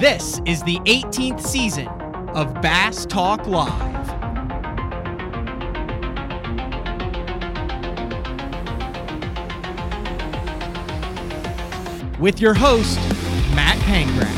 This 0.00 0.40
is 0.44 0.60
the 0.64 0.78
18th 0.86 1.40
season 1.40 1.86
of 2.34 2.52
Bass 2.60 3.06
Talk 3.06 3.46
Live. 3.46 3.70
With 12.18 12.40
your 12.40 12.54
host, 12.54 12.98
Matt 13.54 13.78
Pangrac. 13.84 14.34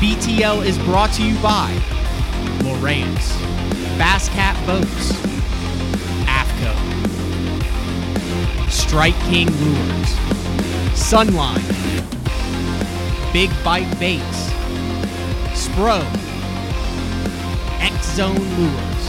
BTL 0.00 0.66
is 0.66 0.76
brought 0.80 1.14
to 1.14 1.22
you 1.26 1.34
by 1.40 1.72
Lowrance, 2.58 3.38
Bass 3.96 4.28
Cat 4.28 4.54
Boats, 4.66 5.12
AFCO, 6.28 6.74
Strike 8.70 9.18
King 9.30 9.46
Lures, 9.46 10.14
Sunline, 10.92 11.87
Big 13.32 13.50
Bite 13.62 13.98
Baits, 14.00 14.48
Spro, 15.52 16.00
X 17.78 18.14
Zone 18.14 18.34
Lures, 18.34 19.04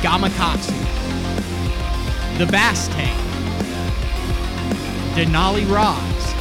Gamakatsu, 0.00 0.72
The 2.38 2.46
Bass 2.46 2.88
Tank, 2.88 3.20
Denali 5.14 5.70
Rods, 5.70 6.34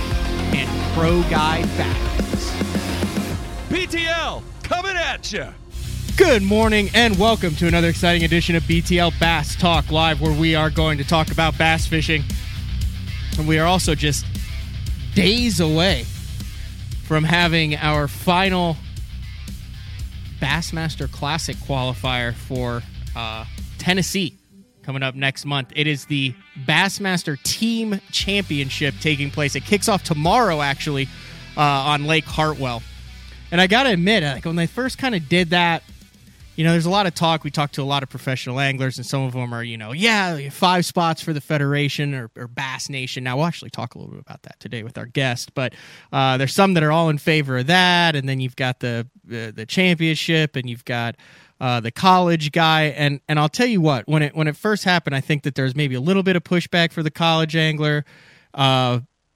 and 0.55 0.93
Pro 0.93 1.21
Guide 1.23 1.67
Batteries. 1.77 2.51
BTL 3.67 4.41
coming 4.63 4.95
at 4.95 5.33
you. 5.33 5.47
Good 6.15 6.41
morning 6.41 6.89
and 6.93 7.19
welcome 7.19 7.53
to 7.55 7.67
another 7.67 7.89
exciting 7.89 8.23
edition 8.23 8.55
of 8.55 8.63
BTL 8.63 9.19
Bass 9.19 9.57
Talk 9.57 9.91
Live, 9.91 10.21
where 10.21 10.31
we 10.31 10.55
are 10.55 10.69
going 10.69 10.97
to 10.99 11.03
talk 11.03 11.31
about 11.31 11.57
bass 11.57 11.85
fishing. 11.85 12.23
And 13.37 13.45
we 13.45 13.59
are 13.59 13.67
also 13.67 13.93
just 13.93 14.25
days 15.13 15.59
away 15.59 16.05
from 17.05 17.23
having 17.23 17.75
our 17.75 18.07
final 18.07 18.75
Bassmaster 20.39 21.11
Classic 21.11 21.55
qualifier 21.57 22.33
for 22.33 22.81
uh, 23.15 23.45
Tennessee 23.77 24.37
coming 24.81 25.03
up 25.03 25.15
next 25.15 25.45
month. 25.45 25.71
It 25.75 25.87
is 25.87 26.05
the 26.05 26.33
Bassmaster 26.65 27.41
Team 27.43 28.01
Championship 28.11 28.95
taking 29.01 29.31
place. 29.31 29.55
It 29.55 29.65
kicks 29.65 29.87
off 29.87 30.03
tomorrow, 30.03 30.61
actually, 30.61 31.07
uh, 31.55 31.61
on 31.61 32.05
Lake 32.05 32.25
Hartwell. 32.25 32.81
And 33.51 33.61
I 33.61 33.67
got 33.67 33.83
to 33.83 33.91
admit, 33.91 34.23
like 34.23 34.45
when 34.45 34.55
they 34.55 34.67
first 34.67 34.97
kind 34.97 35.15
of 35.15 35.29
did 35.29 35.51
that, 35.51 35.83
you 36.55 36.63
know, 36.63 36.71
there's 36.71 36.85
a 36.85 36.89
lot 36.89 37.05
of 37.05 37.13
talk. 37.13 37.43
We 37.43 37.51
talked 37.51 37.75
to 37.75 37.81
a 37.81 37.83
lot 37.83 38.03
of 38.03 38.09
professional 38.09 38.59
anglers, 38.59 38.97
and 38.97 39.05
some 39.05 39.23
of 39.23 39.33
them 39.33 39.53
are, 39.53 39.63
you 39.63 39.77
know, 39.77 39.91
yeah, 39.91 40.49
five 40.49 40.85
spots 40.85 41.21
for 41.21 41.33
the 41.33 41.41
Federation 41.41 42.13
or, 42.13 42.31
or 42.37 42.47
Bass 42.47 42.89
Nation. 42.89 43.23
Now, 43.25 43.37
we'll 43.37 43.45
actually 43.45 43.71
talk 43.71 43.95
a 43.95 43.97
little 43.97 44.13
bit 44.13 44.21
about 44.21 44.43
that 44.43 44.59
today 44.59 44.83
with 44.83 44.97
our 44.97 45.05
guest, 45.05 45.53
but 45.53 45.73
uh, 46.13 46.37
there's 46.37 46.53
some 46.53 46.73
that 46.75 46.83
are 46.83 46.91
all 46.91 47.09
in 47.09 47.17
favor 47.17 47.57
of 47.57 47.67
that. 47.67 48.15
And 48.15 48.27
then 48.27 48.39
you've 48.39 48.55
got 48.55 48.79
the 48.79 49.07
the, 49.25 49.65
championship, 49.67 50.55
and 50.55 50.69
you've 50.69 50.85
got 50.85 51.15
uh, 51.59 51.79
the 51.79 51.91
college 51.91 52.51
guy. 52.51 52.83
And 52.83 53.19
and 53.27 53.39
I'll 53.39 53.49
tell 53.49 53.67
you 53.67 53.81
what, 53.81 54.07
when 54.07 54.21
it 54.21 54.35
when 54.35 54.47
it 54.47 54.55
first 54.55 54.83
happened, 54.83 55.15
I 55.15 55.21
think 55.21 55.43
that 55.43 55.55
there's 55.55 55.75
maybe 55.75 55.95
a 55.95 56.01
little 56.01 56.23
bit 56.23 56.35
of 56.35 56.43
pushback 56.43 56.91
for 56.91 57.03
the 57.03 57.11
college 57.11 57.55
angler. 57.55 58.05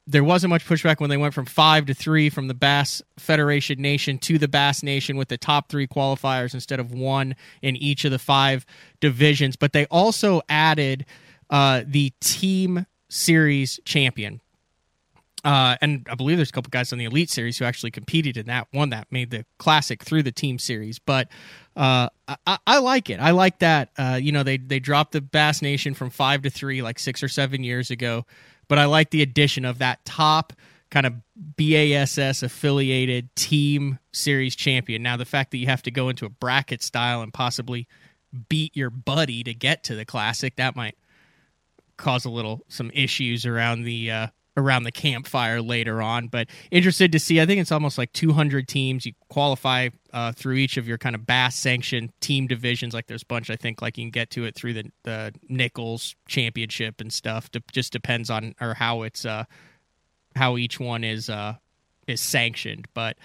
There 0.10 0.24
wasn't 0.24 0.50
much 0.50 0.66
pushback 0.66 1.00
when 1.00 1.12
they 1.12 1.18
went 1.18 1.36
from 1.36 1.46
five 1.46 1.86
to 1.86 1.94
three 1.94 2.32
from 2.32 2.48
the 2.48 2.56
Bass 2.56 3.00
Federation 3.18 3.80
Nation 3.80 4.18
to 4.20 4.40
the 4.40 4.48
Bass 4.48 4.82
Nation 4.82 5.18
with 5.18 5.28
the 5.28 5.38
top 5.38 5.70
three 5.70 5.86
qualifiers 5.86 6.56
instead 6.56 6.80
of 6.80 6.92
one 6.92 7.36
in 7.62 7.76
each 7.76 8.06
of 8.06 8.12
the 8.12 8.18
five 8.18 8.66
divisions. 9.02 9.56
But 9.56 9.72
they 9.72 9.86
also 9.86 10.42
added 10.50 11.06
uh, 11.52 11.84
the 11.86 12.12
Team 12.22 12.88
Series 13.10 13.80
champion. 13.86 14.42
Uh, 15.44 15.78
and 15.80 16.08
I 16.10 16.16
believe 16.16 16.38
there's 16.38 16.50
a 16.50 16.54
couple 16.54 16.70
guys 16.70 16.92
on 16.92 17.00
the 17.00 17.06
Elite 17.06 17.30
Series 17.30 17.60
who 17.60 17.66
actually 17.66 17.92
competed 17.92 18.36
in 18.36 18.48
that 18.48 18.68
one 18.72 18.90
that 18.90 19.08
made 19.12 19.30
the 19.30 19.46
Classic 19.58 20.04
through 20.04 20.24
the 20.24 20.32
Team 20.32 20.58
Series. 20.58 21.00
But 21.00 21.30
uh, 21.78 22.10
I, 22.48 22.58
I, 22.66 22.80
like 22.80 23.10
it. 23.10 23.20
I 23.20 23.32
like 23.32 23.60
that. 23.60 23.92
Uh, 23.98 24.20
you 24.22 24.32
know, 24.32 24.44
they 24.44 24.58
they 24.58 24.80
dropped 24.80 25.14
the 25.14 25.22
Bass 25.22 25.62
Nation 25.62 25.94
from 25.94 26.10
five 26.10 26.42
to 26.42 26.50
three 26.50 26.82
like 26.82 27.00
six 27.00 27.24
or 27.24 27.30
seven 27.30 27.64
years 27.64 27.90
ago 27.90 28.26
but 28.70 28.80
I 28.80 28.86
like 28.86 29.10
the 29.10 29.22
addition 29.22 29.66
of 29.66 29.80
that 29.80 30.06
top 30.06 30.54
kind 30.90 31.06
of 31.06 31.14
BASS 31.36 32.42
affiliated 32.42 33.36
team 33.36 34.00
series 34.14 34.56
champion. 34.56 35.04
Now, 35.04 35.18
the 35.18 35.26
fact 35.26 35.52
that 35.52 35.58
you 35.58 35.68
have 35.68 35.84
to 35.84 35.92
go 35.92 36.08
into 36.10 36.26
a 36.26 36.30
bracket 36.30 36.82
style 36.82 37.22
and 37.22 37.34
possibly 37.34 37.88
beat 38.48 38.76
your 38.78 38.90
buddy 38.90 39.44
to 39.44 39.54
get 39.54 39.84
to 39.86 39.96
the 39.96 40.06
classic, 40.06 40.56
that 40.56 40.76
might 40.76 40.98
cause 41.98 42.26
a 42.26 42.30
little 42.30 42.64
some 42.70 42.90
issues 42.94 43.46
around 43.46 43.84
the 43.84 44.10
uh, 44.10 44.28
around 44.58 44.84
the 44.84 44.92
campfire 44.92 45.62
later 45.62 46.02
on. 46.02 46.28
But 46.28 46.48
interested 46.72 47.12
to 47.12 47.20
see. 47.20 47.40
I 47.40 47.46
think 47.46 47.62
it's 47.62 47.72
almost 47.72 47.98
like 47.98 48.12
200 48.14 48.68
teams. 48.68 49.06
You 49.06 49.14
qualify 49.30 49.90
uh, 50.14 50.32
through 50.32 50.56
each 50.56 50.78
of 50.78 50.88
your 50.88 50.98
kind 50.98 51.16
of 51.16 51.26
bass 51.26 51.56
sanctioned 51.56 52.12
team 52.20 52.48
divisions. 52.48 52.94
Like 52.94 53.08
there's 53.08 53.24
a 53.24 53.28
bunch. 53.28 53.50
I 53.50 53.56
think 53.56 53.82
like 53.82 53.98
you 53.98 54.06
can 54.06 54.12
get 54.12 54.30
to 54.32 54.46
it 54.46 54.56
through 54.56 54.74
the 54.74 54.92
the 55.04 55.34
Nichols 55.48 56.16
Championship 56.28 57.02
and 57.02 57.12
stuff. 57.12 57.50
It 57.54 57.64
just 57.72 57.94
depends 57.94 58.30
on 58.30 58.56
or 58.60 58.74
how 58.74 59.04
it's 59.04 59.26
uh 59.26 59.46
how 60.36 60.58
each 60.58 60.80
one 60.80 61.04
is 61.04 61.30
uh 61.30 61.56
is 62.08 62.22
sanctioned. 62.22 62.88
But 62.94 63.18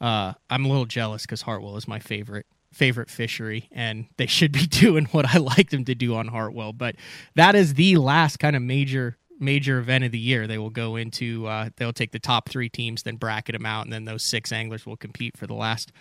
uh, 0.00 0.34
I'm 0.48 0.64
a 0.64 0.68
little 0.68 0.86
jealous 0.86 1.22
because 1.22 1.42
Hartwell 1.42 1.76
is 1.76 1.88
my 1.88 1.98
favorite 1.98 2.46
favorite 2.72 3.10
fishery 3.10 3.66
and 3.72 4.06
they 4.18 4.26
should 4.26 4.52
be 4.52 4.66
doing 4.66 5.06
what 5.06 5.26
I 5.26 5.38
like 5.38 5.70
them 5.70 5.84
to 5.86 5.94
do 5.94 6.14
on 6.14 6.28
Hartwell. 6.28 6.72
But 6.72 6.96
that 7.34 7.54
is 7.54 7.74
the 7.74 7.96
last 7.96 8.38
kind 8.38 8.54
of 8.54 8.62
major 8.62 9.16
major 9.38 9.78
event 9.78 10.04
of 10.04 10.12
the 10.12 10.18
year. 10.18 10.46
They 10.46 10.58
will 10.58 10.70
go 10.70 10.96
into 10.96 11.46
uh, 11.46 11.70
they'll 11.76 11.92
take 11.92 12.12
the 12.12 12.18
top 12.18 12.48
three 12.48 12.68
teams, 12.68 13.02
then 13.02 13.16
bracket 13.16 13.54
them 13.54 13.66
out, 13.66 13.84
and 13.84 13.92
then 13.92 14.04
those 14.04 14.22
six 14.22 14.52
anglers 14.52 14.86
will 14.86 14.96
compete 14.96 15.36
for 15.36 15.46
the 15.46 15.54
last 15.54 15.92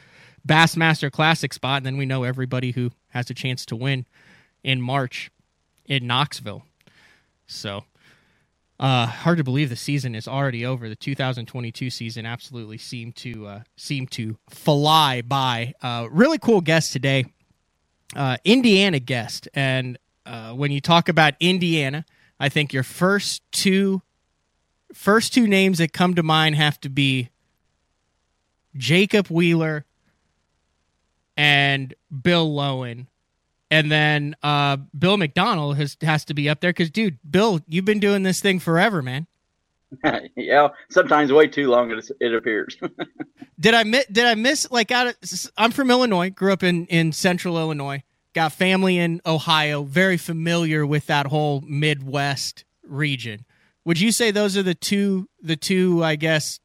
Bassmaster 0.48 1.12
Classic 1.12 1.54
spot. 1.54 1.78
And 1.78 1.86
then 1.86 1.98
we 1.98 2.06
know 2.06 2.24
everybody 2.24 2.72
who 2.72 2.92
has 3.10 3.30
a 3.30 3.34
chance 3.34 3.66
to 3.68 3.76
win 3.76 4.06
in 4.64 4.82
March 4.82 5.32
in 5.86 6.08
Knoxville. 6.08 6.64
So 7.48 7.86
uh, 8.80 9.08
hard 9.08 9.38
to 9.40 9.44
believe 9.44 9.70
the 9.70 9.76
season 9.76 10.14
is 10.14 10.28
already 10.28 10.66
over. 10.66 10.88
The 10.88 10.96
2022 10.96 11.90
season 11.90 12.26
absolutely 12.26 12.78
seemed 12.78 13.16
to 13.18 13.48
uh, 13.48 13.60
to 14.12 14.38
fly 14.50 15.22
by. 15.22 15.74
Uh, 15.82 16.08
really 16.12 16.38
cool 16.38 16.62
guest 16.62 16.94
today, 16.94 17.26
uh, 18.16 18.38
Indiana 18.44 19.00
guest, 19.00 19.48
and 19.54 19.98
uh, 20.26 20.54
when 20.54 20.72
you 20.72 20.82
talk 20.82 21.10
about 21.10 21.34
Indiana 21.40 22.06
I 22.40 22.50
think 22.50 22.74
your 22.74 22.84
first 22.84 23.42
two 23.52 24.02
first 24.94 25.34
two 25.34 25.48
names 25.48 25.80
that 25.80 25.94
come 25.94 26.16
to 26.16 26.24
mind 26.24 26.56
have 26.56 26.80
to 26.82 26.90
be 26.90 27.30
Jacob 28.76 29.28
Wheeler 29.28 29.86
and 31.36 31.94
Bill 32.22 32.50
Lowen. 32.50 33.08
And 33.70 33.92
then 33.92 34.36
uh, 34.44 34.78
Bill 34.98 35.18
McDonald 35.18 35.78
has 35.78 35.98
has 36.02 36.24
to 36.26 36.34
be 36.34 36.48
up 36.48 36.62
there 36.62 36.70
because, 36.70 36.90
dude, 36.90 37.18
Bill, 37.30 37.60
you've 37.68 37.86
been 37.86 38.00
doing 38.00 38.24
this 38.24 38.40
thing 38.40 38.60
forever, 38.60 39.02
man. 39.02 39.28
yeah, 40.36 40.70
sometimes 40.90 41.32
way 41.32 41.48
too 41.48 41.70
long. 41.70 41.92
It, 41.92 42.10
it 42.20 42.34
appears. 42.34 42.78
did 43.60 43.74
I 43.74 43.84
miss? 43.84 44.06
Did 44.06 44.26
I 44.26 44.36
miss? 44.36 44.72
Like, 44.72 44.92
out 44.92 45.08
of, 45.08 45.52
I'm 45.58 45.72
from 45.72 45.92
Illinois. 45.92 46.30
Grew 46.30 46.54
up 46.54 46.64
in 46.64 46.86
in 46.88 47.12
Central 47.12 47.58
Illinois 47.58 48.04
got 48.38 48.54
family 48.54 49.00
in 49.00 49.20
Ohio, 49.26 49.82
very 49.82 50.16
familiar 50.16 50.86
with 50.86 51.08
that 51.08 51.26
whole 51.26 51.62
Midwest 51.62 52.66
region. 52.84 53.46
Would 53.84 54.00
you 54.00 54.12
say 54.12 54.30
those 54.30 54.56
are 54.56 54.62
the 54.62 54.76
two 54.76 55.28
the 55.42 55.56
two 55.56 56.04
I 56.04 56.18
guess 56.18 56.60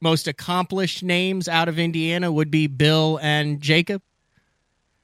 most 0.00 0.26
accomplished 0.26 1.04
names 1.04 1.46
out 1.46 1.68
of 1.68 1.78
Indiana 1.78 2.32
would 2.32 2.50
be 2.50 2.66
Bill 2.66 3.20
and 3.22 3.60
Jacob? 3.60 4.02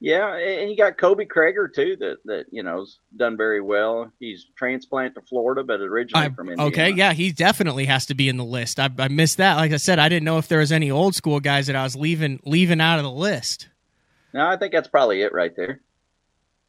Yeah, 0.00 0.34
and 0.34 0.68
you 0.68 0.76
got 0.76 0.98
Kobe 0.98 1.24
Krager 1.24 1.72
too 1.72 1.96
that 2.00 2.16
that 2.24 2.46
you 2.50 2.64
know's 2.64 2.98
done 3.16 3.36
very 3.36 3.60
well. 3.60 4.10
He's 4.18 4.44
transplant 4.56 5.14
to 5.14 5.20
Florida, 5.20 5.62
but 5.62 5.80
originally 5.80 6.26
I, 6.26 6.30
from 6.30 6.48
Indiana. 6.48 6.68
Okay, 6.68 6.90
yeah, 6.90 7.12
he 7.12 7.30
definitely 7.30 7.84
has 7.84 8.06
to 8.06 8.14
be 8.14 8.28
in 8.28 8.38
the 8.38 8.44
list. 8.44 8.80
I, 8.80 8.90
I 8.98 9.06
missed 9.06 9.36
that. 9.36 9.54
Like 9.54 9.70
I 9.70 9.76
said, 9.76 10.00
I 10.00 10.08
didn't 10.08 10.24
know 10.24 10.38
if 10.38 10.48
there 10.48 10.58
was 10.58 10.72
any 10.72 10.90
old 10.90 11.14
school 11.14 11.38
guys 11.38 11.68
that 11.68 11.76
I 11.76 11.84
was 11.84 11.94
leaving 11.94 12.40
leaving 12.44 12.80
out 12.80 12.98
of 12.98 13.04
the 13.04 13.12
list. 13.12 13.68
No, 14.34 14.46
I 14.46 14.56
think 14.56 14.72
that's 14.72 14.88
probably 14.88 15.22
it 15.22 15.32
right 15.32 15.54
there. 15.54 15.80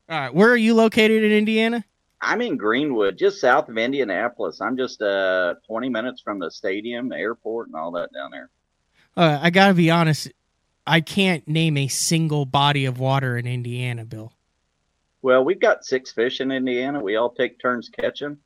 All 0.10 0.20
right, 0.20 0.34
where 0.34 0.50
are 0.50 0.58
you 0.58 0.74
located 0.74 1.24
in 1.24 1.32
Indiana? 1.32 1.86
I'm 2.20 2.42
in 2.42 2.58
Greenwood, 2.58 3.18
just 3.18 3.40
south 3.40 3.70
of 3.70 3.78
Indianapolis. 3.78 4.60
I'm 4.60 4.76
just 4.76 5.02
uh 5.04 5.56
20 5.68 5.90
minutes 5.90 6.22
from 6.22 6.40
the 6.40 6.50
stadium, 6.50 7.10
the 7.10 7.18
airport, 7.18 7.68
and 7.68 7.76
all 7.76 7.92
that 7.92 8.12
down 8.12 8.32
there. 8.32 8.50
Uh, 9.16 9.40
I 9.40 9.52
got 9.52 9.68
to 9.68 9.74
be 9.76 9.92
honest, 9.92 10.32
I 10.88 11.02
can't 11.02 11.48
name 11.48 11.78
a 11.78 11.88
single 11.88 12.46
body 12.46 12.86
of 12.86 13.00
water 13.00 13.38
in 13.38 13.46
Indiana, 13.46 14.04
Bill. 14.04 14.34
Well, 15.22 15.46
we've 15.46 15.60
got 15.60 15.86
six 15.86 16.12
fish 16.12 16.42
in 16.42 16.52
Indiana. 16.52 17.00
We 17.00 17.16
all 17.16 17.30
take 17.30 17.60
turns 17.60 17.90
catching. 17.90 18.38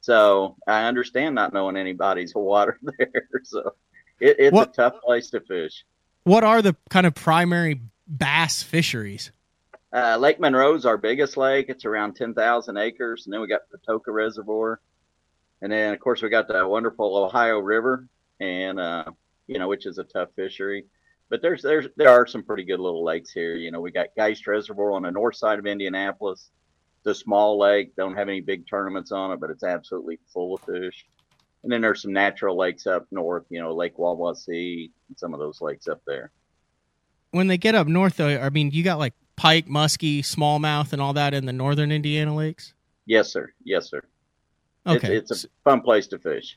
So 0.00 0.56
I 0.66 0.84
understand 0.84 1.34
not 1.34 1.52
knowing 1.52 1.76
anybody's 1.76 2.34
water 2.34 2.78
there. 2.98 3.28
So 3.44 3.74
it, 4.18 4.36
it's 4.38 4.54
what, 4.54 4.70
a 4.70 4.72
tough 4.72 4.94
place 5.02 5.28
to 5.30 5.40
fish. 5.40 5.84
What 6.24 6.42
are 6.42 6.62
the 6.62 6.74
kind 6.88 7.06
of 7.06 7.14
primary 7.14 7.82
bass 8.08 8.62
fisheries? 8.62 9.30
Uh, 9.92 10.16
lake 10.16 10.40
Monroe 10.40 10.74
is 10.74 10.86
our 10.86 10.96
biggest 10.96 11.36
lake. 11.36 11.66
It's 11.68 11.84
around 11.84 12.16
10,000 12.16 12.76
acres. 12.76 13.26
And 13.26 13.32
then 13.32 13.40
we 13.40 13.46
got 13.46 13.62
the 13.70 13.78
Patoka 13.78 14.12
Reservoir. 14.12 14.80
And 15.60 15.70
then, 15.70 15.92
of 15.92 16.00
course, 16.00 16.22
we 16.22 16.28
got 16.28 16.48
the 16.48 16.66
wonderful 16.66 17.16
Ohio 17.16 17.58
River. 17.58 18.08
And, 18.40 18.80
uh, 18.80 19.04
you 19.46 19.58
know, 19.58 19.68
which 19.68 19.86
is 19.86 19.98
a 19.98 20.04
tough 20.04 20.30
fishery. 20.34 20.86
But 21.28 21.40
there's 21.40 21.62
there's 21.62 21.86
there 21.96 22.10
are 22.10 22.26
some 22.26 22.42
pretty 22.42 22.64
good 22.64 22.80
little 22.80 23.04
lakes 23.04 23.30
here. 23.30 23.54
You 23.54 23.70
know, 23.70 23.80
we 23.80 23.90
got 23.90 24.08
Geist 24.16 24.46
Reservoir 24.46 24.92
on 24.92 25.02
the 25.02 25.10
north 25.10 25.36
side 25.36 25.58
of 25.58 25.66
Indianapolis. 25.66 26.50
It's 26.98 27.18
a 27.18 27.22
small 27.22 27.58
lake, 27.58 27.96
don't 27.96 28.14
have 28.16 28.28
any 28.28 28.40
big 28.40 28.68
tournaments 28.68 29.12
on 29.12 29.32
it, 29.32 29.40
but 29.40 29.50
it's 29.50 29.64
absolutely 29.64 30.20
full 30.32 30.54
of 30.54 30.60
fish. 30.60 31.06
And 31.62 31.72
then 31.72 31.80
there's 31.80 32.02
some 32.02 32.12
natural 32.12 32.56
lakes 32.56 32.86
up 32.86 33.06
north, 33.10 33.44
you 33.48 33.60
know, 33.60 33.74
Lake 33.74 33.96
Wawasee, 33.96 34.90
and 35.08 35.18
some 35.18 35.32
of 35.32 35.40
those 35.40 35.60
lakes 35.60 35.88
up 35.88 36.02
there. 36.06 36.30
When 37.30 37.46
they 37.46 37.56
get 37.56 37.74
up 37.74 37.86
north, 37.86 38.18
though, 38.18 38.28
I 38.28 38.50
mean, 38.50 38.70
you 38.70 38.84
got 38.84 38.98
like 38.98 39.14
pike, 39.42 39.66
muskie, 39.66 40.20
smallmouth, 40.20 40.92
and 40.92 41.02
all 41.02 41.14
that 41.14 41.34
in 41.34 41.46
the 41.46 41.52
northern 41.52 41.90
Indiana 41.90 42.32
lakes. 42.32 42.74
Yes, 43.06 43.32
sir. 43.32 43.52
Yes, 43.64 43.90
sir. 43.90 44.00
Okay, 44.86 45.16
it's, 45.16 45.32
it's 45.32 45.44
a 45.44 45.48
fun 45.64 45.80
place 45.80 46.06
to 46.08 46.18
fish. 46.20 46.56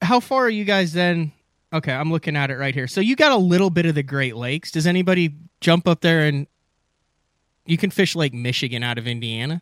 How 0.00 0.20
far 0.20 0.44
are 0.44 0.50
you 0.50 0.64
guys 0.64 0.94
then? 0.94 1.32
Okay, 1.70 1.92
I'm 1.92 2.10
looking 2.10 2.34
at 2.34 2.50
it 2.50 2.56
right 2.56 2.74
here. 2.74 2.86
So 2.86 3.02
you 3.02 3.14
got 3.14 3.32
a 3.32 3.36
little 3.36 3.68
bit 3.68 3.84
of 3.84 3.94
the 3.94 4.02
Great 4.02 4.36
Lakes. 4.36 4.70
Does 4.70 4.86
anybody 4.86 5.34
jump 5.60 5.86
up 5.86 6.00
there 6.00 6.20
and 6.20 6.46
you 7.66 7.76
can 7.76 7.90
fish 7.90 8.16
Lake 8.16 8.32
Michigan 8.32 8.82
out 8.82 8.96
of 8.96 9.06
Indiana? 9.06 9.60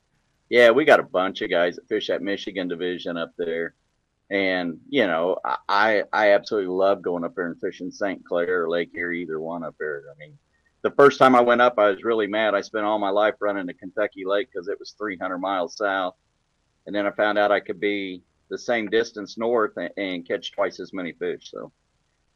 Yeah, 0.50 0.71
we 0.71 0.85
got 0.85 1.00
a 1.00 1.05
bunch 1.05 1.43
of 1.43 1.50
guys 1.50 1.75
that 1.75 1.88
fish 1.88 2.06
that 2.06 2.23
Michigan 2.23 2.69
division 2.69 3.17
up 3.17 3.33
there. 3.37 3.75
And, 4.31 4.79
you 4.88 5.09
know, 5.09 5.38
I 5.69 6.05
I 6.12 6.31
absolutely 6.31 6.73
love 6.73 7.03
going 7.03 7.25
up 7.25 7.35
there 7.35 7.47
and 7.47 7.61
fishing 7.61 7.91
St. 7.91 8.25
Clair 8.25 8.62
or 8.62 8.71
Lake 8.71 8.91
Erie, 8.94 9.23
either 9.23 9.41
one 9.41 9.65
up 9.65 9.75
there. 9.81 10.05
I 10.09 10.17
mean, 10.17 10.38
the 10.87 10.94
first 10.94 11.19
time 11.19 11.35
I 11.35 11.41
went 11.41 11.61
up, 11.61 11.81
I 11.81 11.91
was 11.91 12.05
really 12.05 12.29
mad. 12.29 12.55
I 12.55 12.61
spent 12.61 12.85
all 12.85 13.00
my 13.00 13.11
life 13.11 13.35
running 13.41 13.67
to 13.67 13.75
Kentucky 13.75 14.25
Lake 14.25 14.49
because 14.53 14.69
it 14.69 14.79
was 14.79 14.94
300 14.97 15.37
miles 15.38 15.77
south. 15.77 16.15
And 16.87 16.94
then 16.94 17.06
I 17.06 17.11
found 17.11 17.38
out 17.38 17.50
I 17.50 17.59
could 17.59 17.81
be 17.81 18.23
the 18.50 18.59
same 18.59 18.88
distance 18.88 19.37
north 19.37 19.73
and, 19.77 19.91
and 19.97 20.27
catch 20.27 20.53
twice 20.53 20.79
as 20.79 20.93
many 20.93 21.12
fish. 21.12 21.50
So, 21.50 21.73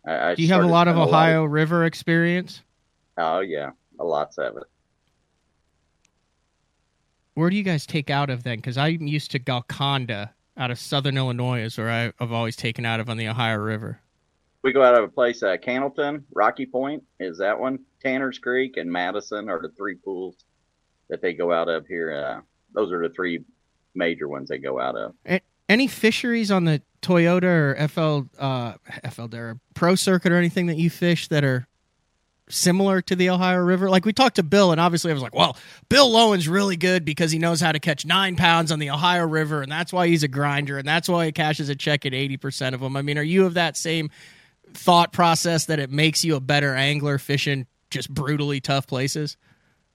I, 0.04 0.30
I 0.30 0.34
do 0.34 0.42
you 0.42 0.48
have 0.48 0.64
a 0.64 0.66
lot 0.66 0.88
of 0.88 0.96
Ohio 0.96 1.42
lot 1.42 1.44
of, 1.44 1.52
River 1.52 1.84
experience? 1.84 2.62
Oh 3.16 3.38
yeah, 3.38 3.70
a 4.00 4.04
lots 4.04 4.36
of 4.38 4.56
it. 4.56 4.64
Where 7.34 7.50
do 7.50 7.56
you 7.56 7.62
guys 7.62 7.86
take 7.86 8.10
out 8.10 8.30
of 8.30 8.42
then? 8.42 8.56
Because 8.56 8.76
I'm 8.76 9.06
used 9.06 9.30
to 9.30 9.38
Golconda 9.38 10.34
out 10.56 10.72
of 10.72 10.78
Southern 10.80 11.16
Illinois, 11.16 11.60
is 11.60 11.78
where 11.78 12.12
I've 12.18 12.32
always 12.32 12.56
taken 12.56 12.84
out 12.84 12.98
of 12.98 13.08
on 13.08 13.16
the 13.16 13.28
Ohio 13.28 13.58
River. 13.58 14.00
We 14.62 14.72
go 14.72 14.82
out 14.82 14.98
of 14.98 15.04
a 15.04 15.08
place, 15.08 15.44
uh, 15.44 15.56
Cannelton, 15.56 16.24
Rocky 16.34 16.66
Point 16.66 17.04
is 17.20 17.38
that 17.38 17.58
one, 17.58 17.78
Tanner's 18.02 18.38
Creek, 18.38 18.76
and 18.76 18.90
Madison 18.90 19.48
are 19.48 19.60
the 19.60 19.70
three 19.70 19.94
pools 19.94 20.36
that 21.08 21.20
they 21.20 21.32
go 21.32 21.52
out 21.52 21.68
of 21.68 21.86
here. 21.86 22.12
Uh, 22.12 22.40
those 22.72 22.92
are 22.92 23.06
the 23.06 23.14
three 23.14 23.44
major 23.94 24.28
ones 24.28 24.48
they 24.48 24.58
go 24.58 24.80
out 24.80 24.96
of. 24.96 25.14
Any 25.68 25.86
fisheries 25.86 26.50
on 26.50 26.64
the 26.64 26.82
Toyota 27.02 27.44
or 27.44 27.88
FL 27.88 28.22
uh, 28.38 28.74
FL 29.08 29.26
Dara 29.26 29.58
Pro 29.74 29.94
Circuit 29.94 30.32
or 30.32 30.36
anything 30.36 30.66
that 30.66 30.76
you 30.76 30.90
fish 30.90 31.28
that 31.28 31.44
are 31.44 31.66
similar 32.48 33.00
to 33.02 33.14
the 33.14 33.30
Ohio 33.30 33.58
River? 33.58 33.88
Like 33.88 34.04
we 34.04 34.12
talked 34.12 34.36
to 34.36 34.42
Bill, 34.42 34.72
and 34.72 34.80
obviously 34.80 35.10
I 35.10 35.14
was 35.14 35.22
like, 35.22 35.34
well, 35.34 35.56
Bill 35.88 36.10
Lowen's 36.10 36.48
really 36.48 36.76
good 36.76 37.04
because 37.04 37.30
he 37.30 37.38
knows 37.38 37.60
how 37.60 37.72
to 37.72 37.78
catch 37.78 38.04
nine 38.04 38.36
pounds 38.36 38.72
on 38.72 38.78
the 38.78 38.90
Ohio 38.90 39.26
River, 39.26 39.62
and 39.62 39.70
that's 39.70 39.92
why 39.92 40.08
he's 40.08 40.22
a 40.22 40.28
grinder, 40.28 40.78
and 40.78 40.86
that's 40.86 41.08
why 41.08 41.26
he 41.26 41.32
cashes 41.32 41.68
a 41.68 41.76
check 41.76 42.04
at 42.04 42.12
80% 42.12 42.74
of 42.74 42.80
them. 42.80 42.96
I 42.96 43.02
mean, 43.02 43.18
are 43.18 43.22
you 43.22 43.46
of 43.46 43.54
that 43.54 43.76
same 43.76 44.10
thought 44.74 45.12
process 45.12 45.66
that 45.66 45.78
it 45.78 45.90
makes 45.90 46.24
you 46.24 46.36
a 46.36 46.40
better 46.40 46.74
angler 46.74 47.18
fishing 47.18 47.66
just 47.90 48.12
brutally 48.12 48.60
tough 48.60 48.86
places? 48.86 49.36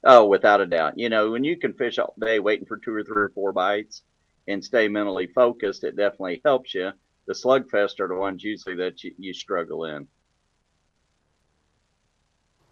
Oh, 0.03 0.25
without 0.25 0.61
a 0.61 0.65
doubt. 0.65 0.97
You 0.97 1.09
know, 1.09 1.31
when 1.31 1.43
you 1.43 1.57
can 1.57 1.73
fish 1.73 1.97
all 1.97 2.13
day 2.19 2.39
waiting 2.39 2.67
for 2.67 2.77
two 2.77 2.93
or 2.93 3.03
three 3.03 3.23
or 3.23 3.29
four 3.29 3.51
bites 3.51 4.03
and 4.47 4.63
stay 4.63 4.87
mentally 4.87 5.27
focused, 5.27 5.83
it 5.83 5.95
definitely 5.95 6.41
helps 6.45 6.75
you. 6.75 6.91
The 7.25 7.33
slugfest 7.33 7.99
are 7.99 8.07
the 8.07 8.15
ones 8.15 8.43
usually 8.43 8.75
that 8.75 9.03
you, 9.03 9.13
you 9.17 9.33
struggle 9.33 9.85
in. 9.85 10.07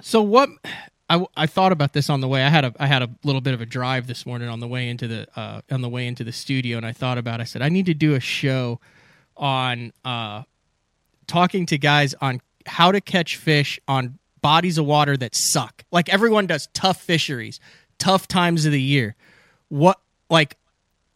So 0.02 0.22
what 0.22 0.50
I, 1.10 1.26
I 1.36 1.48
thought 1.48 1.72
about 1.72 1.94
this 1.94 2.10
on 2.10 2.22
the 2.22 2.28
way. 2.28 2.44
I 2.44 2.50
had 2.50 2.66
a 2.66 2.74
I 2.80 2.88
had 2.88 3.02
a 3.02 3.10
little 3.24 3.42
bit 3.42 3.54
of 3.54 3.62
a 3.62 3.66
drive 3.66 4.08
this 4.08 4.26
morning 4.26 4.50
on 4.50 4.60
the 4.60 4.68
way 4.68 4.90
into 4.90 5.08
the 5.08 5.28
uh, 5.36 5.62
on 5.72 5.82
the 5.82 5.90
way 5.90 6.08
into 6.08 6.24
the 6.24 6.32
studio, 6.32 6.78
and 6.78 6.86
I 6.86 6.92
thought 6.92 7.18
about. 7.18 7.40
It. 7.40 7.44
I 7.44 7.46
said 7.46 7.62
I 7.62 7.70
need 7.70 7.86
to 7.88 7.94
do 7.94 8.16
a 8.16 8.20
show 8.20 8.80
on 9.36 9.92
uh, 10.06 10.44
talking 11.28 11.66
to 11.68 11.78
guys 11.78 12.14
on 12.22 12.42
how 12.66 12.92
to 12.92 13.02
catch 13.02 13.38
fish 13.38 13.80
on 13.88 14.18
bodies 14.44 14.78
of 14.78 14.86
water 14.86 15.18
that 15.18 15.34
suck. 15.34 15.84
Like 15.92 16.10
everyone 16.10 16.46
does 16.46 16.68
tough 16.74 17.02
fisheries, 17.02 17.60
tough 17.98 18.28
times 18.28 18.68
of 18.68 18.72
the 18.72 18.82
year. 18.82 19.16
What 19.70 20.00
like 20.30 20.58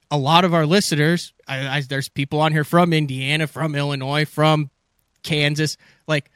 a 0.10 0.18
lot 0.18 0.46
of 0.46 0.56
our 0.56 0.66
listeners, 0.66 1.34
I, 1.48 1.68
I, 1.68 1.82
there's 1.82 2.10
people 2.10 2.40
on 2.40 2.52
here 2.52 2.64
from 2.64 2.94
Indiana, 2.94 3.46
from 3.46 3.76
Illinois, 3.76 4.26
from 4.26 4.72
Kansas. 5.22 5.78
Like 6.08 6.32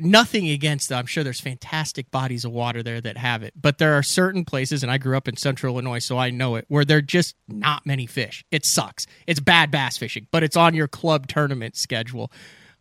nothing 0.00 0.48
against 0.48 0.88
them. 0.88 0.98
I'm 0.98 1.06
sure 1.06 1.22
there's 1.22 1.40
fantastic 1.40 2.10
bodies 2.10 2.44
of 2.44 2.52
water 2.52 2.82
there 2.82 3.00
that 3.00 3.16
have 3.16 3.42
it, 3.42 3.54
but 3.60 3.78
there 3.78 3.94
are 3.94 4.02
certain 4.02 4.44
places, 4.44 4.82
and 4.82 4.90
I 4.90 4.98
grew 4.98 5.16
up 5.16 5.28
in 5.28 5.36
central 5.36 5.74
Illinois, 5.74 5.98
so 6.00 6.18
I 6.18 6.30
know 6.30 6.56
it, 6.56 6.64
where 6.68 6.84
there 6.84 6.98
are 6.98 7.02
just 7.02 7.36
not 7.48 7.86
many 7.86 8.06
fish. 8.06 8.44
It 8.50 8.64
sucks. 8.64 9.06
It's 9.26 9.40
bad 9.40 9.70
bass 9.70 9.96
fishing, 9.96 10.26
but 10.30 10.42
it's 10.42 10.56
on 10.56 10.74
your 10.74 10.88
club 10.88 11.28
tournament 11.28 11.76
schedule. 11.76 12.32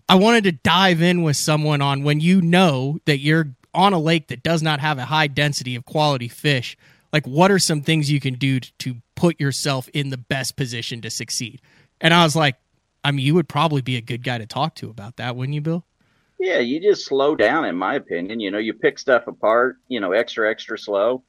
I 0.10 0.16
wanted 0.16 0.44
to 0.46 0.52
dive 0.52 1.04
in 1.04 1.22
with 1.22 1.38
someone 1.38 1.84
on 1.84 2.02
when 2.02 2.20
you 2.20 2.42
know 2.42 2.98
that 3.06 3.20
you're 3.20 3.54
on 3.76 3.94
a 3.94 4.00
lake 4.00 4.30
that 4.30 4.42
does 4.42 4.64
not 4.64 4.80
have 4.80 4.98
a 4.98 5.06
high 5.06 5.28
density 5.28 5.76
of 5.76 5.86
quality 5.86 6.28
fish. 6.28 6.76
Like, 7.14 7.28
what 7.28 7.52
are 7.52 7.60
some 7.60 7.82
things 7.84 8.10
you 8.12 8.20
can 8.20 8.34
do 8.34 8.60
to, 8.60 8.96
put 9.16 9.38
yourself 9.38 9.90
in 9.90 10.12
the 10.12 10.18
best 10.18 10.56
position 10.56 11.02
to 11.02 11.10
succeed? 11.10 11.60
And 12.00 12.14
I 12.14 12.24
was 12.24 12.38
like, 12.38 12.56
I 13.04 13.12
mean, 13.12 13.26
you 13.26 13.36
would 13.36 13.50
probably 13.50 13.82
be 13.82 13.98
a 13.98 14.02
good 14.02 14.24
guy 14.24 14.38
to 14.38 14.46
talk 14.46 14.76
to 14.76 14.90
about 14.90 15.18
that, 15.18 15.36
wouldn't 15.36 15.54
you, 15.54 15.60
Bill? 15.60 15.86
Yeah, 16.40 16.60
you 16.60 16.80
just 16.80 17.06
slow 17.06 17.36
down, 17.36 17.66
in 17.66 17.76
my 17.76 17.96
opinion. 17.96 18.40
You 18.40 18.50
know, 18.50 18.60
you 18.60 18.74
pick 18.74 18.98
stuff 18.98 19.28
apart, 19.28 19.76
you 19.90 20.00
know, 20.00 20.14
extra, 20.14 20.50
extra 20.50 20.80
slow. 20.80 21.22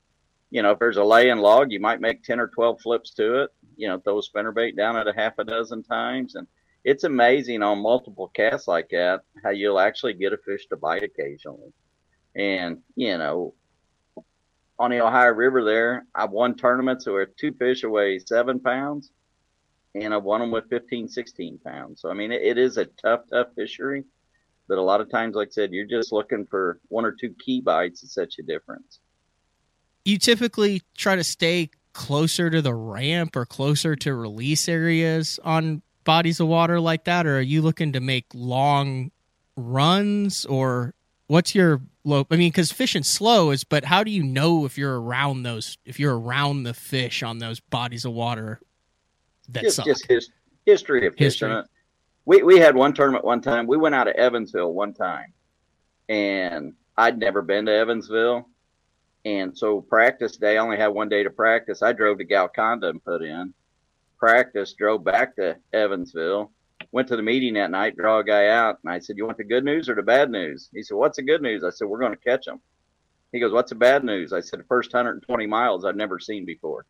You 0.51 0.63
know, 0.63 0.71
if 0.71 0.79
there's 0.79 0.99
a 0.99 1.05
lay 1.05 1.31
in 1.31 1.39
log, 1.39 1.73
you 1.73 1.81
might 1.81 2.01
make 2.01 2.23
10 2.23 2.39
or 2.39 2.47
12 2.47 2.81
flips 2.81 3.11
to 3.15 3.43
it. 3.43 3.51
You 3.77 3.89
know, 3.89 3.99
throw 3.99 4.19
a 4.19 4.23
spinnerbait 4.23 4.77
down 4.77 4.97
at 4.97 5.09
a 5.09 5.13
half 5.13 5.39
a 5.39 5.45
dozen 5.45 5.83
times. 5.83 6.37
And 6.37 6.47
it's 6.85 7.05
amazing 7.05 7.63
on 7.63 7.83
multiple 7.83 8.29
casts 8.35 8.67
like 8.67 8.89
that 8.91 9.21
how 9.43 9.51
you'll 9.51 9.79
actually 9.79 10.15
get 10.15 10.33
a 10.33 10.39
fish 10.39 10.67
to 10.69 10.77
bite 10.77 11.03
occasionally. 11.03 11.73
And, 12.35 12.79
you 12.97 13.19
know, 13.19 13.55
on 14.79 14.91
the 14.91 15.01
Ohio 15.01 15.33
River 15.33 15.65
there, 15.65 16.07
I've 16.15 16.31
won 16.31 16.57
tournaments 16.57 17.07
where 17.07 17.27
two 17.27 17.53
fish 17.53 17.85
weigh 17.85 18.19
seven 18.19 18.61
pounds 18.61 19.11
and 19.95 20.15
I've 20.15 20.23
won 20.23 20.41
them 20.41 20.51
with 20.51 20.71
15, 20.71 21.09
16 21.09 21.59
pounds. 21.59 22.01
So, 22.01 22.11
I 22.11 22.15
mean, 22.15 22.33
it, 22.33 22.43
it 22.43 22.59
is 22.59 22.77
a 22.77 22.87
tough, 22.87 23.23
tough 23.31 23.49
fishery 23.57 24.05
but 24.71 24.79
a 24.79 24.83
lot 24.83 25.01
of 25.01 25.11
times, 25.11 25.35
like 25.35 25.49
I 25.49 25.51
said, 25.51 25.73
you're 25.73 25.85
just 25.85 26.13
looking 26.13 26.47
for 26.47 26.79
one 26.91 27.05
or 27.05 27.11
two 27.11 27.35
key 27.45 27.61
bites 27.61 28.03
that 28.03 28.11
set 28.11 28.39
you 28.39 28.45
difference. 28.45 29.01
You 30.05 30.17
typically 30.17 30.83
try 30.97 31.17
to 31.17 31.25
stay 31.25 31.71
closer 31.93 32.51
to 32.51 32.63
the 32.63 32.73
ramp 32.73 33.35
or 33.35 33.45
closer 33.45 33.97
to 33.97 34.15
release 34.15 34.69
areas 34.69 35.41
on 35.43 35.83
bodies 36.05 36.41
of 36.41 36.49
water 36.49 36.81
like 36.81 37.05
that, 37.05 37.27
or 37.27 37.39
are 37.39 37.43
you 37.43 37.63
looking 37.63 37.93
to 37.93 38.01
make 38.01 38.27
long 38.35 39.11
runs 39.57 40.47
or 40.47 40.95
what's 41.27 41.55
your 41.55 41.83
low 42.03 42.27
i 42.31 42.37
mean 42.37 42.49
because 42.49 42.73
fishing 42.73 43.03
slow 43.03 43.51
is 43.51 43.63
but 43.63 43.85
how 43.85 44.03
do 44.03 44.11
you 44.11 44.23
know 44.23 44.65
if 44.65 44.79
you're 44.79 44.99
around 44.99 45.43
those 45.43 45.77
if 45.85 46.01
you're 46.01 46.19
around 46.19 46.63
the 46.63 46.73
fish 46.73 47.23
on 47.23 47.39
those 47.39 47.61
bodies 47.61 48.07
of 48.07 48.13
water 48.13 48.59
that 49.51 49.65
just, 49.65 49.77
suck? 49.77 49.85
just 49.85 50.07
his, 50.07 50.31
history 50.65 51.07
of 51.07 51.15
history. 51.19 51.51
fishing 51.51 51.65
we 52.25 52.43
we 52.43 52.59
had 52.59 52.77
one 52.77 52.93
tournament 52.93 53.25
one 53.25 53.41
time. 53.41 53.67
We 53.67 53.77
went 53.77 53.95
out 53.95 54.09
of 54.09 54.15
Evansville 54.15 54.73
one 54.73 54.95
time, 54.95 55.33
and 56.09 56.75
I'd 56.97 57.19
never 57.19 57.43
been 57.43 57.67
to 57.67 57.73
Evansville, 57.73 58.49
and 59.25 59.57
so 59.57 59.81
practice 59.81 60.37
day. 60.37 60.57
I 60.57 60.61
only 60.61 60.77
had 60.77 60.89
one 60.89 61.09
day 61.09 61.23
to 61.23 61.31
practice. 61.31 61.83
I 61.83 61.93
drove 61.93 62.19
to 62.19 62.25
Golconda 62.25 62.89
and 62.89 63.05
put 63.05 63.23
in 63.23 63.55
practice. 64.21 64.75
Drove 64.75 65.03
back 65.03 65.35
to 65.37 65.57
Evansville. 65.73 66.53
Went 66.93 67.09
to 67.09 67.17
the 67.17 67.23
meeting 67.23 67.55
that 67.55 67.73
night. 67.73 67.97
Draw 67.97 68.21
a 68.21 68.25
guy 68.25 68.49
out, 68.49 68.79
and 68.85 68.93
I 68.93 69.01
said, 69.01 69.17
"You 69.17 69.27
want 69.27 69.39
the 69.39 69.45
good 69.45 69.65
news 69.65 69.89
or 69.89 69.97
the 69.97 70.03
bad 70.03 70.31
news?" 70.31 70.71
He 70.73 70.83
said, 70.83 70.97
"What's 70.97 71.17
the 71.17 71.23
good 71.23 71.43
news?" 71.43 71.65
I 71.65 71.71
said, 71.71 71.89
"We're 71.89 71.99
going 71.99 72.13
to 72.13 72.19
catch 72.19 72.47
him." 72.47 72.61
He 73.33 73.41
goes, 73.41 73.53
"What's 73.53 73.71
the 73.71 73.77
bad 73.77 74.05
news?" 74.05 74.33
I 74.33 74.41
said, 74.41 74.61
"The 74.61 74.65
first 74.65 74.93
120 74.93 75.47
miles 75.47 75.85
I've 75.85 75.97
never 75.97 76.19
seen 76.19 76.45
before." 76.45 76.85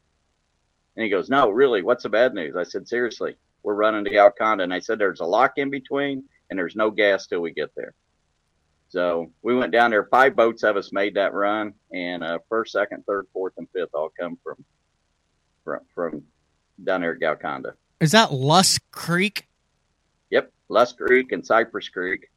And 0.96 1.04
he 1.04 1.10
goes, 1.10 1.30
"No, 1.30 1.48
really, 1.50 1.82
what's 1.82 2.02
the 2.02 2.08
bad 2.10 2.34
news?" 2.34 2.56
I 2.56 2.64
said, 2.64 2.88
"Seriously, 2.88 3.36
we're 3.62 3.74
running 3.74 4.04
to 4.04 4.10
Golconda. 4.10 4.64
And 4.64 4.74
I 4.74 4.80
said, 4.80 4.98
there's 4.98 5.20
a 5.20 5.24
lock 5.24 5.52
in 5.56 5.70
between 5.70 6.24
and 6.48 6.58
there's 6.58 6.76
no 6.76 6.90
gas 6.90 7.26
till 7.26 7.40
we 7.40 7.52
get 7.52 7.74
there. 7.74 7.94
So 8.88 9.30
we 9.42 9.54
went 9.54 9.72
down 9.72 9.90
there. 9.90 10.06
Five 10.06 10.34
boats 10.34 10.64
of 10.64 10.76
us 10.76 10.92
made 10.92 11.14
that 11.14 11.32
run, 11.32 11.74
and 11.92 12.24
uh, 12.24 12.40
first, 12.48 12.72
second, 12.72 13.04
third, 13.06 13.26
fourth, 13.32 13.52
and 13.56 13.68
fifth 13.72 13.90
all 13.94 14.10
come 14.18 14.36
from 14.42 14.64
from 15.62 15.80
from 15.94 16.22
down 16.84 17.00
there 17.02 17.12
at 17.12 17.20
Golconda. 17.20 17.74
Is 18.00 18.12
that 18.12 18.32
Lusk 18.32 18.82
Creek? 18.92 19.46
Yep, 20.30 20.52
Lusk 20.68 20.96
Creek 20.96 21.32
and 21.32 21.44
Cypress 21.44 21.88
Creek. 21.88 22.30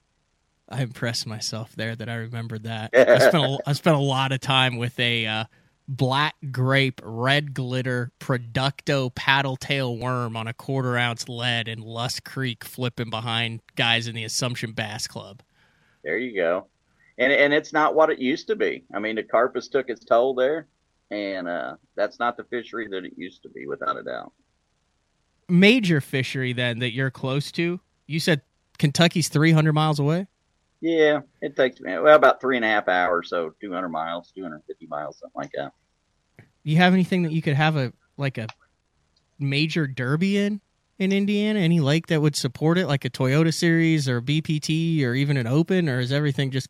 I 0.70 0.82
impressed 0.82 1.28
myself 1.28 1.76
there 1.76 1.96
that 1.96 2.10
I 2.10 2.16
remembered 2.16 2.64
that. 2.64 2.92
I 2.94 3.20
spent 3.20 3.44
a, 3.44 3.60
I 3.66 3.74
spent 3.74 3.96
a 3.96 4.00
lot 4.00 4.32
of 4.32 4.40
time 4.40 4.78
with 4.78 5.00
a 5.00 5.26
uh, 5.26 5.46
black 5.88 6.36
grape, 6.52 7.02
red 7.04 7.54
glitter, 7.54 8.12
Producto 8.20 9.14
paddle 9.14 9.58
tail 9.58 9.98
worm 9.98 10.36
on 10.36 10.48
a 10.48 10.54
quarter 10.54 10.98
ounce 10.98 11.28
lead 11.30 11.68
in 11.68 11.80
Lusk 11.80 12.24
Creek 12.24 12.64
flipping 12.64 13.10
behind 13.10 13.62
guys 13.76 14.08
in 14.08 14.16
the 14.16 14.24
Assumption 14.24 14.72
Bass 14.72 15.08
Club. 15.08 15.42
There 16.04 16.18
you 16.18 16.36
go. 16.36 16.68
And 17.18 17.32
and 17.32 17.54
it's 17.54 17.74
not 17.74 17.94
what 17.94 18.10
it 18.10 18.20
used 18.20 18.48
to 18.48 18.56
be. 18.56 18.86
I 18.94 19.00
mean, 19.00 19.16
the 19.16 19.24
carpus 19.24 19.68
took 19.68 19.90
its 19.90 20.04
toll 20.04 20.34
there, 20.34 20.68
and 21.14 21.48
uh, 21.48 21.76
that's 21.96 22.20
not 22.20 22.38
the 22.38 22.44
fishery 22.46 22.88
that 22.90 23.06
it 23.06 23.14
used 23.16 23.44
to 23.44 23.50
be, 23.50 23.68
without 23.68 23.98
a 23.98 24.04
doubt. 24.04 24.34
Major 25.48 26.02
fishery 26.02 26.54
then 26.54 26.80
that 26.80 26.94
you're 26.94 27.12
close 27.12 27.52
to. 27.54 27.80
You 28.08 28.20
said 28.20 28.42
Kentucky's 28.80 29.30
300 29.30 29.74
miles 29.74 30.00
away. 30.00 30.28
Yeah, 30.82 31.22
it 31.42 31.56
takes 31.56 31.80
well 31.82 32.16
about 32.16 32.42
three 32.42 32.58
and 32.58 32.66
a 32.66 32.68
half 32.68 32.88
hours, 32.90 33.30
so 33.30 33.54
200 33.62 33.88
miles, 33.90 34.32
250 34.36 34.88
miles, 34.88 35.20
something 35.20 35.40
like 35.40 35.52
that. 35.56 35.72
Do 36.38 36.72
you 36.72 36.78
have 36.78 36.94
anything 36.94 37.24
that 37.24 37.32
you 37.32 37.42
could 37.42 37.56
have 37.56 37.78
a 37.78 37.94
like 38.18 38.38
a 38.38 38.48
major 39.40 39.88
derby 39.88 40.38
in 40.38 40.60
in 41.00 41.12
Indiana? 41.12 41.60
Any 41.60 41.80
lake 41.80 42.08
that 42.08 42.22
would 42.22 42.36
support 42.36 42.78
it, 42.78 42.88
like 42.88 43.06
a 43.06 43.10
Toyota 43.10 43.54
Series 43.54 44.10
or 44.10 44.22
BPT 44.22 45.04
or 45.04 45.14
even 45.14 45.38
an 45.38 45.48
Open, 45.48 45.88
or 45.88 46.00
is 46.00 46.12
everything 46.12 46.52
just? 46.52 46.70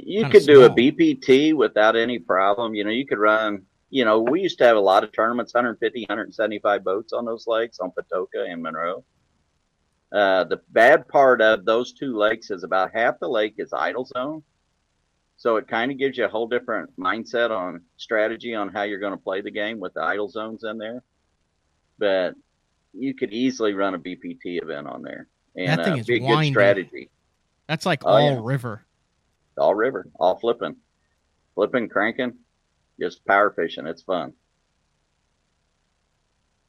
You, 0.00 0.28
could 0.30 0.46
do 0.46 0.64
a 0.64 0.70
BPT 0.70 1.52
without 1.54 1.96
any 1.96 2.18
problem. 2.18 2.74
You 2.74 2.84
know, 2.84 2.90
you 2.90 3.06
could 3.06 3.18
run. 3.18 3.62
You 3.90 4.06
know, 4.06 4.20
we 4.20 4.40
used 4.40 4.56
to 4.58 4.64
have 4.64 4.78
a 4.78 4.80
lot 4.80 5.04
of 5.04 5.12
tournaments, 5.12 5.52
150, 5.52 6.06
175 6.08 6.82
boats 6.82 7.12
on 7.12 7.26
those 7.26 7.46
lakes 7.46 7.78
on 7.78 7.90
Patoka 7.92 8.50
and 8.50 8.62
Monroe. 8.62 9.04
Uh, 10.10 10.44
the 10.44 10.62
bad 10.70 11.06
part 11.08 11.42
of 11.42 11.66
those 11.66 11.92
two 11.92 12.16
lakes 12.16 12.50
is 12.50 12.64
about 12.64 12.90
half 12.94 13.18
the 13.20 13.28
lake 13.28 13.54
is 13.58 13.74
idle 13.74 14.06
zone. 14.06 14.42
So 15.36 15.56
it 15.56 15.68
kind 15.68 15.92
of 15.92 15.98
gives 15.98 16.16
you 16.16 16.24
a 16.24 16.28
whole 16.28 16.46
different 16.48 16.98
mindset 16.98 17.50
on 17.50 17.82
strategy 17.98 18.54
on 18.54 18.70
how 18.70 18.84
you're 18.84 19.00
going 19.00 19.12
to 19.12 19.22
play 19.22 19.42
the 19.42 19.50
game 19.50 19.78
with 19.78 19.92
the 19.92 20.02
idle 20.02 20.28
zones 20.30 20.64
in 20.64 20.78
there. 20.78 21.02
But 21.98 22.34
you 22.94 23.12
could 23.12 23.32
easily 23.32 23.74
run 23.74 23.94
a 23.94 23.98
BPT 23.98 24.62
event 24.62 24.86
on 24.86 25.02
there. 25.02 25.26
And 25.54 25.68
that 25.68 25.84
thing 25.84 25.94
uh, 25.94 25.96
is 25.96 26.06
be 26.06 26.18
a 26.18 26.22
winding. 26.22 26.52
good 26.52 26.58
strategy. 26.60 27.10
That's 27.66 27.84
like 27.84 28.02
Oh, 28.04 28.10
all 28.10 28.20
yeah. 28.22 28.40
river. 28.42 28.86
All 29.58 29.74
river, 29.74 30.08
all 30.18 30.38
flipping, 30.38 30.76
flipping, 31.54 31.88
cranking, 31.88 32.34
just 32.98 33.24
power 33.24 33.50
fishing. 33.50 33.86
It's 33.86 34.02
fun. 34.02 34.32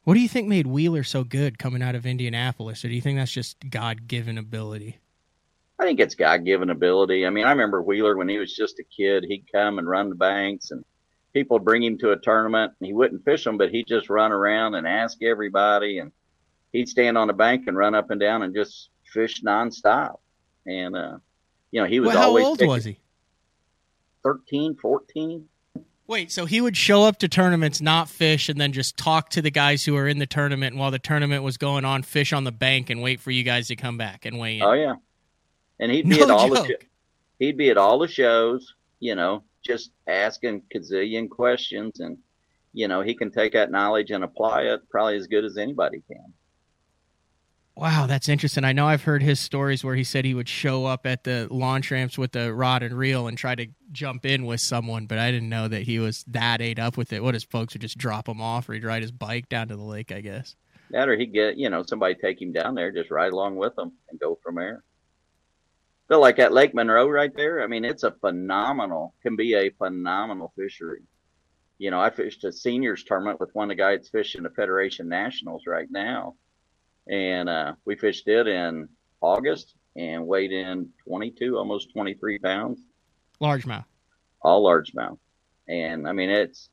What 0.04 0.16
do 0.16 0.20
you 0.20 0.28
think 0.28 0.50
made 0.50 0.68
Wheeler 0.68 1.04
so 1.04 1.24
good 1.24 1.58
coming 1.58 1.82
out 1.82 1.96
of 1.96 2.06
Indianapolis, 2.06 2.84
or 2.84 2.90
do 2.90 2.94
you 2.94 3.02
think 3.02 3.18
that's 3.18 3.32
just 3.32 3.58
God 3.70 4.08
given 4.08 4.38
ability? 4.38 5.00
I 5.80 5.86
think 5.86 6.00
it's 6.00 6.16
God 6.16 6.46
given 6.46 6.70
ability. 6.70 7.26
I 7.26 7.30
mean, 7.30 7.46
I 7.46 7.52
remember 7.52 7.82
Wheeler 7.82 8.18
when 8.18 8.30
he 8.30 8.38
was 8.38 8.54
just 8.54 8.80
a 8.80 8.84
kid. 8.84 9.24
He'd 9.24 9.52
come 9.52 9.80
and 9.80 9.88
run 9.88 10.10
the 10.10 10.16
banks, 10.16 10.72
and 10.72 10.84
people 11.34 11.56
would 11.58 11.66
bring 11.66 11.84
him 11.84 11.98
to 12.00 12.12
a 12.12 12.20
tournament. 12.20 12.74
And 12.80 12.88
he 12.88 12.94
wouldn't 12.94 13.26
fish 13.26 13.44
them, 13.44 13.58
but 13.58 13.70
he'd 13.70 13.88
just 13.88 14.10
run 14.10 14.32
around 14.32 14.76
and 14.76 14.86
ask 14.86 15.22
everybody. 15.24 16.00
And 16.00 16.12
he'd 16.72 16.90
stand 16.90 17.18
on 17.18 17.28
the 17.28 17.34
bank 17.34 17.68
and 17.68 17.78
run 17.78 17.96
up 17.96 18.12
and 18.12 18.20
down 18.20 18.44
and 18.44 18.54
just 18.54 18.90
fish 19.06 19.42
nonstop. 19.42 20.20
And, 20.66 20.96
uh, 20.96 21.18
you 21.74 21.82
know, 21.82 21.88
he 21.88 22.00
was 22.00 22.10
Well, 22.10 22.18
how 22.18 22.28
always 22.28 22.46
old 22.46 22.60
picking 22.60 22.70
was 22.70 22.86
he? 22.86 23.00
13, 24.24 24.76
14. 24.76 25.50
Wait, 26.06 26.32
so 26.32 26.46
he 26.46 26.62
would 26.62 26.78
show 26.78 27.04
up 27.04 27.18
to 27.18 27.28
tournaments, 27.28 27.82
not 27.82 28.08
fish, 28.08 28.48
and 28.48 28.62
then 28.62 28.72
just 28.72 28.96
talk 28.96 29.30
to 29.30 29.42
the 29.42 29.50
guys 29.50 29.84
who 29.84 29.98
are 29.98 30.08
in 30.08 30.20
the 30.20 30.28
tournament, 30.28 30.74
and 30.74 30.80
while 30.80 30.92
the 30.92 31.00
tournament 31.00 31.44
was 31.44 31.58
going 31.58 31.84
on, 31.84 32.04
fish 32.04 32.32
on 32.32 32.44
the 32.44 32.52
bank 32.52 32.92
and 32.92 33.02
wait 33.02 33.20
for 33.20 33.32
you 33.32 33.44
guys 33.44 33.70
to 33.70 33.76
come 33.76 33.98
back 33.98 34.26
and 34.26 34.38
weigh 34.38 34.58
in. 34.58 34.64
Oh, 34.64 34.74
yeah. 34.74 34.94
And 35.80 35.92
he'd 35.92 36.08
be 36.08 36.18
No 36.18 36.26
at 36.26 36.30
all 36.30 36.50
the 36.50 36.68
joke. 36.68 36.86
he'd 37.40 37.58
be 37.58 37.72
at 37.72 37.78
all 37.78 37.98
the 37.98 38.08
shows, 38.08 38.76
you 39.00 39.16
know, 39.16 39.44
just 39.66 39.92
asking 40.08 40.62
gazillion 40.74 41.28
questions 41.28 42.00
and 42.00 42.20
you 42.76 42.88
know, 42.88 43.02
he 43.02 43.14
can 43.14 43.32
take 43.32 43.54
that 43.54 43.72
knowledge 43.72 44.10
and 44.12 44.24
apply 44.24 44.64
it 44.64 44.82
probably 44.90 45.16
as 45.16 45.28
good 45.28 45.46
as 45.46 45.58
anybody 45.58 46.02
can. 46.08 46.34
Wow, 47.76 48.06
that's 48.06 48.30
interesting. 48.30 48.64
I 48.64 48.72
know 48.72 48.88
I've 48.88 49.02
heard 49.02 49.24
his 49.24 49.40
stories 49.40 49.84
where 49.84 49.96
he 49.96 50.04
said 50.04 50.26
he 50.26 50.36
would 50.36 50.48
show 50.48 50.86
up 50.86 51.08
at 51.08 51.24
the 51.24 51.48
launch 51.50 51.90
ramps 51.90 52.20
with 52.20 52.32
the 52.32 52.54
rod 52.54 52.84
and 52.84 52.96
reel 52.96 53.28
and 53.28 53.36
try 53.36 53.56
to 53.56 53.68
jump 53.92 54.28
in 54.28 54.46
with 54.46 54.62
someone, 54.62 55.08
but 55.08 55.18
I 55.18 55.32
didn't 55.32 55.50
know 55.50 55.68
that 55.68 55.82
he 55.82 55.98
was 55.98 56.24
that 56.28 56.62
ate 56.62 56.78
up 56.78 56.98
with 56.98 57.12
it. 57.14 57.24
What 57.24 57.34
his 57.34 57.44
folks 57.44 57.74
would 57.74 57.82
just 57.82 57.98
drop 57.98 58.30
him 58.30 58.42
off 58.42 58.70
or 58.70 58.74
he'd 58.74 58.84
ride 58.84 59.02
his 59.02 59.12
bike 59.12 59.50
down 59.50 59.70
to 59.70 59.76
the 59.76 59.84
lake, 59.84 60.12
I 60.12 60.22
guess. 60.22 60.56
That 60.92 61.10
or 61.10 61.18
he'd 61.18 61.34
get, 61.34 61.58
you 61.58 61.72
know, 61.72 61.82
somebody 61.82 62.14
take 62.14 62.40
him 62.40 62.52
down 62.52 62.76
there, 62.76 62.92
just 62.92 63.10
ride 63.10 63.34
along 63.34 63.56
with 63.56 63.76
him 63.76 63.92
and 64.10 64.20
go 64.20 64.38
from 64.44 64.56
there. 64.56 64.84
But 66.08 66.20
like 66.20 66.38
at 66.38 66.54
Lake 66.54 66.76
Monroe 66.76 67.10
right 67.10 67.36
there, 67.36 67.64
I 67.64 67.68
mean, 67.68 67.86
it's 67.86 68.04
a 68.04 68.12
phenomenal, 68.12 69.16
can 69.24 69.36
be 69.36 69.56
a 69.56 69.72
phenomenal 69.72 70.54
fishery. 70.56 71.02
You 71.80 71.90
know, 71.90 72.00
I 72.00 72.12
fished 72.12 72.44
a 72.44 72.52
seniors 72.52 73.04
tournament 73.04 73.40
with 73.40 73.50
one 73.56 73.72
of 73.72 73.76
the 73.76 73.82
guys 73.82 74.10
fishing 74.12 74.44
the 74.44 74.52
Federation 74.52 75.10
Nationals 75.10 75.64
right 75.66 75.88
now. 75.90 76.36
And 77.08 77.50
uh, 77.50 77.74
we 77.86 77.96
fished 77.96 78.28
it 78.28 78.48
in 78.48 78.90
August 79.22 79.76
and 79.96 80.26
weighed 80.28 80.52
in 80.52 80.90
22, 81.08 81.58
almost 81.58 81.92
23 81.94 82.40
pounds, 82.40 82.80
Largemouth. 83.42 83.86
all 84.42 84.64
largemouth. 84.66 85.18
And 85.68 86.08
I 86.08 86.12
mean, 86.14 86.30
it's, 86.30 86.70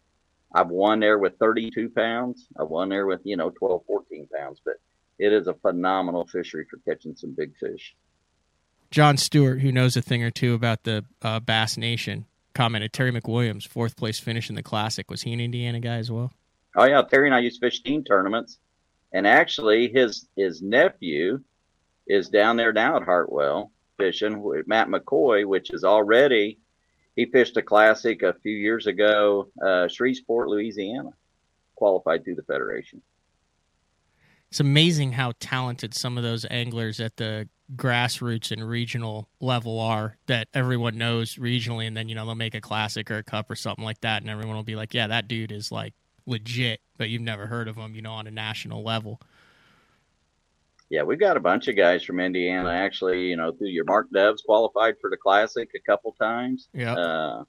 I've 0.54 0.68
won 0.68 1.00
there 1.00 1.18
with 1.18 1.38
32 1.38 1.90
pounds. 1.90 2.46
I 2.58 2.62
won 2.62 2.88
there 2.88 3.06
with, 3.06 3.20
you 3.24 3.36
know, 3.36 3.50
12, 3.50 3.82
14 3.86 4.28
pounds, 4.34 4.60
but 4.64 4.74
it 5.18 5.32
is 5.32 5.46
a 5.46 5.54
phenomenal 5.54 6.26
fishery 6.26 6.64
for 6.70 6.78
catching 6.88 7.14
some 7.14 7.32
big 7.36 7.56
fish. 7.56 7.94
John 8.90 9.16
Stewart, 9.16 9.60
who 9.60 9.70
knows 9.70 9.96
a 9.96 10.02
thing 10.02 10.22
or 10.24 10.30
two 10.30 10.54
about 10.54 10.82
the 10.84 11.04
uh, 11.22 11.38
Bass 11.40 11.76
Nation, 11.76 12.26
commented 12.54 12.92
Terry 12.92 13.12
McWilliams, 13.12 13.68
fourth 13.68 13.96
place 13.96 14.18
finish 14.18 14.48
in 14.48 14.56
the 14.56 14.62
Classic. 14.62 15.08
Was 15.10 15.22
he 15.22 15.32
an 15.32 15.40
Indiana 15.40 15.78
guy 15.78 15.96
as 15.96 16.10
well? 16.10 16.32
Oh 16.76 16.84
yeah, 16.84 17.02
Terry 17.02 17.28
and 17.28 17.34
I 17.34 17.40
used 17.40 17.60
to 17.60 17.66
fish 17.66 17.82
team 17.82 18.02
tournaments, 18.02 18.58
and 19.12 19.26
actually 19.26 19.88
his 19.88 20.28
his 20.36 20.62
nephew 20.62 21.40
is 22.06 22.28
down 22.28 22.56
there 22.56 22.72
now 22.72 22.96
at 22.96 23.02
Hartwell 23.02 23.70
fishing 23.98 24.42
with 24.42 24.66
Matt 24.66 24.88
McCoy, 24.88 25.44
which 25.44 25.70
is 25.70 25.84
already 25.84 26.58
he 27.16 27.26
fished 27.26 27.56
a 27.56 27.62
classic 27.62 28.22
a 28.22 28.34
few 28.42 28.56
years 28.56 28.86
ago, 28.86 29.48
uh, 29.62 29.88
Shreveport, 29.88 30.48
Louisiana, 30.48 31.10
qualified 31.74 32.24
through 32.24 32.36
the 32.36 32.42
federation. 32.44 33.02
It's 34.48 34.60
amazing 34.60 35.12
how 35.12 35.32
talented 35.38 35.94
some 35.94 36.16
of 36.16 36.24
those 36.24 36.46
anglers 36.50 36.98
at 36.98 37.16
the 37.16 37.48
grassroots 37.76 38.50
and 38.50 38.66
regional 38.66 39.28
level 39.40 39.78
are 39.78 40.16
that 40.26 40.48
everyone 40.54 40.98
knows 40.98 41.36
regionally 41.36 41.86
and 41.86 41.96
then 41.96 42.08
you 42.08 42.16
know 42.16 42.26
they'll 42.26 42.34
make 42.34 42.56
a 42.56 42.60
classic 42.60 43.10
or 43.12 43.18
a 43.18 43.22
cup 43.22 43.48
or 43.48 43.54
something 43.54 43.84
like 43.84 44.00
that 44.00 44.22
and 44.22 44.30
everyone 44.30 44.56
will 44.56 44.64
be 44.64 44.74
like 44.74 44.92
yeah 44.92 45.06
that 45.06 45.28
dude 45.28 45.52
is 45.52 45.70
like 45.70 45.94
legit 46.30 46.80
but 46.96 47.10
you've 47.10 47.22
never 47.22 47.46
heard 47.46 47.68
of 47.68 47.76
them, 47.76 47.94
you 47.94 48.02
know 48.02 48.12
on 48.12 48.26
a 48.26 48.30
national 48.30 48.82
level 48.82 49.20
Yeah, 50.88 51.02
we've 51.02 51.20
got 51.20 51.36
a 51.36 51.40
bunch 51.40 51.68
of 51.68 51.76
guys 51.76 52.02
from 52.02 52.20
Indiana 52.20 52.70
actually. 52.70 53.26
You 53.26 53.36
know, 53.36 53.52
through 53.52 53.68
your 53.68 53.84
Mark 53.84 54.08
Doves 54.10 54.42
qualified 54.42 54.94
for 55.00 55.10
the 55.10 55.16
classic 55.16 55.70
a 55.74 55.80
couple 55.80 56.12
times. 56.12 56.68
yeah 56.72 56.94
Uh, 56.94 57.44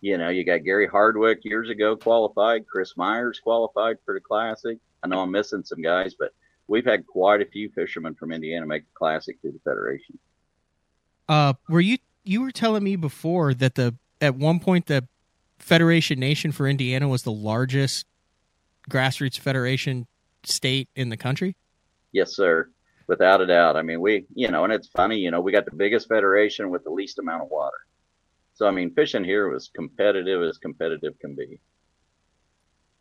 you 0.00 0.16
know, 0.16 0.28
you 0.28 0.44
got 0.44 0.64
Gary 0.64 0.86
Hardwick 0.86 1.44
years 1.44 1.70
ago 1.70 1.96
qualified. 1.96 2.66
Chris 2.66 2.96
Myers 2.96 3.40
qualified 3.40 3.96
for 4.04 4.14
the 4.14 4.20
Classic. 4.20 4.78
I 5.02 5.08
know 5.08 5.20
I'm 5.20 5.30
missing 5.30 5.64
some 5.64 5.82
guys, 5.82 6.14
but 6.18 6.32
we've 6.68 6.84
had 6.84 7.06
quite 7.06 7.40
a 7.40 7.46
few 7.46 7.68
fishermen 7.70 8.14
from 8.14 8.30
Indiana 8.32 8.66
make 8.66 8.84
the 8.84 8.94
Classic 8.94 9.36
through 9.40 9.52
the 9.52 9.60
Federation. 9.60 10.18
uh 11.28 11.54
were 11.68 11.80
you 11.80 11.98
you 12.24 12.42
were 12.42 12.50
telling 12.50 12.84
me 12.84 12.96
before 12.96 13.54
that 13.54 13.74
the 13.74 13.96
at 14.20 14.36
one 14.36 14.60
point 14.60 14.86
the 14.86 15.06
Federation 15.68 16.18
Nation 16.18 16.50
for 16.50 16.66
Indiana 16.66 17.08
was 17.08 17.22
the 17.22 17.32
largest 17.32 18.06
grassroots 18.90 19.38
federation 19.38 20.06
state 20.44 20.88
in 20.96 21.10
the 21.10 21.16
country 21.16 21.54
Yes, 22.12 22.34
sir. 22.34 22.70
Without 23.06 23.40
a 23.40 23.46
doubt. 23.46 23.76
I 23.76 23.82
mean, 23.82 24.00
we, 24.00 24.26
you 24.34 24.48
know, 24.48 24.64
and 24.64 24.72
it's 24.72 24.88
funny, 24.88 25.18
you 25.18 25.30
know, 25.30 25.40
we 25.40 25.52
got 25.52 25.64
the 25.64 25.74
biggest 25.74 26.08
federation 26.08 26.70
with 26.70 26.84
the 26.84 26.90
least 26.90 27.18
amount 27.18 27.42
of 27.42 27.48
water. 27.48 27.76
So, 28.54 28.66
I 28.66 28.70
mean, 28.70 28.92
fishing 28.92 29.24
here 29.24 29.48
was 29.48 29.70
competitive 29.74 30.42
as 30.42 30.58
competitive 30.58 31.18
can 31.20 31.34
be. 31.34 31.60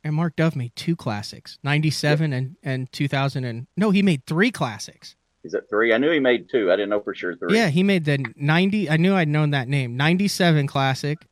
and 0.04 0.14
Mark 0.16 0.36
Dove 0.36 0.56
made 0.56 0.76
two 0.76 0.96
classics, 0.96 1.58
97 1.64 2.32
and, 2.32 2.56
and 2.64 2.92
2000 2.92 3.44
and 3.44 3.68
no, 3.76 3.92
he 3.92 4.02
made 4.02 4.26
three 4.26 4.52
classics. 4.52 5.16
Is 5.44 5.54
it 5.54 5.64
three? 5.70 5.94
I 5.94 5.98
knew 5.98 6.12
he 6.12 6.20
made 6.20 6.50
two. 6.50 6.72
I 6.72 6.76
didn't 6.76 6.90
know 6.90 7.00
for 7.00 7.16
sure 7.16 7.36
three. 7.36 7.58
Yeah, 7.58 7.70
he 7.70 7.84
made 7.84 8.06
the 8.06 8.24
90 8.36 8.90
I 8.90 8.98
knew 8.98 9.16
I'd 9.16 9.28
known 9.28 9.52
that 9.52 9.68
name. 9.68 9.98
97 9.98 10.68
classic, 10.68 11.26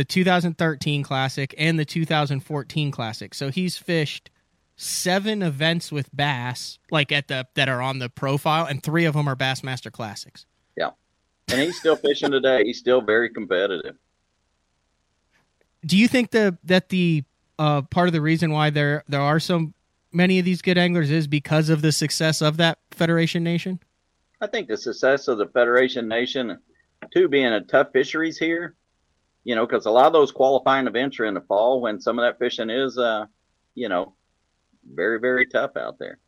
the 0.00 0.04
2013 0.04 1.02
classic 1.02 1.54
and 1.58 1.78
the 1.78 1.84
2014 1.84 2.90
classic. 2.90 3.34
So 3.34 3.50
he's 3.50 3.76
fished 3.76 4.30
seven 4.74 5.42
events 5.42 5.92
with 5.92 6.08
bass 6.16 6.78
like 6.90 7.12
at 7.12 7.28
the 7.28 7.46
that 7.54 7.68
are 7.68 7.82
on 7.82 7.98
the 7.98 8.08
profile 8.08 8.64
and 8.64 8.82
three 8.82 9.04
of 9.04 9.12
them 9.12 9.28
are 9.28 9.36
Bassmaster 9.36 9.92
classics. 9.92 10.46
Yeah, 10.74 10.92
and 11.52 11.60
he's 11.60 11.76
still 11.76 11.96
fishing 11.96 12.30
today. 12.30 12.64
He's 12.64 12.78
still 12.78 13.02
very 13.02 13.28
competitive. 13.28 13.96
Do 15.84 15.98
you 15.98 16.08
think 16.08 16.30
the 16.30 16.56
that 16.64 16.88
the 16.88 17.24
uh, 17.58 17.82
part 17.82 18.08
of 18.08 18.14
the 18.14 18.22
reason 18.22 18.52
why 18.52 18.70
there 18.70 19.04
there 19.06 19.20
are 19.20 19.38
so 19.38 19.70
many 20.12 20.38
of 20.38 20.46
these 20.46 20.62
good 20.62 20.78
anglers 20.78 21.10
is 21.10 21.26
because 21.26 21.68
of 21.68 21.82
the 21.82 21.92
success 21.92 22.40
of 22.40 22.56
that 22.56 22.78
Federation 22.90 23.44
Nation? 23.44 23.80
I 24.40 24.46
think 24.46 24.68
the 24.68 24.78
success 24.78 25.28
of 25.28 25.36
the 25.36 25.48
Federation 25.48 26.08
Nation, 26.08 26.58
two 27.12 27.28
being 27.28 27.52
a 27.52 27.60
tough 27.60 27.88
fisheries 27.92 28.38
here, 28.38 28.76
you 29.44 29.54
know, 29.54 29.66
because 29.66 29.86
a 29.86 29.90
lot 29.90 30.06
of 30.06 30.12
those 30.12 30.32
qualifying 30.32 30.86
events 30.86 31.18
are 31.20 31.24
in 31.24 31.34
the 31.34 31.40
fall 31.40 31.80
when 31.80 32.00
some 32.00 32.18
of 32.18 32.24
that 32.24 32.38
fishing 32.38 32.70
is, 32.70 32.98
uh, 32.98 33.26
you 33.74 33.88
know, 33.88 34.14
very 34.92 35.20
very 35.20 35.46
tough 35.46 35.76
out 35.76 35.98
there. 35.98 36.18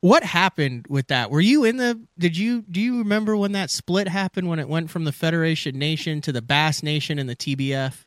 What 0.00 0.22
happened 0.22 0.86
with 0.88 1.08
that? 1.08 1.30
Were 1.30 1.40
you 1.40 1.64
in 1.64 1.78
the? 1.78 2.00
Did 2.18 2.36
you 2.36 2.62
do 2.62 2.80
you 2.80 2.98
remember 2.98 3.36
when 3.36 3.52
that 3.52 3.70
split 3.70 4.08
happened 4.08 4.48
when 4.48 4.58
it 4.58 4.68
went 4.68 4.90
from 4.90 5.04
the 5.04 5.12
Federation 5.12 5.78
Nation 5.78 6.20
to 6.22 6.32
the 6.32 6.42
Bass 6.42 6.82
Nation 6.82 7.18
and 7.18 7.28
the 7.28 7.36
TBF? 7.36 8.04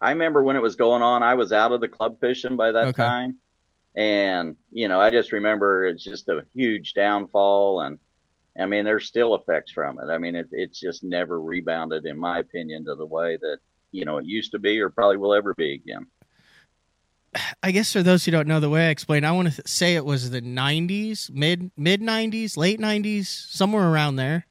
I 0.00 0.10
remember 0.10 0.42
when 0.42 0.56
it 0.56 0.62
was 0.62 0.76
going 0.76 1.02
on. 1.02 1.22
I 1.22 1.34
was 1.34 1.52
out 1.52 1.72
of 1.72 1.80
the 1.80 1.88
club 1.88 2.18
fishing 2.20 2.56
by 2.56 2.72
that 2.72 2.88
okay. 2.88 3.02
time, 3.02 3.36
and 3.94 4.56
you 4.72 4.88
know, 4.88 5.00
I 5.00 5.10
just 5.10 5.32
remember 5.32 5.86
it's 5.86 6.02
just 6.02 6.28
a 6.28 6.44
huge 6.54 6.94
downfall, 6.94 7.82
and 7.82 7.98
I 8.58 8.66
mean, 8.66 8.84
there's 8.84 9.06
still 9.06 9.34
effects 9.34 9.72
from 9.72 9.98
it. 10.00 10.10
I 10.10 10.18
mean, 10.18 10.34
it, 10.34 10.48
it's 10.50 10.80
just 10.80 11.04
never 11.04 11.40
rebounded, 11.40 12.06
in 12.06 12.18
my 12.18 12.40
opinion, 12.40 12.84
to 12.86 12.94
the 12.94 13.06
way 13.06 13.36
that 13.40 13.58
you 13.92 14.04
know 14.04 14.18
it 14.18 14.26
used 14.26 14.52
to 14.52 14.58
be, 14.58 14.80
or 14.80 14.90
probably 14.90 15.16
will 15.16 15.34
ever 15.34 15.54
be 15.54 15.74
again. 15.74 16.06
I 17.62 17.70
guess 17.70 17.92
for 17.92 18.02
those 18.02 18.24
who 18.24 18.32
don't 18.32 18.48
know 18.48 18.58
the 18.58 18.70
way 18.70 18.88
I 18.88 18.90
explained, 18.90 19.26
I 19.26 19.32
want 19.32 19.48
to 19.48 19.54
th- 19.54 19.68
say 19.68 19.94
it 19.94 20.04
was 20.04 20.30
the 20.30 20.42
'90s, 20.42 21.30
mid 21.30 21.70
mid 21.76 22.00
'90s, 22.00 22.56
late 22.56 22.80
'90s, 22.80 23.26
somewhere 23.26 23.88
around 23.88 24.16
there. 24.16 24.46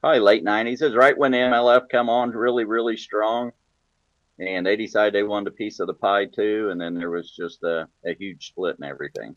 Probably 0.00 0.20
late 0.20 0.44
'90s. 0.44 0.82
is 0.82 0.94
right 0.94 1.16
when 1.16 1.32
the 1.32 1.38
MLF 1.38 1.88
come 1.90 2.10
on 2.10 2.30
really, 2.30 2.64
really 2.64 2.96
strong, 2.96 3.52
and 4.38 4.66
they 4.66 4.76
decided 4.76 5.14
they 5.14 5.22
wanted 5.22 5.48
a 5.48 5.56
piece 5.56 5.78
of 5.78 5.86
the 5.86 5.94
pie 5.94 6.26
too. 6.26 6.70
And 6.70 6.80
then 6.80 6.94
there 6.94 7.10
was 7.10 7.30
just 7.30 7.62
a, 7.62 7.88
a 8.04 8.14
huge 8.14 8.48
split 8.48 8.76
and 8.76 8.84
everything 8.84 9.36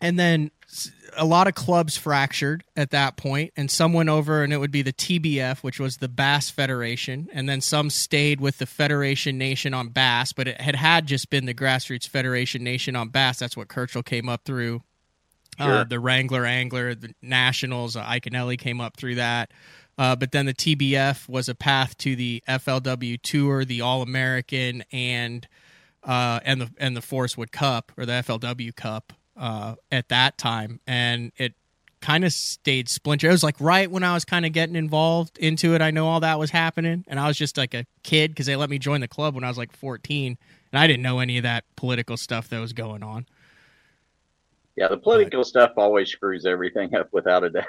and 0.00 0.18
then 0.18 0.50
a 1.16 1.24
lot 1.24 1.46
of 1.46 1.54
clubs 1.54 1.96
fractured 1.96 2.64
at 2.76 2.90
that 2.90 3.16
point 3.16 3.52
and 3.56 3.70
some 3.70 3.92
went 3.92 4.08
over 4.08 4.42
and 4.42 4.52
it 4.52 4.56
would 4.56 4.72
be 4.72 4.82
the 4.82 4.92
TBF 4.92 5.58
which 5.58 5.78
was 5.78 5.98
the 5.98 6.08
Bass 6.08 6.50
Federation 6.50 7.28
and 7.32 7.48
then 7.48 7.60
some 7.60 7.90
stayed 7.90 8.40
with 8.40 8.58
the 8.58 8.66
Federation 8.66 9.38
Nation 9.38 9.74
on 9.74 9.88
Bass 9.88 10.32
but 10.32 10.48
it 10.48 10.60
had 10.60 10.74
had 10.74 11.06
just 11.06 11.30
been 11.30 11.46
the 11.46 11.54
Grassroots 11.54 12.08
Federation 12.08 12.64
Nation 12.64 12.96
on 12.96 13.08
Bass. 13.08 13.38
That's 13.38 13.56
what 13.56 13.68
Kirchell 13.68 14.02
came 14.02 14.28
up 14.28 14.44
through. 14.44 14.82
Uh, 15.58 15.64
sure. 15.64 15.74
uh, 15.78 15.84
the 15.84 16.00
Wrangler 16.00 16.44
Angler 16.44 16.94
the 16.94 17.14
Nationals 17.22 17.94
uh, 17.94 18.04
Iaconelli 18.04 18.58
came 18.58 18.80
up 18.80 18.96
through 18.96 19.16
that. 19.16 19.52
Uh, 19.96 20.16
but 20.16 20.32
then 20.32 20.46
the 20.46 20.54
TBF 20.54 21.28
was 21.28 21.48
a 21.48 21.54
path 21.54 21.96
to 21.98 22.16
the 22.16 22.42
FLW 22.48 23.20
Tour 23.22 23.64
the 23.64 23.80
All 23.80 24.02
American 24.02 24.82
and 24.90 25.46
uh, 26.02 26.40
and 26.44 26.60
the 26.60 26.70
and 26.78 26.96
the 26.96 27.00
Forrest 27.00 27.38
Wood 27.38 27.52
Cup 27.52 27.92
or 27.96 28.04
the 28.04 28.12
FLW 28.12 28.74
Cup 28.74 29.12
uh, 29.36 29.74
at 29.90 30.08
that 30.08 30.38
time, 30.38 30.80
and 30.86 31.32
it 31.36 31.54
kind 32.00 32.24
of 32.24 32.32
stayed 32.32 32.88
splintered. 32.88 33.28
It 33.28 33.32
was 33.32 33.42
like 33.42 33.60
right 33.60 33.90
when 33.90 34.02
I 34.02 34.12
was 34.12 34.24
kind 34.24 34.44
of 34.44 34.52
getting 34.52 34.76
involved 34.76 35.38
into 35.38 35.74
it. 35.74 35.80
I 35.80 35.90
know 35.90 36.06
all 36.06 36.20
that 36.20 36.38
was 36.38 36.50
happening, 36.50 37.04
and 37.08 37.18
I 37.18 37.26
was 37.26 37.36
just 37.36 37.56
like 37.56 37.74
a 37.74 37.86
kid 38.02 38.30
because 38.30 38.46
they 38.46 38.56
let 38.56 38.70
me 38.70 38.78
join 38.78 39.00
the 39.00 39.08
club 39.08 39.34
when 39.34 39.44
I 39.44 39.48
was 39.48 39.58
like 39.58 39.72
14, 39.72 40.36
and 40.72 40.78
I 40.78 40.86
didn't 40.86 41.02
know 41.02 41.20
any 41.20 41.38
of 41.38 41.44
that 41.44 41.64
political 41.76 42.16
stuff 42.16 42.48
that 42.50 42.60
was 42.60 42.72
going 42.72 43.02
on. 43.02 43.26
Yeah, 44.76 44.88
the 44.88 44.98
political 44.98 45.40
but, 45.40 45.46
stuff 45.46 45.72
always 45.76 46.10
screws 46.10 46.46
everything 46.46 46.94
up 46.94 47.08
without 47.12 47.44
a 47.44 47.50
doubt. 47.50 47.64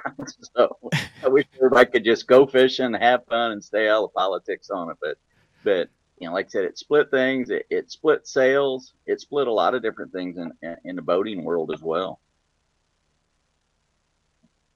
so 0.55 0.77
I 1.23 1.27
wish 1.27 1.45
everybody 1.55 1.89
could 1.89 2.03
just 2.03 2.27
go 2.27 2.47
fishing, 2.47 2.93
have 2.93 3.25
fun, 3.25 3.51
and 3.51 3.63
stay 3.63 3.87
out 3.87 4.03
of 4.03 4.13
politics 4.13 4.69
on 4.69 4.89
it. 4.89 4.97
But, 4.99 5.17
but 5.63 5.89
you 6.17 6.27
know, 6.27 6.33
like 6.33 6.47
I 6.47 6.49
said, 6.49 6.65
it 6.65 6.77
split 6.77 7.11
things. 7.11 7.49
It, 7.49 7.65
it 7.69 7.91
split 7.91 8.27
sales. 8.27 8.93
It 9.05 9.19
split 9.19 9.47
a 9.47 9.51
lot 9.53 9.75
of 9.75 9.81
different 9.81 10.13
things 10.13 10.37
in 10.37 10.77
in 10.83 10.95
the 10.95 11.01
boating 11.01 11.43
world 11.43 11.71
as 11.73 11.81
well. 11.81 12.19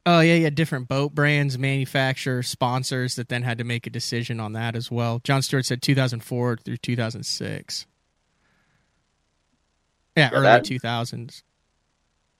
Oh 0.05 0.21
yeah, 0.21 0.35
yeah, 0.35 0.49
different 0.49 0.87
boat 0.87 1.13
brands, 1.13 1.57
manufacturers, 1.57 2.47
sponsors 2.47 3.15
that 3.15 3.29
then 3.29 3.43
had 3.43 3.57
to 3.59 3.63
make 3.63 3.85
a 3.85 3.89
decision 3.89 4.39
on 4.39 4.53
that 4.53 4.75
as 4.75 4.89
well. 4.89 5.21
John 5.23 5.41
Stewart 5.41 5.65
said 5.65 5.81
2004 5.81 6.57
through 6.57 6.77
2006. 6.77 7.85
Yeah, 10.15 10.29
yeah 10.31 10.35
early 10.35 10.43
that, 10.43 10.63
2000s. 10.63 11.43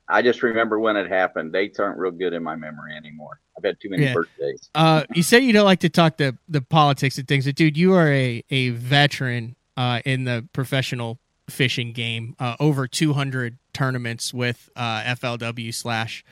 I 0.10 0.24
just 0.24 0.42
remember 0.42 0.80
when 0.80 0.98
it 0.98 1.08
happened. 1.08 1.54
Dates 1.54 1.80
aren't 1.80 2.00
real 2.00 2.12
good 2.12 2.34
in 2.34 2.44
my 2.44 2.56
memory 2.56 2.96
anymore. 2.96 3.40
I've 3.56 3.64
had 3.64 3.80
too 3.80 3.90
many 3.90 4.04
yeah. 4.04 4.14
birthdays. 4.14 4.70
Uh, 4.74 5.04
you 5.14 5.22
say 5.22 5.40
you 5.40 5.54
don't 5.54 5.66
like 5.66 5.82
to 5.82 5.90
talk 5.90 6.18
the 6.18 6.36
the 6.48 6.62
politics 6.62 7.18
and 7.18 7.28
things, 7.28 7.46
but 7.46 7.56
dude, 7.56 7.78
you 7.78 7.94
are 7.94 8.08
a 8.08 8.44
a 8.50 8.70
veteran 8.70 9.56
uh, 9.78 10.02
in 10.06 10.24
the 10.24 10.48
professional 10.52 11.20
fishing 11.50 11.94
game. 11.94 12.36
Uh, 12.40 12.56
over 12.60 12.88
200 12.88 13.58
tournaments 13.74 14.34
with 14.34 14.70
uh, 14.76 15.02
FLW 15.02 15.74
slash 15.74 16.24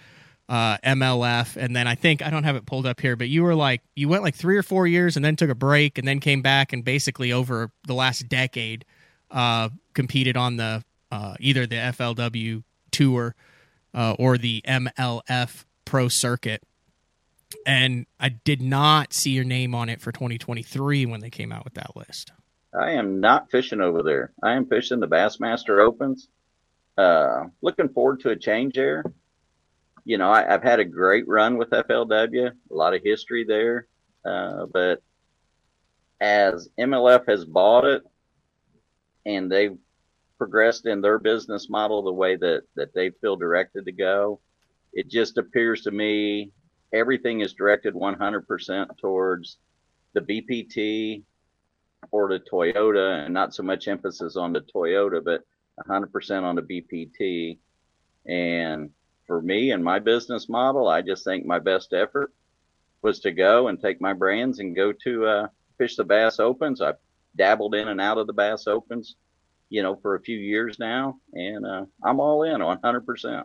uh, 0.49 0.77
MLF, 0.79 1.55
and 1.55 1.75
then 1.75 1.87
I 1.87 1.93
think 1.93 2.25
I 2.25 2.31
don't 2.31 2.45
have 2.45 2.55
it 2.55 2.65
pulled 2.65 2.87
up 2.87 2.99
here, 2.99 3.15
but 3.15 3.29
you 3.29 3.43
were 3.43 3.55
like 3.55 3.81
you 3.95 4.09
went 4.09 4.23
like 4.23 4.35
three 4.35 4.57
or 4.57 4.63
four 4.63 4.87
years, 4.87 5.15
and 5.15 5.23
then 5.23 5.35
took 5.35 5.51
a 5.51 5.55
break, 5.55 5.99
and 5.99 6.07
then 6.07 6.19
came 6.19 6.41
back, 6.41 6.73
and 6.73 6.83
basically 6.83 7.31
over 7.31 7.69
the 7.85 7.93
last 7.93 8.27
decade, 8.27 8.85
uh, 9.29 9.69
competed 9.93 10.35
on 10.35 10.57
the 10.57 10.83
either 11.39 11.67
the 11.67 11.75
FLW 11.75 12.63
tour 12.91 13.35
uh, 13.93 14.15
or 14.19 14.37
the 14.37 14.61
MLF 14.67 15.65
Pro 15.85 16.07
Circuit. 16.07 16.63
And 17.65 18.05
I 18.19 18.29
did 18.29 18.61
not 18.61 19.13
see 19.13 19.31
your 19.31 19.45
name 19.45 19.73
on 19.73 19.89
it 19.89 20.01
for 20.01 20.11
2023 20.11 21.05
when 21.05 21.21
they 21.21 21.29
came 21.29 21.51
out 21.51 21.63
with 21.63 21.75
that 21.75 21.95
list. 21.95 22.31
I 22.77 22.91
am 22.91 23.19
not 23.19 23.49
fishing 23.49 23.81
over 23.81 24.03
there. 24.03 24.33
I 24.43 24.53
am 24.53 24.67
fishing 24.67 24.99
the 24.99 25.07
Bassmaster 25.07 25.79
Opens. 25.79 26.27
Uh, 26.97 27.45
looking 27.61 27.89
forward 27.89 28.19
to 28.21 28.29
a 28.29 28.35
change 28.35 28.75
there. 28.75 29.03
You 30.03 30.17
know, 30.17 30.29
I, 30.29 30.43
have 30.43 30.63
had 30.63 30.79
a 30.79 30.85
great 30.85 31.27
run 31.27 31.57
with 31.57 31.69
FLW, 31.69 32.49
a 32.49 32.73
lot 32.73 32.93
of 32.93 33.01
history 33.03 33.45
there. 33.45 33.87
Uh, 34.25 34.65
but 34.71 35.01
as 36.19 36.69
MLF 36.79 37.27
has 37.27 37.45
bought 37.45 37.85
it 37.85 38.03
and 39.25 39.51
they've 39.51 39.77
progressed 40.37 40.85
in 40.85 41.01
their 41.01 41.19
business 41.19 41.69
model 41.69 42.01
the 42.01 42.11
way 42.11 42.35
that 42.35 42.63
that 42.75 42.93
they 42.93 43.09
feel 43.21 43.35
directed 43.35 43.85
to 43.85 43.91
go. 43.91 44.39
It 44.93 45.09
just 45.09 45.37
appears 45.37 45.81
to 45.83 45.91
me 45.91 46.51
everything 46.93 47.41
is 47.41 47.53
directed 47.53 47.93
100% 47.93 48.97
towards 48.97 49.57
the 50.13 50.21
BPT 50.21 51.23
or 52.11 52.29
the 52.29 52.39
Toyota, 52.39 53.25
and 53.25 53.33
not 53.33 53.53
so 53.53 53.63
much 53.63 53.87
emphasis 53.87 54.37
on 54.37 54.53
the 54.53 54.61
Toyota, 54.61 55.23
but 55.23 55.43
100% 55.87 56.43
on 56.43 56.55
the 56.55 56.61
BPT. 56.61 57.57
And 58.25 58.91
for 59.25 59.41
me 59.41 59.71
and 59.71 59.83
my 59.83 59.99
business 59.99 60.47
model, 60.47 60.87
I 60.87 61.01
just 61.01 61.23
think 61.23 61.45
my 61.45 61.59
best 61.59 61.93
effort 61.93 62.33
was 63.01 63.19
to 63.21 63.31
go 63.31 63.67
and 63.67 63.79
take 63.79 63.99
my 63.99 64.13
brands 64.13 64.59
and 64.59 64.75
go 64.75 64.93
to 65.03 65.25
uh, 65.25 65.47
fish 65.77 65.95
the 65.95 66.03
Bass 66.03 66.39
Opens. 66.39 66.81
I've 66.81 66.97
dabbled 67.35 67.75
in 67.75 67.87
and 67.87 68.01
out 68.01 68.17
of 68.17 68.27
the 68.27 68.33
Bass 68.33 68.67
Opens 68.67 69.15
you 69.69 69.83
know, 69.83 69.95
for 69.95 70.15
a 70.15 70.21
few 70.21 70.37
years 70.37 70.77
now, 70.79 71.19
and 71.33 71.65
uh, 71.65 71.85
I'm 72.03 72.19
all 72.19 72.43
in 72.43 72.61
on 72.61 72.77
100%. 72.79 73.43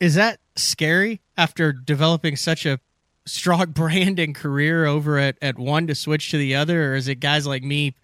Is 0.00 0.14
that 0.14 0.40
scary 0.56 1.20
after 1.36 1.72
developing 1.72 2.36
such 2.36 2.66
a 2.66 2.80
strong 3.26 3.66
brand 3.72 4.18
and 4.18 4.34
career 4.34 4.86
over 4.86 5.18
at, 5.18 5.36
at 5.42 5.58
one 5.58 5.86
to 5.86 5.94
switch 5.94 6.30
to 6.30 6.38
the 6.38 6.56
other? 6.56 6.92
Or 6.92 6.94
is 6.94 7.08
it 7.08 7.16
guys 7.16 7.46
like 7.46 7.62
me 7.62 7.94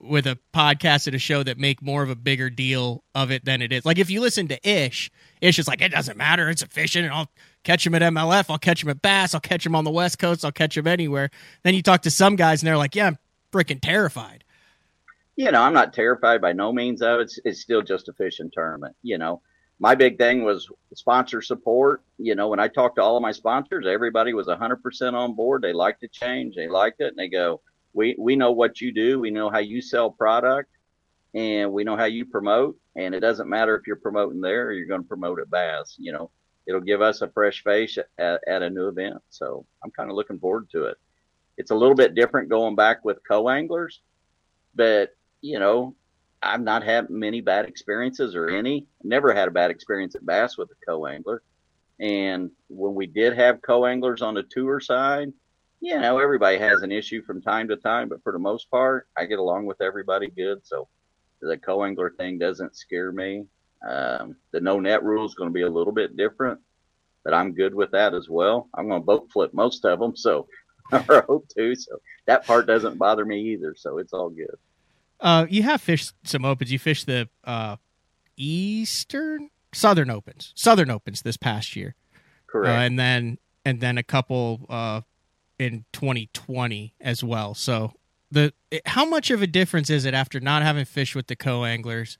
with 0.00 0.26
a 0.26 0.38
podcast 0.52 1.06
and 1.06 1.16
a 1.16 1.18
show 1.18 1.42
that 1.42 1.58
make 1.58 1.80
more 1.80 2.02
of 2.02 2.10
a 2.10 2.16
bigger 2.16 2.50
deal 2.50 3.04
of 3.14 3.30
it 3.30 3.44
than 3.44 3.62
it 3.62 3.72
is? 3.72 3.84
Like 3.84 3.98
if 3.98 4.10
you 4.10 4.20
listen 4.20 4.48
to 4.48 4.68
Ish, 4.68 5.10
Ish 5.40 5.58
is 5.58 5.68
like, 5.68 5.80
it 5.80 5.92
doesn't 5.92 6.16
matter. 6.16 6.48
It's 6.48 6.62
efficient. 6.62 7.06
And 7.06 7.14
I'll 7.14 7.30
catch 7.62 7.86
him 7.86 7.94
at 7.94 8.02
MLF. 8.02 8.46
I'll 8.50 8.58
catch 8.58 8.82
him 8.82 8.90
at 8.90 9.02
Bass. 9.02 9.34
I'll 9.34 9.40
catch 9.40 9.64
him 9.64 9.74
on 9.74 9.84
the 9.84 9.90
West 9.90 10.18
Coast. 10.18 10.44
I'll 10.44 10.52
catch 10.52 10.76
him 10.76 10.86
anywhere. 10.86 11.30
Then 11.62 11.74
you 11.74 11.82
talk 11.82 12.02
to 12.02 12.10
some 12.10 12.36
guys 12.36 12.62
and 12.62 12.66
they're 12.66 12.76
like, 12.76 12.94
yeah, 12.94 13.06
I'm 13.06 13.18
freaking 13.52 13.80
terrified 13.80 14.43
you 15.36 15.50
know, 15.50 15.62
I'm 15.62 15.74
not 15.74 15.92
terrified 15.92 16.40
by 16.40 16.52
no 16.52 16.72
means 16.72 17.02
of 17.02 17.20
it. 17.20 17.22
It's, 17.22 17.38
it's 17.44 17.60
still 17.60 17.82
just 17.82 18.08
a 18.08 18.12
fishing 18.12 18.50
tournament. 18.52 18.94
You 19.02 19.18
know, 19.18 19.42
my 19.80 19.94
big 19.94 20.18
thing 20.18 20.44
was 20.44 20.70
sponsor 20.94 21.42
support. 21.42 22.02
You 22.18 22.34
know, 22.34 22.48
when 22.48 22.60
I 22.60 22.68
talked 22.68 22.96
to 22.96 23.02
all 23.02 23.16
of 23.16 23.22
my 23.22 23.32
sponsors, 23.32 23.86
everybody 23.86 24.32
was 24.32 24.46
100% 24.46 25.12
on 25.12 25.34
board. 25.34 25.62
They 25.62 25.72
liked 25.72 26.00
the 26.00 26.08
change. 26.08 26.54
They 26.54 26.68
liked 26.68 27.00
it. 27.00 27.08
And 27.08 27.18
they 27.18 27.28
go, 27.28 27.60
we, 27.92 28.14
we 28.18 28.36
know 28.36 28.52
what 28.52 28.80
you 28.80 28.92
do. 28.92 29.18
We 29.18 29.30
know 29.30 29.50
how 29.50 29.58
you 29.58 29.80
sell 29.80 30.10
product 30.10 30.70
and 31.34 31.72
we 31.72 31.82
know 31.82 31.96
how 31.96 32.04
you 32.04 32.24
promote. 32.24 32.78
And 32.96 33.14
it 33.14 33.20
doesn't 33.20 33.48
matter 33.48 33.76
if 33.76 33.86
you're 33.86 33.96
promoting 33.96 34.40
there 34.40 34.66
or 34.66 34.72
you're 34.72 34.86
going 34.86 35.02
to 35.02 35.08
promote 35.08 35.40
at 35.40 35.50
Bass. 35.50 35.96
You 35.98 36.12
know, 36.12 36.30
it'll 36.66 36.80
give 36.80 37.02
us 37.02 37.22
a 37.22 37.28
fresh 37.28 37.64
face 37.64 37.98
at, 38.18 38.40
at 38.46 38.62
a 38.62 38.70
new 38.70 38.86
event. 38.86 39.16
So 39.30 39.66
I'm 39.82 39.90
kind 39.90 40.10
of 40.10 40.16
looking 40.16 40.38
forward 40.38 40.70
to 40.70 40.84
it. 40.84 40.96
It's 41.56 41.72
a 41.72 41.76
little 41.76 41.96
bit 41.96 42.14
different 42.14 42.48
going 42.48 42.76
back 42.76 43.04
with 43.04 43.18
co 43.26 43.48
anglers, 43.48 44.00
but 44.74 45.14
you 45.44 45.58
know, 45.58 45.94
I've 46.42 46.62
not 46.62 46.84
had 46.84 47.10
many 47.10 47.42
bad 47.42 47.66
experiences 47.66 48.34
or 48.34 48.48
any. 48.48 48.86
Never 49.02 49.34
had 49.34 49.46
a 49.46 49.50
bad 49.50 49.70
experience 49.70 50.14
at 50.14 50.24
bass 50.24 50.56
with 50.56 50.70
a 50.70 50.86
co-angler. 50.86 51.42
And 52.00 52.50
when 52.68 52.94
we 52.94 53.06
did 53.06 53.36
have 53.36 53.60
co-anglers 53.60 54.22
on 54.22 54.34
the 54.34 54.42
tour 54.42 54.80
side, 54.80 55.34
you 55.80 56.00
know, 56.00 56.18
everybody 56.18 56.56
has 56.56 56.80
an 56.80 56.90
issue 56.90 57.22
from 57.22 57.42
time 57.42 57.68
to 57.68 57.76
time, 57.76 58.08
but 58.08 58.22
for 58.22 58.32
the 58.32 58.38
most 58.38 58.70
part, 58.70 59.06
I 59.18 59.26
get 59.26 59.38
along 59.38 59.66
with 59.66 59.82
everybody 59.82 60.28
good. 60.28 60.66
So 60.66 60.88
the 61.42 61.58
co-angler 61.58 62.14
thing 62.16 62.38
doesn't 62.38 62.74
scare 62.74 63.12
me. 63.12 63.44
Um, 63.86 64.36
the 64.50 64.60
no 64.60 64.80
net 64.80 65.04
rule 65.04 65.26
is 65.26 65.34
going 65.34 65.50
to 65.50 65.54
be 65.54 65.62
a 65.62 65.70
little 65.70 65.92
bit 65.92 66.16
different, 66.16 66.58
but 67.22 67.34
I'm 67.34 67.52
good 67.52 67.74
with 67.74 67.90
that 67.90 68.14
as 68.14 68.30
well. 68.30 68.70
I'm 68.72 68.88
going 68.88 69.02
to 69.02 69.06
boat 69.06 69.28
flip 69.30 69.52
most 69.52 69.84
of 69.84 69.98
them, 69.98 70.16
so 70.16 70.48
or 70.92 71.20
hope 71.28 71.48
to. 71.50 71.74
So 71.74 72.00
that 72.24 72.46
part 72.46 72.66
doesn't 72.66 72.96
bother 72.96 73.26
me 73.26 73.40
either. 73.52 73.74
So 73.76 73.98
it's 73.98 74.14
all 74.14 74.30
good. 74.30 74.56
Uh, 75.20 75.46
you 75.48 75.62
have 75.62 75.80
fished 75.80 76.14
some 76.24 76.44
opens. 76.44 76.70
You 76.72 76.78
fished 76.78 77.06
the 77.06 77.28
uh, 77.44 77.76
Eastern, 78.36 79.50
Southern 79.72 80.10
Opens, 80.10 80.52
Southern 80.54 80.90
Opens 80.90 81.22
this 81.22 81.36
past 81.36 81.76
year, 81.76 81.94
correct? 82.46 82.76
Uh, 82.76 82.80
and 82.80 82.98
then 82.98 83.38
and 83.64 83.80
then 83.80 83.98
a 83.98 84.02
couple 84.02 84.66
uh, 84.68 85.00
in 85.58 85.84
2020 85.92 86.94
as 87.00 87.24
well. 87.24 87.54
So 87.54 87.92
the 88.30 88.52
how 88.86 89.04
much 89.04 89.30
of 89.30 89.42
a 89.42 89.46
difference 89.46 89.90
is 89.90 90.04
it 90.04 90.14
after 90.14 90.40
not 90.40 90.62
having 90.62 90.84
fished 90.84 91.14
with 91.14 91.28
the 91.28 91.36
co 91.36 91.64
anglers? 91.64 92.18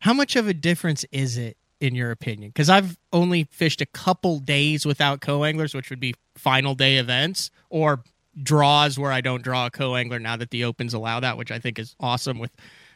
How 0.00 0.14
much 0.14 0.34
of 0.34 0.48
a 0.48 0.54
difference 0.54 1.04
is 1.12 1.36
it 1.36 1.56
in 1.80 1.94
your 1.94 2.10
opinion? 2.10 2.50
Because 2.50 2.70
I've 2.70 2.98
only 3.12 3.44
fished 3.44 3.80
a 3.80 3.86
couple 3.86 4.38
days 4.38 4.86
without 4.86 5.20
co 5.20 5.44
anglers, 5.44 5.74
which 5.74 5.90
would 5.90 6.00
be 6.00 6.14
final 6.34 6.74
day 6.74 6.96
events 6.96 7.50
or 7.68 8.02
draws 8.42 8.98
where 8.98 9.12
I 9.12 9.20
don't 9.20 9.42
draw 9.42 9.66
a 9.66 9.70
co 9.70 9.94
angler 9.94 10.18
now 10.18 10.36
that 10.36 10.50
the 10.50 10.64
opens 10.64 10.94
allow 10.94 11.20
that, 11.20 11.36
which 11.36 11.50
I 11.50 11.58
think 11.58 11.78
is 11.78 11.94
awesome 12.00 12.38
with 12.38 12.52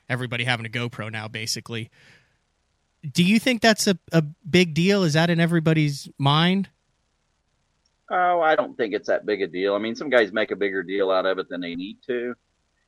everybody 0.09 0.45
having 0.45 0.67
a 0.67 0.71
GoPro 0.71 1.11
now, 1.11 1.29
basically. 1.29 1.91
Do 3.13 3.23
you 3.23 3.39
think 3.39 3.61
that's 3.61 3.87
a, 3.87 3.99
a 4.13 4.23
big 4.23 4.75
deal? 4.75 5.03
Is 5.03 5.13
that 5.13 5.31
in 5.31 5.41
everybody's 5.41 6.09
mind? 6.19 6.69
Oh, 8.11 8.41
I 8.41 8.55
don't 8.55 8.77
think 8.77 8.95
it's 8.95 9.09
that 9.09 9.27
big 9.27 9.43
a 9.43 9.47
deal. 9.47 9.75
I 9.75 9.79
mean, 9.79 9.95
some 9.95 10.11
guys 10.11 10.33
make 10.33 10.51
a 10.51 10.57
bigger 10.57 10.83
deal 10.83 11.11
out 11.11 11.27
of 11.27 11.39
it 11.39 11.49
than 11.49 11.61
they 11.61 11.75
need 11.75 11.99
to. 12.07 12.35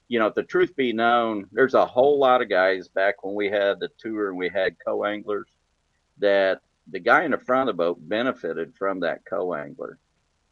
You 0.09 0.19
know, 0.19 0.27
if 0.27 0.35
the 0.35 0.43
truth 0.43 0.77
be 0.77 0.93
known, 0.93 1.47
there's 1.53 1.75
a 1.75 1.85
whole 1.85 2.19
lot 2.19 2.43
of 2.43 2.49
guys 2.49 2.89
back 2.89 3.25
when 3.25 3.35
we 3.35 3.51
had 3.51 3.81
the 3.81 3.89
tour 3.99 4.29
and 4.29 4.39
we 4.39 4.49
had 4.49 4.77
co 4.85 5.05
anglers 5.05 5.49
that 6.19 6.61
the 6.89 7.01
guy 7.01 7.25
in 7.25 7.33
the 7.33 7.39
front 7.39 7.69
of 7.69 7.77
the 7.77 7.83
boat 7.83 7.99
benefited 8.01 8.75
from 8.77 9.01
that 9.01 9.25
co 9.29 9.55
angler. 9.55 9.99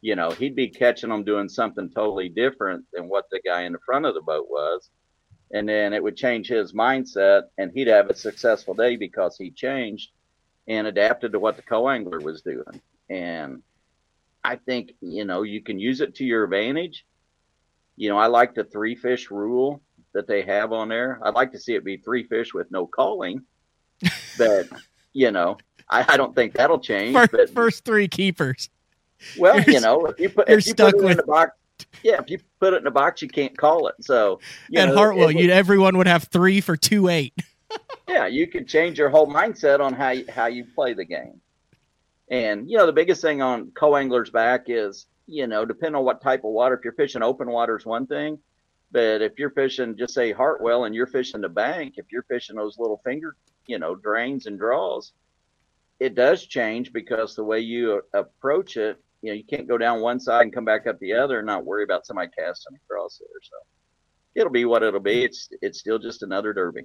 You 0.05 0.15
know, 0.15 0.29
he'd 0.29 0.55
be 0.55 0.67
catching 0.67 1.09
them 1.09 1.23
doing 1.23 1.49
something 1.49 1.89
totally 1.89 2.29
different 2.29 2.85
than 2.93 3.09
what 3.09 3.25
the 3.31 3.41
guy 3.43 3.63
in 3.63 3.73
the 3.73 3.79
front 3.83 4.05
of 4.05 4.13
the 4.13 4.21
boat 4.21 4.45
was. 4.47 4.91
And 5.51 5.67
then 5.67 5.93
it 5.93 6.03
would 6.03 6.15
change 6.15 6.47
his 6.47 6.73
mindset 6.73 7.45
and 7.57 7.71
he'd 7.73 7.87
have 7.87 8.11
a 8.11 8.15
successful 8.15 8.75
day 8.75 8.97
because 8.97 9.35
he 9.35 9.49
changed 9.49 10.11
and 10.67 10.85
adapted 10.85 11.31
to 11.31 11.39
what 11.39 11.55
the 11.55 11.63
co 11.63 11.89
angler 11.89 12.19
was 12.19 12.43
doing. 12.43 12.79
And 13.09 13.63
I 14.43 14.57
think, 14.57 14.91
you 15.01 15.25
know, 15.25 15.41
you 15.41 15.63
can 15.63 15.79
use 15.79 16.01
it 16.01 16.13
to 16.17 16.23
your 16.23 16.43
advantage. 16.43 17.03
You 17.95 18.09
know, 18.09 18.19
I 18.19 18.27
like 18.27 18.53
the 18.53 18.63
three 18.63 18.95
fish 18.95 19.31
rule 19.31 19.81
that 20.13 20.27
they 20.27 20.43
have 20.43 20.71
on 20.71 20.87
there. 20.87 21.19
I'd 21.23 21.33
like 21.33 21.51
to 21.53 21.59
see 21.59 21.73
it 21.73 21.83
be 21.83 21.97
three 21.97 22.25
fish 22.25 22.53
with 22.53 22.69
no 22.69 22.85
calling, 22.85 23.41
but 24.37 24.67
you 25.13 25.31
know, 25.31 25.57
I, 25.89 26.05
I 26.09 26.17
don't 26.17 26.35
think 26.35 26.53
that'll 26.53 26.77
change. 26.77 27.15
First, 27.15 27.31
but, 27.31 27.49
first 27.49 27.85
three 27.85 28.07
keepers. 28.07 28.69
Well, 29.37 29.59
you're, 29.61 29.75
you 29.75 29.81
know, 29.81 30.05
if 30.05 30.19
you 30.19 30.29
put, 30.29 30.49
if 30.49 30.65
you 30.65 30.73
stuck 30.73 30.93
put 30.93 31.01
it 31.01 31.03
with 31.03 31.11
in 31.11 31.17
the 31.17 31.23
box, 31.23 31.51
yeah, 32.03 32.19
if 32.19 32.29
you 32.29 32.39
put 32.59 32.73
it 32.73 32.81
in 32.81 32.87
a 32.87 32.91
box, 32.91 33.21
you 33.21 33.27
can't 33.27 33.57
call 33.57 33.87
it. 33.87 33.95
So, 34.01 34.39
you 34.69 34.79
and 34.79 34.91
know, 34.91 34.97
Hartwell, 34.97 35.31
everyone 35.49 35.97
would 35.97 36.07
have 36.07 36.25
three 36.25 36.61
for 36.61 36.75
two 36.75 37.07
eight. 37.09 37.33
yeah, 38.07 38.27
you 38.27 38.47
could 38.47 38.67
change 38.67 38.97
your 38.97 39.09
whole 39.09 39.27
mindset 39.27 39.79
on 39.79 39.93
how 39.93 40.11
you, 40.11 40.25
how 40.29 40.47
you 40.47 40.65
play 40.75 40.93
the 40.93 41.05
game. 41.05 41.41
And 42.29 42.69
you 42.69 42.77
know, 42.77 42.85
the 42.85 42.93
biggest 42.93 43.21
thing 43.21 43.41
on 43.41 43.71
co-anglers 43.71 44.29
back 44.29 44.65
is, 44.67 45.07
you 45.27 45.47
know, 45.47 45.65
depending 45.65 45.95
on 45.95 46.05
what 46.05 46.21
type 46.21 46.43
of 46.43 46.51
water. 46.51 46.75
If 46.75 46.83
you're 46.83 46.93
fishing 46.93 47.23
open 47.23 47.49
water 47.49 47.77
is 47.77 47.85
one 47.85 48.07
thing, 48.07 48.39
but 48.91 49.21
if 49.21 49.37
you're 49.37 49.51
fishing, 49.51 49.97
just 49.97 50.13
say 50.13 50.31
Hartwell, 50.31 50.85
and 50.85 50.95
you're 50.95 51.07
fishing 51.07 51.41
the 51.41 51.49
bank, 51.49 51.95
if 51.97 52.05
you're 52.11 52.23
fishing 52.23 52.55
those 52.55 52.79
little 52.79 53.01
finger, 53.03 53.35
you 53.67 53.79
know, 53.79 53.95
drains 53.95 54.45
and 54.45 54.57
draws, 54.57 55.13
it 55.99 56.15
does 56.15 56.45
change 56.45 56.93
because 56.93 57.35
the 57.35 57.43
way 57.43 57.59
you 57.59 58.01
approach 58.13 58.77
it, 58.77 58.97
you 59.25 59.31
know, 59.31 59.37
you 59.37 59.43
can't 59.43 59.67
go 59.67 59.77
down 59.77 60.01
one 60.01 60.19
side 60.19 60.43
and 60.43 60.53
come 60.53 60.65
back 60.65 60.85
up 60.85 60.99
the 60.99 61.13
other 61.13 61.39
and 61.39 61.47
not 61.47 61.65
worry 61.65 61.83
about 61.83 62.05
somebody 62.05 62.29
casting 62.37 62.77
across 62.85 63.17
there. 63.17 63.27
So 63.41 63.55
it'll 64.35 64.51
be 64.51 64.65
what 64.65 64.83
it'll 64.83 64.99
be. 64.99 65.23
It's 65.23 65.49
it's 65.63 65.79
still 65.79 65.97
just 65.97 66.21
another 66.21 66.53
derby. 66.53 66.83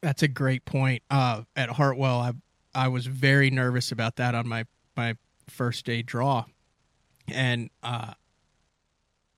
That's 0.00 0.22
a 0.22 0.28
great 0.28 0.64
point. 0.64 1.02
Uh, 1.10 1.42
at 1.54 1.68
Hartwell, 1.68 2.20
I 2.20 2.32
I 2.74 2.88
was 2.88 3.06
very 3.06 3.50
nervous 3.50 3.92
about 3.92 4.16
that 4.16 4.34
on 4.34 4.48
my 4.48 4.64
my 4.96 5.16
first 5.46 5.84
day 5.84 6.00
draw, 6.00 6.46
and 7.28 7.68
uh, 7.82 8.14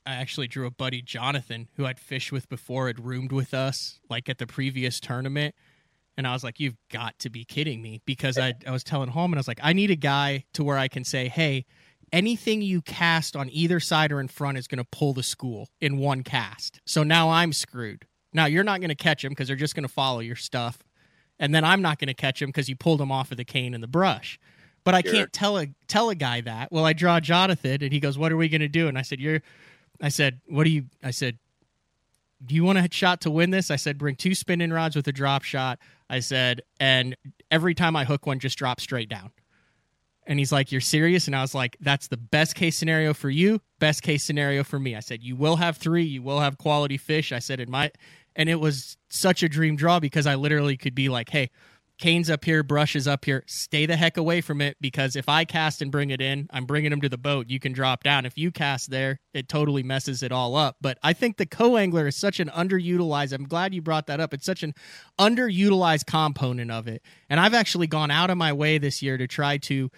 I 0.06 0.14
actually 0.14 0.46
drew 0.46 0.66
a 0.66 0.70
buddy 0.70 1.02
Jonathan 1.02 1.68
who 1.76 1.84
I'd 1.84 1.98
fished 1.98 2.30
with 2.30 2.48
before, 2.48 2.86
had 2.86 3.04
roomed 3.04 3.32
with 3.32 3.54
us 3.54 3.98
like 4.08 4.28
at 4.28 4.38
the 4.38 4.46
previous 4.46 5.00
tournament. 5.00 5.56
And 6.16 6.26
I 6.26 6.32
was 6.32 6.44
like, 6.44 6.60
you've 6.60 6.76
got 6.90 7.18
to 7.20 7.30
be 7.30 7.44
kidding 7.44 7.80
me. 7.80 8.02
Because 8.04 8.36
I, 8.36 8.52
I 8.66 8.72
was 8.72 8.84
telling 8.84 9.08
Holman, 9.08 9.38
I 9.38 9.40
was 9.40 9.48
like, 9.48 9.60
I 9.62 9.72
need 9.72 9.90
a 9.90 9.96
guy 9.96 10.44
to 10.52 10.62
where 10.62 10.76
I 10.76 10.88
can 10.88 11.02
say, 11.02 11.28
hey, 11.28 11.64
anything 12.12 12.62
you 12.62 12.82
cast 12.82 13.36
on 13.36 13.48
either 13.50 13.80
side 13.80 14.12
or 14.12 14.20
in 14.20 14.28
front 14.28 14.58
is 14.58 14.66
going 14.66 14.78
to 14.78 14.84
pull 14.90 15.12
the 15.12 15.22
school 15.22 15.68
in 15.80 15.98
one 15.98 16.22
cast. 16.22 16.80
So 16.84 17.02
now 17.02 17.30
I'm 17.30 17.52
screwed. 17.52 18.06
Now 18.32 18.46
you're 18.46 18.64
not 18.64 18.80
going 18.80 18.90
to 18.90 18.94
catch 18.94 19.22
them 19.22 19.30
because 19.30 19.48
they're 19.48 19.56
just 19.56 19.74
going 19.74 19.86
to 19.86 19.92
follow 19.92 20.20
your 20.20 20.36
stuff. 20.36 20.78
And 21.38 21.54
then 21.54 21.64
I'm 21.64 21.82
not 21.82 21.98
going 21.98 22.08
to 22.08 22.14
catch 22.14 22.40
them 22.40 22.48
because 22.50 22.68
you 22.68 22.76
pulled 22.76 23.00
them 23.00 23.10
off 23.10 23.30
of 23.30 23.36
the 23.36 23.44
cane 23.44 23.74
and 23.74 23.82
the 23.82 23.88
brush. 23.88 24.38
But 24.84 24.94
I 24.94 25.02
Sure. 25.02 25.12
can't 25.12 25.32
tell 25.32 25.58
a 25.58 25.66
tell 25.88 26.10
a 26.10 26.14
guy 26.14 26.40
that. 26.42 26.72
Well, 26.72 26.84
I 26.86 26.92
draw 26.94 27.20
Jonathan, 27.20 27.82
and 27.82 27.92
he 27.92 28.00
goes, 28.00 28.16
"What 28.16 28.32
are 28.32 28.36
we 28.36 28.48
going 28.48 28.60
to 28.62 28.68
do?" 28.68 28.88
And 28.88 28.96
I 28.96 29.02
said, 29.02 29.20
"You're," 29.20 29.42
I 30.00 30.08
said, 30.08 30.40
"What 30.46 30.64
do 30.64 30.70
you?" 30.70 30.86
I 31.02 31.10
said, 31.10 31.38
"Do 32.44 32.54
you 32.54 32.64
want 32.64 32.78
a 32.78 32.88
shot 32.90 33.20
to 33.22 33.30
win 33.30 33.50
this?" 33.50 33.70
I 33.70 33.76
said, 33.76 33.98
"Bring 33.98 34.16
two 34.16 34.34
spinning 34.34 34.70
rods 34.70 34.96
with 34.96 35.06
a 35.08 35.12
drop 35.12 35.42
shot." 35.42 35.78
I 36.08 36.20
said, 36.20 36.62
"And 36.78 37.14
every 37.50 37.74
time 37.74 37.94
I 37.94 38.04
hook 38.04 38.24
one, 38.26 38.38
just 38.38 38.56
drop 38.56 38.80
straight 38.80 39.08
down." 39.10 39.32
And 40.26 40.38
he's 40.38 40.52
like, 40.52 40.70
"You're 40.70 40.80
serious?" 40.80 41.26
And 41.26 41.34
I 41.34 41.42
was 41.42 41.54
like, 41.54 41.76
"That's 41.80 42.08
the 42.08 42.16
best 42.16 42.54
case 42.54 42.76
scenario 42.76 43.14
for 43.14 43.30
you, 43.30 43.60
best 43.78 44.02
case 44.02 44.22
scenario 44.22 44.64
for 44.64 44.78
me." 44.78 44.94
I 44.94 45.00
said, 45.00 45.22
"You 45.22 45.36
will 45.36 45.56
have 45.56 45.76
three. 45.76 46.04
You 46.04 46.22
will 46.22 46.40
have 46.40 46.58
quality 46.58 46.96
fish." 46.96 47.32
I 47.32 47.38
said, 47.38 47.60
"It 47.60 47.68
might," 47.68 47.96
and 48.36 48.48
it 48.48 48.60
was 48.60 48.96
such 49.08 49.42
a 49.42 49.48
dream 49.48 49.76
draw 49.76 49.98
because 49.98 50.26
I 50.26 50.34
literally 50.34 50.76
could 50.76 50.94
be 50.94 51.08
like, 51.08 51.30
"Hey." 51.30 51.50
Cane's 52.00 52.30
up 52.30 52.46
here, 52.46 52.62
brush 52.62 52.96
is 52.96 53.06
up 53.06 53.26
here. 53.26 53.44
Stay 53.46 53.84
the 53.84 53.94
heck 53.94 54.16
away 54.16 54.40
from 54.40 54.62
it 54.62 54.78
because 54.80 55.16
if 55.16 55.28
I 55.28 55.44
cast 55.44 55.82
and 55.82 55.92
bring 55.92 56.08
it 56.08 56.22
in, 56.22 56.48
I'm 56.50 56.64
bringing 56.64 56.88
them 56.88 57.02
to 57.02 57.10
the 57.10 57.18
boat. 57.18 57.50
You 57.50 57.60
can 57.60 57.72
drop 57.72 58.02
down. 58.02 58.24
If 58.24 58.38
you 58.38 58.50
cast 58.50 58.90
there, 58.90 59.20
it 59.34 59.50
totally 59.50 59.82
messes 59.82 60.22
it 60.22 60.32
all 60.32 60.56
up. 60.56 60.76
But 60.80 60.96
I 61.02 61.12
think 61.12 61.36
the 61.36 61.44
co 61.44 61.76
angler 61.76 62.06
is 62.06 62.16
such 62.16 62.40
an 62.40 62.48
underutilized. 62.48 63.34
I'm 63.34 63.44
glad 63.44 63.74
you 63.74 63.82
brought 63.82 64.06
that 64.06 64.18
up. 64.18 64.32
It's 64.32 64.46
such 64.46 64.62
an 64.62 64.72
underutilized 65.18 66.06
component 66.06 66.70
of 66.70 66.88
it. 66.88 67.02
And 67.28 67.38
I've 67.38 67.52
actually 67.52 67.86
gone 67.86 68.10
out 68.10 68.30
of 68.30 68.38
my 68.38 68.54
way 68.54 68.78
this 68.78 69.02
year 69.02 69.18
to 69.18 69.26
try 69.26 69.58
to, 69.58 69.90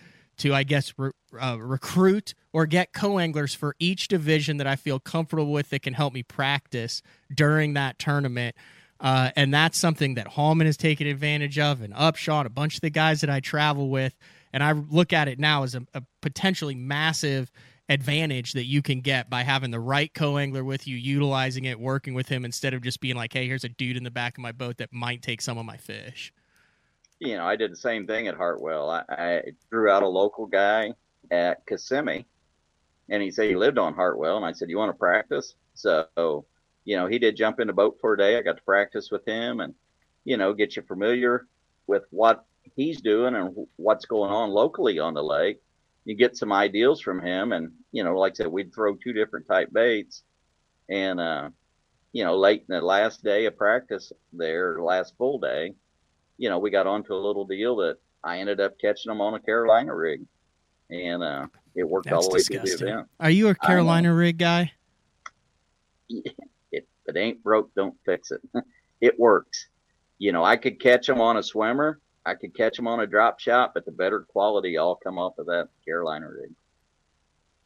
to 0.42 0.54
I 0.54 0.62
guess, 0.62 0.92
re- 0.96 1.12
uh, 1.40 1.56
recruit 1.58 2.34
or 2.52 2.66
get 2.66 2.92
co 2.92 3.18
anglers 3.18 3.54
for 3.54 3.74
each 3.78 4.08
division 4.08 4.58
that 4.58 4.66
I 4.66 4.76
feel 4.76 5.00
comfortable 5.00 5.52
with 5.52 5.70
that 5.70 5.82
can 5.82 5.94
help 5.94 6.12
me 6.12 6.22
practice 6.22 7.02
during 7.34 7.74
that 7.74 7.98
tournament. 7.98 8.56
Uh, 9.00 9.30
and 9.34 9.52
that's 9.52 9.78
something 9.78 10.14
that 10.14 10.28
Hallman 10.28 10.66
has 10.66 10.76
taken 10.76 11.08
advantage 11.08 11.58
of, 11.58 11.82
and 11.82 11.92
and 11.92 12.46
a 12.46 12.50
bunch 12.50 12.76
of 12.76 12.80
the 12.82 12.90
guys 12.90 13.20
that 13.22 13.30
I 13.30 13.40
travel 13.40 13.90
with. 13.90 14.14
And 14.52 14.62
I 14.62 14.72
look 14.72 15.12
at 15.12 15.26
it 15.26 15.40
now 15.40 15.64
as 15.64 15.74
a, 15.74 15.82
a 15.94 16.02
potentially 16.20 16.76
massive 16.76 17.50
advantage 17.88 18.52
that 18.52 18.64
you 18.64 18.80
can 18.80 19.00
get 19.00 19.28
by 19.28 19.42
having 19.42 19.70
the 19.70 19.80
right 19.80 20.12
co 20.14 20.38
angler 20.38 20.62
with 20.62 20.86
you, 20.86 20.96
utilizing 20.96 21.64
it, 21.64 21.80
working 21.80 22.14
with 22.14 22.28
him 22.28 22.44
instead 22.44 22.74
of 22.74 22.82
just 22.82 23.00
being 23.00 23.16
like, 23.16 23.32
hey, 23.32 23.46
here's 23.46 23.64
a 23.64 23.68
dude 23.68 23.96
in 23.96 24.04
the 24.04 24.10
back 24.10 24.38
of 24.38 24.42
my 24.42 24.52
boat 24.52 24.78
that 24.78 24.92
might 24.92 25.22
take 25.22 25.42
some 25.42 25.58
of 25.58 25.64
my 25.64 25.76
fish. 25.76 26.32
You 27.22 27.36
know, 27.36 27.44
I 27.44 27.54
did 27.54 27.70
the 27.70 27.76
same 27.76 28.06
thing 28.06 28.26
at 28.26 28.36
Hartwell. 28.36 28.90
I, 28.90 29.04
I 29.08 29.42
drew 29.70 29.88
out 29.88 30.02
a 30.02 30.08
local 30.08 30.46
guy 30.46 30.92
at 31.30 31.64
Kissimmee, 31.66 32.26
and 33.08 33.22
he 33.22 33.30
said 33.30 33.48
he 33.48 33.54
lived 33.54 33.78
on 33.78 33.94
Hartwell, 33.94 34.36
and 34.36 34.44
I 34.44 34.52
said, 34.52 34.68
"You 34.68 34.78
want 34.78 34.90
to 34.90 34.98
practice?" 34.98 35.54
So, 35.74 36.44
you 36.84 36.96
know, 36.96 37.06
he 37.06 37.20
did 37.20 37.36
jump 37.36 37.60
in 37.60 37.68
the 37.68 37.72
boat 37.72 37.98
for 38.00 38.14
a 38.14 38.18
day. 38.18 38.36
I 38.36 38.42
got 38.42 38.56
to 38.56 38.62
practice 38.64 39.10
with 39.12 39.24
him, 39.24 39.60
and 39.60 39.74
you 40.24 40.36
know, 40.36 40.52
get 40.52 40.74
you 40.74 40.82
familiar 40.82 41.46
with 41.86 42.02
what 42.10 42.44
he's 42.74 43.00
doing 43.00 43.36
and 43.36 43.54
what's 43.76 44.04
going 44.04 44.32
on 44.32 44.50
locally 44.50 44.98
on 44.98 45.14
the 45.14 45.22
lake. 45.22 45.60
You 46.04 46.16
get 46.16 46.36
some 46.36 46.52
ideals 46.52 47.00
from 47.00 47.24
him, 47.24 47.52
and 47.52 47.70
you 47.92 48.02
know, 48.02 48.18
like 48.18 48.32
I 48.32 48.36
said, 48.38 48.48
we'd 48.48 48.74
throw 48.74 48.96
two 48.96 49.12
different 49.12 49.46
type 49.46 49.72
baits, 49.72 50.24
and 50.88 51.20
uh, 51.20 51.50
you 52.12 52.24
know, 52.24 52.36
late 52.36 52.64
in 52.68 52.74
the 52.74 52.80
last 52.80 53.22
day 53.22 53.46
of 53.46 53.56
practice 53.56 54.12
there, 54.32 54.82
last 54.82 55.16
full 55.16 55.38
day, 55.38 55.74
you 56.42 56.48
know, 56.48 56.58
we 56.58 56.70
got 56.70 56.88
onto 56.88 57.14
a 57.14 57.22
little 57.24 57.44
deal 57.44 57.76
that 57.76 57.98
I 58.24 58.38
ended 58.38 58.58
up 58.58 58.76
catching 58.80 59.10
them 59.10 59.20
on 59.20 59.34
a 59.34 59.38
Carolina 59.38 59.94
rig, 59.94 60.22
and 60.90 61.22
uh, 61.22 61.46
it 61.76 61.88
worked 61.88 62.10
all 62.10 62.20
That's 62.20 62.26
the 62.26 62.34
way 62.34 62.40
through 62.40 62.58
disgusting. 62.66 62.86
the 62.86 62.92
event. 62.94 63.08
Are 63.20 63.30
you 63.30 63.46
a. 63.46 63.54
Carolina 63.54 64.12
rig 64.12 64.38
guy? 64.38 64.72
It, 66.08 66.34
if 66.72 66.84
it 67.06 67.16
ain't 67.16 67.44
broke, 67.44 67.72
don't 67.76 67.94
fix 68.04 68.32
it. 68.32 68.40
it 69.00 69.20
works. 69.20 69.68
You 70.18 70.32
know, 70.32 70.42
I 70.42 70.56
could 70.56 70.80
catch 70.80 71.06
them 71.06 71.20
on 71.20 71.36
a 71.36 71.44
swimmer, 71.44 72.00
I 72.26 72.34
could 72.34 72.56
catch 72.56 72.76
them 72.76 72.88
on 72.88 72.98
a 72.98 73.06
drop 73.06 73.38
shot, 73.38 73.72
but 73.72 73.84
the 73.84 73.92
better 73.92 74.22
quality 74.22 74.76
all 74.76 74.96
come 74.96 75.18
off 75.20 75.38
of 75.38 75.46
that 75.46 75.68
Carolina 75.84 76.28
rig. 76.28 76.50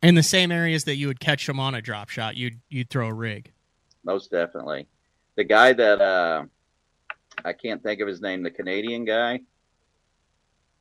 In 0.02 0.16
the 0.16 0.22
same 0.22 0.52
areas 0.52 0.84
that 0.84 0.96
you 0.96 1.06
would 1.06 1.20
catch 1.20 1.46
them 1.46 1.58
on 1.58 1.74
a 1.74 1.80
drop 1.80 2.10
shot, 2.10 2.36
you'd 2.36 2.60
you'd 2.68 2.90
throw 2.90 3.08
a 3.08 3.14
rig. 3.14 3.52
Most 4.04 4.30
definitely. 4.30 4.86
The 5.36 5.44
guy 5.44 5.72
that 5.72 6.02
uh, 6.02 6.44
I 7.46 7.52
can't 7.52 7.82
think 7.82 8.00
of 8.00 8.08
his 8.08 8.20
name, 8.20 8.42
the 8.42 8.50
Canadian 8.50 9.04
guy 9.04 9.40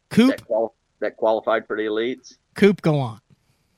Coop, 0.10 0.32
that, 0.32 0.46
qual- 0.46 0.76
that 1.00 1.16
qualified 1.16 1.68
for 1.68 1.78
the 1.78 1.84
elites. 1.84 2.38
Coop, 2.56 2.82
go 2.82 3.00
on. 3.00 3.22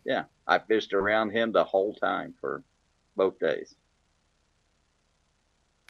Yeah. 0.05 0.23
I 0.47 0.59
fished 0.59 0.93
around 0.93 1.31
him 1.31 1.51
the 1.51 1.63
whole 1.63 1.93
time 1.93 2.33
for 2.39 2.63
both 3.17 3.37
days. 3.37 3.75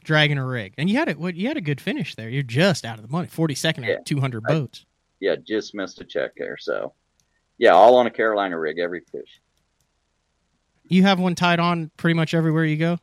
Dragging 0.02 0.38
a 0.38 0.44
rig, 0.44 0.74
and 0.78 0.90
you 0.90 0.96
had 0.96 1.08
it. 1.08 1.18
What 1.18 1.36
you 1.36 1.48
had 1.48 1.56
a 1.56 1.60
good 1.60 1.80
finish 1.80 2.14
there. 2.14 2.28
You're 2.28 2.42
just 2.42 2.84
out 2.84 2.96
of 2.96 3.02
the 3.02 3.12
money. 3.12 3.28
Forty 3.28 3.54
second 3.54 3.84
yeah. 3.84 3.98
two 4.04 4.18
hundred 4.18 4.42
boats. 4.44 4.86
yeah, 5.20 5.36
just 5.36 5.74
missed 5.74 6.00
a 6.00 6.04
check 6.04 6.32
there. 6.36 6.56
So, 6.58 6.94
yeah, 7.58 7.72
all 7.72 7.96
on 7.96 8.06
a 8.06 8.10
Carolina 8.10 8.58
rig, 8.58 8.78
every 8.78 9.02
fish. 9.12 9.40
You 10.84 11.02
have 11.02 11.20
one 11.20 11.34
tied 11.34 11.60
on 11.60 11.90
pretty 11.96 12.14
much 12.14 12.32
everywhere 12.32 12.64
you 12.64 12.78
go. 12.78 12.98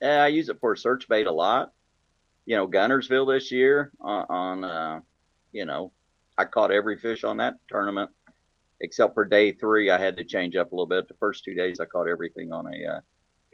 Yeah, 0.00 0.22
I 0.22 0.28
use 0.28 0.48
it 0.48 0.60
for 0.60 0.76
search 0.76 1.08
bait 1.08 1.26
a 1.26 1.32
lot. 1.32 1.72
You 2.44 2.56
know, 2.56 2.66
Guntersville 2.66 3.32
this 3.32 3.52
year 3.52 3.92
on, 4.00 4.26
on 4.28 4.64
uh, 4.64 5.00
you 5.52 5.64
know, 5.64 5.92
I 6.36 6.44
caught 6.44 6.70
every 6.70 6.98
fish 6.98 7.24
on 7.24 7.36
that 7.38 7.54
tournament 7.68 8.10
except 8.80 9.14
for 9.14 9.24
day 9.24 9.52
three. 9.52 9.90
I 9.90 9.98
had 9.98 10.16
to 10.16 10.24
change 10.24 10.56
up 10.56 10.72
a 10.72 10.74
little 10.74 10.86
bit. 10.86 11.08
The 11.08 11.14
first 11.14 11.44
two 11.44 11.54
days, 11.54 11.80
I 11.80 11.84
caught 11.86 12.08
everything 12.08 12.52
on 12.52 12.66
a 12.66 12.96
uh, 12.96 13.00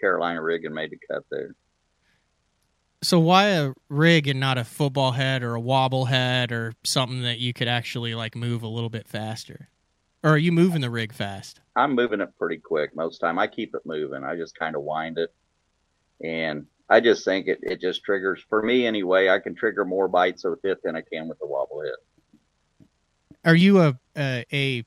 Carolina 0.00 0.42
rig 0.42 0.64
and 0.64 0.74
made 0.74 0.90
the 0.90 0.98
cut 1.10 1.24
there. 1.30 1.54
So 3.02 3.20
why 3.20 3.50
a 3.50 3.72
rig 3.88 4.26
and 4.26 4.40
not 4.40 4.58
a 4.58 4.64
football 4.64 5.12
head 5.12 5.44
or 5.44 5.54
a 5.54 5.60
wobble 5.60 6.06
head 6.06 6.50
or 6.50 6.72
something 6.82 7.22
that 7.22 7.38
you 7.38 7.52
could 7.52 7.68
actually 7.68 8.14
like 8.14 8.34
move 8.34 8.62
a 8.62 8.68
little 8.68 8.90
bit 8.90 9.06
faster? 9.06 9.68
Or 10.24 10.30
are 10.30 10.38
you 10.38 10.50
moving 10.50 10.80
the 10.80 10.90
rig 10.90 11.12
fast? 11.12 11.60
I'm 11.76 11.94
moving 11.94 12.20
it 12.20 12.36
pretty 12.36 12.58
quick 12.58 12.96
most 12.96 13.18
time. 13.18 13.38
I 13.38 13.46
keep 13.46 13.74
it 13.74 13.82
moving. 13.84 14.24
I 14.24 14.34
just 14.34 14.58
kind 14.58 14.74
of 14.74 14.82
wind 14.82 15.16
it, 15.18 15.32
and 16.20 16.66
I 16.90 17.00
just 17.00 17.24
think 17.24 17.48
it 17.48 17.58
it 17.62 17.80
just 17.80 18.02
triggers 18.02 18.40
for 18.48 18.62
me 18.62 18.86
anyway. 18.86 19.28
I 19.28 19.38
can 19.38 19.54
trigger 19.54 19.84
more 19.84 20.08
bites 20.08 20.44
with 20.44 20.64
it 20.64 20.78
than 20.82 20.96
I 20.96 21.02
can 21.02 21.28
with 21.28 21.38
the 21.38 21.46
wobble 21.46 21.82
head. 21.82 22.88
Are 23.44 23.54
you 23.54 23.80
a 23.80 23.98
a, 24.16 24.44
a 24.52 24.84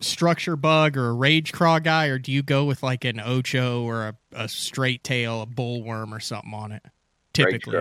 structure 0.00 0.56
bug 0.56 0.96
or 0.96 1.08
a 1.08 1.12
rage 1.12 1.52
craw 1.52 1.78
guy, 1.78 2.06
or 2.06 2.18
do 2.18 2.32
you 2.32 2.42
go 2.42 2.64
with 2.64 2.82
like 2.82 3.04
an 3.04 3.20
ocho 3.20 3.82
or 3.84 4.08
a, 4.08 4.14
a 4.32 4.48
straight 4.48 5.04
tail, 5.04 5.42
a 5.42 5.46
bullworm 5.46 6.12
or 6.12 6.20
something 6.20 6.54
on 6.54 6.72
it? 6.72 6.82
Typically, 7.32 7.78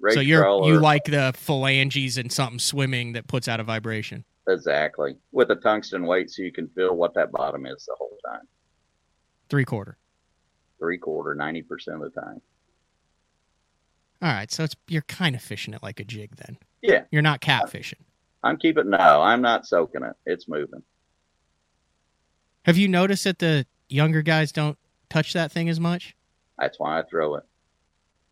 rage 0.00 0.14
so 0.14 0.20
you're 0.20 0.46
you 0.64 0.78
like 0.78 1.04
the 1.04 1.32
phalanges 1.36 2.16
and 2.16 2.32
something 2.32 2.58
swimming 2.58 3.12
that 3.12 3.26
puts 3.26 3.46
out 3.46 3.60
a 3.60 3.64
vibration. 3.64 4.24
Exactly, 4.48 5.16
with 5.32 5.50
a 5.50 5.56
tungsten 5.56 6.06
weight, 6.06 6.30
so 6.30 6.42
you 6.42 6.52
can 6.52 6.68
feel 6.68 6.96
what 6.96 7.12
that 7.14 7.30
bottom 7.30 7.66
is 7.66 7.84
the 7.86 7.94
whole 7.98 8.16
time. 8.24 8.42
Three 9.50 9.64
quarter. 9.64 9.98
Three 10.78 10.98
quarter, 10.98 11.34
ninety 11.34 11.62
percent 11.62 12.02
of 12.02 12.12
the 12.12 12.20
time. 12.20 12.40
All 14.22 14.32
right, 14.32 14.50
so 14.50 14.64
it's 14.64 14.76
you're 14.88 15.02
kind 15.02 15.34
of 15.34 15.42
fishing 15.42 15.74
it 15.74 15.82
like 15.82 16.00
a 16.00 16.04
jig 16.04 16.36
then. 16.36 16.58
Yeah, 16.82 17.04
you're 17.10 17.22
not 17.22 17.40
catfishing. 17.40 18.00
I'm 18.42 18.56
keeping 18.56 18.90
no, 18.90 18.98
I'm 18.98 19.42
not 19.42 19.66
soaking 19.66 20.04
it. 20.04 20.14
It's 20.24 20.48
moving. 20.48 20.82
Have 22.64 22.76
you 22.76 22.88
noticed 22.88 23.24
that 23.24 23.38
the 23.38 23.66
younger 23.88 24.22
guys 24.22 24.52
don't 24.52 24.78
touch 25.08 25.32
that 25.32 25.52
thing 25.52 25.68
as 25.68 25.80
much? 25.80 26.16
That's 26.58 26.78
why 26.78 26.98
I 26.98 27.02
throw 27.02 27.36
it. 27.36 27.44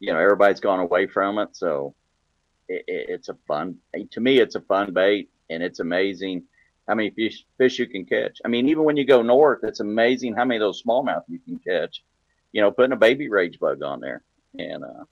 You 0.00 0.12
know, 0.12 0.18
everybody's 0.18 0.60
gone 0.60 0.80
away 0.80 1.06
from 1.06 1.38
it, 1.38 1.50
so 1.52 1.94
it, 2.68 2.84
it, 2.86 3.06
it's 3.10 3.28
a 3.28 3.36
fun. 3.46 3.76
To 4.10 4.20
me, 4.20 4.38
it's 4.38 4.54
a 4.54 4.60
fun 4.60 4.92
bait, 4.92 5.30
and 5.50 5.62
it's 5.62 5.80
amazing 5.80 6.44
how 6.88 6.94
many 6.94 7.10
fish 7.10 7.44
fish 7.58 7.78
you 7.78 7.86
can 7.86 8.04
catch. 8.04 8.38
I 8.44 8.48
mean, 8.48 8.68
even 8.68 8.84
when 8.84 8.96
you 8.96 9.06
go 9.06 9.22
north, 9.22 9.60
it's 9.62 9.80
amazing 9.80 10.34
how 10.34 10.44
many 10.44 10.56
of 10.56 10.62
those 10.62 10.82
smallmouth 10.82 11.22
you 11.28 11.38
can 11.38 11.58
catch. 11.58 12.02
You 12.54 12.62
know, 12.62 12.70
putting 12.70 12.92
a 12.92 12.96
baby 12.96 13.28
rage 13.28 13.58
bug 13.58 13.82
on 13.82 13.98
there, 13.98 14.22
and 14.58 14.84
uh, 14.84 15.04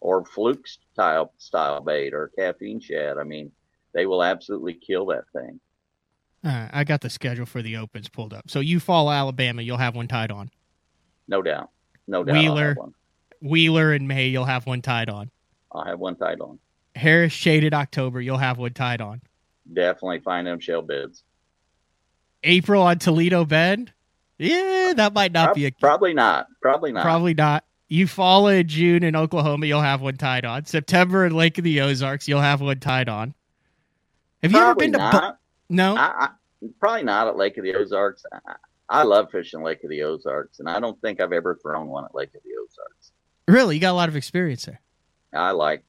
or 0.00 0.24
fluke 0.24 0.66
style 0.92 1.32
style 1.36 1.80
bait 1.80 2.14
or 2.14 2.30
caffeine 2.38 2.80
shad. 2.80 3.18
I 3.18 3.24
mean, 3.24 3.50
they 3.92 4.06
will 4.06 4.22
absolutely 4.22 4.74
kill 4.74 5.06
that 5.06 5.24
thing. 5.32 5.60
I 6.42 6.84
got 6.84 7.00
the 7.00 7.10
schedule 7.10 7.44
for 7.44 7.60
the 7.60 7.76
opens 7.76 8.08
pulled 8.08 8.32
up. 8.32 8.48
So 8.48 8.60
Eufaula 8.60 9.14
Alabama, 9.18 9.62
you'll 9.62 9.76
have 9.76 9.94
one 9.94 10.08
tied 10.08 10.30
on. 10.30 10.50
No 11.28 11.42
doubt. 11.42 11.70
No 12.06 12.24
doubt. 12.24 12.34
Wheeler, 12.34 12.76
Wheeler 13.42 13.92
in 13.92 14.06
May, 14.06 14.28
you'll 14.28 14.46
have 14.46 14.64
one 14.64 14.80
tied 14.80 15.10
on. 15.10 15.30
I'll 15.72 15.84
have 15.84 15.98
one 15.98 16.16
tied 16.16 16.40
on. 16.40 16.58
Harris 16.94 17.32
shaded 17.32 17.74
October, 17.74 18.20
you'll 18.20 18.38
have 18.38 18.58
one 18.58 18.72
tied 18.72 19.00
on. 19.00 19.20
Definitely 19.70 20.20
find 20.20 20.46
them 20.46 20.60
shell 20.60 20.82
beds. 20.82 21.24
April 22.42 22.82
on 22.82 22.98
Toledo 22.98 23.44
Bend. 23.44 23.92
Yeah, 24.40 24.94
that 24.96 25.12
might 25.12 25.32
not 25.32 25.48
Pro- 25.48 25.54
be 25.54 25.66
a 25.66 25.70
probably 25.70 26.14
not. 26.14 26.46
Probably 26.62 26.92
not. 26.92 27.02
Probably 27.02 27.34
not. 27.34 27.64
Eufaula 27.90 28.60
in 28.60 28.68
June 28.68 29.02
in 29.02 29.14
Oklahoma, 29.14 29.66
you'll 29.66 29.82
have 29.82 30.00
one 30.00 30.16
tied 30.16 30.46
on. 30.46 30.64
September 30.64 31.26
in 31.26 31.34
Lake 31.34 31.58
of 31.58 31.64
the 31.64 31.82
Ozarks, 31.82 32.26
you'll 32.26 32.40
have 32.40 32.62
one 32.62 32.80
tied 32.80 33.10
on. 33.10 33.34
Have 34.42 34.52
you 34.52 34.58
probably 34.58 34.86
ever 34.86 34.92
been 34.92 34.98
not. 34.98 35.12
to? 35.12 35.38
No, 35.68 35.94
I, 35.94 36.24
I, 36.24 36.28
probably 36.78 37.02
not 37.02 37.28
at 37.28 37.36
Lake 37.36 37.58
of 37.58 37.64
the 37.64 37.74
Ozarks. 37.74 38.24
I, 38.32 38.54
I 38.88 39.02
love 39.02 39.30
fishing 39.30 39.62
Lake 39.62 39.84
of 39.84 39.90
the 39.90 40.02
Ozarks, 40.04 40.58
and 40.58 40.70
I 40.70 40.80
don't 40.80 40.98
think 41.02 41.20
I've 41.20 41.34
ever 41.34 41.58
thrown 41.60 41.88
one 41.88 42.06
at 42.06 42.14
Lake 42.14 42.34
of 42.34 42.42
the 42.42 42.50
Ozarks. 42.62 43.12
Really, 43.46 43.74
you 43.74 43.80
got 43.80 43.90
a 43.90 43.92
lot 43.92 44.08
of 44.08 44.16
experience 44.16 44.64
there. 44.64 44.80
I 45.34 45.50
like 45.50 45.84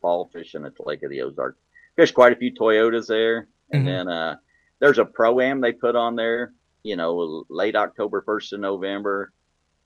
fall 0.00 0.28
fishing 0.32 0.64
at 0.64 0.74
the 0.74 0.82
Lake 0.84 1.04
of 1.04 1.10
the 1.10 1.22
Ozarks. 1.22 1.58
Fish 1.94 2.10
quite 2.10 2.32
a 2.32 2.36
few 2.36 2.52
Toyotas 2.52 3.06
there, 3.06 3.46
and 3.70 3.86
mm-hmm. 3.86 3.86
then 3.86 4.08
uh, 4.08 4.36
there's 4.80 4.98
a 4.98 5.04
pro 5.04 5.38
am 5.38 5.60
they 5.60 5.72
put 5.72 5.94
on 5.94 6.16
there. 6.16 6.52
You 6.82 6.96
know, 6.96 7.44
late 7.48 7.76
October, 7.76 8.22
first 8.22 8.52
of 8.52 8.60
November. 8.60 9.32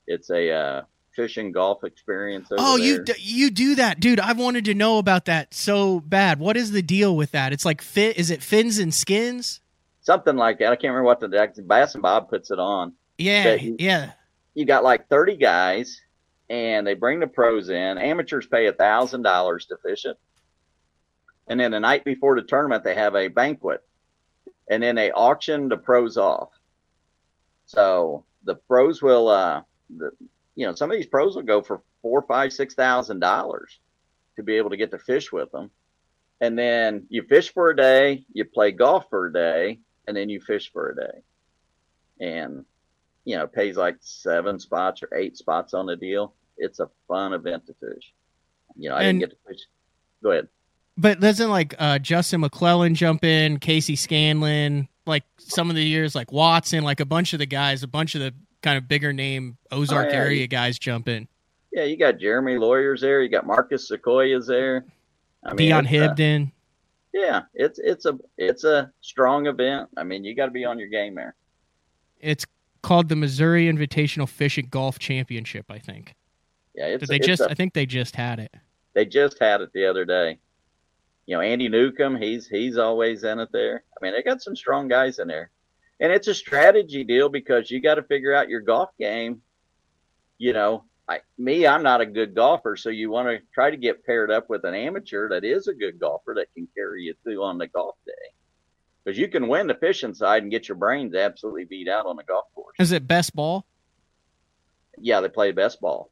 It's 0.06 0.30
a 0.30 0.50
uh, 0.52 0.82
fishing 1.14 1.50
golf 1.50 1.82
experience. 1.82 2.48
oh, 2.52 2.76
you 2.76 3.02
d- 3.02 3.14
you 3.18 3.50
do 3.50 3.74
that, 3.74 3.98
dude. 3.98 4.20
I've 4.20 4.38
wanted 4.38 4.66
to 4.66 4.74
know 4.74 4.98
about 4.98 5.24
that 5.24 5.52
so 5.52 6.00
bad. 6.00 6.38
What 6.38 6.56
is 6.56 6.70
the 6.70 6.82
deal 6.82 7.16
with 7.16 7.32
that? 7.32 7.52
It's 7.52 7.64
like 7.64 7.82
fit. 7.82 8.16
Is 8.16 8.30
it 8.30 8.42
fins 8.42 8.78
and 8.78 8.94
skins? 8.94 9.60
Something 10.02 10.36
like 10.36 10.60
that. 10.60 10.66
I 10.70 10.76
can't 10.76 10.92
remember 10.94 11.02
what 11.04 11.20
the 11.20 11.64
Bass 11.66 11.94
and 11.94 12.02
Bob 12.02 12.28
puts 12.30 12.50
it 12.50 12.60
on. 12.60 12.92
Yeah, 13.18 13.54
you, 13.54 13.76
yeah. 13.78 14.12
You 14.54 14.64
got 14.64 14.84
like 14.84 15.08
thirty 15.08 15.36
guys, 15.36 16.00
and 16.48 16.86
they 16.86 16.94
bring 16.94 17.18
the 17.18 17.26
pros 17.26 17.68
in. 17.68 17.98
Amateurs 17.98 18.46
pay 18.46 18.66
a 18.66 18.72
thousand 18.72 19.22
dollars 19.22 19.66
to 19.66 19.76
fish 19.78 20.04
it, 20.04 20.16
and 21.48 21.58
then 21.58 21.72
the 21.72 21.80
night 21.80 22.04
before 22.04 22.36
the 22.36 22.46
tournament 22.46 22.84
they 22.84 22.94
have 22.94 23.16
a 23.16 23.28
banquet, 23.28 23.80
and 24.70 24.82
then 24.82 24.94
they 24.94 25.10
auction 25.10 25.68
the 25.68 25.76
pros 25.76 26.16
off. 26.16 26.50
So 27.66 28.24
the 28.44 28.54
pros 28.54 29.02
will 29.02 29.28
uh, 29.28 29.62
the, 29.96 30.10
you 30.54 30.66
know, 30.66 30.74
some 30.74 30.90
of 30.90 30.96
these 30.96 31.06
pros 31.06 31.36
will 31.36 31.42
go 31.42 31.62
for 31.62 31.82
four, 32.02 32.22
five, 32.22 32.52
six 32.52 32.74
thousand 32.74 33.20
dollars 33.20 33.78
to 34.36 34.42
be 34.42 34.56
able 34.56 34.70
to 34.70 34.76
get 34.76 34.90
to 34.92 34.98
fish 34.98 35.32
with 35.32 35.50
them. 35.52 35.70
And 36.40 36.58
then 36.58 37.06
you 37.08 37.22
fish 37.22 37.52
for 37.52 37.70
a 37.70 37.76
day, 37.76 38.24
you 38.32 38.44
play 38.44 38.70
golf 38.70 39.06
for 39.10 39.26
a 39.26 39.32
day, 39.32 39.80
and 40.06 40.16
then 40.16 40.28
you 40.28 40.40
fish 40.40 40.70
for 40.72 40.90
a 40.90 40.96
day. 40.96 41.22
And 42.20 42.64
you 43.24 43.36
know, 43.36 43.46
pays 43.46 43.76
like 43.76 43.96
seven 44.00 44.58
spots 44.58 45.02
or 45.02 45.08
eight 45.16 45.36
spots 45.36 45.74
on 45.74 45.86
the 45.86 45.96
deal. 45.96 46.34
It's 46.56 46.78
a 46.78 46.88
fun 47.08 47.32
event 47.32 47.66
to 47.66 47.74
fish. 47.74 48.14
You 48.76 48.90
know, 48.90 48.96
I 48.96 49.02
and, 49.02 49.18
didn't 49.18 49.30
get 49.30 49.42
to 49.42 49.48
fish. 49.48 49.66
Go 50.22 50.30
ahead. 50.30 50.48
But 50.96 51.20
doesn't 51.20 51.50
like 51.50 51.74
uh, 51.78 51.98
Justin 51.98 52.40
McClellan 52.40 52.94
jump 52.94 53.24
in, 53.24 53.58
Casey 53.58 53.96
Scanlon, 53.96 54.88
like 55.06 55.24
some 55.38 55.70
of 55.70 55.76
the 55.76 55.84
years, 55.84 56.14
like 56.14 56.32
Watson, 56.32 56.84
like 56.84 57.00
a 57.00 57.04
bunch 57.04 57.32
of 57.32 57.38
the 57.38 57.46
guys, 57.46 57.82
a 57.82 57.88
bunch 57.88 58.14
of 58.14 58.20
the 58.20 58.34
kind 58.62 58.76
of 58.76 58.88
bigger 58.88 59.12
name 59.12 59.56
Ozark 59.70 60.08
oh, 60.08 60.10
yeah. 60.10 60.16
area 60.16 60.46
guys 60.46 60.78
jump 60.78 61.08
in. 61.08 61.28
Yeah, 61.72 61.84
you 61.84 61.96
got 61.96 62.18
Jeremy 62.18 62.56
Lawyers 62.56 63.00
there. 63.00 63.22
You 63.22 63.28
got 63.28 63.46
Marcus 63.46 63.88
Sequoia's 63.88 64.46
there. 64.46 64.84
I 65.44 65.50
mean, 65.50 65.68
Dion 65.68 65.86
Hibdon. 65.86 66.46
Uh, 66.46 66.50
yeah, 67.12 67.42
it's 67.54 67.78
it's 67.78 68.06
a 68.06 68.18
it's 68.36 68.64
a 68.64 68.90
strong 69.00 69.46
event. 69.46 69.88
I 69.96 70.02
mean, 70.02 70.24
you 70.24 70.34
got 70.34 70.46
to 70.46 70.50
be 70.50 70.64
on 70.64 70.78
your 70.78 70.88
game 70.88 71.14
there. 71.14 71.34
It's 72.20 72.44
called 72.82 73.08
the 73.08 73.16
Missouri 73.16 73.66
Invitational 73.66 74.28
Fishing 74.28 74.68
Golf 74.70 74.98
Championship, 74.98 75.66
I 75.70 75.78
think. 75.78 76.14
Yeah, 76.74 76.86
it's, 76.86 77.08
they 77.08 77.16
it's 77.16 77.26
just. 77.26 77.42
A, 77.42 77.50
I 77.50 77.54
think 77.54 77.74
they 77.74 77.86
just 77.86 78.16
had 78.16 78.38
it. 78.38 78.54
They 78.94 79.04
just 79.04 79.38
had 79.38 79.60
it 79.60 79.70
the 79.72 79.86
other 79.86 80.04
day. 80.04 80.38
You 81.26 81.36
know, 81.36 81.42
Andy 81.42 81.68
Newcomb, 81.68 82.16
he's 82.16 82.46
he's 82.46 82.78
always 82.78 83.24
in 83.24 83.40
it 83.40 83.50
there. 83.52 83.82
I 83.96 84.04
mean, 84.04 84.14
they 84.14 84.22
got 84.22 84.42
some 84.42 84.56
strong 84.56 84.88
guys 84.88 85.18
in 85.18 85.28
there 85.28 85.50
and 86.00 86.12
it's 86.12 86.28
a 86.28 86.34
strategy 86.34 87.04
deal 87.04 87.28
because 87.28 87.70
you 87.70 87.80
got 87.80 87.94
to 87.94 88.02
figure 88.02 88.34
out 88.34 88.48
your 88.48 88.60
golf 88.60 88.90
game. 88.98 89.40
You 90.38 90.52
know, 90.52 90.84
I, 91.08 91.20
me, 91.38 91.66
I'm 91.66 91.82
not 91.82 92.00
a 92.00 92.06
good 92.06 92.34
golfer, 92.34 92.76
so 92.76 92.90
you 92.90 93.10
want 93.10 93.28
to 93.28 93.38
try 93.54 93.70
to 93.70 93.76
get 93.76 94.04
paired 94.04 94.30
up 94.30 94.50
with 94.50 94.64
an 94.64 94.74
amateur 94.74 95.28
that 95.30 95.44
is 95.44 95.68
a 95.68 95.74
good 95.74 95.98
golfer 95.98 96.34
that 96.36 96.52
can 96.54 96.68
carry 96.74 97.04
you 97.04 97.14
through 97.22 97.42
on 97.42 97.58
the 97.58 97.68
golf 97.68 97.96
day. 98.04 98.12
Because 99.04 99.18
you 99.18 99.28
can 99.28 99.48
win 99.48 99.68
the 99.68 99.74
fishing 99.74 100.14
side 100.14 100.42
and 100.42 100.50
get 100.50 100.68
your 100.68 100.76
brains 100.76 101.14
absolutely 101.14 101.64
beat 101.64 101.88
out 101.88 102.06
on 102.06 102.16
the 102.16 102.24
golf 102.24 102.46
course. 102.54 102.74
Is 102.78 102.92
it 102.92 103.06
best 103.06 103.34
ball? 103.34 103.64
Yeah, 104.98 105.20
they 105.20 105.28
play 105.28 105.52
best 105.52 105.80
ball. 105.80 106.10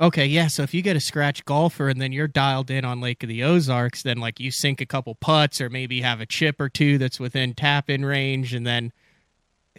Okay, 0.00 0.24
yeah. 0.24 0.46
So 0.46 0.62
if 0.62 0.72
you 0.72 0.80
get 0.80 0.96
a 0.96 1.00
scratch 1.00 1.44
golfer 1.44 1.88
and 1.90 2.00
then 2.00 2.10
you're 2.10 2.26
dialed 2.26 2.70
in 2.70 2.86
on 2.86 3.02
Lake 3.02 3.22
of 3.22 3.28
the 3.28 3.44
Ozarks, 3.44 4.02
then 4.02 4.16
like 4.16 4.40
you 4.40 4.50
sink 4.50 4.80
a 4.80 4.86
couple 4.86 5.14
putts 5.14 5.60
or 5.60 5.68
maybe 5.68 6.00
have 6.00 6.22
a 6.22 6.26
chip 6.26 6.58
or 6.58 6.70
two 6.70 6.96
that's 6.96 7.20
within 7.20 7.52
tap 7.52 7.90
in 7.90 8.04
range, 8.04 8.54
and 8.54 8.66
then 8.66 8.92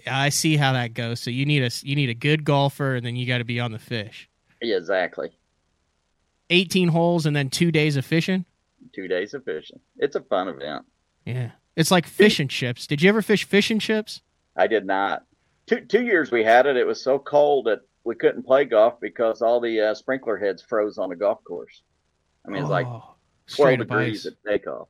I 0.05 0.29
see 0.29 0.57
how 0.57 0.73
that 0.73 0.93
goes. 0.93 1.21
So 1.21 1.31
you 1.31 1.45
need 1.45 1.63
a 1.63 1.71
you 1.81 1.95
need 1.95 2.09
a 2.09 2.13
good 2.13 2.43
golfer, 2.43 2.95
and 2.95 3.05
then 3.05 3.15
you 3.15 3.25
got 3.25 3.39
to 3.39 3.43
be 3.43 3.59
on 3.59 3.71
the 3.71 3.79
fish. 3.79 4.29
Yeah, 4.61 4.77
exactly. 4.77 5.31
Eighteen 6.51 6.89
holes 6.89 7.25
and 7.25 7.35
then 7.35 7.49
two 7.49 7.71
days 7.71 7.97
of 7.97 8.05
fishing. 8.05 8.45
Two 8.93 9.07
days 9.07 9.33
of 9.33 9.43
fishing. 9.43 9.79
It's 9.97 10.15
a 10.15 10.21
fun 10.21 10.49
event. 10.49 10.85
Yeah, 11.25 11.51
it's 11.75 11.89
like 11.89 12.05
fishing 12.05 12.47
chips. 12.47 12.85
Did 12.85 13.01
you 13.01 13.09
ever 13.09 13.23
fish 13.23 13.45
fishing 13.45 13.79
chips? 13.79 14.21
I 14.55 14.67
did 14.67 14.85
not. 14.85 15.25
two 15.65 15.81
two 15.81 16.03
years 16.03 16.29
we 16.29 16.43
had 16.43 16.67
it. 16.67 16.77
It 16.77 16.85
was 16.85 17.01
so 17.01 17.17
cold 17.17 17.65
that 17.65 17.81
we 18.03 18.15
couldn't 18.15 18.43
play 18.43 18.65
golf 18.65 18.99
because 18.99 19.41
all 19.41 19.59
the 19.59 19.79
uh, 19.79 19.93
sprinkler 19.93 20.37
heads 20.37 20.61
froze 20.61 20.97
on 20.97 21.09
the 21.09 21.15
golf 21.15 21.43
course. 21.43 21.83
I 22.45 22.49
mean, 22.49 22.61
it's 22.61 22.69
oh, 22.69 22.71
like 22.71 22.87
twelve 23.47 23.79
degrees 23.79 24.25
at 24.25 24.33
takeoff. 24.45 24.87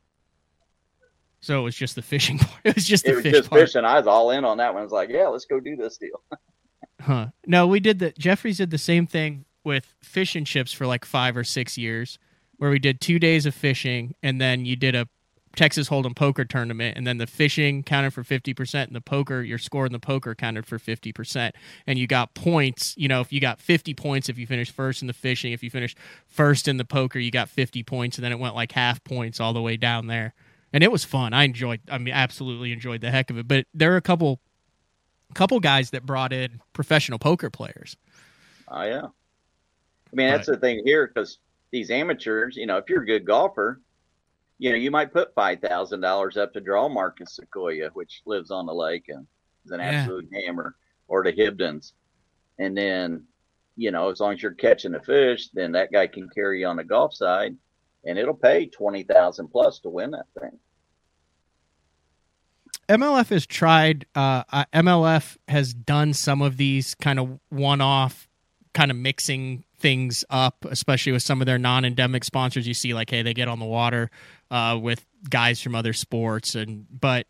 So 1.42 1.60
it 1.60 1.64
was 1.64 1.76
just 1.76 1.96
the 1.96 2.02
fishing 2.02 2.38
part. 2.38 2.52
It 2.64 2.76
was 2.76 2.88
just 2.88 3.04
the 3.04 3.12
it 3.12 3.16
was 3.16 3.24
fish 3.24 3.34
just 3.34 3.50
part. 3.50 3.62
fishing. 3.62 3.84
I 3.84 3.98
was 3.98 4.08
all 4.08 4.32
in 4.32 4.46
on 4.46 4.58
that 4.58 4.74
one. 4.74 4.82
I 4.82 4.84
was 4.84 4.94
like, 4.94 5.10
yeah, 5.10 5.28
let's 5.28 5.46
go 5.46 5.60
do 5.60 5.76
this 5.76 5.98
deal. 5.98 6.22
huh? 7.02 7.28
No, 7.46 7.68
we 7.68 7.80
did 7.80 8.00
the 8.00 8.12
Jeffries 8.12 8.58
did 8.58 8.70
the 8.70 8.78
same 8.78 9.08
thing 9.08 9.46
with 9.64 9.94
fish 10.02 10.36
and 10.36 10.46
chips 10.46 10.72
for 10.72 10.88
like 10.88 11.04
five 11.04 11.36
or 11.36 11.44
six 11.44 11.78
years, 11.78 12.20
where 12.58 12.70
we 12.70 12.80
did 12.80 13.02
two 13.02 13.20
days 13.20 13.46
of 13.46 13.56
fishing 13.56 14.16
and 14.24 14.40
then 14.40 14.66
you 14.66 14.76
did 14.76 14.96
a 14.96 15.08
Texas 15.56 15.90
Hold'em 15.90 16.16
poker 16.16 16.46
tournament, 16.46 16.98
and 16.98 17.06
then 17.06 17.18
the 17.18 17.28
fishing 17.28 17.84
counted 17.84 18.14
for 18.14 18.24
fifty 18.24 18.54
percent, 18.54 18.90
and 18.90 18.96
the 18.96 19.02
poker, 19.02 19.42
your 19.42 19.58
score 19.58 19.86
in 19.86 19.92
the 19.92 20.00
poker 20.00 20.34
counted 20.34 20.66
for 20.66 20.80
fifty 20.80 21.12
percent, 21.12 21.56
and 21.86 22.00
you 22.00 22.08
got 22.08 22.34
points. 22.34 22.96
You 22.98 23.08
know, 23.08 23.22
if 23.22 23.34
you 23.34 23.42
got 23.42 23.60
fifty 23.60 23.94
points 23.94 24.30
if 24.30 24.38
you 24.38 24.48
finished 24.48 24.72
first 24.72 25.02
in 25.02 25.08
the 25.08 25.14
fishing, 25.14 25.52
if 25.52 25.62
you 25.62 25.70
finished 25.70 25.98
first 26.28 26.68
in 26.68 26.78
the 26.78 26.86
poker, 26.86 27.20
you 27.20 27.32
got 27.32 27.50
fifty 27.50 27.84
points, 27.84 28.18
and 28.18 28.24
then 28.24 28.32
it 28.32 28.40
went 28.40 28.56
like 28.56 28.72
half 28.72 29.04
points 29.04 29.40
all 29.40 29.54
the 29.54 29.62
way 29.62 29.76
down 29.76 30.08
there, 30.08 30.34
and 30.72 30.84
it 30.84 30.92
was 30.92 31.04
fun. 31.04 31.34
I 31.34 31.44
enjoyed. 31.44 31.82
I 31.90 31.98
mean, 31.98 32.14
absolutely 32.14 32.72
enjoyed 32.72 33.02
the 33.02 33.12
heck 33.12 33.30
of 33.30 33.38
it. 33.38 33.48
But 33.48 33.66
there 33.74 33.94
are 33.94 33.98
a 33.98 34.02
couple, 34.02 34.40
couple 35.34 35.60
guys 35.60 35.90
that 35.90 36.06
brought 36.06 36.32
in 36.32 36.62
professional 36.72 37.20
poker 37.20 37.50
players. 37.50 37.98
Oh 38.70 38.84
yeah, 38.84 39.06
I 39.06 40.16
mean 40.16 40.30
that's 40.30 40.48
the 40.48 40.58
thing 40.58 40.82
here 40.86 41.12
because 41.14 41.40
these 41.72 41.92
amateurs, 41.92 42.56
you 42.56 42.66
know, 42.66 42.78
if 42.78 42.90
you're 42.90 43.04
a 43.04 43.06
good 43.06 43.26
golfer 43.26 43.82
you 44.62 44.70
know, 44.70 44.76
you 44.78 44.92
might 44.92 45.12
put 45.12 45.34
five 45.34 45.60
thousand 45.60 46.02
dollars 46.02 46.38
up 46.38 46.54
to 46.54 46.62
draw 46.62 46.88
Marcus 46.88 47.36
Sequoia, 47.36 47.90
which 47.96 48.22
lives 48.28 48.52
on 48.52 48.68
the 48.68 48.74
lake 48.74 49.06
and 49.08 49.26
is 49.66 49.72
an 49.72 49.80
yeah. 49.80 49.90
absolute 49.90 50.30
hammer, 50.32 50.76
or 51.08 51.24
the 51.24 51.34
Hibdons, 51.34 51.94
and 52.60 52.78
then, 52.78 53.24
you 53.76 53.90
know, 53.90 54.12
as 54.12 54.20
long 54.20 54.34
as 54.34 54.44
you're 54.44 54.54
catching 54.54 54.92
the 54.92 55.00
fish, 55.00 55.50
then 55.56 55.72
that 55.72 55.92
guy 55.92 56.06
can 56.06 56.30
carry 56.30 56.60
you 56.60 56.68
on 56.68 56.76
the 56.76 56.84
golf 56.84 57.16
side, 57.16 57.58
and 58.06 58.20
it'll 58.20 58.36
pay 58.36 58.68
twenty 58.68 59.02
thousand 59.02 59.48
plus 59.48 59.80
to 59.80 59.90
win 59.90 60.12
that 60.12 60.28
thing. 60.40 60.60
MLF 62.88 63.30
has 63.30 63.48
tried. 63.48 64.06
Uh, 64.14 64.44
MLF 64.74 65.38
has 65.48 65.74
done 65.74 66.14
some 66.14 66.44
of 66.44 66.58
these 66.58 66.94
kind 66.94 67.18
of 67.18 67.40
one-off, 67.50 68.30
kind 68.76 68.92
of 68.92 68.98
mixing 68.98 69.64
things 69.80 70.24
up, 70.30 70.66
especially 70.70 71.14
with 71.14 71.24
some 71.24 71.42
of 71.42 71.48
their 71.48 71.58
non-endemic 71.58 72.24
sponsors. 72.24 72.68
You 72.68 72.76
see, 72.76 72.94
like, 72.94 73.10
hey, 73.10 73.24
they 73.24 73.34
get 73.34 73.48
on 73.48 73.58
the 73.58 73.66
water 73.66 74.12
uh, 74.52 74.78
with 74.80 75.04
guys 75.30 75.62
from 75.62 75.74
other 75.74 75.94
sports, 75.94 76.54
and 76.54 76.86
but 76.92 77.26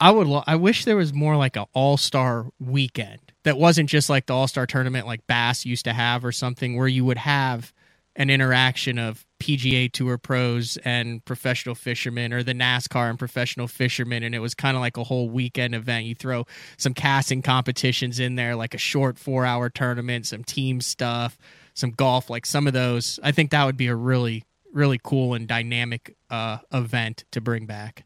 I 0.00 0.10
would, 0.10 0.26
lo- 0.26 0.44
I 0.46 0.56
wish 0.56 0.84
there 0.84 0.96
was 0.96 1.12
more 1.12 1.36
like 1.36 1.56
an 1.56 1.64
all-star 1.72 2.46
weekend 2.60 3.20
that 3.44 3.58
wasn't 3.58 3.90
just 3.90 4.08
like 4.08 4.26
the 4.26 4.34
all-star 4.34 4.66
tournament 4.66 5.06
like 5.06 5.26
Bass 5.26 5.64
used 5.66 5.84
to 5.84 5.92
have 5.92 6.24
or 6.24 6.32
something, 6.32 6.76
where 6.76 6.88
you 6.88 7.04
would 7.04 7.18
have 7.18 7.72
an 8.14 8.30
interaction 8.30 8.98
of 8.98 9.26
PGA 9.40 9.92
Tour 9.92 10.16
pros 10.16 10.78
and 10.78 11.22
professional 11.24 11.74
fishermen, 11.74 12.32
or 12.32 12.42
the 12.42 12.54
NASCAR 12.54 13.10
and 13.10 13.18
professional 13.18 13.68
fishermen, 13.68 14.22
and 14.22 14.34
it 14.34 14.38
was 14.38 14.54
kind 14.54 14.76
of 14.76 14.80
like 14.80 14.96
a 14.96 15.04
whole 15.04 15.28
weekend 15.28 15.74
event. 15.74 16.06
You 16.06 16.14
throw 16.14 16.46
some 16.78 16.94
casting 16.94 17.42
competitions 17.42 18.20
in 18.20 18.36
there, 18.36 18.56
like 18.56 18.72
a 18.72 18.78
short 18.78 19.18
four-hour 19.18 19.68
tournament, 19.70 20.26
some 20.26 20.44
team 20.44 20.80
stuff, 20.80 21.36
some 21.74 21.90
golf, 21.90 22.30
like 22.30 22.46
some 22.46 22.66
of 22.66 22.72
those. 22.72 23.20
I 23.22 23.32
think 23.32 23.50
that 23.50 23.64
would 23.64 23.76
be 23.76 23.88
a 23.88 23.94
really 23.94 24.44
really 24.76 25.00
cool 25.02 25.34
and 25.34 25.48
dynamic 25.48 26.14
uh, 26.30 26.58
event 26.72 27.24
to 27.32 27.40
bring 27.40 27.66
back. 27.66 28.04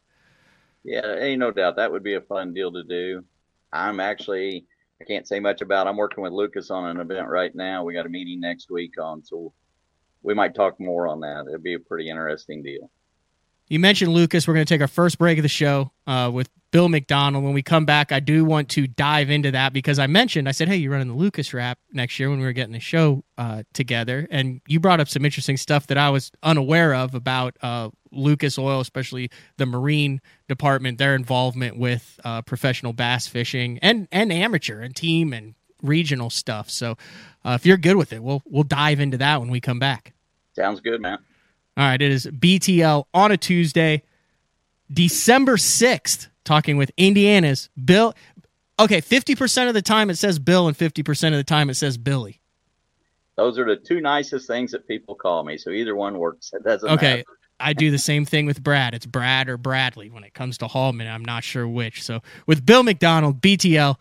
Yeah, 0.85 1.17
ain't 1.17 1.41
no 1.41 1.51
doubt 1.51 1.77
that 1.77 1.93
would 1.93 2.03
be 2.03 2.15
a 2.15 2.21
fun 2.23 2.55
deal 2.55 2.73
to 2.73 2.85
do. 2.85 3.25
I'm 3.73 4.01
actually 4.01 4.65
I 5.01 5.05
can't 5.05 5.27
say 5.27 5.41
much 5.41 5.63
about. 5.63 5.87
I'm 5.87 5.97
working 5.97 6.23
with 6.23 6.33
Lucas 6.33 6.71
on 6.71 6.85
an 6.85 7.01
event 7.01 7.29
right 7.29 7.55
now. 7.55 7.85
We 7.85 7.95
got 7.95 8.07
a 8.07 8.11
meeting 8.11 8.41
next 8.41 8.71
week 8.71 9.01
on, 9.01 9.25
so 9.25 9.53
we 10.23 10.35
might 10.35 10.55
talk 10.55 10.79
more 10.79 11.09
on 11.09 11.21
that. 11.21 11.47
It'd 11.49 11.63
be 11.63 11.75
a 11.75 11.81
pretty 11.81 12.11
interesting 12.11 12.63
deal. 12.63 12.91
You 13.71 13.79
mentioned 13.79 14.13
Lucas. 14.13 14.49
We're 14.49 14.55
going 14.55 14.67
to 14.67 14.75
take 14.75 14.81
our 14.81 14.89
first 14.89 15.17
break 15.17 15.39
of 15.39 15.43
the 15.43 15.49
show 15.49 15.93
uh, 16.05 16.29
with 16.35 16.51
Bill 16.73 16.89
McDonald. 16.89 17.45
When 17.45 17.53
we 17.53 17.63
come 17.63 17.85
back, 17.87 18.11
I 18.11 18.19
do 18.19 18.45
want 18.45 18.69
to 18.71 18.89
dive 18.89 19.31
into 19.31 19.53
that 19.53 19.73
because 19.73 20.01
I 20.01 20.09
mentioned, 20.09 20.49
I 20.49 20.53
said, 20.53 20.67
hey, 20.67 20.75
you're 20.75 20.91
running 20.91 21.07
the 21.07 21.15
Lucas 21.15 21.55
wrap 21.55 21.79
next 21.93 22.19
year 22.19 22.31
when 22.31 22.41
we 22.41 22.47
were 22.47 22.53
getting 22.53 22.73
the 22.73 22.81
show 22.81 23.23
uh, 23.39 23.63
together. 23.73 24.27
And 24.29 24.61
you 24.67 24.81
brought 24.81 24.99
up 24.99 25.09
some 25.09 25.25
interesting 25.25 25.57
stuff 25.57 25.87
that 25.87 25.97
I 25.97 26.11
was 26.11 26.33
unaware 26.43 26.93
of 26.97 27.15
about 27.15 27.57
uh, 27.63 27.91
Lucas 28.11 28.59
Oil, 28.59 28.81
especially 28.81 29.31
the 29.57 29.67
marine 29.67 30.21
department, 30.49 30.99
their 30.99 31.15
involvement 31.15 31.79
with 31.79 32.19
uh, 32.25 32.43
professional 32.43 32.93
bass 32.93 33.29
fishing 33.29 33.79
and, 33.83 34.09
and 34.11 34.33
amateur 34.33 34.81
and 34.81 34.97
team 34.97 35.33
and 35.33 35.55
regional 35.81 36.29
stuff. 36.29 36.71
So 36.71 36.97
uh, 37.45 37.53
if 37.53 37.65
you're 37.65 37.77
good 37.77 37.95
with 37.95 38.13
it, 38.13 38.21
we'll, 38.21 38.43
we'll 38.47 38.65
dive 38.65 38.99
into 38.99 39.19
that 39.19 39.39
when 39.39 39.49
we 39.49 39.61
come 39.61 39.79
back. 39.79 40.13
Sounds 40.57 40.81
good, 40.81 41.01
man. 41.01 41.19
All 41.81 41.87
right. 41.87 42.03
It 42.03 42.13
is 42.13 42.27
BTL 42.27 43.05
on 43.15 43.33
a 43.33 43.39
Tuesday, 43.39 44.03
December 44.93 45.57
6th 45.57 46.29
talking 46.45 46.77
with 46.77 46.91
Indiana's 46.99 47.71
Bill. 47.83 48.13
Okay, 48.79 49.01
50% 49.01 49.67
of 49.67 49.73
the 49.73 49.81
time 49.81 50.11
it 50.11 50.17
says 50.17 50.39
Bill, 50.39 50.69
and 50.69 50.77
50% 50.77 51.29
of 51.29 51.33
the 51.33 51.45
time 51.45 51.71
it 51.71 51.75
says 51.75 51.97
Billy. 51.97 52.39
Those 53.37 53.59
are 53.59 53.65
the 53.65 53.77
two 53.77 54.03
nicest 54.03 54.47
things 54.47 54.73
that 54.73 54.87
people 54.87 55.15
call 55.15 55.43
me. 55.43 55.57
So 55.57 55.71
either 55.71 55.97
one 55.97 56.19
works. 56.19 56.51
It 56.53 56.65
doesn't 56.65 56.87
okay. 56.91 57.17
Matter. 57.17 57.25
I 57.61 57.73
do 57.73 57.91
the 57.91 57.99
same 58.11 58.27
thing 58.27 58.45
with 58.45 58.63
Brad. 58.63 58.93
It's 58.93 59.07
Brad 59.07 59.49
or 59.49 59.57
Bradley 59.57 60.11
when 60.11 60.23
it 60.23 60.35
comes 60.35 60.59
to 60.59 60.67
Hallman. 60.67 61.07
I'm 61.07 61.25
not 61.25 61.45
sure 61.45 61.67
which. 61.67 62.03
So 62.03 62.21
with 62.47 62.67
Bill 62.67 62.83
McDonald, 62.83 63.41
BTL, 63.41 63.97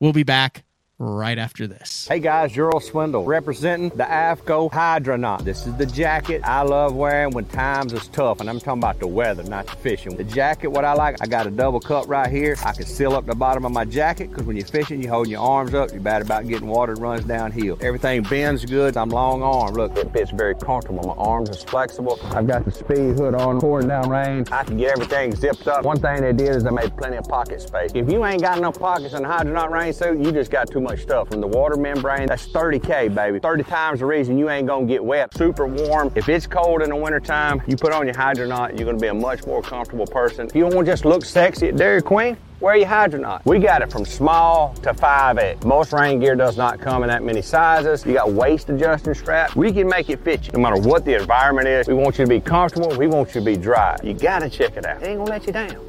we'll 0.00 0.12
be 0.12 0.22
back 0.22 0.64
right 1.02 1.36
after 1.38 1.66
this. 1.66 2.06
Hey 2.08 2.20
guys, 2.20 2.52
Gerald 2.52 2.84
Swindle 2.84 3.24
representing 3.24 3.88
the 3.90 4.04
AFTCO 4.04 4.70
Hydronaut. 4.70 5.42
This 5.42 5.66
is 5.66 5.74
the 5.74 5.86
jacket 5.86 6.42
I 6.44 6.62
love 6.62 6.94
wearing 6.94 7.32
when 7.32 7.44
times 7.46 7.92
is 7.92 8.06
tough, 8.08 8.40
and 8.40 8.48
I'm 8.48 8.60
talking 8.60 8.80
about 8.80 9.00
the 9.00 9.08
weather, 9.08 9.42
not 9.42 9.66
the 9.66 9.76
fishing. 9.76 10.16
The 10.16 10.24
jacket, 10.24 10.68
what 10.68 10.84
I 10.84 10.92
like, 10.94 11.16
I 11.20 11.26
got 11.26 11.46
a 11.46 11.50
double 11.50 11.80
cup 11.80 12.08
right 12.08 12.30
here. 12.30 12.56
I 12.64 12.72
can 12.72 12.86
seal 12.86 13.14
up 13.14 13.26
the 13.26 13.34
bottom 13.34 13.64
of 13.64 13.72
my 13.72 13.84
jacket 13.84 14.30
because 14.30 14.44
when 14.44 14.56
you're 14.56 14.66
fishing, 14.66 15.02
you're 15.02 15.12
holding 15.12 15.32
your 15.32 15.42
arms 15.42 15.74
up. 15.74 15.90
You're 15.90 16.00
bad 16.00 16.22
about 16.22 16.46
getting 16.46 16.68
water 16.68 16.94
runs 16.94 17.24
downhill. 17.24 17.78
Everything 17.80 18.22
bends 18.22 18.64
good. 18.64 18.96
I'm 18.96 19.08
long 19.08 19.42
arm. 19.42 19.74
Look, 19.74 19.96
it 19.96 20.12
fits 20.12 20.30
very 20.30 20.54
comfortable. 20.54 21.02
My 21.02 21.14
arms 21.14 21.50
is 21.50 21.64
flexible. 21.64 22.20
I've 22.26 22.46
got 22.46 22.64
the 22.64 22.70
speed 22.70 23.18
hood 23.18 23.34
on, 23.34 23.60
pouring 23.60 23.88
down 23.88 24.08
rain. 24.08 24.44
I 24.52 24.62
can 24.62 24.76
get 24.76 24.92
everything 24.92 25.34
zipped 25.34 25.66
up. 25.66 25.84
One 25.84 25.98
thing 25.98 26.20
they 26.20 26.32
did 26.32 26.54
is 26.54 26.62
they 26.62 26.70
made 26.70 26.96
plenty 26.96 27.16
of 27.16 27.24
pocket 27.24 27.60
space. 27.60 27.90
If 27.94 28.10
you 28.10 28.24
ain't 28.24 28.40
got 28.40 28.58
enough 28.58 28.78
pockets 28.78 29.14
in 29.14 29.24
a 29.24 29.28
Hydronaut 29.28 29.70
rain 29.70 29.92
suit, 29.92 30.18
you 30.18 30.30
just 30.30 30.50
got 30.50 30.70
too 30.70 30.80
much 30.80 30.91
much 30.92 31.02
stuff 31.02 31.28
from 31.28 31.40
the 31.40 31.46
water 31.46 31.76
membrane. 31.76 32.26
That's 32.26 32.46
30K, 32.48 33.14
baby. 33.14 33.38
30 33.38 33.62
times 33.64 34.00
the 34.00 34.06
reason 34.06 34.36
you 34.36 34.50
ain't 34.50 34.66
gonna 34.66 34.84
get 34.84 35.02
wet. 35.02 35.34
Super 35.34 35.66
warm. 35.66 36.12
If 36.14 36.28
it's 36.28 36.46
cold 36.46 36.82
in 36.82 36.90
the 36.90 36.96
wintertime, 36.96 37.62
you 37.66 37.76
put 37.76 37.92
on 37.92 38.04
your 38.04 38.14
Hydronaut, 38.14 38.76
you're 38.76 38.84
gonna 38.84 38.98
be 38.98 39.06
a 39.06 39.14
much 39.14 39.46
more 39.46 39.62
comfortable 39.62 40.06
person. 40.06 40.46
If 40.46 40.54
you 40.54 40.68
to 40.68 40.84
just 40.84 41.06
look 41.06 41.24
sexy 41.24 41.68
at 41.68 41.76
Dairy 41.76 42.02
Queen, 42.02 42.36
wear 42.60 42.76
your 42.76 42.88
Hydronaut. 42.88 43.42
We 43.46 43.58
got 43.58 43.80
it 43.80 43.90
from 43.90 44.04
small 44.04 44.74
to 44.82 44.92
5X. 44.92 45.64
Most 45.64 45.94
rain 45.94 46.20
gear 46.20 46.36
does 46.36 46.58
not 46.58 46.78
come 46.78 47.02
in 47.04 47.08
that 47.08 47.22
many 47.22 47.40
sizes. 47.40 48.04
You 48.04 48.12
got 48.12 48.30
waist 48.30 48.68
adjusting 48.68 49.14
straps. 49.14 49.56
We 49.56 49.72
can 49.72 49.88
make 49.88 50.10
it 50.10 50.22
fit 50.22 50.44
you 50.46 50.52
no 50.52 50.60
matter 50.60 50.76
what 50.76 51.06
the 51.06 51.14
environment 51.14 51.68
is. 51.68 51.88
We 51.88 51.94
want 51.94 52.18
you 52.18 52.26
to 52.26 52.28
be 52.28 52.40
comfortable. 52.40 52.94
We 52.98 53.06
want 53.06 53.34
you 53.34 53.40
to 53.40 53.44
be 53.44 53.56
dry. 53.56 53.96
You 54.02 54.12
gotta 54.12 54.50
check 54.50 54.76
it 54.76 54.84
out. 54.84 55.02
It 55.02 55.06
ain't 55.06 55.18
gonna 55.20 55.30
let 55.30 55.46
you 55.46 55.54
down. 55.54 55.88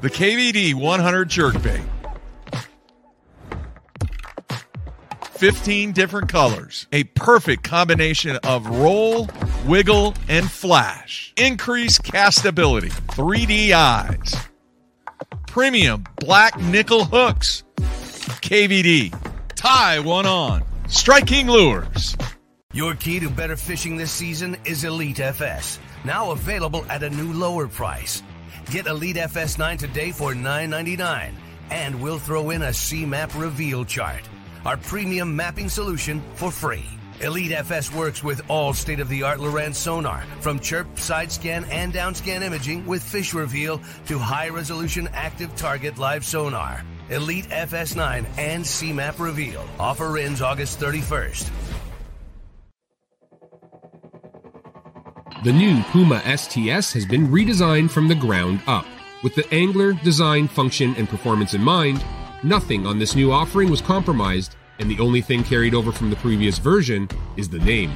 The 0.00 0.10
KVD 0.10 0.74
100 0.74 1.28
jerkbait 1.28 1.82
15 5.42 5.90
different 5.90 6.28
colors. 6.28 6.86
A 6.92 7.02
perfect 7.02 7.64
combination 7.64 8.36
of 8.44 8.64
roll, 8.64 9.28
wiggle, 9.66 10.14
and 10.28 10.48
flash. 10.48 11.32
Increased 11.36 12.04
castability. 12.04 12.92
3D 13.08 13.72
eyes. 13.72 14.36
Premium 15.48 16.04
black 16.20 16.56
nickel 16.60 17.04
hooks. 17.04 17.64
KVD. 18.40 19.12
Tie 19.56 19.98
one 19.98 20.26
on. 20.26 20.62
Strike 20.86 21.26
King 21.26 21.48
lures. 21.48 22.16
Your 22.72 22.94
key 22.94 23.18
to 23.18 23.28
better 23.28 23.56
fishing 23.56 23.96
this 23.96 24.12
season 24.12 24.56
is 24.64 24.84
Elite 24.84 25.18
FS. 25.18 25.80
Now 26.04 26.30
available 26.30 26.86
at 26.88 27.02
a 27.02 27.10
new 27.10 27.32
lower 27.32 27.66
price. 27.66 28.22
Get 28.70 28.86
Elite 28.86 29.16
FS 29.16 29.58
9 29.58 29.76
today 29.76 30.12
for 30.12 30.34
$9.99. 30.34 31.32
And 31.72 32.00
we'll 32.00 32.20
throw 32.20 32.50
in 32.50 32.62
a 32.62 32.72
C-Map 32.72 33.34
reveal 33.34 33.84
chart 33.84 34.22
our 34.64 34.76
premium 34.76 35.34
mapping 35.34 35.68
solution 35.68 36.22
for 36.34 36.50
free. 36.50 36.84
Elite 37.20 37.52
FS 37.52 37.92
works 37.92 38.24
with 38.24 38.40
all 38.48 38.74
state 38.74 38.98
of 38.98 39.08
the 39.08 39.22
art 39.22 39.38
Lowrance 39.38 39.76
sonar, 39.76 40.22
from 40.40 40.58
chirp, 40.58 40.98
side 40.98 41.30
scan, 41.30 41.64
and 41.66 41.92
down 41.92 42.14
scan 42.14 42.42
imaging 42.42 42.84
with 42.84 43.02
fish 43.02 43.32
reveal 43.32 43.80
to 44.06 44.18
high 44.18 44.48
resolution 44.48 45.08
active 45.12 45.54
target 45.54 45.98
live 45.98 46.24
sonar. 46.24 46.84
Elite 47.10 47.46
FS9 47.46 48.26
and 48.38 48.64
CMAP 48.64 49.18
reveal. 49.18 49.64
Offer 49.78 50.18
ends 50.18 50.40
August 50.42 50.80
31st. 50.80 51.50
The 55.44 55.52
new 55.52 55.82
Puma 55.90 56.20
STS 56.36 56.92
has 56.92 57.04
been 57.04 57.28
redesigned 57.28 57.90
from 57.90 58.06
the 58.06 58.14
ground 58.14 58.60
up 58.66 58.86
With 59.22 59.36
the 59.36 59.54
angler, 59.54 59.92
design, 59.92 60.48
function, 60.48 60.96
and 60.96 61.08
performance 61.08 61.54
in 61.54 61.62
mind, 61.62 62.04
nothing 62.42 62.86
on 62.86 62.98
this 62.98 63.14
new 63.14 63.32
offering 63.32 63.70
was 63.70 63.80
compromised, 63.80 64.56
and 64.78 64.90
the 64.90 65.00
only 65.00 65.20
thing 65.20 65.44
carried 65.44 65.74
over 65.74 65.92
from 65.92 66.10
the 66.10 66.16
previous 66.16 66.58
version 66.58 67.08
is 67.36 67.48
the 67.48 67.58
name. 67.60 67.92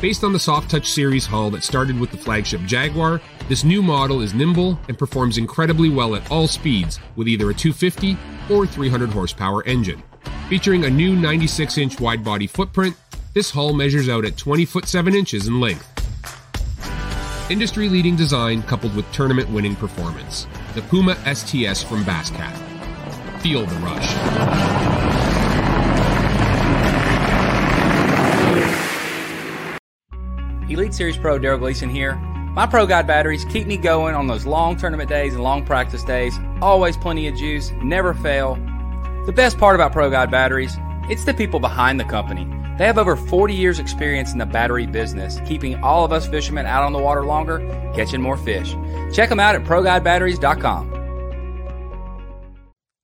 Based 0.00 0.22
on 0.22 0.32
the 0.32 0.38
Soft 0.38 0.70
Touch 0.70 0.88
series 0.88 1.26
hull 1.26 1.50
that 1.50 1.64
started 1.64 1.98
with 1.98 2.12
the 2.12 2.16
flagship 2.16 2.60
Jaguar, 2.62 3.20
this 3.48 3.64
new 3.64 3.82
model 3.82 4.20
is 4.20 4.32
nimble 4.32 4.78
and 4.86 4.96
performs 4.96 5.38
incredibly 5.38 5.90
well 5.90 6.14
at 6.14 6.30
all 6.30 6.46
speeds 6.46 7.00
with 7.16 7.26
either 7.26 7.50
a 7.50 7.54
250 7.54 8.16
or 8.48 8.66
300 8.66 9.10
horsepower 9.10 9.64
engine. 9.64 10.02
Featuring 10.48 10.84
a 10.84 10.90
new 10.90 11.16
96 11.16 11.78
inch 11.78 12.00
wide 12.00 12.24
body 12.24 12.46
footprint, 12.46 12.94
this 13.34 13.50
hull 13.50 13.72
measures 13.72 14.08
out 14.08 14.24
at 14.24 14.36
20 14.36 14.64
foot 14.64 14.86
7 14.86 15.14
inches 15.14 15.48
in 15.48 15.60
length. 15.60 15.86
Industry 17.50 17.88
leading 17.88 18.14
design 18.14 18.62
coupled 18.62 18.94
with 18.94 19.10
tournament 19.10 19.50
winning 19.50 19.74
performance. 19.74 20.46
The 20.74 20.82
Puma 20.82 21.16
STS 21.34 21.82
from 21.82 22.04
Basscat. 22.04 22.67
Feel 23.40 23.66
the 23.66 23.76
rush. 23.76 24.14
Elite 30.70 30.92
Series 30.92 31.16
Pro 31.16 31.38
Darold 31.38 31.60
Gleason 31.60 31.88
here. 31.88 32.16
My 32.16 32.66
Pro 32.66 32.86
Guide 32.86 33.06
batteries 33.06 33.44
keep 33.46 33.66
me 33.66 33.76
going 33.76 34.14
on 34.14 34.26
those 34.26 34.44
long 34.44 34.76
tournament 34.76 35.08
days 35.08 35.34
and 35.34 35.42
long 35.42 35.64
practice 35.64 36.02
days. 36.02 36.38
Always 36.60 36.96
plenty 36.96 37.28
of 37.28 37.36
juice, 37.36 37.70
never 37.82 38.12
fail. 38.12 38.56
The 39.26 39.32
best 39.32 39.56
part 39.56 39.76
about 39.76 39.92
Pro 39.92 40.10
Guide 40.10 40.30
batteries, 40.30 40.76
it's 41.08 41.24
the 41.24 41.32
people 41.32 41.60
behind 41.60 42.00
the 42.00 42.04
company. 42.04 42.44
They 42.76 42.86
have 42.86 42.98
over 42.98 43.16
40 43.16 43.54
years 43.54 43.78
experience 43.78 44.32
in 44.32 44.38
the 44.38 44.46
battery 44.46 44.86
business, 44.86 45.40
keeping 45.46 45.82
all 45.82 46.04
of 46.04 46.12
us 46.12 46.26
fishermen 46.28 46.66
out 46.66 46.84
on 46.84 46.92
the 46.92 46.98
water 46.98 47.24
longer, 47.24 47.58
catching 47.94 48.20
more 48.20 48.36
fish. 48.36 48.74
Check 49.12 49.28
them 49.28 49.40
out 49.40 49.54
at 49.54 49.64
ProGuideBatteries.com. 49.64 50.97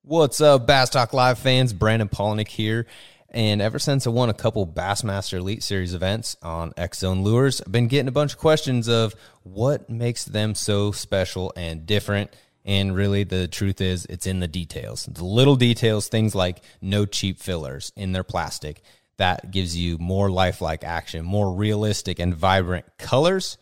What's 0.06 0.42
up, 0.42 0.66
Bass 0.66 0.90
Talk 0.90 1.14
Live 1.14 1.38
fans? 1.38 1.72
Brandon 1.72 2.10
Palaniuk 2.10 2.48
here. 2.48 2.84
And 3.30 3.62
ever 3.62 3.78
since 3.78 4.06
I 4.06 4.10
won 4.10 4.28
a 4.28 4.34
couple 4.34 4.66
Bassmaster 4.66 5.38
Elite 5.38 5.62
Series 5.62 5.94
events 5.94 6.36
on 6.42 6.74
X 6.76 6.98
Zone 6.98 7.24
Lures, 7.24 7.62
I've 7.62 7.72
been 7.72 7.88
getting 7.88 8.08
a 8.08 8.12
bunch 8.12 8.34
of 8.34 8.38
questions 8.38 8.86
of 8.86 9.14
what 9.44 9.88
makes 9.88 10.26
them 10.26 10.54
so 10.54 10.92
special 10.92 11.54
and 11.56 11.86
different. 11.86 12.36
And 12.66 12.94
really, 12.94 13.24
the 13.24 13.48
truth 13.48 13.80
is, 13.80 14.04
it's 14.04 14.26
in 14.26 14.40
the 14.40 14.46
details. 14.46 15.06
The 15.06 15.24
little 15.24 15.56
details, 15.56 16.08
things 16.08 16.34
like 16.34 16.62
no 16.82 17.06
cheap 17.06 17.38
fillers 17.38 17.90
in 17.96 18.12
their 18.12 18.24
plastic, 18.24 18.82
that 19.16 19.52
gives 19.52 19.74
you 19.74 19.96
more 19.96 20.30
lifelike 20.30 20.84
action, 20.84 21.24
more 21.24 21.50
realistic 21.50 22.18
and 22.18 22.34
vibrant 22.34 22.84
colors. 22.98 23.56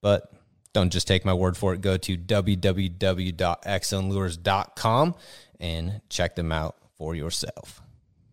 But 0.00 0.32
don't 0.72 0.90
just 0.90 1.08
take 1.08 1.24
my 1.24 1.34
word 1.34 1.56
for 1.56 1.74
it. 1.74 1.80
Go 1.80 1.96
to 1.96 2.16
www.xzonelures.com 2.16 5.14
and 5.60 6.00
check 6.08 6.36
them 6.36 6.52
out 6.52 6.76
for 6.96 7.14
yourself. 7.14 7.80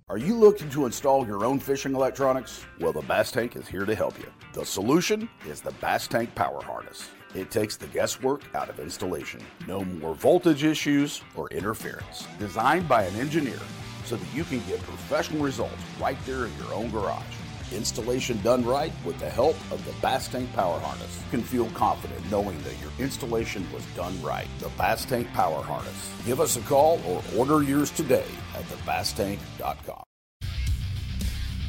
Are 0.08 0.18
you 0.20 0.36
looking 0.36 0.70
to 0.70 0.86
install 0.86 1.26
your 1.26 1.44
own 1.44 1.60
fishing 1.60 1.96
electronics? 1.96 2.64
Well, 2.80 2.94
the 2.94 3.02
Bass 3.02 3.32
Tank 3.32 3.56
is 3.56 3.68
here 3.68 3.86
to 3.86 3.96
help 3.96 4.20
you. 4.20 4.32
The 4.54 4.64
solution 4.64 5.28
is 5.48 5.62
the 5.62 5.72
Bass 5.82 6.08
Tank 6.08 6.36
Power 6.36 6.62
Harness. 6.62 7.10
It 7.34 7.50
takes 7.50 7.76
the 7.76 7.88
guesswork 7.88 8.44
out 8.54 8.70
of 8.70 8.80
installation. 8.80 9.42
No 9.68 9.84
more 9.84 10.14
voltage 10.14 10.64
issues 10.64 11.22
or 11.36 11.50
interference. 11.50 12.28
Designed 12.38 12.88
by 12.88 13.04
an 13.04 13.16
engineer 13.16 13.60
so 14.06 14.16
that 14.16 14.34
you 14.34 14.44
can 14.44 14.60
get 14.68 14.80
professional 14.84 15.44
results 15.44 15.74
right 16.00 16.18
there 16.26 16.46
in 16.46 16.56
your 16.60 16.74
own 16.74 16.92
garage. 16.92 17.24
Installation 17.72 18.42
done 18.42 18.64
right 18.66 18.92
with 19.04 19.20
the 19.20 19.30
help 19.30 19.56
of 19.72 19.84
the 19.86 19.94
Bass 20.02 20.28
Tank 20.28 20.52
Power 20.54 20.80
Harness. 20.80 21.20
You 21.26 21.32
can 21.32 21.42
feel 21.42 21.70
confident 21.72 22.20
knowing 22.30 22.62
that 22.64 22.80
your 22.82 22.92
installation 23.00 23.66
was 23.74 23.86
done 23.96 24.22
right. 24.22 24.48
The 24.60 24.70
Bass 24.78 25.06
Tank 25.06 25.32
Power 25.34 25.64
Harness. 25.64 26.12
Give 26.26 26.40
us 26.40 26.58
a 26.58 26.62
call 26.62 27.02
or 27.08 27.22
order 27.36 27.64
yours 27.64 27.92
today 27.92 28.26
at 28.56 28.64
thebasstank.com. 28.66 30.04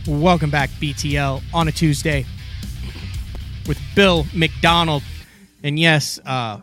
Welcome 0.06 0.50
back, 0.50 0.70
BTL, 0.80 1.42
on 1.52 1.66
a 1.66 1.72
Tuesday 1.72 2.24
with 3.66 3.78
Bill 3.94 4.24
McDonald. 4.34 5.02
And 5.64 5.78
yes, 5.78 6.20
uh, 6.24 6.60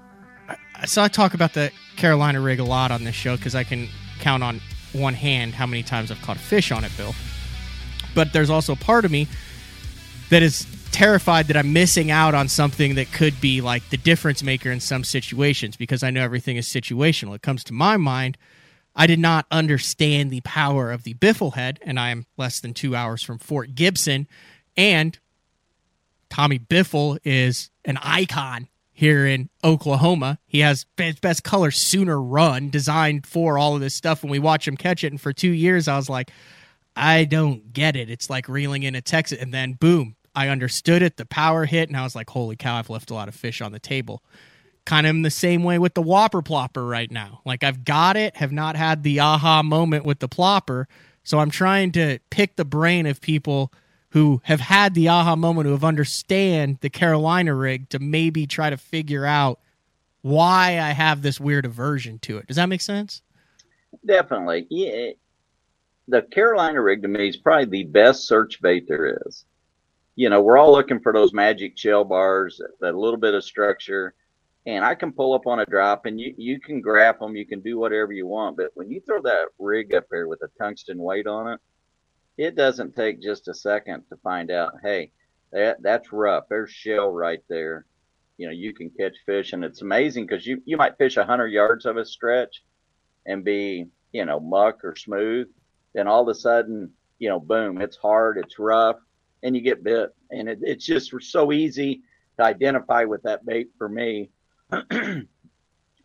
I 0.75 0.85
saw 0.85 1.03
I 1.03 1.07
talk 1.09 1.33
about 1.33 1.53
the 1.53 1.71
Carolina 1.97 2.39
rig 2.39 2.59
a 2.59 2.63
lot 2.63 2.91
on 2.91 3.03
this 3.03 3.15
show 3.15 3.35
because 3.35 3.55
I 3.55 3.63
can 3.63 3.89
count 4.19 4.43
on 4.43 4.61
one 4.93 5.13
hand 5.13 5.53
how 5.53 5.65
many 5.65 5.83
times 5.83 6.11
I've 6.11 6.21
caught 6.21 6.37
a 6.37 6.39
fish 6.39 6.71
on 6.71 6.83
it, 6.83 6.91
Bill. 6.95 7.13
But 8.15 8.33
there's 8.33 8.49
also 8.49 8.75
part 8.75 9.05
of 9.05 9.11
me 9.11 9.27
that 10.29 10.43
is 10.43 10.65
terrified 10.91 11.47
that 11.47 11.57
I'm 11.57 11.73
missing 11.73 12.11
out 12.11 12.35
on 12.35 12.47
something 12.47 12.95
that 12.95 13.11
could 13.11 13.41
be 13.41 13.61
like 13.61 13.89
the 13.89 13.97
difference 13.97 14.43
maker 14.43 14.71
in 14.71 14.79
some 14.79 15.03
situations 15.03 15.75
because 15.75 16.03
I 16.03 16.11
know 16.11 16.21
everything 16.21 16.55
is 16.55 16.67
situational. 16.67 17.35
It 17.35 17.41
comes 17.41 17.63
to 17.65 17.73
my 17.73 17.97
mind. 17.97 18.37
I 18.95 19.07
did 19.07 19.19
not 19.19 19.47
understand 19.49 20.29
the 20.29 20.41
power 20.41 20.91
of 20.91 21.03
the 21.03 21.15
biffle 21.15 21.55
head, 21.55 21.79
and 21.81 21.99
I 21.99 22.09
am 22.09 22.27
less 22.37 22.59
than 22.59 22.75
two 22.75 22.95
hours 22.95 23.23
from 23.23 23.39
Fort 23.39 23.73
Gibson. 23.73 24.27
And 24.77 25.17
Tommy 26.29 26.59
Biffle 26.59 27.17
is 27.23 27.71
an 27.85 27.97
icon 28.01 28.67
here 28.91 29.25
in 29.25 29.49
Oklahoma. 29.63 30.37
He 30.45 30.59
has 30.59 30.85
best, 30.95 31.21
best 31.21 31.43
color 31.43 31.71
sooner 31.71 32.21
run 32.21 32.69
designed 32.69 33.25
for 33.25 33.57
all 33.57 33.73
of 33.73 33.81
this 33.81 33.95
stuff. 33.95 34.23
When 34.23 34.29
we 34.31 34.39
watch 34.39 34.67
him 34.67 34.77
catch 34.77 35.03
it, 35.03 35.11
and 35.11 35.19
for 35.19 35.33
two 35.33 35.51
years, 35.51 35.87
I 35.87 35.95
was 35.95 36.09
like, 36.09 36.31
I 36.95 37.25
don't 37.25 37.73
get 37.73 37.95
it. 37.95 38.09
It's 38.09 38.29
like 38.29 38.47
reeling 38.47 38.83
in 38.83 38.95
a 38.95 39.01
Texas, 39.01 39.39
and 39.39 39.53
then 39.53 39.73
boom, 39.73 40.15
I 40.35 40.49
understood 40.49 41.01
it. 41.01 41.17
The 41.17 41.25
power 41.25 41.65
hit, 41.65 41.89
and 41.89 41.97
I 41.97 42.03
was 42.03 42.15
like, 42.15 42.29
holy 42.29 42.55
cow, 42.55 42.77
I've 42.77 42.89
left 42.89 43.11
a 43.11 43.13
lot 43.13 43.27
of 43.27 43.35
fish 43.35 43.61
on 43.61 43.71
the 43.71 43.79
table 43.79 44.23
kind 44.85 45.07
of 45.07 45.11
in 45.11 45.21
the 45.21 45.31
same 45.31 45.63
way 45.63 45.79
with 45.79 45.93
the 45.93 46.01
Whopper 46.01 46.41
Plopper 46.41 46.87
right 46.87 47.09
now. 47.09 47.41
Like 47.45 47.63
I've 47.63 47.85
got 47.85 48.17
it, 48.17 48.35
have 48.37 48.51
not 48.51 48.75
had 48.75 49.03
the 49.03 49.19
aha 49.19 49.63
moment 49.63 50.05
with 50.05 50.19
the 50.19 50.29
Plopper. 50.29 50.85
So 51.23 51.39
I'm 51.39 51.49
trying 51.49 51.91
to 51.93 52.19
pick 52.29 52.55
the 52.55 52.65
brain 52.65 53.05
of 53.05 53.21
people 53.21 53.71
who 54.09 54.41
have 54.43 54.59
had 54.59 54.93
the 54.93 55.07
aha 55.07 55.35
moment, 55.35 55.65
who 55.65 55.71
have 55.71 55.83
understand 55.83 56.79
the 56.81 56.89
Carolina 56.89 57.55
rig 57.55 57.89
to 57.89 57.99
maybe 57.99 58.45
try 58.45 58.69
to 58.69 58.77
figure 58.77 59.25
out 59.25 59.59
why 60.21 60.79
I 60.79 60.91
have 60.91 61.21
this 61.21 61.39
weird 61.39 61.65
aversion 61.65 62.19
to 62.19 62.37
it. 62.37 62.47
Does 62.47 62.57
that 62.57 62.69
make 62.69 62.81
sense? 62.81 63.21
Definitely. 64.05 64.67
Yeah. 64.69 65.11
The 66.07 66.21
Carolina 66.21 66.81
rig 66.81 67.01
to 67.03 67.07
me 67.07 67.29
is 67.29 67.37
probably 67.37 67.65
the 67.65 67.83
best 67.85 68.27
search 68.27 68.61
bait 68.61 68.87
there 68.87 69.17
is. 69.25 69.45
You 70.15 70.29
know, 70.29 70.41
we're 70.41 70.57
all 70.57 70.71
looking 70.71 70.99
for 70.99 71.13
those 71.13 71.33
magic 71.33 71.77
shell 71.77 72.03
bars, 72.03 72.61
that 72.81 72.95
little 72.95 73.19
bit 73.19 73.33
of 73.33 73.43
structure 73.43 74.13
and 74.65 74.85
I 74.85 74.95
can 74.95 75.11
pull 75.11 75.33
up 75.33 75.45
on 75.45 75.59
a 75.59 75.65
drop 75.65 76.05
and 76.05 76.19
you, 76.19 76.33
you 76.37 76.59
can 76.59 76.79
grab 76.79 77.19
them, 77.19 77.35
you 77.35 77.45
can 77.45 77.59
do 77.59 77.77
whatever 77.77 78.13
you 78.13 78.27
want. 78.27 78.57
But 78.57 78.71
when 78.75 78.89
you 78.89 79.01
throw 79.01 79.21
that 79.23 79.47
rig 79.59 79.93
up 79.93 80.05
there 80.09 80.27
with 80.27 80.41
a 80.41 80.47
tungsten 80.57 80.97
weight 80.97 81.27
on 81.27 81.53
it, 81.53 81.59
it 82.37 82.55
doesn't 82.55 82.95
take 82.95 83.21
just 83.21 83.47
a 83.47 83.53
second 83.53 84.03
to 84.09 84.17
find 84.17 84.51
out, 84.51 84.73
hey, 84.81 85.11
that 85.51 85.81
that's 85.83 86.11
rough. 86.11 86.45
There's 86.49 86.71
shell 86.71 87.11
right 87.11 87.41
there. 87.49 87.85
You 88.37 88.47
know, 88.47 88.53
you 88.53 88.73
can 88.73 88.89
catch 88.89 89.15
fish 89.25 89.53
and 89.53 89.63
it's 89.63 89.81
amazing 89.81 90.25
because 90.25 90.47
you, 90.47 90.61
you 90.65 90.77
might 90.77 90.97
fish 90.97 91.17
a 91.17 91.25
hundred 91.25 91.49
yards 91.49 91.85
of 91.85 91.97
a 91.97 92.05
stretch 92.05 92.63
and 93.25 93.43
be, 93.43 93.85
you 94.13 94.25
know, 94.25 94.39
muck 94.39 94.83
or 94.83 94.95
smooth. 94.95 95.47
Then 95.93 96.07
all 96.07 96.21
of 96.21 96.27
a 96.27 96.35
sudden, 96.35 96.91
you 97.19 97.29
know, 97.29 97.39
boom, 97.39 97.81
it's 97.81 97.97
hard, 97.97 98.37
it's 98.37 98.59
rough, 98.59 98.97
and 99.43 99.55
you 99.55 99.61
get 99.61 99.83
bit. 99.83 100.09
And 100.31 100.49
it, 100.49 100.59
it's 100.61 100.85
just 100.85 101.13
so 101.21 101.51
easy 101.51 102.01
to 102.37 102.45
identify 102.45 103.03
with 103.03 103.23
that 103.23 103.45
bait 103.45 103.69
for 103.77 103.89
me. 103.89 104.29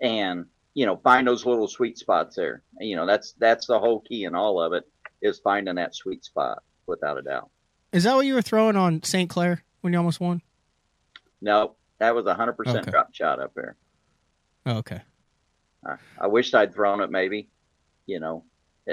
And 0.01 0.47
you 0.79 0.87
know 0.87 0.97
find 0.99 1.27
those 1.27 1.45
little 1.45 1.67
sweet 1.67 1.99
spots 1.99 2.37
there. 2.37 2.63
You 2.79 2.95
know 2.95 3.05
that's 3.05 3.33
that's 3.33 3.67
the 3.67 3.81
whole 3.81 3.99
key 3.99 4.25
in 4.25 4.37
all 4.37 4.63
of 4.63 4.73
it 4.73 4.85
is 5.21 5.41
finding 5.41 5.75
that 5.75 5.93
sweet 5.93 6.25
spot 6.25 6.63
without 6.87 7.19
a 7.19 7.23
doubt. 7.23 7.51
Is 7.93 8.05
that 8.05 8.15
what 8.15 8.25
you 8.25 8.35
were 8.35 8.43
throwing 8.43 8.77
on 8.77 9.03
st 9.03 9.29
clair 9.29 9.65
when 9.81 9.93
you 9.93 9.99
almost 9.99 10.21
won? 10.21 10.41
No 11.41 11.75
that 11.99 12.15
was 12.15 12.27
a 12.27 12.35
100% 12.37 12.55
okay. 12.69 12.91
drop 12.93 13.13
shot 13.13 13.41
up 13.41 13.53
there. 13.57 13.75
Oh, 14.67 14.77
okay. 14.77 15.01
I, 15.85 15.97
I 16.21 16.27
wished 16.29 16.55
i'd 16.55 16.75
thrown 16.75 17.01
it 17.01 17.11
maybe 17.11 17.49
you 18.07 18.21
know 18.21 18.45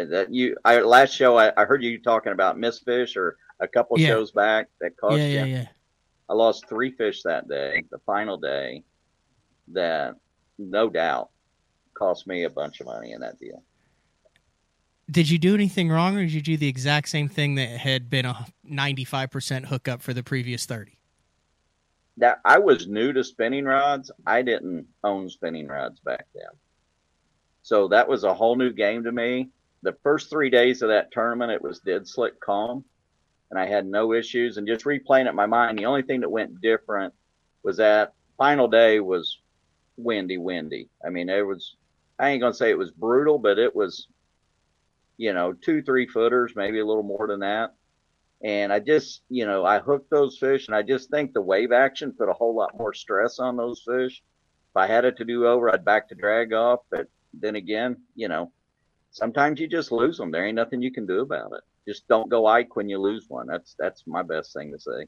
that 0.04 0.34
you 0.34 0.58
i 0.66 0.80
last 0.80 1.14
show 1.14 1.38
i, 1.38 1.52
I 1.56 1.66
heard 1.66 1.84
you 1.84 2.00
talking 2.00 2.34
about 2.34 2.60
miss 2.60 2.80
fish 2.80 3.16
or 3.16 3.38
a 3.60 3.68
couple 3.68 3.98
yeah. 3.98 4.08
shows 4.08 4.32
back 4.32 4.68
that 4.82 4.98
cost 4.98 5.18
yeah, 5.18 5.28
you 5.28 5.36
yeah, 5.36 5.46
yeah. 5.46 5.68
i 6.30 6.34
lost 6.34 6.68
three 6.68 6.91
fish 6.91 7.24
that 7.24 7.48
day 7.48 7.84
the 7.91 8.00
final 8.00 8.38
day 8.38 8.84
that 9.70 10.16
no 10.58 10.89
doubt 10.89 11.30
cost 11.93 12.28
me 12.28 12.43
a 12.43 12.50
bunch 12.50 12.80
of 12.80 12.88
money 12.88 13.14
in 13.14 13.22
that 13.22 13.39
deal. 13.39 13.64
Did 15.10 15.30
you 15.30 15.38
do 15.38 15.54
anything 15.54 15.89
wrong, 15.89 16.18
or 16.18 16.22
did 16.22 16.32
you 16.32 16.41
do 16.41 16.58
the 16.58 16.68
exact 16.68 17.10
same 17.10 17.30
thing 17.30 17.56
that 17.56 17.70
had 17.70 18.10
been 18.10 18.26
a 18.26 18.46
ninety-five 18.64 19.30
percent 19.30 19.68
hookup 19.68 20.02
for 20.02 20.14
the 20.14 20.24
previous 20.24 20.66
thirty? 20.66 20.98
That 22.18 22.39
I 22.43 22.60
was 22.60 22.88
new 22.88 23.14
to 23.14 23.24
spinning 23.24 23.66
rods. 23.66 24.10
I 24.26 24.41
didn't 24.41 24.88
own 25.04 25.30
spinning 25.30 25.68
rods 25.68 26.00
back 26.00 26.26
then, 26.34 26.50
so 27.62 27.88
that 27.89 28.08
was 28.08 28.24
a 28.24 28.34
whole 28.34 28.56
new 28.56 28.74
game 28.74 29.04
to 29.04 29.12
me. 29.12 29.50
The 29.86 29.96
first 30.02 30.32
three 30.32 30.50
days 30.50 30.82
of 30.82 30.90
that 30.90 31.12
tournament, 31.12 31.52
it 31.52 31.62
was 31.62 31.80
dead 31.80 32.08
slick 32.08 32.40
calm, 32.40 32.84
and 33.52 33.60
I 33.60 33.68
had 33.68 33.86
no 33.86 34.14
issues. 34.14 34.58
And 34.58 34.68
just 34.68 34.84
replaying 34.84 35.28
it 35.28 35.30
in 35.30 35.36
my 35.36 35.46
mind, 35.46 35.78
the 35.78 35.86
only 35.86 36.02
thing 36.02 36.22
that 36.22 36.32
went 36.32 36.60
different 36.60 37.14
was 37.62 37.78
that 37.78 38.14
final 38.36 38.68
day 38.68 39.00
was 39.00 39.38
windy, 39.96 40.40
windy. 40.40 40.90
I 41.06 41.10
mean, 41.10 41.30
it 41.30 41.46
was. 41.46 41.76
I 42.18 42.30
ain't 42.30 42.42
gonna 42.42 42.56
say 42.56 42.72
it 42.72 42.78
was 42.80 42.90
brutal, 42.90 43.38
but 43.38 43.60
it 43.60 43.76
was, 43.76 44.08
you 45.18 45.34
know, 45.34 45.54
two, 45.54 45.84
three 45.84 46.08
footers, 46.08 46.54
maybe 46.56 46.80
a 46.80 46.86
little 46.86 47.04
more 47.04 47.28
than 47.28 47.42
that. 47.42 47.76
And 48.44 48.74
I 48.74 48.80
just, 48.80 49.22
you 49.30 49.46
know, 49.46 49.66
I 49.66 49.78
hooked 49.78 50.10
those 50.10 50.40
fish, 50.40 50.66
and 50.66 50.76
I 50.76 50.82
just 50.82 51.12
think 51.12 51.32
the 51.32 51.42
wave 51.42 51.72
action 51.72 52.12
put 52.12 52.28
a 52.28 52.34
whole 52.34 52.56
lot 52.56 52.76
more 52.76 52.94
stress 52.94 53.38
on 53.38 53.56
those 53.56 53.84
fish. 53.88 54.24
If 54.72 54.78
I 54.78 54.88
had 54.88 55.06
it 55.06 55.18
to 55.18 55.26
do 55.26 55.46
over, 55.46 55.72
I'd 55.72 55.86
back 55.86 56.10
to 56.10 56.16
drag 56.16 56.54
off. 56.54 56.80
But 56.90 57.08
then 57.36 57.56
again, 57.56 57.98
you 58.16 58.30
know, 58.30 58.52
sometimes 59.16 59.59
you 59.59 59.68
just 59.68 59.91
lose 59.91 60.18
them. 60.18 60.30
There 60.30 60.45
ain't 60.45 60.55
nothing 60.55 60.82
you 60.82 60.91
can 60.91 61.05
do 61.05 61.22
about 61.22 61.53
it. 61.53 61.61
Just 61.88 62.07
don't 62.07 62.30
go 62.30 62.45
Ike 62.45 62.76
when 62.76 62.89
you 62.89 62.99
lose 62.99 63.26
one. 63.28 63.47
That's 63.47 63.76
that's 63.80 64.03
my 64.05 64.22
best 64.22 64.53
thing 64.53 64.72
to 64.72 64.80
say. 64.80 65.07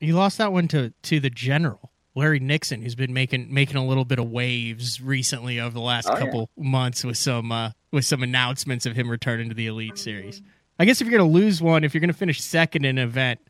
You 0.00 0.14
lost 0.14 0.38
that 0.38 0.52
one 0.52 0.68
to 0.68 0.92
to 1.02 1.20
the 1.20 1.30
general. 1.30 1.90
Larry 2.14 2.40
Nixon, 2.40 2.80
who's 2.80 2.94
been 2.94 3.12
making 3.12 3.52
making 3.52 3.76
a 3.76 3.84
little 3.84 4.04
bit 4.04 4.18
of 4.18 4.30
waves 4.30 5.02
recently 5.02 5.60
over 5.60 5.74
the 5.74 5.80
last 5.80 6.08
oh, 6.08 6.16
couple 6.16 6.50
yeah. 6.56 6.68
months 6.68 7.04
with 7.04 7.18
some 7.18 7.52
uh, 7.52 7.70
with 7.92 8.04
some 8.04 8.22
announcements 8.22 8.86
of 8.86 8.96
him 8.96 9.10
returning 9.10 9.48
to 9.48 9.54
the 9.54 9.66
Elite 9.66 9.98
Series. 9.98 10.40
I 10.78 10.84
guess 10.84 11.00
if 11.00 11.06
you're 11.06 11.18
going 11.18 11.30
to 11.30 11.38
lose 11.38 11.60
one, 11.60 11.84
if 11.84 11.94
you're 11.94 12.00
going 12.00 12.08
to 12.08 12.14
finish 12.14 12.40
second 12.40 12.84
in 12.84 12.98
an 12.98 13.04
event, 13.04 13.40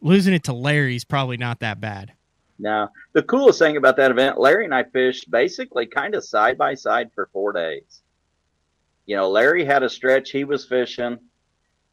losing 0.00 0.34
it 0.34 0.44
to 0.44 0.52
Larry's 0.52 1.04
probably 1.04 1.36
not 1.36 1.60
that 1.60 1.80
bad. 1.80 2.12
Now, 2.58 2.90
the 3.12 3.22
coolest 3.22 3.58
thing 3.58 3.76
about 3.76 3.96
that 3.96 4.10
event, 4.10 4.38
Larry 4.38 4.64
and 4.64 4.74
I 4.74 4.84
fished 4.84 5.30
basically 5.30 5.86
kind 5.86 6.14
of 6.14 6.24
side 6.24 6.56
by 6.56 6.74
side 6.74 7.10
for 7.14 7.28
four 7.32 7.52
days. 7.52 8.01
You 9.06 9.16
know, 9.16 9.30
Larry 9.30 9.64
had 9.64 9.82
a 9.82 9.88
stretch 9.88 10.30
he 10.30 10.44
was 10.44 10.64
fishing, 10.64 11.18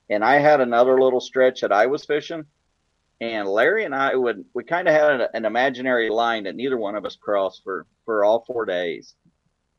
and 0.10 0.24
I 0.24 0.40
had 0.40 0.62
another 0.62 1.00
little 1.02 1.20
stretch 1.20 1.62
that 1.62 1.72
I 1.72 1.88
was 1.88 2.06
fishing. 2.06 2.46
And 3.22 3.48
Larry 3.48 3.84
and 3.84 3.94
I 3.94 4.16
would 4.16 4.46
we 4.54 4.64
kind 4.64 4.88
of 4.88 4.94
had 4.94 5.30
an, 5.34 5.46
imaginary 5.46 6.10
line 6.10 6.44
that 6.46 6.56
neither 6.56 6.78
one 6.78 6.96
of 6.96 7.06
us 7.06 7.18
crossed 7.18 7.64
for 7.64 7.86
for 8.06 8.24
all 8.24 8.46
four 8.46 8.66
days. 8.66 9.16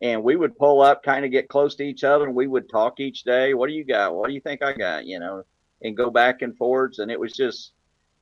And 0.03 0.23
we 0.23 0.37
would 0.37 0.57
pull 0.57 0.81
up, 0.81 1.03
kind 1.03 1.25
of 1.25 1.31
get 1.31 1.49
close 1.49 1.75
to 1.77 1.85
each 1.85 2.05
other, 2.05 2.27
and 2.27 2.35
we 2.35 2.47
would 2.47 2.71
talk 2.71 3.01
each 3.01 3.23
day. 3.23 3.55
What 3.55 3.69
do 3.69 3.75
you 3.75 3.85
got? 3.85 4.15
What 4.15 4.29
do 4.29 4.35
you 4.35 4.41
think 4.41 4.63
I 4.63 4.73
got? 4.73 5.07
You 5.07 5.21
know, 5.21 5.45
and 5.83 5.97
go 5.97 6.11
back 6.11 6.43
and 6.43 6.57
forwards. 6.57 6.99
And 6.99 7.11
it 7.11 7.21
was 7.21 7.33
just 7.33 7.73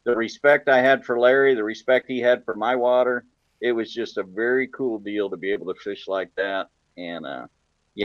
the 0.04 0.14
respect 0.14 0.68
I 0.68 0.80
had 0.80 1.04
for 1.04 1.18
Larry, 1.18 1.54
the 1.54 1.64
respect 1.64 2.08
he 2.08 2.20
had 2.20 2.44
for 2.44 2.54
my 2.54 2.76
water. 2.76 3.24
It 3.60 3.72
was 3.72 3.92
just 3.92 4.18
a 4.18 4.22
very 4.22 4.68
cool 4.68 4.98
deal 4.98 5.30
to 5.30 5.36
be 5.36 5.52
able 5.52 5.72
to 5.72 5.80
fish 5.80 6.06
like 6.08 6.30
that. 6.36 6.68
And 6.96 7.26
uh, 7.26 7.46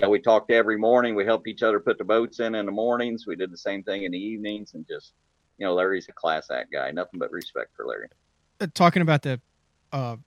know, 0.01 0.09
we 0.09 0.19
talked 0.19 0.51
every 0.51 0.77
morning. 0.77 1.15
We 1.15 1.25
helped 1.25 1.47
each 1.47 1.63
other 1.63 1.79
put 1.79 1.97
the 1.97 2.03
boats 2.03 2.39
in 2.39 2.55
in 2.55 2.65
the 2.65 2.71
mornings. 2.71 3.27
We 3.27 3.35
did 3.35 3.51
the 3.51 3.57
same 3.57 3.83
thing 3.83 4.03
in 4.03 4.11
the 4.11 4.17
evenings, 4.17 4.73
and 4.73 4.87
just 4.87 5.13
you 5.57 5.65
know, 5.65 5.73
Larry's 5.73 6.07
a 6.09 6.13
class 6.13 6.49
act 6.51 6.71
guy. 6.71 6.91
Nothing 6.91 7.19
but 7.19 7.31
respect 7.31 7.75
for 7.75 7.85
Larry. 7.85 8.07
Uh, 8.59 8.67
talking 8.73 9.01
about 9.01 9.21
the 9.21 9.39
uh, 9.91 10.17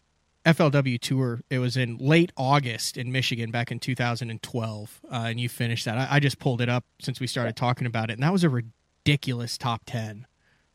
FLW 0.45 1.01
tour, 1.01 1.41
it 1.51 1.59
was 1.59 1.77
in 1.77 1.99
late 1.99 2.33
August 2.37 2.97
in 2.97 3.11
Michigan 3.11 3.51
back 3.51 3.73
in 3.73 3.81
2012, 3.81 5.01
uh, 5.05 5.15
and 5.15 5.41
you 5.41 5.49
finished 5.49 5.85
that. 5.85 5.99
I, 5.99 6.17
I, 6.17 6.21
just 6.21 6.39
pulled 6.39 6.61
it 6.61 6.69
up 6.69 6.85
since 7.01 7.19
we 7.19 7.27
started 7.27 7.57
talking 7.57 7.87
about 7.87 8.11
it, 8.11 8.15
and 8.15 8.23
that 8.23 8.33
was 8.33 8.45
a 8.45 8.51
ridiculous 8.51 9.59
top 9.59 9.83
10. 9.87 10.27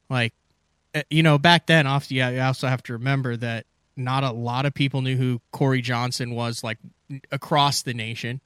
Like, 0.09 0.33
uh, 0.93 1.03
you 1.09 1.23
know, 1.23 1.37
back 1.37 1.67
then, 1.67 1.87
obviously, 1.87 2.17
you 2.17 2.41
also 2.41 2.67
have 2.67 2.83
to 2.83 2.93
remember 2.93 3.37
that 3.37 3.65
not 3.95 4.25
a 4.25 4.31
lot 4.31 4.65
of 4.65 4.73
people 4.73 5.01
knew 5.01 5.15
who 5.15 5.41
Corey 5.51 5.81
Johnson 5.81 6.35
was, 6.35 6.63
like 6.63 6.77
across 7.31 7.83
the 7.83 7.93
nation. 7.93 8.41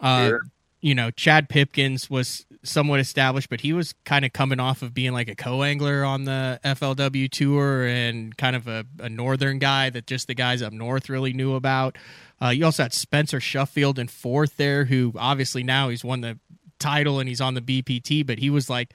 Uh, 0.00 0.28
sure. 0.28 0.42
You 0.80 0.94
know, 0.94 1.10
Chad 1.10 1.48
Pipkens 1.48 2.10
was 2.10 2.44
somewhat 2.62 3.00
established, 3.00 3.48
but 3.48 3.60
he 3.60 3.72
was 3.72 3.94
kind 4.04 4.24
of 4.24 4.32
coming 4.32 4.60
off 4.60 4.82
of 4.82 4.94
being 4.94 5.12
like 5.12 5.28
a 5.28 5.34
co-angler 5.34 6.04
on 6.04 6.24
the 6.24 6.60
FLW 6.64 7.30
tour 7.30 7.86
and 7.86 8.36
kind 8.36 8.54
of 8.54 8.68
a, 8.68 8.84
a 9.00 9.08
northern 9.08 9.58
guy 9.58 9.90
that 9.90 10.06
just 10.06 10.26
the 10.26 10.34
guys 10.34 10.62
up 10.62 10.72
north 10.72 11.08
really 11.08 11.32
knew 11.32 11.54
about. 11.54 11.96
Uh, 12.42 12.48
you 12.48 12.64
also 12.64 12.82
had 12.82 12.92
Spencer 12.92 13.40
Shuffield 13.40 13.98
in 13.98 14.08
fourth 14.08 14.56
there, 14.56 14.84
who 14.84 15.12
obviously 15.16 15.62
now 15.62 15.88
he's 15.88 16.04
won 16.04 16.20
the 16.20 16.38
title 16.78 17.20
and 17.20 17.28
he's 17.28 17.40
on 17.40 17.54
the 17.54 17.62
BPT, 17.62 18.26
but 18.26 18.38
he 18.38 18.50
was 18.50 18.68
like 18.68 18.92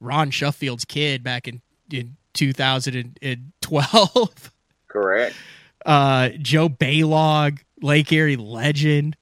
Ron 0.00 0.30
Shuffield's 0.30 0.84
kid 0.84 1.22
back 1.22 1.46
in, 1.46 1.60
in 1.90 2.16
2012. 2.34 4.52
Correct. 4.88 5.36
Uh, 5.86 6.30
Joe 6.40 6.68
Balog, 6.68 7.60
Lake 7.80 8.12
Erie 8.12 8.36
legend 8.36 9.16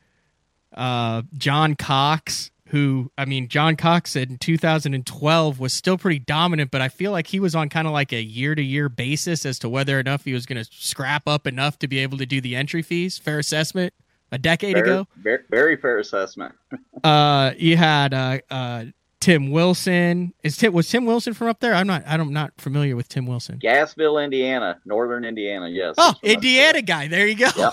uh, 0.78 1.22
John 1.36 1.74
Cox, 1.74 2.50
who 2.68 3.10
I 3.18 3.24
mean, 3.24 3.48
John 3.48 3.76
Cox 3.76 4.14
in 4.16 4.38
2012 4.38 5.58
was 5.58 5.72
still 5.72 5.98
pretty 5.98 6.20
dominant, 6.20 6.70
but 6.70 6.80
I 6.80 6.88
feel 6.88 7.10
like 7.10 7.26
he 7.26 7.40
was 7.40 7.54
on 7.54 7.68
kind 7.68 7.86
of 7.86 7.92
like 7.92 8.12
a 8.12 8.22
year 8.22 8.54
to 8.54 8.62
year 8.62 8.88
basis 8.88 9.44
as 9.44 9.58
to 9.58 9.68
whether 9.68 9.98
or 9.98 10.02
not 10.02 10.22
he 10.22 10.32
was 10.32 10.46
going 10.46 10.62
to 10.62 10.70
scrap 10.72 11.26
up 11.26 11.46
enough 11.46 11.78
to 11.80 11.88
be 11.88 11.98
able 11.98 12.16
to 12.18 12.26
do 12.26 12.40
the 12.40 12.54
entry 12.54 12.82
fees. 12.82 13.18
Fair 13.18 13.40
assessment. 13.40 13.92
A 14.30 14.36
decade 14.36 14.76
ago, 14.76 15.06
very, 15.16 15.42
very 15.48 15.76
fair 15.78 15.98
assessment. 15.98 16.54
uh, 17.04 17.52
you 17.56 17.78
had 17.78 18.12
uh, 18.12 18.40
uh, 18.50 18.84
Tim 19.20 19.50
Wilson. 19.50 20.34
Is 20.42 20.58
Tim 20.58 20.74
was 20.74 20.86
Tim 20.86 21.06
Wilson 21.06 21.32
from 21.32 21.48
up 21.48 21.60
there? 21.60 21.72
I'm 21.72 21.86
not. 21.86 22.02
I'm 22.06 22.30
not 22.30 22.52
familiar 22.58 22.94
with 22.94 23.08
Tim 23.08 23.24
Wilson. 23.24 23.58
Gassville, 23.58 24.22
Indiana, 24.22 24.82
northern 24.84 25.24
Indiana. 25.24 25.70
Yes. 25.70 25.94
Oh, 25.96 26.12
Indiana 26.22 26.82
guy. 26.82 27.08
There 27.08 27.26
you 27.26 27.36
go. 27.36 27.70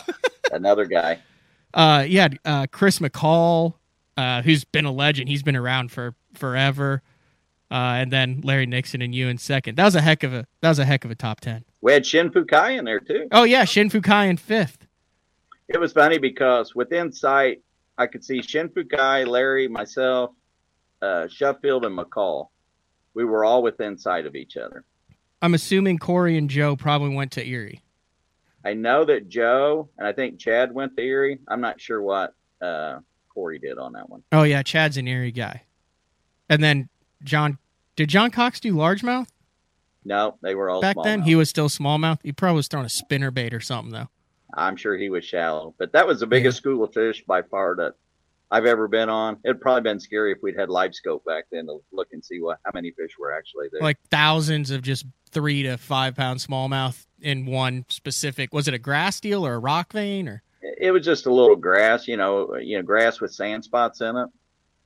Another 0.54 0.86
guy. 0.86 1.20
Uh, 1.76 2.06
yeah, 2.08 2.30
uh, 2.46 2.66
Chris 2.72 3.00
McCall, 3.00 3.74
uh, 4.16 4.42
who's 4.42 4.64
been 4.64 4.86
a 4.86 4.92
legend. 4.92 5.28
He's 5.28 5.44
been 5.44 5.58
around 5.58 5.92
for 5.92 6.16
forever. 6.34 7.04
Uh, 7.70 7.98
and 8.00 8.14
then 8.14 8.42
Larry 8.44 8.66
Nixon 8.66 9.02
and 9.02 9.14
you 9.14 9.28
in 9.28 9.38
second. 9.38 9.76
That 9.76 9.86
was 9.86 9.96
a 9.96 10.02
heck 10.02 10.24
of 10.24 10.34
a 10.34 10.48
that 10.62 10.70
was 10.70 10.80
a 10.80 10.86
heck 10.86 11.04
of 11.04 11.12
a 11.12 11.16
top 11.16 11.42
ten. 11.42 11.66
We 11.82 11.94
had 11.94 12.06
Shin 12.06 12.30
Fukae 12.30 12.78
in 12.78 12.86
there 12.86 13.00
too. 13.00 13.28
Oh 13.32 13.44
yeah, 13.44 13.66
Shin 13.66 13.90
Fukae 13.90 14.30
in 14.30 14.38
fifth. 14.38 14.88
It 15.68 15.80
was 15.80 15.92
funny 15.92 16.20
because 16.20 16.76
within 16.76 17.12
sight, 17.12 17.62
I 17.98 18.08
could 18.08 18.24
see 18.24 18.42
Shin 18.42 18.70
Fukae, 18.70 19.26
Larry, 19.28 19.68
myself, 19.68 20.32
uh, 21.02 21.28
Shuffield, 21.28 21.86
and 21.86 21.98
McCall. 21.98 22.50
We 23.16 23.26
were 23.26 23.44
all 23.44 23.64
within 23.64 23.98
sight 23.98 24.26
of 24.26 24.36
each 24.36 24.58
other. 24.58 24.84
I'm 25.42 25.54
assuming 25.54 25.98
Corey 25.98 26.38
and 26.38 26.50
Joe 26.50 26.76
probably 26.76 27.16
went 27.16 27.32
to 27.34 27.46
Erie. 27.46 27.82
I 28.66 28.74
know 28.74 29.06
that 29.06 29.30
Joe 29.30 29.90
and 29.98 30.08
I 30.08 30.12
think 30.12 30.40
Chad 30.40 30.74
went 30.74 30.98
to 30.98 31.04
Erie. 31.04 31.40
I'm 31.48 31.62
not 31.62 31.80
sure 31.80 32.02
what 32.02 32.34
uh, 32.62 33.00
Corey 33.30 33.60
did 33.60 33.78
on 33.78 33.94
that 33.94 34.10
one. 34.10 34.24
Oh 34.32 34.44
yeah, 34.44 34.64
Chad's 34.64 34.98
an 34.98 35.08
Erie 35.08 35.32
guy. 35.32 35.62
And 36.50 36.64
then 36.64 36.90
John, 37.24 37.60
did 37.96 38.10
John 38.10 38.32
Cox 38.32 38.60
do 38.60 38.74
largemouth? 38.74 39.28
No, 40.04 40.38
they 40.42 40.56
were 40.56 40.70
all 40.70 40.82
back 40.82 40.98
then. 41.04 41.22
He 41.22 41.36
was 41.36 41.50
still 41.50 41.70
smallmouth. 41.70 42.20
He 42.24 42.32
probably 42.32 42.58
was 42.58 42.68
throwing 42.68 42.86
a 42.86 42.90
spinner 42.90 43.32
bait 43.32 43.54
or 43.54 43.62
something 43.62 43.92
though. 43.92 44.10
I'm 44.54 44.76
sure 44.76 44.98
he 44.98 45.10
was 45.10 45.26
shallow, 45.26 45.76
but 45.78 45.92
that 45.94 46.08
was 46.08 46.20
the 46.20 46.28
biggest 46.28 46.58
yeah. 46.58 46.62
school 46.62 46.84
of 46.84 46.94
fish 46.94 47.24
by 47.26 47.42
far 47.44 47.76
that 47.76 47.94
I've 48.52 48.66
ever 48.66 48.88
been 48.88 49.10
on. 49.10 49.38
It'd 49.44 49.60
probably 49.60 49.82
been 49.82 50.00
scary 50.00 50.32
if 50.32 50.38
we'd 50.42 50.58
had 50.58 50.70
live 50.70 50.96
scope 50.96 51.26
back 51.26 51.46
then 51.52 51.66
to 51.66 51.80
look 51.92 52.08
and 52.14 52.24
see 52.24 52.40
what 52.40 52.60
how 52.64 52.72
many 52.74 52.92
fish 52.92 53.12
were 53.20 53.32
actually 53.32 53.68
there. 53.72 53.82
Like 53.82 53.98
thousands 54.10 54.72
of 54.72 54.82
just 54.82 55.06
three 55.32 55.64
to 55.64 55.78
five 55.78 56.16
pound 56.16 56.40
smallmouth 56.40 57.06
in 57.22 57.46
one 57.46 57.86
specific. 57.90 58.54
Was 58.54 58.68
it 58.68 58.74
a 58.74 58.80
grass 58.80 59.20
deal 59.20 59.46
or 59.46 59.54
a 59.54 59.60
rock 59.60 59.94
vein 59.94 60.28
or? 60.28 60.44
It 60.62 60.92
was 60.92 61.06
just 61.06 61.26
a 61.26 61.34
little 61.34 61.56
grass, 61.56 62.08
you 62.08 62.18
know, 62.18 62.56
you 62.56 62.78
know, 62.78 62.84
grass 62.84 63.22
with 63.22 63.34
sand 63.34 63.64
spots 63.64 64.02
in 64.02 64.16
it. 64.16 64.30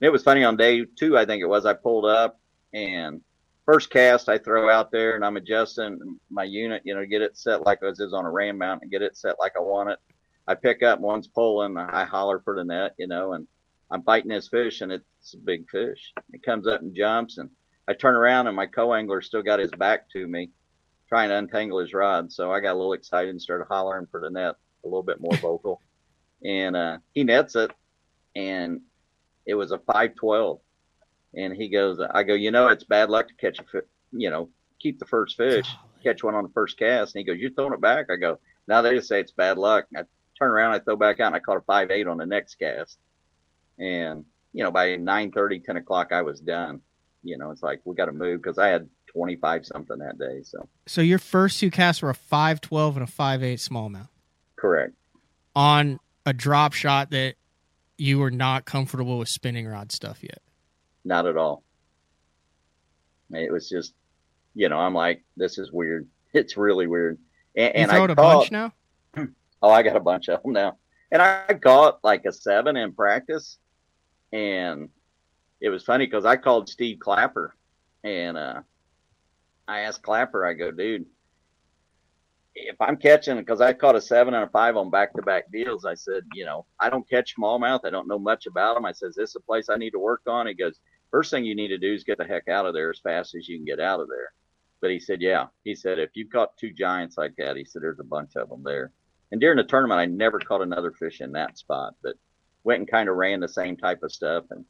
It 0.01 0.09
was 0.09 0.23
funny 0.23 0.43
on 0.43 0.57
day 0.57 0.85
two, 0.97 1.17
I 1.17 1.25
think 1.25 1.41
it 1.41 1.47
was. 1.47 1.65
I 1.65 1.73
pulled 1.73 2.05
up 2.05 2.39
and 2.73 3.21
first 3.65 3.89
cast 3.89 4.29
I 4.29 4.37
throw 4.37 4.69
out 4.69 4.91
there 4.91 5.15
and 5.15 5.23
I'm 5.23 5.37
adjusting 5.37 6.19
my 6.29 6.43
unit, 6.43 6.81
you 6.85 6.95
know, 6.95 7.05
get 7.05 7.21
it 7.21 7.37
set 7.37 7.65
like 7.65 7.79
it 7.81 7.85
was 7.85 8.13
on 8.13 8.25
a 8.25 8.31
ram 8.31 8.57
mount 8.57 8.81
and 8.81 8.91
get 8.91 9.01
it 9.01 9.15
set 9.15 9.39
like 9.39 9.53
I 9.55 9.61
want 9.61 9.89
it. 9.89 9.99
I 10.47 10.55
pick 10.55 10.83
up 10.83 10.99
one's 10.99 11.27
pulling, 11.27 11.77
I 11.77 12.03
holler 12.05 12.39
for 12.39 12.55
the 12.55 12.63
net, 12.63 12.95
you 12.97 13.07
know, 13.07 13.33
and 13.33 13.47
I'm 13.91 14.01
biting 14.01 14.29
this 14.29 14.47
fish 14.47 14.81
and 14.81 14.91
it's 14.91 15.33
a 15.33 15.37
big 15.37 15.69
fish. 15.69 16.13
It 16.33 16.43
comes 16.43 16.67
up 16.67 16.81
and 16.81 16.95
jumps 16.95 17.37
and 17.37 17.49
I 17.87 17.93
turn 17.93 18.15
around 18.15 18.47
and 18.47 18.55
my 18.55 18.65
co-angler 18.65 19.21
still 19.21 19.43
got 19.43 19.59
his 19.59 19.71
back 19.71 20.09
to 20.11 20.27
me, 20.27 20.49
trying 21.09 21.29
to 21.29 21.35
untangle 21.35 21.79
his 21.79 21.93
rod. 21.93 22.31
So 22.31 22.51
I 22.51 22.59
got 22.61 22.73
a 22.73 22.77
little 22.77 22.93
excited 22.93 23.31
and 23.31 23.41
started 23.41 23.65
hollering 23.67 24.07
for 24.09 24.21
the 24.21 24.29
net 24.29 24.55
a 24.83 24.87
little 24.87 25.03
bit 25.03 25.19
more 25.19 25.35
vocal. 25.37 25.81
and 26.45 26.75
uh, 26.75 26.97
he 27.13 27.23
nets 27.23 27.55
it, 27.55 27.71
and 28.35 28.81
it 29.45 29.55
was 29.55 29.71
a 29.71 29.79
512. 29.79 30.59
And 31.35 31.53
he 31.53 31.69
goes, 31.69 31.99
I 32.11 32.23
go, 32.23 32.33
you 32.33 32.51
know, 32.51 32.67
it's 32.67 32.83
bad 32.83 33.09
luck 33.09 33.27
to 33.27 33.33
catch 33.35 33.59
a, 33.59 33.63
fish, 33.63 33.83
you 34.11 34.29
know, 34.29 34.49
keep 34.79 34.99
the 34.99 35.05
first 35.05 35.35
fish, 35.35 35.67
catch 36.03 36.23
one 36.23 36.35
on 36.35 36.43
the 36.43 36.49
first 36.53 36.77
cast. 36.77 37.13
And 37.13 37.19
he 37.19 37.25
goes, 37.25 37.39
you're 37.39 37.51
throwing 37.51 37.73
it 37.73 37.81
back. 37.81 38.07
I 38.09 38.15
go, 38.15 38.39
now 38.67 38.81
they 38.81 38.95
just 38.95 39.09
say 39.09 39.19
it's 39.19 39.31
bad 39.31 39.57
luck. 39.57 39.85
I 39.95 40.03
turn 40.37 40.51
around, 40.51 40.73
I 40.73 40.79
throw 40.79 40.95
back 40.95 41.19
out, 41.19 41.27
and 41.27 41.35
I 41.35 41.39
caught 41.39 41.57
a 41.57 41.61
five 41.61 41.91
eight 41.91 42.07
on 42.07 42.17
the 42.17 42.25
next 42.25 42.55
cast. 42.55 42.97
And 43.77 44.25
you 44.53 44.63
know, 44.63 44.71
by 44.71 44.95
9 44.95 45.31
30, 45.31 45.59
10 45.59 45.77
o'clock, 45.77 46.11
I 46.11 46.21
was 46.21 46.39
done. 46.39 46.81
You 47.23 47.37
know, 47.37 47.51
it's 47.51 47.61
like 47.61 47.81
we 47.83 47.95
got 47.95 48.05
to 48.05 48.11
move 48.11 48.41
because 48.41 48.57
I 48.57 48.67
had 48.67 48.89
25 49.19 49.65
something 49.65 49.97
that 49.97 50.17
day. 50.17 50.39
So, 50.43 50.69
so 50.87 51.01
your 51.01 51.19
first 51.19 51.59
two 51.59 51.69
casts 51.69 52.01
were 52.01 52.09
a 52.09 52.15
512 52.15 52.95
and 52.95 53.03
a 53.03 53.07
5 53.07 53.43
8 53.43 53.59
smallmouth. 53.59 54.07
Correct. 54.55 54.93
On 55.57 55.99
a 56.25 56.31
drop 56.31 56.71
shot 56.71 57.11
that 57.11 57.35
you 57.97 58.19
were 58.19 58.31
not 58.31 58.63
comfortable 58.63 59.19
with 59.19 59.27
spinning 59.27 59.67
rod 59.67 59.91
stuff 59.91 60.19
yet. 60.23 60.41
Not 61.03 61.27
at 61.27 61.35
all. 61.35 61.63
It 63.31 63.51
was 63.51 63.67
just, 63.67 63.93
you 64.55 64.69
know, 64.69 64.77
I'm 64.77 64.93
like, 64.93 65.25
this 65.35 65.57
is 65.57 65.71
weird. 65.71 66.07
It's 66.31 66.55
really 66.55 66.85
weird. 66.85 67.17
And, 67.55 67.75
and 67.75 67.91
you 67.91 67.97
throw 67.97 68.05
I 68.05 68.11
a 68.11 68.15
bunch 68.15 68.51
now. 68.51 68.73
Oh, 69.61 69.71
I 69.71 69.83
got 69.83 69.97
a 69.97 69.99
bunch 69.99 70.29
of 70.29 70.41
them 70.43 70.53
now. 70.53 70.77
And 71.11 71.21
I 71.21 71.53
caught 71.61 71.99
like 72.01 72.23
a 72.23 72.31
seven 72.31 72.77
in 72.77 72.93
practice. 72.93 73.57
And 74.31 74.87
it 75.59 75.67
was 75.67 75.83
funny 75.83 76.05
because 76.05 76.23
I 76.23 76.37
called 76.37 76.69
Steve 76.69 76.99
Clapper 76.99 77.53
and 78.05 78.37
uh, 78.37 78.61
I 79.69 79.81
asked 79.81 80.01
Clapper, 80.01 80.47
I 80.47 80.53
go, 80.53 80.71
dude, 80.71 81.05
if 82.55 82.75
I'm 82.81 82.97
catching, 82.97 83.37
because 83.37 83.61
I 83.61 83.71
caught 83.71 83.95
a 83.95 84.01
seven 84.01 84.33
and 84.33 84.43
a 84.43 84.49
five 84.49 84.75
on 84.75 84.89
back 84.89 85.13
to 85.13 85.21
back 85.21 85.51
deals, 85.51 85.85
I 85.85 85.93
said, 85.93 86.23
you 86.33 86.43
know, 86.43 86.65
I 86.79 86.89
don't 86.89 87.07
catch 87.07 87.35
smallmouth. 87.35 87.85
I 87.85 87.91
don't 87.91 88.07
know 88.07 88.17
much 88.17 88.47
about 88.47 88.73
them. 88.73 88.85
I 88.85 88.91
says, 88.91 89.13
this 89.15 89.29
is 89.29 89.35
a 89.35 89.41
place 89.41 89.69
I 89.69 89.77
need 89.77 89.91
to 89.91 89.99
work 89.99 90.21
on. 90.27 90.47
He 90.47 90.55
goes, 90.55 90.79
first 91.11 91.29
thing 91.29 91.45
you 91.45 91.55
need 91.55 91.67
to 91.67 91.77
do 91.77 91.93
is 91.93 92.03
get 92.03 92.17
the 92.17 92.25
heck 92.25 92.47
out 92.47 92.65
of 92.65 92.73
there 92.73 92.89
as 92.89 92.99
fast 92.99 93.35
as 93.35 93.47
you 93.47 93.57
can 93.57 93.65
get 93.65 93.79
out 93.79 93.99
of 93.99 94.09
there. 94.09 94.33
But 94.81 94.89
he 94.89 94.99
said, 94.99 95.21
yeah. 95.21 95.45
He 95.63 95.75
said, 95.75 95.99
if 95.99 96.09
you've 96.15 96.31
caught 96.31 96.57
two 96.57 96.73
giants 96.73 97.17
like 97.17 97.35
that, 97.37 97.55
he 97.55 97.63
said, 97.63 97.83
there's 97.83 97.99
a 97.99 98.03
bunch 98.03 98.35
of 98.35 98.49
them 98.49 98.63
there. 98.63 98.91
And 99.31 99.39
during 99.39 99.57
the 99.57 99.63
tournament, 99.63 99.99
I 99.99 100.05
never 100.05 100.39
caught 100.39 100.63
another 100.63 100.91
fish 100.91 101.21
in 101.21 101.31
that 101.33 101.59
spot, 101.59 101.93
but 102.01 102.15
went 102.63 102.79
and 102.79 102.89
kind 102.89 103.07
of 103.07 103.17
ran 103.17 103.39
the 103.39 103.47
same 103.47 103.77
type 103.77 104.01
of 104.01 104.11
stuff 104.11 104.45
and, 104.49 104.65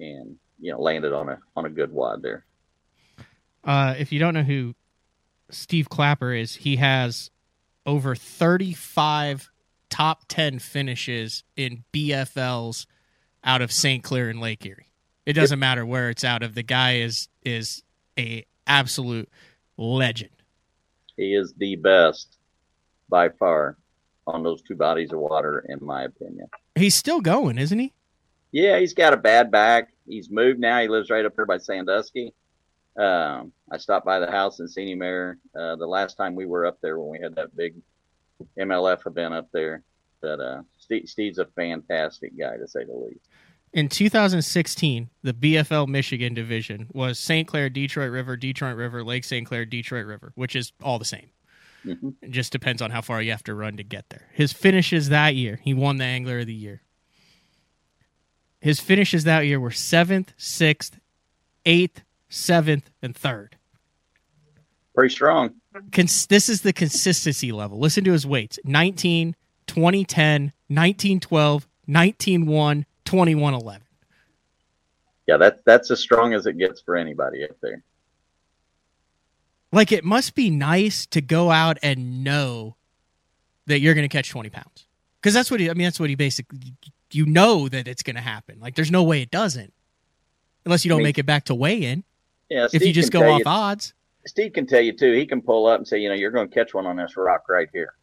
and, 0.00 0.36
you 0.60 0.72
know, 0.72 0.80
landed 0.80 1.12
on 1.12 1.28
a, 1.28 1.38
on 1.54 1.66
a 1.66 1.70
good 1.70 1.92
wad 1.92 2.22
there. 2.22 2.44
Uh, 3.66 3.94
if 3.98 4.12
you 4.12 4.20
don't 4.20 4.32
know 4.32 4.44
who 4.44 4.74
Steve 5.50 5.88
Clapper 5.88 6.32
is, 6.32 6.54
he 6.54 6.76
has 6.76 7.30
over 7.84 8.14
35 8.14 9.50
top 9.90 10.24
10 10.28 10.60
finishes 10.60 11.44
in 11.56 11.84
BFLs 11.92 12.86
out 13.44 13.62
of 13.62 13.72
St. 13.72 14.02
Clair 14.02 14.28
and 14.30 14.40
Lake 14.40 14.64
Erie. 14.64 14.92
It 15.26 15.32
doesn't 15.32 15.58
yep. 15.58 15.60
matter 15.60 15.84
where 15.84 16.08
it's 16.08 16.24
out 16.24 16.44
of. 16.44 16.54
The 16.54 16.62
guy 16.62 16.98
is 16.98 17.28
is 17.44 17.82
a 18.16 18.46
absolute 18.66 19.28
legend. 19.76 20.30
He 21.16 21.34
is 21.34 21.52
the 21.56 21.76
best 21.76 22.38
by 23.08 23.30
far 23.30 23.76
on 24.26 24.42
those 24.42 24.62
two 24.62 24.76
bodies 24.76 25.12
of 25.12 25.18
water, 25.18 25.64
in 25.68 25.78
my 25.84 26.04
opinion. 26.04 26.48
He's 26.76 26.94
still 26.94 27.20
going, 27.20 27.58
isn't 27.58 27.78
he? 27.78 27.92
Yeah, 28.52 28.78
he's 28.78 28.94
got 28.94 29.12
a 29.12 29.16
bad 29.16 29.50
back. 29.50 29.92
He's 30.06 30.30
moved 30.30 30.60
now. 30.60 30.80
He 30.80 30.88
lives 30.88 31.10
right 31.10 31.24
up 31.24 31.34
there 31.34 31.46
by 31.46 31.58
Sandusky. 31.58 32.32
Um, 32.98 33.52
I 33.70 33.76
stopped 33.76 34.06
by 34.06 34.18
the 34.18 34.30
house 34.30 34.60
and 34.60 34.70
seen 34.70 34.88
him 34.88 35.00
there 35.00 35.38
uh, 35.54 35.76
the 35.76 35.86
last 35.86 36.16
time 36.16 36.34
we 36.34 36.46
were 36.46 36.66
up 36.66 36.78
there 36.80 36.98
when 36.98 37.10
we 37.10 37.20
had 37.20 37.34
that 37.36 37.54
big 37.56 37.74
MLF 38.58 39.06
event 39.06 39.34
up 39.34 39.48
there. 39.52 39.82
But 40.22 40.40
uh, 40.40 40.62
Steve, 40.78 41.08
Steve's 41.08 41.38
a 41.38 41.46
fantastic 41.46 42.38
guy 42.38 42.56
to 42.56 42.66
say 42.66 42.84
the 42.84 42.94
least. 42.94 43.28
In 43.72 43.88
2016, 43.88 45.10
the 45.22 45.34
BFL 45.34 45.88
Michigan 45.88 46.32
division 46.32 46.88
was 46.94 47.18
St. 47.18 47.46
Clair, 47.46 47.68
Detroit 47.68 48.10
River, 48.10 48.36
Detroit 48.36 48.76
River, 48.76 49.04
Lake 49.04 49.24
St. 49.24 49.46
Clair, 49.46 49.66
Detroit 49.66 50.06
River, 50.06 50.32
which 50.34 50.56
is 50.56 50.72
all 50.82 50.98
the 50.98 51.04
same. 51.04 51.28
Mm-hmm. 51.84 52.10
It 52.22 52.30
just 52.30 52.52
depends 52.52 52.80
on 52.80 52.90
how 52.90 53.02
far 53.02 53.20
you 53.20 53.32
have 53.32 53.44
to 53.44 53.54
run 53.54 53.76
to 53.76 53.82
get 53.82 54.08
there. 54.08 54.28
His 54.32 54.52
finishes 54.52 55.10
that 55.10 55.34
year, 55.34 55.60
he 55.62 55.74
won 55.74 55.98
the 55.98 56.04
Angler 56.04 56.40
of 56.40 56.46
the 56.46 56.54
Year. 56.54 56.82
His 58.60 58.80
finishes 58.80 59.24
that 59.24 59.42
year 59.42 59.60
were 59.60 59.70
seventh, 59.70 60.32
sixth, 60.36 60.98
eighth, 61.66 62.02
seventh, 62.28 62.90
and 63.02 63.16
third. 63.16 63.56
Pretty 64.94 65.14
strong. 65.14 65.54
Cons- 65.92 66.26
this 66.26 66.48
is 66.48 66.62
the 66.62 66.72
consistency 66.72 67.52
level. 67.52 67.78
Listen 67.78 68.04
to 68.04 68.12
his 68.12 68.26
weights 68.26 68.58
19, 68.64 69.36
2010, 69.66 70.52
1912, 70.68 71.68
1901, 71.86 72.86
2111. 73.04 73.82
Yeah, 75.26 75.36
that, 75.38 75.64
that's 75.64 75.90
as 75.90 76.00
strong 76.00 76.34
as 76.34 76.46
it 76.46 76.56
gets 76.56 76.80
for 76.80 76.96
anybody 76.96 77.44
up 77.44 77.56
there. 77.60 77.82
Like, 79.72 79.92
it 79.92 80.04
must 80.04 80.34
be 80.34 80.50
nice 80.50 81.06
to 81.06 81.20
go 81.20 81.50
out 81.50 81.78
and 81.82 82.22
know 82.24 82.76
that 83.66 83.80
you're 83.80 83.94
going 83.94 84.08
to 84.08 84.16
catch 84.16 84.30
20 84.30 84.48
pounds. 84.48 84.86
Because 85.20 85.34
that's 85.34 85.50
what 85.50 85.58
he, 85.60 85.68
I 85.68 85.74
mean, 85.74 85.86
that's 85.86 85.98
what 85.98 86.08
he 86.08 86.14
basically, 86.14 86.74
you 87.10 87.26
know 87.26 87.68
that 87.68 87.88
it's 87.88 88.02
going 88.02 88.16
to 88.16 88.22
happen. 88.22 88.60
Like, 88.60 88.76
there's 88.76 88.92
no 88.92 89.02
way 89.02 89.22
it 89.22 89.30
doesn't. 89.30 89.72
Unless 90.64 90.84
you 90.84 90.88
don't 90.88 90.98
I 90.98 91.00
mean, 91.00 91.08
make 91.08 91.18
it 91.18 91.26
back 91.26 91.44
to 91.44 91.54
weigh 91.54 91.82
in. 91.82 92.04
Yeah, 92.48 92.68
if 92.72 92.82
you 92.82 92.92
just 92.92 93.12
go 93.12 93.28
off 93.28 93.40
you, 93.40 93.44
odds. 93.46 93.94
Steve 94.26 94.52
can 94.52 94.66
tell 94.66 94.80
you 94.80 94.92
too. 94.92 95.12
He 95.12 95.26
can 95.26 95.40
pull 95.40 95.66
up 95.66 95.78
and 95.78 95.86
say, 95.86 95.98
you 95.98 96.08
know, 96.08 96.14
you're 96.14 96.30
going 96.30 96.48
to 96.48 96.54
catch 96.54 96.74
one 96.74 96.86
on 96.86 96.96
this 96.96 97.16
rock 97.16 97.48
right 97.48 97.68
here. 97.72 97.94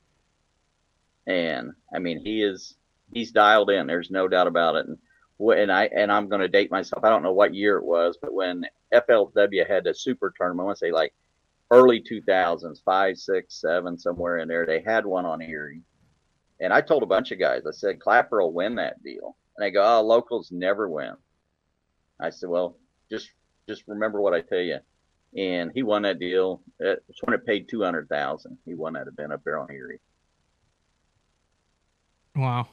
And 1.27 1.73
I 1.93 1.99
mean, 1.99 2.19
he 2.19 2.43
is 2.43 2.75
he's 3.13 3.31
dialed 3.31 3.69
in. 3.69 3.87
There's 3.87 4.11
no 4.11 4.27
doubt 4.27 4.47
about 4.47 4.75
it. 4.75 4.87
And 4.87 4.97
and 5.39 5.71
I 5.71 5.85
and 5.95 6.11
I'm 6.11 6.29
going 6.29 6.41
to 6.41 6.47
date 6.47 6.71
myself. 6.71 7.03
I 7.03 7.09
don't 7.09 7.23
know 7.23 7.33
what 7.33 7.53
year 7.53 7.77
it 7.77 7.85
was, 7.85 8.17
but 8.21 8.33
when 8.33 8.65
FLW 8.93 9.67
had 9.67 9.87
a 9.87 9.93
super 9.93 10.33
tournament, 10.35 10.61
I 10.61 10.65
want 10.65 10.77
to 10.77 10.85
say 10.85 10.91
like 10.91 11.13
early 11.71 12.01
2000s, 12.01 12.83
five, 12.83 13.17
six, 13.17 13.59
seven, 13.59 13.97
somewhere 13.97 14.37
in 14.37 14.47
there, 14.47 14.65
they 14.65 14.81
had 14.81 15.05
one 15.05 15.25
on 15.25 15.41
Erie. 15.41 15.81
And 16.59 16.71
I 16.71 16.81
told 16.81 17.03
a 17.03 17.07
bunch 17.07 17.31
of 17.31 17.39
guys, 17.39 17.63
I 17.67 17.71
said, 17.71 17.99
Clapper 17.99 18.41
will 18.41 18.53
win 18.53 18.75
that 18.75 19.03
deal. 19.03 19.35
And 19.57 19.65
they 19.65 19.71
go, 19.71 19.83
oh, 19.83 20.01
locals 20.01 20.51
never 20.51 20.87
win. 20.87 21.13
I 22.19 22.29
said, 22.29 22.49
well, 22.49 22.77
just 23.09 23.31
just 23.67 23.83
remember 23.87 24.21
what 24.21 24.33
I 24.33 24.41
tell 24.41 24.59
you. 24.59 24.79
And 25.35 25.71
he 25.73 25.81
won 25.81 26.03
that 26.03 26.19
deal. 26.19 26.61
Uh, 26.79 26.97
it's 27.09 27.21
when 27.21 27.33
it 27.33 27.45
paid 27.45 27.67
two 27.67 27.81
hundred 27.81 28.07
thousand. 28.07 28.57
He 28.65 28.73
won 28.73 28.93
that 28.93 29.07
event 29.07 29.33
up 29.33 29.43
there 29.43 29.57
on 29.57 29.71
Erie. 29.71 29.99
Wow. 32.35 32.67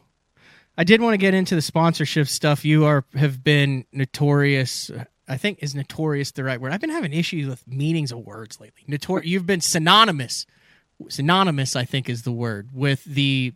I 0.76 0.84
did 0.84 1.00
want 1.00 1.14
to 1.14 1.18
get 1.18 1.34
into 1.34 1.54
the 1.54 1.62
sponsorship 1.62 2.26
stuff. 2.28 2.64
You 2.64 2.84
are 2.84 3.04
have 3.14 3.42
been 3.42 3.84
notorious. 3.92 4.90
I 5.28 5.36
think 5.36 5.58
is 5.62 5.74
notorious 5.74 6.32
the 6.32 6.44
right 6.44 6.60
word. 6.60 6.72
I've 6.72 6.80
been 6.80 6.90
having 6.90 7.12
issues 7.12 7.48
with 7.48 7.66
meanings 7.68 8.12
of 8.12 8.18
words 8.18 8.60
lately. 8.60 8.82
Notor- 8.88 9.24
you've 9.24 9.46
been 9.46 9.60
synonymous. 9.60 10.44
Synonymous, 11.08 11.76
I 11.76 11.84
think, 11.84 12.10
is 12.10 12.22
the 12.22 12.32
word 12.32 12.70
with 12.74 13.04
the 13.04 13.54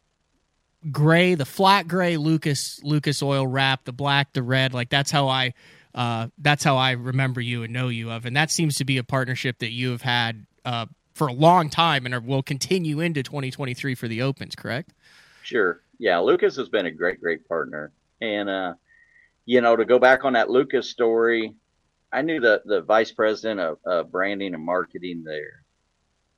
gray, 0.90 1.34
the 1.34 1.44
flat 1.44 1.88
gray 1.88 2.16
Lucas 2.16 2.80
Lucas 2.82 3.22
oil 3.22 3.46
wrap, 3.46 3.84
the 3.84 3.92
black, 3.92 4.32
the 4.32 4.42
red. 4.42 4.72
Like 4.72 4.88
that's 4.88 5.10
how 5.10 5.28
I 5.28 5.54
uh, 5.94 6.28
that's 6.38 6.64
how 6.64 6.76
I 6.76 6.92
remember 6.92 7.40
you 7.40 7.62
and 7.62 7.72
know 7.72 7.88
you 7.88 8.10
of, 8.10 8.26
and 8.26 8.36
that 8.36 8.50
seems 8.50 8.76
to 8.76 8.84
be 8.84 8.98
a 8.98 9.04
partnership 9.04 9.58
that 9.60 9.70
you 9.70 9.90
have 9.90 10.02
had 10.02 10.46
uh, 10.64 10.86
for 11.14 11.28
a 11.28 11.32
long 11.32 11.70
time 11.70 12.04
and 12.06 12.14
are, 12.14 12.20
will 12.20 12.42
continue 12.42 13.00
into 13.00 13.22
2023 13.22 13.94
for 13.94 14.08
the 14.08 14.22
Opens. 14.22 14.54
Correct? 14.54 14.92
Sure. 15.42 15.80
Yeah, 15.98 16.18
Lucas 16.18 16.56
has 16.56 16.68
been 16.68 16.86
a 16.86 16.90
great, 16.90 17.20
great 17.20 17.46
partner, 17.48 17.92
and 18.20 18.48
uh, 18.48 18.74
you 19.46 19.60
know, 19.60 19.76
to 19.76 19.84
go 19.84 19.98
back 19.98 20.24
on 20.24 20.32
that 20.32 20.50
Lucas 20.50 20.90
story, 20.90 21.54
I 22.12 22.22
knew 22.22 22.40
the 22.40 22.62
the 22.64 22.82
vice 22.82 23.12
president 23.12 23.60
of, 23.60 23.78
of 23.86 24.10
branding 24.10 24.54
and 24.54 24.64
marketing 24.64 25.22
there, 25.24 25.64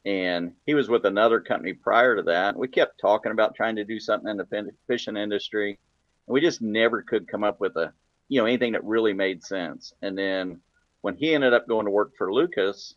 and 0.04 0.52
he 0.66 0.74
was 0.74 0.88
with 0.88 1.06
another 1.06 1.40
company 1.40 1.72
prior 1.72 2.16
to 2.16 2.22
that. 2.22 2.56
We 2.56 2.68
kept 2.68 3.00
talking 3.00 3.32
about 3.32 3.54
trying 3.54 3.76
to 3.76 3.84
do 3.84 3.98
something 3.98 4.30
in 4.30 4.36
the 4.36 4.70
fishing 4.86 5.16
industry. 5.16 5.78
And 6.26 6.34
we 6.34 6.40
just 6.40 6.60
never 6.60 7.02
could 7.02 7.28
come 7.28 7.44
up 7.44 7.60
with 7.60 7.76
a 7.76 7.92
you 8.28 8.40
know, 8.40 8.46
anything 8.46 8.72
that 8.72 8.84
really 8.84 9.12
made 9.12 9.42
sense. 9.42 9.92
And 10.02 10.16
then 10.16 10.60
when 11.02 11.16
he 11.16 11.34
ended 11.34 11.54
up 11.54 11.68
going 11.68 11.86
to 11.86 11.90
work 11.90 12.12
for 12.16 12.32
Lucas, 12.32 12.94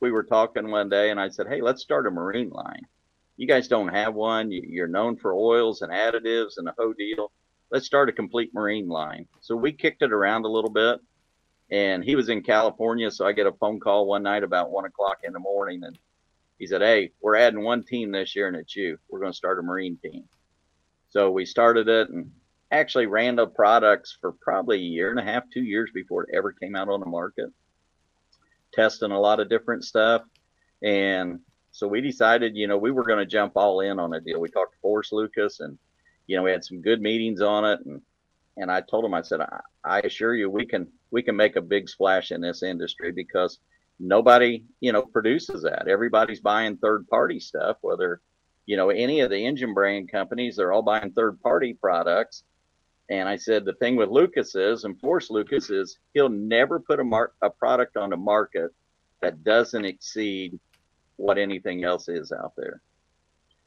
we 0.00 0.10
were 0.10 0.22
talking 0.22 0.70
one 0.70 0.88
day 0.88 1.10
and 1.10 1.20
I 1.20 1.28
said, 1.28 1.46
Hey, 1.46 1.60
let's 1.60 1.82
start 1.82 2.06
a 2.06 2.10
marine 2.10 2.50
line. 2.50 2.86
You 3.36 3.46
guys 3.46 3.68
don't 3.68 3.88
have 3.88 4.14
one. 4.14 4.50
You're 4.50 4.88
known 4.88 5.16
for 5.16 5.34
oils 5.34 5.82
and 5.82 5.92
additives 5.92 6.52
and 6.56 6.66
the 6.66 6.74
whole 6.78 6.92
deal. 6.92 7.32
Let's 7.70 7.86
start 7.86 8.08
a 8.08 8.12
complete 8.12 8.52
marine 8.52 8.88
line. 8.88 9.26
So 9.40 9.56
we 9.56 9.72
kicked 9.72 10.02
it 10.02 10.12
around 10.12 10.44
a 10.44 10.50
little 10.50 10.70
bit 10.70 11.00
and 11.70 12.04
he 12.04 12.16
was 12.16 12.28
in 12.28 12.42
California. 12.42 13.10
So 13.10 13.26
I 13.26 13.32
get 13.32 13.46
a 13.46 13.52
phone 13.52 13.80
call 13.80 14.06
one 14.06 14.22
night 14.22 14.42
about 14.42 14.70
one 14.70 14.84
o'clock 14.84 15.18
in 15.22 15.32
the 15.32 15.38
morning 15.38 15.84
and 15.84 15.98
he 16.58 16.66
said, 16.66 16.82
Hey, 16.82 17.12
we're 17.20 17.36
adding 17.36 17.62
one 17.62 17.84
team 17.84 18.10
this 18.10 18.34
year 18.34 18.48
and 18.48 18.56
it's 18.56 18.74
you. 18.76 18.98
We're 19.08 19.20
going 19.20 19.32
to 19.32 19.36
start 19.36 19.58
a 19.58 19.62
marine 19.62 19.98
team. 20.02 20.24
So 21.10 21.30
we 21.30 21.44
started 21.44 21.88
it 21.88 22.08
and 22.08 22.30
actually 22.72 23.06
ran 23.06 23.36
the 23.36 23.46
products 23.46 24.16
for 24.20 24.32
probably 24.32 24.76
a 24.78 24.80
year 24.80 25.10
and 25.10 25.18
a 25.18 25.24
half, 25.24 25.44
two 25.52 25.62
years 25.62 25.90
before 25.92 26.24
it 26.24 26.34
ever 26.34 26.52
came 26.52 26.76
out 26.76 26.88
on 26.88 27.00
the 27.00 27.06
market, 27.06 27.50
testing 28.72 29.10
a 29.10 29.20
lot 29.20 29.40
of 29.40 29.48
different 29.48 29.84
stuff. 29.84 30.22
And 30.82 31.40
so 31.72 31.88
we 31.88 32.00
decided, 32.00 32.56
you 32.56 32.66
know, 32.66 32.78
we 32.78 32.92
were 32.92 33.04
going 33.04 33.18
to 33.18 33.26
jump 33.26 33.52
all 33.56 33.80
in 33.80 33.98
on 33.98 34.14
a 34.14 34.20
deal. 34.20 34.40
We 34.40 34.48
talked 34.48 34.74
to 34.74 34.80
Forrest 34.80 35.12
Lucas 35.12 35.60
and, 35.60 35.78
you 36.26 36.36
know, 36.36 36.42
we 36.42 36.50
had 36.50 36.64
some 36.64 36.80
good 36.80 37.00
meetings 37.00 37.40
on 37.40 37.64
it. 37.64 37.80
And, 37.84 38.00
and 38.56 38.70
I 38.70 38.80
told 38.82 39.04
him, 39.04 39.14
I 39.14 39.22
said, 39.22 39.40
I, 39.40 39.60
I 39.84 40.00
assure 40.00 40.34
you, 40.34 40.48
we 40.48 40.64
can, 40.64 40.86
we 41.10 41.22
can 41.22 41.36
make 41.36 41.56
a 41.56 41.62
big 41.62 41.88
splash 41.88 42.30
in 42.30 42.40
this 42.40 42.62
industry 42.62 43.10
because 43.10 43.58
nobody, 43.98 44.64
you 44.80 44.92
know, 44.92 45.02
produces 45.02 45.62
that. 45.62 45.88
Everybody's 45.88 46.40
buying 46.40 46.76
third 46.76 47.08
party 47.08 47.40
stuff, 47.40 47.78
whether, 47.80 48.20
you 48.66 48.76
know, 48.76 48.90
any 48.90 49.20
of 49.20 49.30
the 49.30 49.44
engine 49.44 49.74
brand 49.74 50.10
companies, 50.10 50.56
they're 50.56 50.72
all 50.72 50.82
buying 50.82 51.10
third 51.12 51.40
party 51.40 51.74
products 51.74 52.44
and 53.10 53.28
I 53.28 53.36
said 53.36 53.64
the 53.64 53.74
thing 53.74 53.96
with 53.96 54.08
Lucas 54.08 54.54
is, 54.54 54.84
and 54.84 54.98
Forrest 55.00 55.30
Lucas 55.30 55.68
is, 55.68 55.98
he'll 56.14 56.28
never 56.28 56.78
put 56.78 57.00
a 57.00 57.26
a 57.42 57.50
product 57.50 57.96
on 57.96 58.10
the 58.10 58.16
market 58.16 58.70
that 59.20 59.44
doesn't 59.44 59.84
exceed 59.84 60.58
what 61.16 61.36
anything 61.36 61.84
else 61.84 62.08
is 62.08 62.32
out 62.32 62.52
there. 62.56 62.80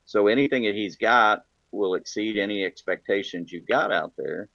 So 0.05 0.27
anything 0.27 0.63
that 0.63 0.75
he's 0.75 0.95
got 0.95 1.45
will 1.71 1.95
exceed 1.95 2.37
any 2.37 2.63
expectations 2.63 3.51
you've 3.51 3.67
got 3.67 3.91
out 3.91 4.13
there. 4.17 4.49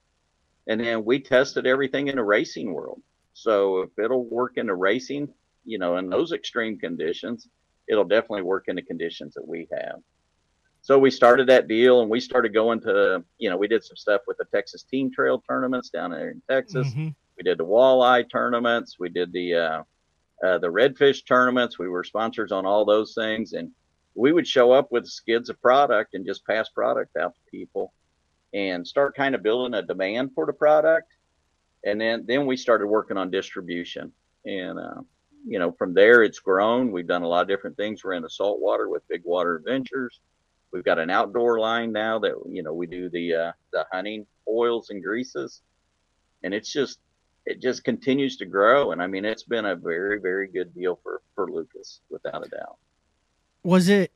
And 0.66 0.80
then 0.80 1.04
we 1.04 1.20
tested 1.20 1.66
everything 1.66 2.08
in 2.08 2.16
the 2.16 2.24
racing 2.24 2.72
world. 2.72 3.00
So 3.34 3.82
if 3.82 3.98
it'll 3.98 4.24
work 4.24 4.56
in 4.56 4.66
the 4.66 4.74
racing, 4.74 5.28
you 5.64 5.78
know, 5.78 5.96
in 5.96 6.08
those 6.08 6.32
extreme 6.32 6.78
conditions, 6.78 7.48
it'll 7.88 8.04
definitely 8.04 8.42
work 8.42 8.64
in 8.68 8.76
the 8.76 8.82
conditions 8.82 9.34
that 9.34 9.46
we 9.46 9.68
have. 9.72 10.00
So 10.88 10.98
we 10.98 11.10
started 11.10 11.46
that 11.48 11.68
deal 11.68 12.00
and 12.00 12.08
we 12.08 12.18
started 12.18 12.54
going 12.54 12.80
to, 12.80 13.22
you 13.36 13.50
know, 13.50 13.58
we 13.58 13.68
did 13.68 13.84
some 13.84 13.98
stuff 13.98 14.22
with 14.26 14.38
the 14.38 14.46
Texas 14.46 14.84
Team 14.84 15.12
Trail 15.12 15.38
tournaments 15.46 15.90
down 15.90 16.12
there 16.12 16.30
in 16.30 16.40
Texas. 16.48 16.88
Mm-hmm. 16.88 17.08
We 17.36 17.42
did 17.44 17.58
the 17.58 17.66
walleye 17.66 18.24
tournaments. 18.30 18.96
We 18.98 19.10
did 19.10 19.30
the, 19.30 19.54
uh, 19.54 19.82
uh, 20.42 20.56
the 20.56 20.68
redfish 20.68 21.26
tournaments. 21.26 21.78
We 21.78 21.90
were 21.90 22.04
sponsors 22.04 22.52
on 22.52 22.64
all 22.64 22.86
those 22.86 23.12
things. 23.12 23.52
And 23.52 23.70
we 24.14 24.32
would 24.32 24.48
show 24.48 24.72
up 24.72 24.90
with 24.90 25.06
skids 25.06 25.50
of 25.50 25.60
product 25.60 26.14
and 26.14 26.24
just 26.24 26.46
pass 26.46 26.70
product 26.70 27.18
out 27.18 27.34
to 27.34 27.40
people 27.50 27.92
and 28.54 28.88
start 28.88 29.14
kind 29.14 29.34
of 29.34 29.42
building 29.42 29.74
a 29.74 29.82
demand 29.82 30.30
for 30.34 30.46
the 30.46 30.54
product. 30.54 31.12
And 31.84 32.00
then, 32.00 32.24
then 32.26 32.46
we 32.46 32.56
started 32.56 32.86
working 32.86 33.18
on 33.18 33.30
distribution. 33.30 34.10
And, 34.46 34.78
uh, 34.78 35.02
you 35.46 35.58
know, 35.58 35.70
from 35.70 35.92
there 35.92 36.22
it's 36.22 36.38
grown. 36.38 36.92
We've 36.92 37.06
done 37.06 37.24
a 37.24 37.28
lot 37.28 37.42
of 37.42 37.48
different 37.48 37.76
things. 37.76 38.02
We're 38.02 38.14
in 38.14 38.22
the 38.22 38.30
saltwater 38.30 38.88
with 38.88 39.06
Big 39.06 39.20
Water 39.26 39.56
Adventures. 39.56 40.20
We've 40.72 40.84
got 40.84 40.98
an 40.98 41.10
outdoor 41.10 41.58
line 41.58 41.92
now 41.92 42.18
that 42.18 42.34
you 42.48 42.62
know 42.62 42.74
we 42.74 42.86
do 42.86 43.08
the 43.08 43.34
uh, 43.34 43.52
the 43.72 43.86
hunting 43.90 44.26
oils 44.48 44.90
and 44.90 45.02
greases, 45.02 45.62
and 46.42 46.52
it's 46.52 46.72
just 46.72 46.98
it 47.46 47.62
just 47.62 47.84
continues 47.84 48.36
to 48.38 48.46
grow. 48.46 48.92
And 48.92 49.00
I 49.00 49.06
mean, 49.06 49.24
it's 49.24 49.44
been 49.44 49.64
a 49.64 49.76
very 49.76 50.20
very 50.20 50.48
good 50.48 50.74
deal 50.74 50.98
for 51.02 51.22
for 51.34 51.50
Lucas 51.50 52.00
without 52.10 52.46
a 52.46 52.50
doubt. 52.50 52.76
Was 53.62 53.88
it 53.88 54.12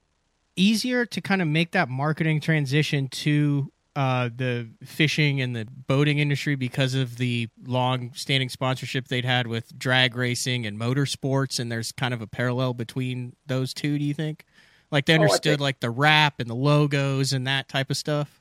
easier 0.57 1.07
to 1.07 1.21
kind 1.21 1.41
of 1.41 1.49
make 1.49 1.73
that 1.73 1.89
marketing 1.89 2.41
transition 2.41 3.09
to 3.09 3.73
uh, 3.95 4.31
the 4.35 4.69
fishing 4.85 5.41
and 5.41 5.55
the 5.55 5.67
boating 5.87 6.19
industry 6.19 6.55
because 6.55 6.95
of 6.95 7.19
the 7.19 7.49
long 7.67 8.11
standing 8.15 8.49
sponsorship 8.49 9.09
they'd 9.09 9.25
had 9.25 9.47
with 9.47 9.79
drag 9.79 10.17
racing 10.17 10.65
and 10.65 10.79
motorsports 10.79 11.61
and 11.61 11.71
there's 11.71 11.93
kind 11.93 12.15
of 12.15 12.23
a 12.23 12.27
parallel 12.27 12.73
between 12.73 13.37
those 13.47 13.75
two 13.75 13.99
do 13.99 14.05
you 14.05 14.15
think 14.15 14.47
like 14.93 15.07
they 15.07 15.15
understood 15.15 15.47
oh, 15.47 15.51
think, 15.53 15.61
like 15.61 15.81
the 15.81 15.91
wrap 15.91 16.39
and 16.39 16.49
the 16.49 16.55
logos 16.55 17.33
and 17.33 17.47
that 17.47 17.69
type 17.69 17.91
of 17.91 17.97
stuff? 17.97 18.41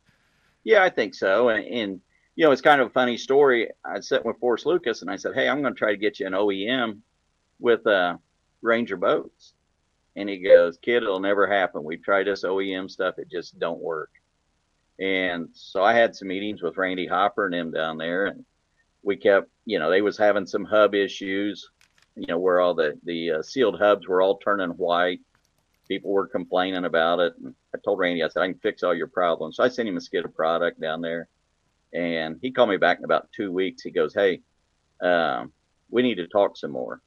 Yeah 0.63 0.83
i 0.83 0.89
think 0.89 1.15
so. 1.15 1.49
And, 1.49 1.65
and 1.65 2.01
you 2.35 2.45
know 2.45 2.51
it's 2.51 2.61
kind 2.61 2.81
of 2.81 2.87
a 2.87 2.91
funny 2.91 3.17
story. 3.17 3.69
I 3.83 3.99
sat 3.99 4.25
with 4.25 4.37
forrest 4.39 4.65
lucas 4.65 5.01
and 5.01 5.09
i 5.09 5.15
said 5.15 5.33
hey 5.33 5.49
i'm 5.49 5.61
going 5.61 5.73
to 5.73 5.79
try 5.79 5.91
to 5.91 5.97
get 5.97 6.19
you 6.19 6.27
an 6.27 6.33
oem 6.33 6.99
with 7.59 7.85
uh, 7.87 8.17
ranger 8.61 8.97
boats. 8.97 9.53
And 10.15 10.29
he 10.29 10.37
goes 10.37 10.77
kid 10.81 11.03
it'll 11.03 11.19
never 11.19 11.47
happen. 11.47 11.83
We've 11.83 12.03
tried 12.03 12.27
this 12.27 12.43
oem 12.43 12.91
stuff. 12.91 13.17
It 13.17 13.31
just 13.31 13.57
don't 13.57 13.79
work. 13.79 14.11
And 15.01 15.49
so 15.53 15.83
I 15.83 15.93
had 15.93 16.15
some 16.15 16.27
meetings 16.27 16.61
with 16.61 16.77
Randy 16.77 17.07
Hopper 17.07 17.47
and 17.47 17.55
him 17.55 17.71
down 17.71 17.97
there, 17.97 18.27
and 18.27 18.45
we 19.01 19.17
kept, 19.17 19.49
you 19.65 19.79
know, 19.79 19.89
they 19.89 20.01
was 20.01 20.15
having 20.15 20.45
some 20.45 20.63
hub 20.63 20.93
issues, 20.93 21.67
you 22.15 22.27
know, 22.27 22.37
where 22.37 22.59
all 22.59 22.75
the 22.75 22.99
the 23.03 23.31
uh, 23.31 23.41
sealed 23.41 23.79
hubs 23.79 24.07
were 24.07 24.21
all 24.21 24.37
turning 24.37 24.69
white. 24.69 25.19
People 25.91 26.11
were 26.11 26.27
complaining 26.27 26.85
about 26.85 27.19
it. 27.19 27.33
And 27.43 27.53
I 27.75 27.77
told 27.83 27.99
Randy, 27.99 28.23
I 28.23 28.29
said, 28.29 28.43
I 28.43 28.47
can 28.47 28.59
fix 28.59 28.83
all 28.83 28.95
your 28.95 29.07
problems. 29.07 29.57
So 29.57 29.63
I 29.63 29.67
sent 29.67 29.89
him 29.89 29.97
a 29.97 30.01
skid 30.01 30.23
of 30.23 30.35
product 30.35 30.79
down 30.79 31.01
there, 31.01 31.27
and 31.93 32.37
he 32.41 32.51
called 32.51 32.69
me 32.69 32.77
back 32.77 32.99
in 32.99 33.05
about 33.05 33.29
two 33.35 33.51
weeks. 33.51 33.81
He 33.81 33.91
goes, 33.91 34.13
Hey, 34.13 34.41
um, 35.01 35.51
we 35.89 36.01
need 36.01 36.15
to 36.15 36.27
talk 36.27 36.55
some 36.55 36.71
more. 36.71 37.01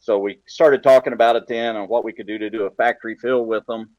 So 0.00 0.18
we 0.18 0.40
started 0.46 0.82
talking 0.82 1.12
about 1.12 1.36
it 1.36 1.46
then 1.48 1.76
and 1.76 1.88
what 1.88 2.04
we 2.04 2.12
could 2.12 2.26
do 2.26 2.38
to 2.38 2.50
do 2.50 2.62
a 2.62 2.70
factory 2.70 3.16
fill 3.16 3.44
with 3.44 3.66
them 3.66 3.90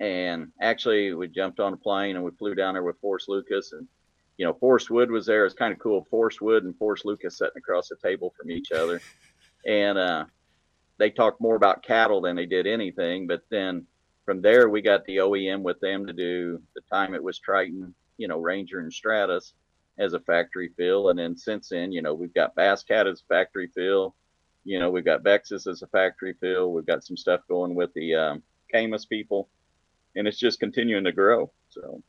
and 0.00 0.50
actually, 0.62 1.12
we 1.12 1.28
jumped 1.28 1.60
on 1.60 1.74
a 1.74 1.76
plane 1.76 2.16
and 2.16 2.24
we 2.24 2.30
flew 2.32 2.54
down 2.54 2.74
there 2.74 2.82
with 2.82 2.98
Forrest 3.00 3.28
Lucas. 3.28 3.72
And, 3.72 3.86
you 4.38 4.46
know, 4.46 4.54
Forrest 4.54 4.90
Wood 4.90 5.10
was 5.10 5.26
there. 5.26 5.44
It's 5.44 5.54
kind 5.54 5.72
of 5.72 5.78
cool. 5.78 6.06
Forrest 6.10 6.40
Wood 6.40 6.64
and 6.64 6.76
Forrest 6.78 7.04
Lucas 7.04 7.36
sitting 7.36 7.58
across 7.58 7.88
the 7.88 7.96
table 7.96 8.32
from 8.36 8.50
each 8.50 8.72
other. 8.72 9.00
And 9.66 9.98
uh, 9.98 10.24
they 11.00 11.10
talked 11.10 11.40
more 11.40 11.56
about 11.56 11.82
cattle 11.82 12.20
than 12.20 12.36
they 12.36 12.46
did 12.46 12.66
anything. 12.66 13.26
But 13.26 13.42
then 13.50 13.86
from 14.24 14.42
there, 14.42 14.68
we 14.68 14.82
got 14.82 15.04
the 15.06 15.16
OEM 15.16 15.62
with 15.62 15.80
them 15.80 16.06
to 16.06 16.12
do 16.12 16.62
the 16.74 16.82
time 16.82 17.14
it 17.14 17.22
was 17.22 17.38
Triton, 17.38 17.94
you 18.18 18.28
know, 18.28 18.38
Ranger 18.38 18.80
and 18.80 18.92
Stratos 18.92 19.52
as 19.98 20.12
a 20.12 20.20
factory 20.20 20.70
fill. 20.76 21.08
And 21.08 21.18
then 21.18 21.36
since 21.36 21.70
then, 21.70 21.90
you 21.90 22.02
know, 22.02 22.14
we've 22.14 22.34
got 22.34 22.54
Bass 22.54 22.84
Cat 22.84 23.06
as 23.06 23.22
a 23.22 23.34
factory 23.34 23.70
fill. 23.74 24.14
You 24.64 24.78
know, 24.78 24.90
we've 24.90 25.04
got 25.04 25.24
Vexus 25.24 25.66
as 25.66 25.80
a 25.82 25.86
factory 25.86 26.34
fill. 26.38 26.72
We've 26.72 26.86
got 26.86 27.02
some 27.02 27.16
stuff 27.16 27.40
going 27.48 27.74
with 27.74 27.92
the 27.94 28.14
um, 28.14 28.42
Caymas 28.72 29.08
people 29.08 29.48
and 30.16 30.26
it's 30.26 30.38
just 30.38 30.60
continuing 30.60 31.04
to 31.04 31.12
grow. 31.12 31.50
So, 31.68 32.02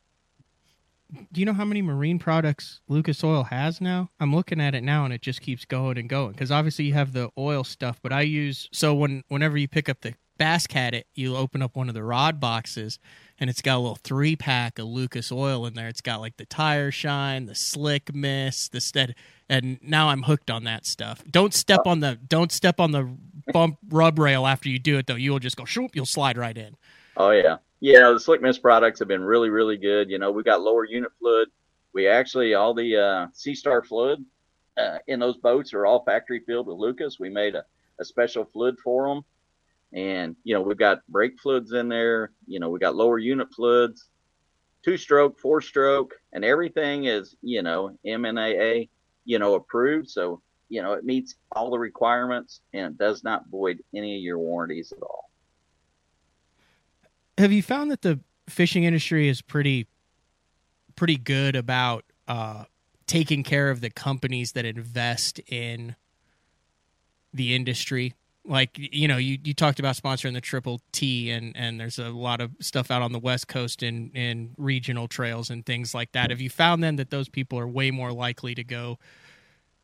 do 1.31 1.39
you 1.39 1.45
know 1.45 1.53
how 1.53 1.65
many 1.65 1.81
marine 1.81 2.19
products 2.19 2.79
Lucas 2.87 3.23
Oil 3.23 3.43
has 3.43 3.81
now? 3.81 4.09
I'm 4.19 4.33
looking 4.33 4.61
at 4.61 4.75
it 4.75 4.83
now, 4.83 5.03
and 5.05 5.13
it 5.13 5.21
just 5.21 5.41
keeps 5.41 5.65
going 5.65 5.97
and 5.97 6.07
going. 6.07 6.31
Because 6.31 6.51
obviously 6.51 6.85
you 6.85 6.93
have 6.93 7.13
the 7.13 7.29
oil 7.37 7.63
stuff, 7.63 7.99
but 8.01 8.13
I 8.13 8.21
use 8.21 8.69
so 8.71 8.93
when 8.93 9.23
whenever 9.27 9.57
you 9.57 9.67
pick 9.67 9.89
up 9.89 10.01
the 10.01 10.13
Bass 10.37 10.65
Cat, 10.65 10.93
it 10.93 11.07
you 11.13 11.35
open 11.35 11.61
up 11.61 11.75
one 11.75 11.89
of 11.89 11.93
the 11.93 12.03
rod 12.03 12.39
boxes, 12.39 12.97
and 13.39 13.49
it's 13.49 13.61
got 13.61 13.75
a 13.75 13.79
little 13.79 13.99
three 14.03 14.35
pack 14.35 14.79
of 14.79 14.85
Lucas 14.85 15.31
Oil 15.31 15.65
in 15.65 15.73
there. 15.73 15.87
It's 15.87 16.01
got 16.01 16.21
like 16.21 16.37
the 16.37 16.45
tire 16.45 16.91
shine, 16.91 17.45
the 17.45 17.55
slick 17.55 18.15
mist, 18.15 18.71
the 18.71 18.81
stead, 18.81 19.15
and 19.49 19.79
now 19.81 20.09
I'm 20.09 20.23
hooked 20.23 20.49
on 20.49 20.63
that 20.63 20.85
stuff. 20.85 21.23
Don't 21.29 21.53
step 21.53 21.81
on 21.85 21.99
the 21.99 22.17
don't 22.27 22.51
step 22.51 22.79
on 22.79 22.91
the 22.91 23.15
bump 23.51 23.77
rub 23.89 24.17
rail 24.17 24.47
after 24.47 24.69
you 24.69 24.79
do 24.79 24.97
it 24.97 25.07
though. 25.07 25.15
You'll 25.15 25.39
just 25.39 25.57
go 25.57 25.65
shoop. 25.65 25.95
You'll 25.95 26.05
slide 26.05 26.37
right 26.37 26.57
in. 26.57 26.75
Oh 27.17 27.31
yeah, 27.31 27.57
yeah, 27.81 28.11
the 28.11 28.19
Slick 28.19 28.43
Mist 28.43 28.61
products 28.61 28.99
have 28.99 29.07
been 29.07 29.23
really, 29.23 29.49
really 29.49 29.75
good. 29.75 30.09
You 30.09 30.19
know, 30.19 30.31
we 30.31 30.43
got 30.43 30.61
lower 30.61 30.85
unit 30.85 31.11
fluid. 31.19 31.49
We 31.93 32.07
actually 32.07 32.53
all 32.53 32.75
the 32.75 32.95
uh, 32.95 33.27
Sea 33.33 33.55
Star 33.55 33.83
fluid 33.83 34.23
uh, 34.77 34.99
in 35.07 35.19
those 35.19 35.37
boats 35.37 35.73
are 35.73 35.87
all 35.87 36.05
factory 36.05 36.41
filled 36.45 36.67
with 36.67 36.77
Lucas. 36.77 37.19
We 37.19 37.29
made 37.29 37.55
a, 37.55 37.65
a 37.99 38.05
special 38.05 38.45
fluid 38.45 38.77
for 38.83 39.09
them, 39.09 39.25
and 39.93 40.35
you 40.43 40.53
know 40.53 40.61
we've 40.61 40.77
got 40.77 41.05
brake 41.09 41.39
fluids 41.41 41.73
in 41.73 41.89
there. 41.89 42.31
You 42.45 42.59
know 42.59 42.69
we 42.69 42.79
got 42.79 42.95
lower 42.95 43.17
unit 43.17 43.51
fluids, 43.51 44.09
two 44.83 44.95
stroke, 44.95 45.39
four 45.39 45.59
stroke, 45.59 46.13
and 46.33 46.45
everything 46.45 47.05
is 47.05 47.35
you 47.41 47.63
know 47.63 47.97
NMMA 48.05 48.89
you 49.25 49.39
know 49.39 49.55
approved. 49.55 50.07
So 50.07 50.39
you 50.69 50.83
know 50.83 50.93
it 50.93 51.03
meets 51.03 51.33
all 51.51 51.71
the 51.71 51.79
requirements 51.79 52.61
and 52.73 52.93
it 52.93 52.97
does 52.99 53.23
not 53.23 53.49
void 53.49 53.81
any 53.93 54.17
of 54.17 54.21
your 54.21 54.37
warranties 54.37 54.93
at 54.93 55.01
all 55.01 55.30
have 57.41 57.51
you 57.51 57.63
found 57.63 57.91
that 57.91 58.01
the 58.01 58.19
fishing 58.47 58.83
industry 58.83 59.27
is 59.27 59.41
pretty 59.41 59.87
pretty 60.95 61.17
good 61.17 61.55
about 61.55 62.05
uh, 62.27 62.65
taking 63.07 63.43
care 63.43 63.69
of 63.69 63.81
the 63.81 63.89
companies 63.89 64.51
that 64.53 64.65
invest 64.65 65.39
in 65.47 65.95
the 67.33 67.55
industry? 67.55 68.13
Like 68.45 68.71
you 68.75 69.07
know, 69.07 69.17
you, 69.17 69.37
you 69.43 69.53
talked 69.53 69.79
about 69.79 69.95
sponsoring 69.95 70.33
the 70.33 70.41
Triple 70.41 70.81
T, 70.91 71.29
and 71.29 71.55
and 71.55 71.79
there's 71.79 71.99
a 71.99 72.09
lot 72.09 72.41
of 72.41 72.51
stuff 72.59 72.89
out 72.89 73.01
on 73.01 73.11
the 73.11 73.19
West 73.19 73.47
Coast 73.47 73.83
in 73.83 74.11
in 74.11 74.53
regional 74.57 75.07
trails 75.07 75.49
and 75.49 75.65
things 75.65 75.93
like 75.93 76.11
that. 76.13 76.29
Have 76.29 76.41
you 76.41 76.49
found 76.49 76.83
then 76.83 76.95
that 76.95 77.09
those 77.09 77.29
people 77.29 77.59
are 77.59 77.67
way 77.67 77.91
more 77.91 78.11
likely 78.11 78.55
to 78.55 78.63
go? 78.63 78.97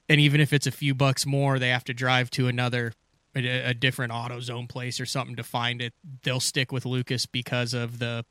And 0.09 0.21
even 0.21 0.39
if 0.39 0.53
it's 0.53 0.65
a 0.65 0.71
few 0.71 0.95
bucks 0.95 1.25
more, 1.25 1.59
they 1.59 1.69
have 1.69 1.83
to 1.85 1.93
drive 1.93 2.29
to 2.31 2.47
another 2.47 2.93
a, 3.35 3.69
a 3.69 3.73
different 3.73 4.11
AutoZone 4.11 4.69
place 4.69 4.99
or 4.99 5.05
something 5.05 5.35
to 5.35 5.43
find 5.43 5.81
it, 5.81 5.93
they'll 6.23 6.39
stick 6.39 6.71
with 6.71 6.85
Lucas 6.85 7.25
because 7.25 7.73
of 7.73 7.99
the 7.99 8.25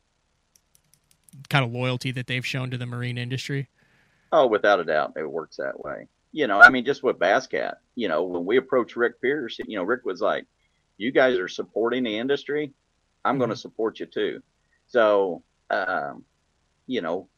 kind 1.49 1.65
of 1.65 1.73
loyalty 1.73 2.11
that 2.13 2.27
they've 2.27 2.47
shown 2.47 2.71
to 2.71 2.79
the 2.79 2.87
marine 2.87 3.19
industry. 3.19 3.69
Oh, 4.33 4.47
without 4.47 4.81
a 4.81 4.85
doubt, 4.85 5.13
it 5.17 5.31
works 5.31 5.57
that 5.57 5.83
way. 5.83 6.09
You 6.33 6.47
know, 6.47 6.61
I 6.61 6.69
mean, 6.71 6.85
just 6.85 7.03
with 7.03 7.19
Basscat, 7.19 7.77
you 7.95 8.09
know, 8.09 8.25
when 8.25 8.45
we 8.45 8.57
approached 8.57 8.97
Rick 8.97 9.21
Pierce, 9.23 9.59
you 9.67 9.79
know, 9.79 9.85
Rick 9.85 10.05
was 10.05 10.21
like, 10.21 10.47
"You 10.99 11.13
guys 11.13 11.39
are 11.39 11.49
supporting 11.49 12.03
the 12.03 12.19
industry. 12.19 12.73
I'm 13.25 13.33
mm-hmm. 13.33 13.39
going 13.39 13.51
to 13.51 13.57
support 13.57 14.01
you 14.01 14.07
too." 14.07 14.43
So, 14.89 15.43
um, 15.71 16.25
you 16.87 17.01
know, 17.01 17.29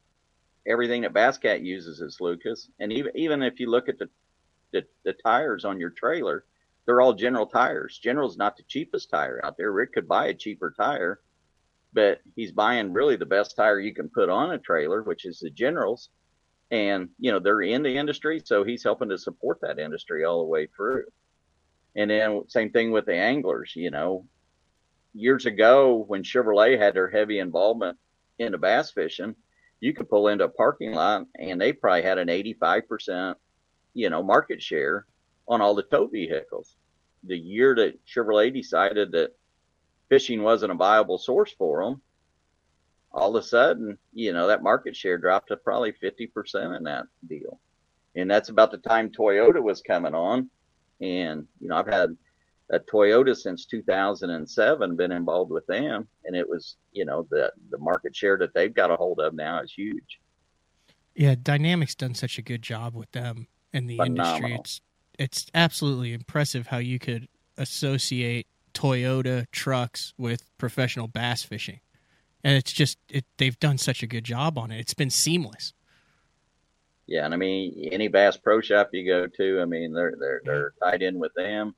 everything 0.67 1.03
that 1.03 1.13
Basscat 1.13 1.65
uses 1.65 2.01
is 2.01 2.21
Lucas, 2.21 2.71
and 2.81 2.93
even 2.93 3.13
even 3.15 3.43
if 3.43 3.61
you 3.61 3.71
look 3.71 3.89
at 3.89 3.99
the 3.99 4.09
the, 4.73 4.85
the 5.05 5.13
tires 5.13 5.65
on 5.65 5.79
your 5.79 5.91
trailer, 5.91 6.45
they're 6.89 7.03
all 7.03 7.13
General 7.13 7.45
tires. 7.45 7.99
General's 8.03 8.39
not 8.39 8.57
the 8.57 8.63
cheapest 8.63 9.11
tire 9.11 9.45
out 9.45 9.59
there. 9.59 9.73
Rick 9.73 9.93
could 9.93 10.09
buy 10.09 10.29
a 10.29 10.35
cheaper 10.35 10.73
tire, 10.75 11.21
but 11.93 12.23
he's 12.35 12.51
buying 12.51 12.95
really 12.95 13.17
the 13.17 13.27
best 13.27 13.57
tire 13.57 13.79
you 13.79 13.93
can 13.93 14.09
put 14.09 14.31
on 14.31 14.53
a 14.53 14.59
trailer, 14.59 15.03
which 15.03 15.27
is 15.27 15.39
the 15.39 15.51
Generals. 15.51 16.09
And, 16.71 17.11
you 17.19 17.31
know, 17.31 17.41
they're 17.41 17.61
in 17.61 17.83
the 17.83 17.99
industry, 17.99 18.41
so 18.43 18.65
he's 18.65 18.83
helping 18.83 19.11
to 19.11 19.19
support 19.19 19.59
that 19.61 19.79
industry 19.79 20.25
all 20.25 20.39
the 20.39 20.49
way 20.49 20.67
through. 20.75 21.05
And 21.95 22.11
then 22.11 22.45
same 22.49 22.71
thing 22.71 22.91
with 22.91 23.05
the 23.05 23.17
anglers, 23.17 23.75
you 23.77 23.91
know. 23.91 24.25
Years 25.13 25.45
ago, 25.45 26.07
when 26.07 26.23
Chevrolet 26.23 26.79
had 26.79 26.95
their 26.95 27.11
heavy 27.11 27.39
involvement 27.39 27.99
into 28.39 28.57
bass 28.57 28.93
fishing, 28.93 29.35
you 29.81 29.93
could 29.93 30.09
pull 30.09 30.29
into 30.29 30.45
a 30.45 30.49
parking 30.49 30.93
lot 30.93 31.27
and 31.39 31.61
they 31.61 31.75
probably 31.75 32.01
had 32.01 32.17
an 32.17 32.29
85%, 32.29 33.35
you 33.93 34.09
know, 34.09 34.23
market 34.23 34.63
share 34.63 35.05
on 35.47 35.61
all 35.61 35.75
the 35.75 35.83
tow 35.83 36.07
vehicles. 36.07 36.77
The 37.25 37.39
year 37.39 37.75
that 37.77 37.99
Chevrolet 38.07 38.53
decided 38.53 39.13
that 39.13 39.37
fishing 40.09 40.43
wasn't 40.43 40.73
a 40.73 40.77
viable 40.77 41.19
source 41.19 41.53
for 41.53 41.85
them, 41.85 42.01
all 43.13 43.35
of 43.37 43.43
a 43.43 43.47
sudden, 43.47 43.99
you 44.13 44.33
know, 44.33 44.47
that 44.47 44.63
market 44.63 44.95
share 44.95 45.19
dropped 45.19 45.49
to 45.49 45.57
probably 45.57 45.93
50% 45.93 46.77
in 46.77 46.85
that 46.85 47.05
deal. 47.29 47.59
And 48.15 48.31
that's 48.31 48.49
about 48.49 48.71
the 48.71 48.79
time 48.79 49.11
Toyota 49.11 49.63
was 49.63 49.83
coming 49.83 50.15
on. 50.15 50.51
And, 51.01 51.47
you 51.61 51.69
know, 51.69 51.77
I've 51.77 51.87
had 51.87 52.17
a 52.71 52.79
Toyota 52.79 53.37
since 53.37 53.65
2007 53.67 54.97
been 54.97 55.13
involved 55.13 55.51
with 55.51 55.67
them, 55.67 56.07
and 56.25 56.37
it 56.37 56.49
was 56.49 56.77
you 56.93 57.05
know 57.05 57.27
the 57.31 57.53
the 57.71 57.79
market 57.79 58.15
share 58.15 58.37
that 58.39 58.53
they've 58.55 58.75
got 58.75 58.91
a 58.91 58.97
hold 58.97 59.21
of 59.21 59.35
now 59.35 59.63
is 59.63 59.73
huge. 59.73 60.21
Yeah, 61.15 61.35
Dynamics 61.41 61.95
done 61.95 62.15
such 62.15 62.39
a 62.39 62.43
good 62.43 62.63
job 62.63 62.95
with 62.95 63.11
them 63.13 63.49
in 63.73 63.87
the 63.87 63.97
Phenomenal. 63.97 64.27
industry. 64.27 64.55
It's 64.55 64.81
it's 65.19 65.47
absolutely 65.55 66.13
impressive 66.13 66.69
how 66.69 66.79
you 66.79 66.99
could 66.99 67.29
associate 67.57 68.47
Toyota 68.75 69.47
trucks 69.51 70.15
with 70.17 70.45
professional 70.59 71.09
bass 71.09 71.43
fishing, 71.43 71.81
and 72.45 72.57
it's 72.57 72.73
just 72.73 72.99
it, 73.09 73.25
they've 73.37 73.59
done 73.59 73.79
such 73.79 74.03
a 74.03 74.07
good 74.07 74.25
job 74.25 74.59
on 74.59 74.71
it. 74.71 74.79
It's 74.79 74.95
been 74.95 75.11
seamless. 75.11 75.73
Yeah, 77.07 77.25
and 77.25 77.33
I 77.33 77.37
mean 77.37 77.89
any 77.91 78.09
Bass 78.09 78.37
Pro 78.37 78.61
Shop 78.61 78.91
you 78.93 79.07
go 79.07 79.27
to, 79.27 79.61
I 79.61 79.65
mean 79.65 79.93
they're 79.93 80.15
they're 80.19 80.43
they're 80.45 80.73
tied 80.83 81.03
in 81.03 81.19
with 81.19 81.33
them 81.35 81.75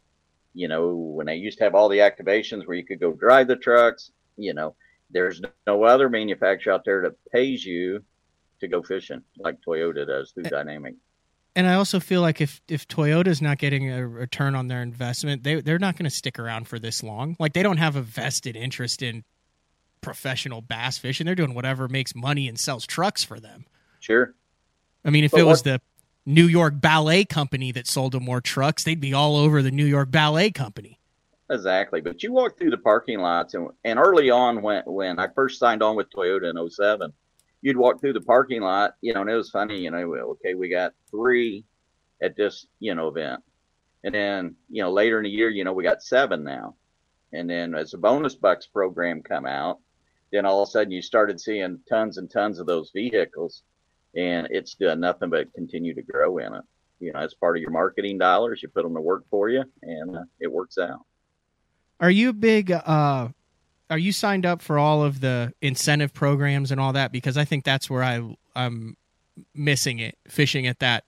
you 0.55 0.68
know, 0.68 0.95
when 0.95 1.26
they 1.26 1.36
used 1.36 1.59
to 1.59 1.64
have 1.64 1.74
all 1.74 1.88
the 1.88 1.99
activations 1.99 2.66
where 2.66 2.76
you 2.76 2.84
could 2.84 3.01
go 3.01 3.12
drive 3.12 3.47
the 3.47 3.57
trucks, 3.57 4.11
you 4.36 4.55
know, 4.55 4.74
there's 5.11 5.41
no 5.66 5.84
other 5.84 6.09
manufacturer 6.09 6.72
out 6.72 6.84
there 6.84 7.03
that 7.03 7.32
pays 7.32 7.64
you 7.64 8.03
to 8.61 8.68
go 8.68 8.82
fishing 8.82 9.22
like 9.38 9.59
Toyota 9.66 10.07
does 10.07 10.32
through 10.32 10.45
Dynamic. 10.45 10.95
And 11.57 11.66
I 11.66 11.74
also 11.74 11.98
feel 11.98 12.20
like 12.20 12.40
if 12.40 12.61
if 12.68 12.86
Toyota's 12.86 13.42
not 13.42 13.59
getting 13.59 13.90
a 13.90 14.07
return 14.07 14.55
on 14.55 14.68
their 14.68 14.82
investment, 14.82 15.42
they 15.42 15.61
they're 15.61 15.78
not 15.78 15.96
going 15.96 16.05
to 16.05 16.14
stick 16.14 16.38
around 16.38 16.68
for 16.68 16.78
this 16.78 17.03
long. 17.03 17.36
Like 17.38 17.55
they 17.55 17.62
don't 17.62 17.78
have 17.78 17.96
a 17.96 18.03
vested 18.03 18.57
interest 18.57 19.03
in 19.03 19.24
professional 20.01 20.61
bass 20.61 20.98
fishing. 20.98 21.26
They're 21.26 21.34
doing 21.34 21.55
whatever 21.55 21.88
makes 21.88 22.14
money 22.14 22.48
and 22.48 22.59
sells 22.59 22.86
trucks 22.86 23.24
for 23.24 23.40
them. 23.40 23.66
Sure. 23.98 24.34
I 25.05 25.11
mean, 25.11 25.24
if 25.24 25.32
but 25.32 25.40
it 25.40 25.44
was 25.44 25.62
the 25.62 25.80
New 26.26 26.46
York 26.46 26.80
Ballet 26.80 27.24
Company 27.24 27.72
that 27.72 27.86
sold 27.86 28.12
them 28.12 28.24
more 28.24 28.40
trucks, 28.40 28.84
they'd 28.84 29.01
be 29.01 29.14
all 29.14 29.36
over 29.36 29.62
the 29.62 29.70
New 29.70 29.86
York 29.86 30.11
Ballet 30.11 30.51
Company. 30.51 30.98
Exactly. 31.51 32.01
But 32.01 32.22
you 32.22 32.32
walk 32.32 32.57
through 32.57 32.70
the 32.70 32.78
parking 32.78 33.18
lots, 33.20 33.55
and, 33.55 33.68
and 33.84 33.98
early 33.98 34.30
on, 34.30 34.62
when, 34.62 34.82
when 34.86 35.18
I 35.18 35.28
first 35.34 35.59
signed 35.59 35.82
on 35.82 35.96
with 35.96 36.11
Toyota 36.11 36.51
in 36.51 36.70
07, 36.70 37.12
you'd 37.62 37.76
walk 37.76 38.00
through 38.00 38.14
the 38.14 38.20
parking 38.20 38.62
lot, 38.62 38.94
you 39.00 39.12
know, 39.12 39.20
and 39.20 39.30
it 39.30 39.34
was 39.34 39.50
funny, 39.50 39.80
you 39.80 39.90
know, 39.90 39.98
okay, 39.98 40.54
we 40.54 40.68
got 40.68 40.92
three 41.11 41.64
at 42.22 42.36
this, 42.36 42.66
you 42.78 42.94
know, 42.94 43.08
event. 43.08 43.42
And 44.04 44.14
then, 44.14 44.56
you 44.70 44.82
know, 44.82 44.90
later 44.90 45.18
in 45.18 45.24
the 45.24 45.30
year, 45.30 45.50
you 45.50 45.64
know, 45.64 45.72
we 45.72 45.84
got 45.84 46.02
seven 46.02 46.42
now. 46.42 46.74
And 47.32 47.48
then 47.48 47.74
as 47.74 47.90
the 47.90 47.98
bonus 47.98 48.34
bucks 48.34 48.66
program 48.66 49.22
come 49.22 49.46
out, 49.46 49.78
then 50.32 50.46
all 50.46 50.62
of 50.62 50.68
a 50.68 50.70
sudden 50.70 50.92
you 50.92 51.02
started 51.02 51.40
seeing 51.40 51.80
tons 51.88 52.16
and 52.16 52.30
tons 52.30 52.58
of 52.58 52.66
those 52.66 52.90
vehicles 52.92 53.62
and 54.16 54.48
it's 54.50 54.74
done 54.74 55.00
nothing 55.00 55.30
but 55.30 55.52
continue 55.54 55.94
to 55.94 56.02
grow 56.02 56.38
in 56.38 56.54
it. 56.54 56.64
You 56.98 57.12
know, 57.12 57.20
it's 57.20 57.34
part 57.34 57.56
of 57.56 57.62
your 57.62 57.70
marketing 57.70 58.18
dollars. 58.18 58.62
You 58.62 58.68
put 58.68 58.82
them 58.82 58.94
to 58.94 59.00
work 59.00 59.24
for 59.30 59.48
you, 59.48 59.64
and 59.82 60.16
uh, 60.16 60.22
it 60.38 60.52
works 60.52 60.76
out. 60.78 61.00
Are 61.98 62.11
you 62.11 62.32
big? 62.32 62.70
Uh, 62.70 63.28
are 63.91 63.99
you 63.99 64.12
signed 64.12 64.47
up 64.47 64.62
for 64.62 64.78
all 64.78 65.03
of 65.03 65.20
the 65.20 65.53
incentive 65.61 66.14
programs 66.14 66.70
and 66.70 66.80
all 66.80 66.93
that? 66.93 67.12
Because 67.12 67.36
I 67.36 67.45
think 67.45 67.64
that's 67.64 67.91
where 67.91 68.03
I 68.03 68.36
I'm 68.55 68.97
missing 69.55 69.99
it. 69.99 70.16
Fishing 70.28 70.66
at 70.66 70.78
that 70.78 71.05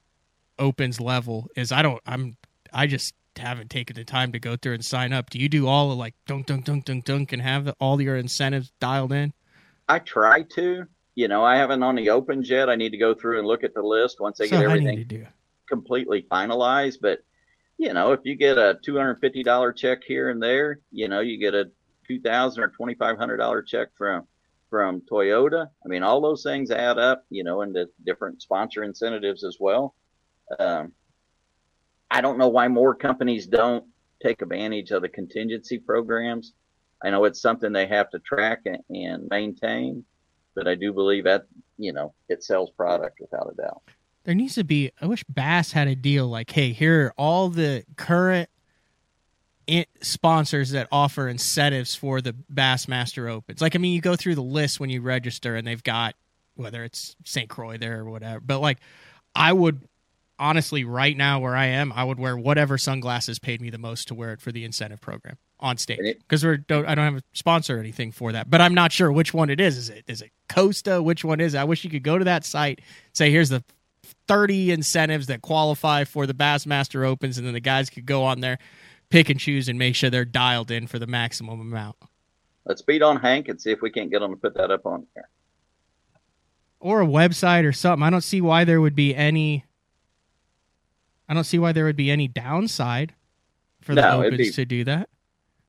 opens 0.58 1.00
level 1.00 1.48
is 1.56 1.72
I 1.72 1.80
don't 1.82 2.02
I'm 2.04 2.36
I 2.72 2.86
just 2.86 3.14
haven't 3.36 3.70
taken 3.70 3.96
the 3.96 4.04
time 4.04 4.32
to 4.32 4.38
go 4.38 4.56
through 4.56 4.74
and 4.74 4.84
sign 4.84 5.12
up. 5.12 5.30
Do 5.30 5.38
you 5.38 5.48
do 5.48 5.66
all 5.66 5.92
of 5.92 5.98
like 5.98 6.14
dunk 6.26 6.46
dunk 6.46 6.64
dunk 6.64 6.84
dunk 6.84 7.04
dunk 7.04 7.32
and 7.32 7.40
have 7.40 7.72
all 7.80 8.00
your 8.00 8.16
incentives 8.16 8.72
dialed 8.80 9.12
in? 9.12 9.32
I 9.88 10.00
try 10.00 10.42
to 10.54 10.86
you 11.14 11.28
know, 11.28 11.44
I 11.44 11.56
haven't 11.56 11.82
on 11.82 11.94
the 11.94 12.08
opens 12.10 12.48
yet. 12.48 12.70
I 12.70 12.74
need 12.74 12.90
to 12.90 12.96
go 12.96 13.14
through 13.14 13.38
and 13.38 13.46
look 13.46 13.64
at 13.64 13.74
the 13.74 13.82
list 13.82 14.18
once 14.18 14.40
I 14.40 14.46
so 14.46 14.56
get 14.56 14.64
everything 14.64 15.28
completely 15.68 16.26
finalized. 16.30 16.98
But 17.00 17.22
you 17.78 17.92
know, 17.92 18.12
if 18.12 18.20
you 18.24 18.34
get 18.34 18.58
a 18.58 18.78
two 18.82 18.96
hundred 18.96 19.20
fifty 19.20 19.42
dollar 19.42 19.72
check 19.72 20.02
here 20.06 20.30
and 20.30 20.42
there, 20.42 20.80
you 20.90 21.08
know, 21.08 21.20
you 21.20 21.38
get 21.38 21.54
a 21.54 21.70
two 22.12 22.20
thousand 22.20 22.62
or 22.62 22.68
twenty 22.68 22.94
five 22.94 23.16
hundred 23.16 23.38
dollar 23.38 23.62
check 23.62 23.88
from 23.96 24.26
from 24.68 25.02
Toyota. 25.02 25.68
I 25.84 25.88
mean, 25.88 26.02
all 26.02 26.20
those 26.20 26.42
things 26.42 26.70
add 26.70 26.98
up, 26.98 27.24
you 27.30 27.44
know, 27.44 27.62
into 27.62 27.88
different 28.06 28.40
sponsor 28.40 28.82
incentives 28.82 29.44
as 29.44 29.58
well. 29.60 29.94
Um, 30.58 30.92
I 32.10 32.20
don't 32.20 32.38
know 32.38 32.48
why 32.48 32.68
more 32.68 32.94
companies 32.94 33.46
don't 33.46 33.84
take 34.22 34.40
advantage 34.42 34.90
of 34.90 35.02
the 35.02 35.08
contingency 35.08 35.78
programs. 35.78 36.52
I 37.02 37.10
know 37.10 37.24
it's 37.24 37.40
something 37.40 37.72
they 37.72 37.86
have 37.86 38.10
to 38.10 38.18
track 38.20 38.60
and 38.64 39.28
maintain, 39.30 40.04
but 40.54 40.68
I 40.68 40.74
do 40.74 40.92
believe 40.92 41.24
that 41.24 41.44
you 41.78 41.92
know 41.92 42.14
it 42.28 42.44
sells 42.44 42.70
product 42.70 43.18
without 43.20 43.50
a 43.52 43.56
doubt. 43.60 43.82
There 44.24 44.34
needs 44.34 44.54
to 44.54 44.64
be. 44.64 44.90
I 45.00 45.06
wish 45.06 45.24
Bass 45.24 45.72
had 45.72 45.88
a 45.88 45.96
deal 45.96 46.28
like, 46.28 46.50
hey, 46.50 46.72
here 46.72 47.06
are 47.06 47.14
all 47.16 47.48
the 47.48 47.84
current 47.96 48.48
sponsors 50.00 50.70
that 50.70 50.88
offer 50.90 51.28
incentives 51.28 51.94
for 51.94 52.20
the 52.20 52.34
Bassmaster 52.52 53.30
Opens. 53.30 53.60
Like, 53.60 53.74
I 53.74 53.78
mean, 53.78 53.94
you 53.94 54.00
go 54.00 54.16
through 54.16 54.34
the 54.34 54.42
list 54.42 54.80
when 54.80 54.90
you 54.90 55.00
register, 55.00 55.56
and 55.56 55.66
they've 55.66 55.82
got 55.82 56.14
whether 56.54 56.84
it's 56.84 57.16
St. 57.24 57.48
Croix 57.48 57.78
there 57.78 58.00
or 58.00 58.10
whatever. 58.10 58.40
But 58.40 58.60
like, 58.60 58.78
I 59.34 59.52
would 59.52 59.88
honestly, 60.38 60.84
right 60.84 61.16
now 61.16 61.38
where 61.40 61.56
I 61.56 61.66
am, 61.66 61.92
I 61.94 62.04
would 62.04 62.18
wear 62.18 62.36
whatever 62.36 62.76
sunglasses 62.76 63.38
paid 63.38 63.60
me 63.60 63.70
the 63.70 63.78
most 63.78 64.08
to 64.08 64.14
wear 64.14 64.32
it 64.32 64.40
for 64.40 64.52
the 64.52 64.64
incentive 64.64 65.00
program 65.00 65.38
on 65.60 65.78
stage 65.78 66.18
because 66.18 66.44
we're 66.44 66.56
don't, 66.56 66.86
I 66.86 66.96
don't 66.96 67.04
have 67.04 67.16
a 67.16 67.22
sponsor 67.32 67.76
or 67.76 67.80
anything 67.80 68.10
for 68.10 68.32
that. 68.32 68.50
But 68.50 68.60
I'm 68.60 68.74
not 68.74 68.90
sure 68.90 69.12
which 69.12 69.32
one 69.32 69.50
it 69.50 69.60
is. 69.60 69.78
Is 69.78 69.88
it 69.88 70.04
is 70.08 70.20
it 70.20 70.30
Costa? 70.48 71.02
Which 71.02 71.24
one 71.24 71.40
is 71.40 71.54
it? 71.54 71.58
I 71.58 71.64
wish 71.64 71.84
you 71.84 71.90
could 71.90 72.02
go 72.02 72.18
to 72.18 72.24
that 72.24 72.44
site, 72.44 72.80
say 73.12 73.30
here's 73.30 73.48
the 73.48 73.62
30 74.26 74.72
incentives 74.72 75.28
that 75.28 75.42
qualify 75.42 76.04
for 76.04 76.26
the 76.26 76.34
Bassmaster 76.34 77.06
Opens, 77.06 77.38
and 77.38 77.46
then 77.46 77.54
the 77.54 77.60
guys 77.60 77.88
could 77.88 78.06
go 78.06 78.24
on 78.24 78.40
there, 78.40 78.58
pick 79.12 79.30
and 79.30 79.38
choose, 79.38 79.68
and 79.68 79.78
make 79.78 79.94
sure 79.94 80.10
they're 80.10 80.24
dialed 80.24 80.70
in 80.70 80.86
for 80.86 80.98
the 80.98 81.06
maximum 81.06 81.60
amount. 81.60 81.96
Let's 82.64 82.82
beat 82.82 83.02
on 83.02 83.16
Hank 83.16 83.48
and 83.48 83.60
see 83.60 83.70
if 83.70 83.82
we 83.82 83.90
can't 83.90 84.10
get 84.10 84.22
him 84.22 84.30
to 84.30 84.36
put 84.36 84.54
that 84.54 84.70
up 84.70 84.86
on 84.86 85.06
there. 85.14 85.28
Or 86.80 87.02
a 87.02 87.06
website 87.06 87.64
or 87.64 87.72
something. 87.72 88.02
I 88.02 88.10
don't 88.10 88.22
see 88.22 88.40
why 88.40 88.64
there 88.64 88.80
would 88.80 88.94
be 88.94 89.14
any. 89.14 89.64
I 91.28 91.34
don't 91.34 91.44
see 91.44 91.58
why 91.58 91.72
there 91.72 91.84
would 91.84 91.96
be 91.96 92.10
any 92.10 92.28
downside 92.28 93.14
for 93.80 93.94
the 93.94 94.02
no, 94.02 94.22
opens 94.22 94.38
be, 94.38 94.50
to 94.50 94.64
do 94.64 94.84
that 94.84 95.08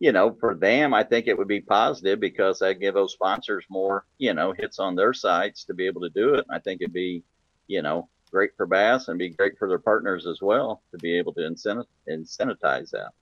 you 0.03 0.11
know, 0.11 0.35
for 0.37 0.53
them, 0.53 0.93
I 0.93 1.01
think 1.01 1.27
it 1.27 1.37
would 1.37 1.47
be 1.47 1.61
positive 1.61 2.19
because 2.19 2.59
that 2.59 2.81
give 2.81 2.93
those 2.93 3.13
sponsors 3.13 3.63
more, 3.69 4.05
you 4.17 4.33
know, 4.33 4.51
hits 4.51 4.77
on 4.77 4.97
their 4.97 5.13
sites 5.13 5.63
to 5.63 5.73
be 5.73 5.87
able 5.87 6.01
to 6.01 6.09
do 6.09 6.33
it. 6.33 6.45
And 6.45 6.53
I 6.53 6.59
think 6.59 6.81
it'd 6.81 6.91
be, 6.91 7.23
you 7.67 7.81
know, 7.81 8.09
great 8.29 8.51
for 8.57 8.65
Bass 8.65 9.07
and 9.07 9.17
be 9.17 9.29
great 9.29 9.57
for 9.57 9.69
their 9.69 9.79
partners 9.79 10.27
as 10.27 10.41
well 10.41 10.83
to 10.91 10.97
be 10.97 11.17
able 11.17 11.31
to 11.35 11.39
incent- 11.39 11.85
incentivize 12.09 12.89
that. 12.89 13.13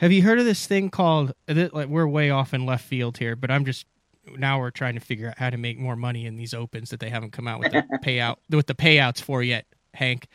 Have 0.00 0.12
you 0.12 0.22
heard 0.22 0.38
of 0.38 0.46
this 0.46 0.66
thing 0.66 0.88
called? 0.88 1.34
Like 1.46 1.88
we're 1.88 2.06
way 2.06 2.30
off 2.30 2.54
in 2.54 2.64
left 2.64 2.86
field 2.86 3.18
here, 3.18 3.36
but 3.36 3.50
I'm 3.50 3.66
just 3.66 3.84
now 4.26 4.58
we're 4.58 4.70
trying 4.70 4.94
to 4.94 5.00
figure 5.00 5.28
out 5.28 5.36
how 5.36 5.50
to 5.50 5.58
make 5.58 5.78
more 5.78 5.94
money 5.94 6.24
in 6.24 6.36
these 6.36 6.54
opens 6.54 6.88
that 6.88 7.00
they 7.00 7.10
haven't 7.10 7.32
come 7.32 7.46
out 7.46 7.60
with 7.60 7.72
the 7.72 7.82
payout 8.02 8.36
with 8.48 8.66
the 8.66 8.74
payouts 8.74 9.20
for 9.20 9.42
yet. 9.42 9.66
Hank, 9.92 10.26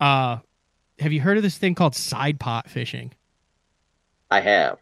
uh, 0.00 0.38
have 0.98 1.12
you 1.12 1.20
heard 1.20 1.36
of 1.36 1.44
this 1.44 1.56
thing 1.56 1.76
called 1.76 1.94
side 1.94 2.40
pot 2.40 2.68
fishing? 2.68 3.12
I 4.28 4.40
have. 4.40 4.78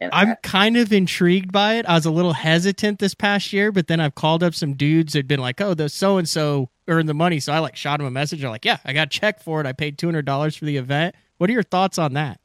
And 0.00 0.10
I'm 0.10 0.30
I, 0.30 0.34
kind 0.42 0.78
of 0.78 0.90
intrigued 0.90 1.52
by 1.52 1.74
it. 1.74 1.84
I 1.84 1.94
was 1.94 2.06
a 2.06 2.10
little 2.10 2.32
hesitant 2.32 3.00
this 3.00 3.12
past 3.12 3.52
year, 3.52 3.70
but 3.70 3.86
then 3.88 4.00
I've 4.00 4.14
called 4.14 4.42
up 4.42 4.54
some 4.54 4.72
dudes 4.72 5.12
that'd 5.12 5.28
been 5.28 5.40
like, 5.40 5.60
"Oh, 5.60 5.74
the 5.74 5.90
so 5.90 6.16
and 6.16 6.26
so 6.26 6.70
earned 6.88 7.10
the 7.10 7.14
money," 7.14 7.38
so 7.38 7.52
I 7.52 7.58
like 7.58 7.76
shot 7.76 7.98
them 7.98 8.06
a 8.06 8.10
message. 8.10 8.40
They're 8.40 8.48
like, 8.48 8.64
"Yeah, 8.64 8.78
I 8.86 8.94
got 8.94 9.08
a 9.08 9.10
check 9.10 9.42
for 9.42 9.60
it. 9.60 9.66
I 9.66 9.74
paid 9.74 9.98
two 9.98 10.06
hundred 10.06 10.24
dollars 10.24 10.56
for 10.56 10.64
the 10.64 10.78
event." 10.78 11.14
What 11.36 11.50
are 11.50 11.52
your 11.52 11.62
thoughts 11.62 11.98
on 11.98 12.14
that? 12.14 12.40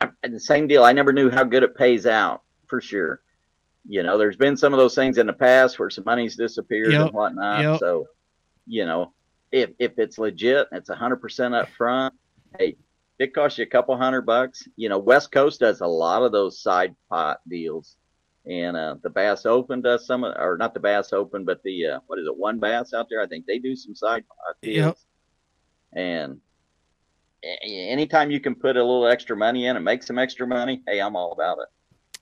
I, 0.00 0.08
the 0.28 0.40
same 0.40 0.66
deal. 0.66 0.84
I 0.84 0.92
never 0.92 1.12
knew 1.12 1.30
how 1.30 1.44
good 1.44 1.62
it 1.62 1.76
pays 1.76 2.06
out 2.06 2.42
for 2.66 2.80
sure. 2.80 3.20
You 3.88 4.02
know, 4.02 4.18
there's 4.18 4.36
been 4.36 4.56
some 4.56 4.72
of 4.72 4.78
those 4.78 4.94
things 4.94 5.18
in 5.18 5.26
the 5.26 5.32
past 5.32 5.78
where 5.78 5.90
some 5.90 6.04
money's 6.04 6.36
disappeared 6.36 6.92
yep. 6.92 7.06
and 7.06 7.12
whatnot. 7.12 7.62
Yep. 7.62 7.80
So, 7.80 8.06
you 8.66 8.84
know, 8.84 9.12
if 9.50 9.70
if 9.78 9.98
it's 9.98 10.18
legit, 10.18 10.68
it's 10.72 10.90
hundred 10.90 11.16
percent 11.16 11.54
up 11.54 11.68
front. 11.70 12.14
Hey, 12.58 12.76
it 13.18 13.34
costs 13.34 13.58
you 13.58 13.64
a 13.64 13.68
couple 13.68 13.96
hundred 13.96 14.22
bucks. 14.22 14.68
You 14.76 14.88
know, 14.88 14.98
West 14.98 15.32
Coast 15.32 15.60
does 15.60 15.80
a 15.80 15.86
lot 15.86 16.22
of 16.22 16.32
those 16.32 16.62
side 16.62 16.94
pot 17.08 17.40
deals, 17.48 17.96
and 18.46 18.76
uh, 18.76 18.96
the 19.02 19.10
Bass 19.10 19.46
Open 19.46 19.80
does 19.80 20.06
some, 20.06 20.24
or 20.24 20.56
not 20.58 20.74
the 20.74 20.80
Bass 20.80 21.12
Open, 21.12 21.44
but 21.44 21.62
the 21.62 21.86
uh, 21.86 22.00
what 22.06 22.18
is 22.18 22.26
it, 22.26 22.36
WON 22.36 22.60
Bass 22.60 22.92
out 22.92 23.08
there? 23.10 23.22
I 23.22 23.26
think 23.26 23.46
they 23.46 23.58
do 23.58 23.74
some 23.74 23.94
side 23.94 24.24
pot 24.28 24.56
deals. 24.62 24.76
Yep. 25.94 26.04
And 26.04 26.40
anytime 27.42 28.30
you 28.30 28.40
can 28.40 28.54
put 28.54 28.76
a 28.76 28.84
little 28.84 29.06
extra 29.06 29.36
money 29.36 29.66
in 29.66 29.76
and 29.76 29.84
make 29.84 30.02
some 30.02 30.18
extra 30.18 30.46
money, 30.46 30.82
hey, 30.86 31.00
I'm 31.00 31.16
all 31.16 31.32
about 31.32 31.58
it. 31.58 31.68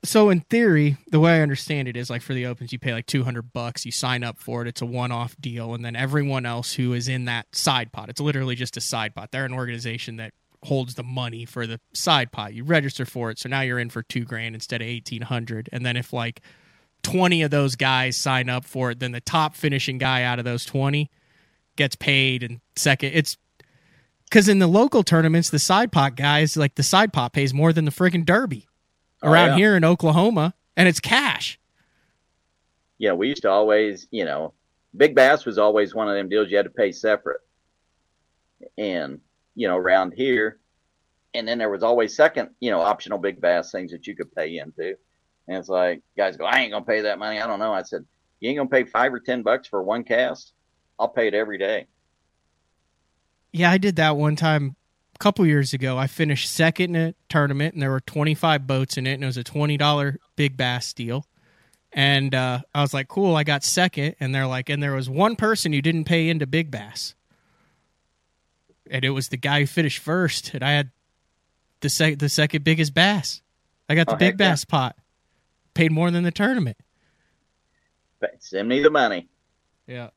So 0.05 0.31
in 0.31 0.41
theory, 0.43 0.97
the 1.09 1.19
way 1.19 1.39
I 1.39 1.41
understand 1.41 1.89
it 1.89 1.97
is 1.97 2.09
like 2.09 2.23
for 2.23 2.33
the 2.33 2.47
opens, 2.47 2.73
you 2.73 2.79
pay 2.79 2.93
like 2.93 3.07
two 3.07 3.25
hundred 3.25 3.53
bucks, 3.53 3.85
you 3.85 3.91
sign 3.91 4.23
up 4.23 4.39
for 4.39 4.63
it, 4.63 4.69
it's 4.69 4.81
a 4.81 4.87
one-off 4.87 5.37
deal, 5.41 5.75
and 5.75 5.85
then 5.85 5.97
everyone 5.97 6.47
else 6.47 6.75
who 6.75 6.93
is 6.93 7.09
in 7.09 7.25
that 7.25 7.47
side 7.53 7.91
pot, 7.91 8.09
it's 8.09 8.21
literally 8.21 8.55
just 8.55 8.77
a 8.77 8.81
side 8.81 9.15
pot. 9.15 9.33
They're 9.33 9.45
an 9.45 9.53
organization 9.53 10.17
that 10.19 10.35
holds 10.65 10.95
the 10.95 11.03
money 11.03 11.45
for 11.45 11.67
the 11.67 11.81
side 11.95 12.31
pot. 12.31 12.55
You 12.55 12.63
register 12.63 13.05
for 13.05 13.31
it, 13.31 13.41
so 13.41 13.49
now 13.49 13.63
you're 13.63 13.79
in 13.81 13.91
for 13.91 14.05
two 14.05 14.25
grand 14.25 14.55
instead 14.55 14.81
of 14.83 14.87
eighteen 14.87 15.23
hundred. 15.23 15.69
And 15.73 15.85
then 15.85 15.97
if 15.97 16.13
like 16.13 16.43
twenty 17.03 17.43
of 17.43 17.51
those 17.51 17.75
guys 17.75 18.17
sign 18.17 18.49
up 18.49 18.65
for 18.65 18.93
it, 18.93 19.01
then 19.01 19.11
the 19.11 19.21
top 19.21 19.57
finishing 19.57 19.99
guy 19.99 20.23
out 20.23 20.39
of 20.39 20.45
those 20.45 20.65
twenty 20.65 21.11
gets 21.75 21.97
paid. 21.97 22.45
And 22.45 22.61
second, 22.77 23.15
it's 23.15 23.37
Because 24.29 24.49
in 24.49 24.59
the 24.59 24.67
local 24.67 25.03
tournaments, 25.03 25.51
the 25.51 25.59
side 25.59 25.91
pot 25.93 26.17
guys, 26.17 26.57
like 26.57 26.75
the 26.75 26.83
side 26.83 27.13
pot 27.13 27.33
pays 27.33 27.55
more 27.55 27.73
than 27.73 27.85
the 27.85 27.91
friggin' 27.91 28.25
derby 28.27 28.67
oh, 29.23 29.31
around 29.31 29.51
Oh, 29.51 29.53
yeah. 29.53 29.57
here 29.59 29.77
in 29.77 29.85
Oklahoma, 29.85 30.55
and 30.77 30.89
it's 30.89 31.01
cash. 31.01 31.59
Yeah, 32.99 33.13
we 33.13 33.29
used 33.29 33.43
to 33.43 33.51
always, 33.51 34.07
you 34.11 34.25
know, 34.25 34.53
big 34.97 35.15
bass 35.15 35.47
was 35.47 35.57
always 35.59 35.95
one 35.95 36.09
of 36.09 36.15
them 36.15 36.29
deals 36.29 36.51
you 36.51 36.57
had 36.57 36.65
to 36.65 36.71
pay 36.71 36.93
separate. 36.93 37.41
And, 38.77 39.21
you 39.55 39.69
know, 39.69 39.77
around 39.77 40.13
here, 40.17 40.59
and 41.35 41.47
then 41.47 41.59
there 41.59 41.71
was 41.71 41.83
always 41.83 42.17
second, 42.17 42.51
you 42.61 42.71
know, 42.71 42.81
optional 42.81 43.19
big 43.19 43.41
bass 43.41 43.71
things 43.71 43.93
that 43.93 44.07
you 44.07 44.17
could 44.17 44.35
pay 44.35 44.59
into. 44.59 44.97
And 45.47 45.57
it's 45.57 45.69
like 45.69 46.03
guys 46.17 46.37
go, 46.37 46.45
I 46.45 46.61
ain't 46.61 46.73
gonna 46.73 46.85
pay 46.85 47.03
that 47.03 47.19
money. 47.19 47.41
I 47.41 47.47
don't 47.47 47.59
know. 47.61 47.73
I 47.73 47.83
said, 47.83 48.05
You 48.41 48.51
ain't 48.51 48.59
gonna 48.59 48.69
pay 48.69 48.85
five 48.85 49.13
or 49.15 49.21
ten 49.21 49.43
bucks 49.43 49.69
for 49.69 49.83
one 49.83 50.05
cast? 50.05 50.53
I'll 50.99 51.09
pay 51.09 51.29
it 51.29 51.35
every 51.35 51.59
day. 51.59 51.87
Yeah, 53.53 53.71
I 53.71 53.79
did 53.79 53.97
that 53.97 54.17
one 54.17 54.37
time 54.37 54.77
a 55.15 55.19
couple 55.19 55.47
years 55.47 55.73
ago. 55.73 55.97
I 55.99 56.07
finished 56.07 56.51
second 56.51 56.95
in 56.97 57.09
a 57.09 57.15
tournament, 57.29 57.75
and 57.75 57.83
there 57.83 57.91
were 57.91 58.01
25 58.01 58.67
boats 58.67 58.97
in 58.97 59.07
it, 59.07 59.15
and 59.15 59.23
it 59.23 59.27
was 59.27 59.37
a 59.39 59.45
$20 59.45 60.17
big 60.37 60.57
bass 60.57 60.93
deal. 60.93 61.25
And 61.93 62.35
uh, 62.35 62.61
I 62.75 62.83
was 62.83 62.93
like, 62.93 63.09
cool, 63.09 63.35
I 63.35 63.45
got 63.45 63.65
second. 63.65 64.17
And 64.21 64.35
they're 64.35 64.47
like, 64.47 64.69
and 64.69 64.83
there 64.83 64.93
was 64.95 65.09
one 65.09 65.37
person 65.37 65.73
who 65.73 65.81
didn't 65.81 66.05
pay 66.05 66.29
into 66.29 66.47
big 66.47 66.71
bass. 66.71 67.15
And 68.91 69.05
it 69.05 69.11
was 69.11 69.29
the 69.29 69.39
guy 69.39 69.61
who 69.61 69.67
finished 69.67 69.99
first. 69.99 70.53
And 70.53 70.63
I 70.63 70.73
had 70.73 70.91
the, 71.81 71.89
sec- 71.89 72.19
the 72.19 72.29
second 72.29 72.63
biggest 72.63 72.93
bass. 72.93 73.41
I 73.89 73.95
got 73.95 74.07
the 74.07 74.15
Oh, 74.15 74.19
big 74.19 74.33
heck 74.33 74.41
yeah. 74.41 74.51
bass 74.51 74.65
pot. 74.67 74.97
Paid 75.73 75.91
more 75.93 76.11
than 76.11 76.25
the 76.25 76.31
tournament. 76.31 76.77
Send 78.41 78.69
me 78.69 78.83
the 78.83 78.91
money. 78.91 79.29
Yeah. 79.87 80.11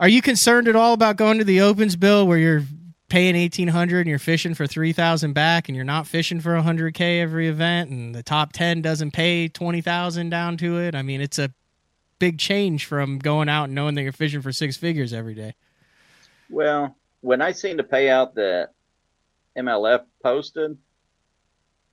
Are 0.00 0.08
you 0.08 0.22
concerned 0.22 0.66
at 0.66 0.74
all 0.74 0.94
about 0.94 1.16
going 1.16 1.36
to 1.38 1.44
the 1.44 1.60
opens, 1.60 1.94
Bill, 1.94 2.26
where 2.26 2.38
you're 2.38 2.62
paying 3.10 3.36
eighteen 3.36 3.68
hundred 3.68 4.00
and 4.00 4.08
you're 4.08 4.18
fishing 4.18 4.54
for 4.54 4.66
three 4.66 4.94
thousand 4.94 5.34
back, 5.34 5.68
and 5.68 5.76
you're 5.76 5.84
not 5.84 6.06
fishing 6.06 6.40
for 6.40 6.56
hundred 6.56 6.94
k 6.94 7.20
every 7.20 7.48
event, 7.48 7.90
and 7.90 8.14
the 8.14 8.22
top 8.22 8.54
ten 8.54 8.80
doesn't 8.80 9.10
pay 9.10 9.46
twenty 9.48 9.82
thousand 9.82 10.30
down 10.30 10.56
to 10.56 10.78
it? 10.78 10.94
I 10.94 11.02
mean, 11.02 11.20
it's 11.20 11.38
a 11.38 11.52
big 12.18 12.38
change 12.38 12.86
from 12.86 13.18
going 13.18 13.50
out 13.50 13.64
and 13.64 13.74
knowing 13.74 13.94
that 13.96 14.02
you're 14.02 14.12
fishing 14.12 14.40
for 14.40 14.52
six 14.52 14.78
figures 14.78 15.12
every 15.12 15.34
day. 15.34 15.54
Well, 16.48 16.96
when 17.20 17.42
I 17.42 17.52
seen 17.52 17.76
the 17.76 17.84
payout 17.84 18.34
that 18.34 18.70
MLF 19.58 20.04
posted, 20.22 20.78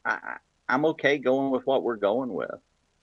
I, 0.06 0.38
I'm 0.70 0.86
okay 0.86 1.18
going 1.18 1.52
with 1.52 1.68
what 1.68 1.84
we're 1.84 1.98
going 1.98 2.34
with. 2.34 2.56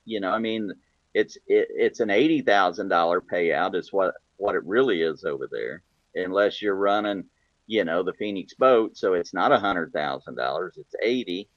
You 0.06 0.20
know, 0.20 0.30
I 0.30 0.38
mean, 0.38 0.72
it's 1.12 1.36
it, 1.46 1.68
it's 1.70 2.00
an 2.00 2.08
eighty 2.08 2.40
thousand 2.40 2.88
dollar 2.88 3.20
payout 3.20 3.74
is 3.74 3.92
what 3.92 4.14
what 4.36 4.54
it 4.54 4.64
really 4.64 5.02
is 5.02 5.24
over 5.24 5.48
there, 5.50 5.82
unless 6.14 6.60
you're 6.60 6.74
running, 6.74 7.24
you 7.66 7.84
know, 7.84 8.02
the 8.02 8.12
Phoenix 8.14 8.54
boat, 8.54 8.96
so 8.96 9.14
it's 9.14 9.34
not 9.34 9.52
a 9.52 9.58
hundred 9.58 9.92
thousand 9.92 10.36
dollars, 10.36 10.74
it's 10.76 10.94
eighty, 11.02 11.48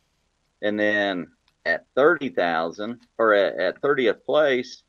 and 0.61 0.79
then 0.79 1.27
at 1.65 1.85
thirty 1.95 2.29
thousand 2.29 3.01
or 3.17 3.33
at, 3.33 3.81
thirtieth 3.81 4.25
place, 4.25 4.83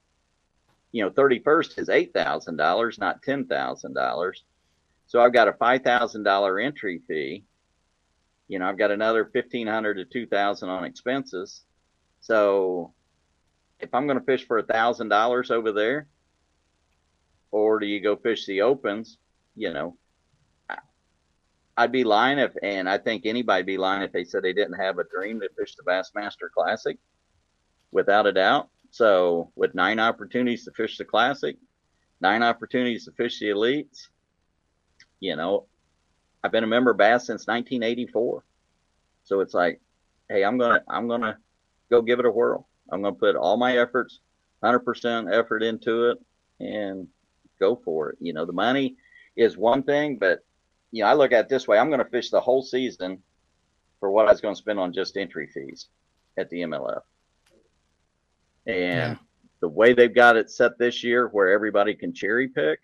you 0.93 1.05
know, 1.05 1.11
thirty 1.11 1.41
first 1.41 1.79
is 1.79 1.89
eight 1.89 2.13
thousand 2.15 2.57
dollars, 2.57 2.99
not 2.99 3.23
ten 3.23 3.47
thousand 3.47 3.95
dollars. 3.95 4.45
So 5.07 5.21
I've 5.21 5.33
got 5.33 5.49
a 5.49 5.55
five 5.55 5.83
thousand 5.83 6.23
dollar 6.23 6.59
entry 6.59 7.01
fee. 7.09 7.45
You 8.47 8.59
know, 8.59 8.67
I've 8.67 8.79
got 8.79 8.91
another 8.91 9.27
fifteen 9.27 9.67
hundred 9.67 9.95
to 9.95 10.05
two 10.05 10.27
thousand 10.27 10.69
on 10.69 10.85
expenses. 10.85 11.65
So 12.21 12.93
if 13.81 13.93
I'm 13.93 14.07
going 14.07 14.19
to 14.19 14.25
fish 14.25 14.47
for 14.47 14.59
a 14.59 14.63
thousand 14.63 15.09
dollars 15.09 15.51
over 15.51 15.73
there, 15.73 16.07
or 17.51 17.79
do 17.79 17.87
you 17.87 18.01
go 18.01 18.17
fish 18.17 18.47
the 18.47 18.63
opens? 18.63 19.19
You 19.57 19.73
know, 19.73 19.97
I'd 21.77 21.93
be 21.93 22.05
lying 22.05 22.39
if, 22.39 22.53
and 22.63 22.89
I 22.89 22.99
think 22.99 23.25
anybody'd 23.25 23.67
be 23.67 23.79
lying 23.79 24.03
if 24.03 24.13
they 24.13 24.25
said 24.25 24.43
they 24.43 24.53
didn't 24.53 24.81
have 24.81 24.99
a 24.99 25.05
dream 25.05 25.41
to 25.41 25.49
fish 25.57 25.77
the 25.77 25.85
Bassmaster 25.85 26.51
Classic, 26.53 26.99
without 27.93 28.27
a 28.27 28.33
doubt. 28.33 28.69
So 28.91 29.53
with 29.55 29.75
nine 29.75 30.01
opportunities 30.01 30.65
to 30.65 30.73
fish 30.73 30.99
the 30.99 31.05
Classic, 31.05 31.57
nine 32.21 32.43
opportunities 32.43 33.05
to 33.05 33.13
fish 33.13 33.39
the 33.39 33.47
Elites, 33.47 34.09
you 35.21 35.37
know, 35.37 35.67
I've 36.43 36.53
been 36.53 36.65
a 36.65 36.69
member 36.69 36.93
of 36.93 36.99
Bass 36.99 37.27
since 37.27 37.47
1984. 37.47 38.45
So 39.25 39.41
it's 39.41 39.55
like, 39.55 39.81
hey, 40.29 40.45
I'm 40.45 40.59
gonna 40.59 40.83
I'm 40.89 41.09
gonna 41.09 41.39
go 41.91 42.03
give 42.03 42.19
it 42.19 42.27
a 42.27 42.31
whirl. 42.31 42.69
I'm 42.91 43.03
gonna 43.03 43.15
put 43.15 43.37
all 43.37 43.57
my 43.57 43.77
efforts, 43.77 44.21
100% 44.65 45.33
effort 45.33 45.63
into 45.63 46.11
it, 46.11 46.19
and 46.61 47.09
go 47.59 47.77
for 47.77 48.11
it. 48.11 48.19
You 48.21 48.33
know, 48.33 48.45
the 48.45 48.53
money 48.53 48.97
is 49.37 49.57
one 49.57 49.83
thing, 49.83 50.19
but 50.19 50.45
you 50.91 51.03
know, 51.03 51.09
I 51.11 51.15
look 51.15 51.33
at 51.33 51.45
it 51.47 51.49
this 51.49 51.69
way: 51.69 51.79
I'm 51.79 51.91
gonna 51.91 52.05
fish 52.05 52.31
the 52.31 52.41
whole 52.41 52.63
season 52.63 53.23
for 54.01 54.11
what 54.11 54.27
I 54.27 54.31
was 54.33 54.41
gonna 54.41 54.57
spend 54.57 54.79
on 54.79 54.93
just 54.93 55.17
entry 55.17 55.49
fees 55.53 55.89
at 56.37 56.49
the 56.51 56.63
MLF. 56.63 57.03
And 58.67 59.17
Yeah. 59.17 59.17
the 59.61 59.69
way 59.69 59.93
they've 59.93 60.15
got 60.15 60.37
it 60.37 60.51
set 60.51 60.79
this 60.79 61.03
year, 61.03 61.29
where 61.29 61.51
everybody 61.51 61.95
can 61.95 62.13
cherry 62.13 62.49
pick, 62.49 62.81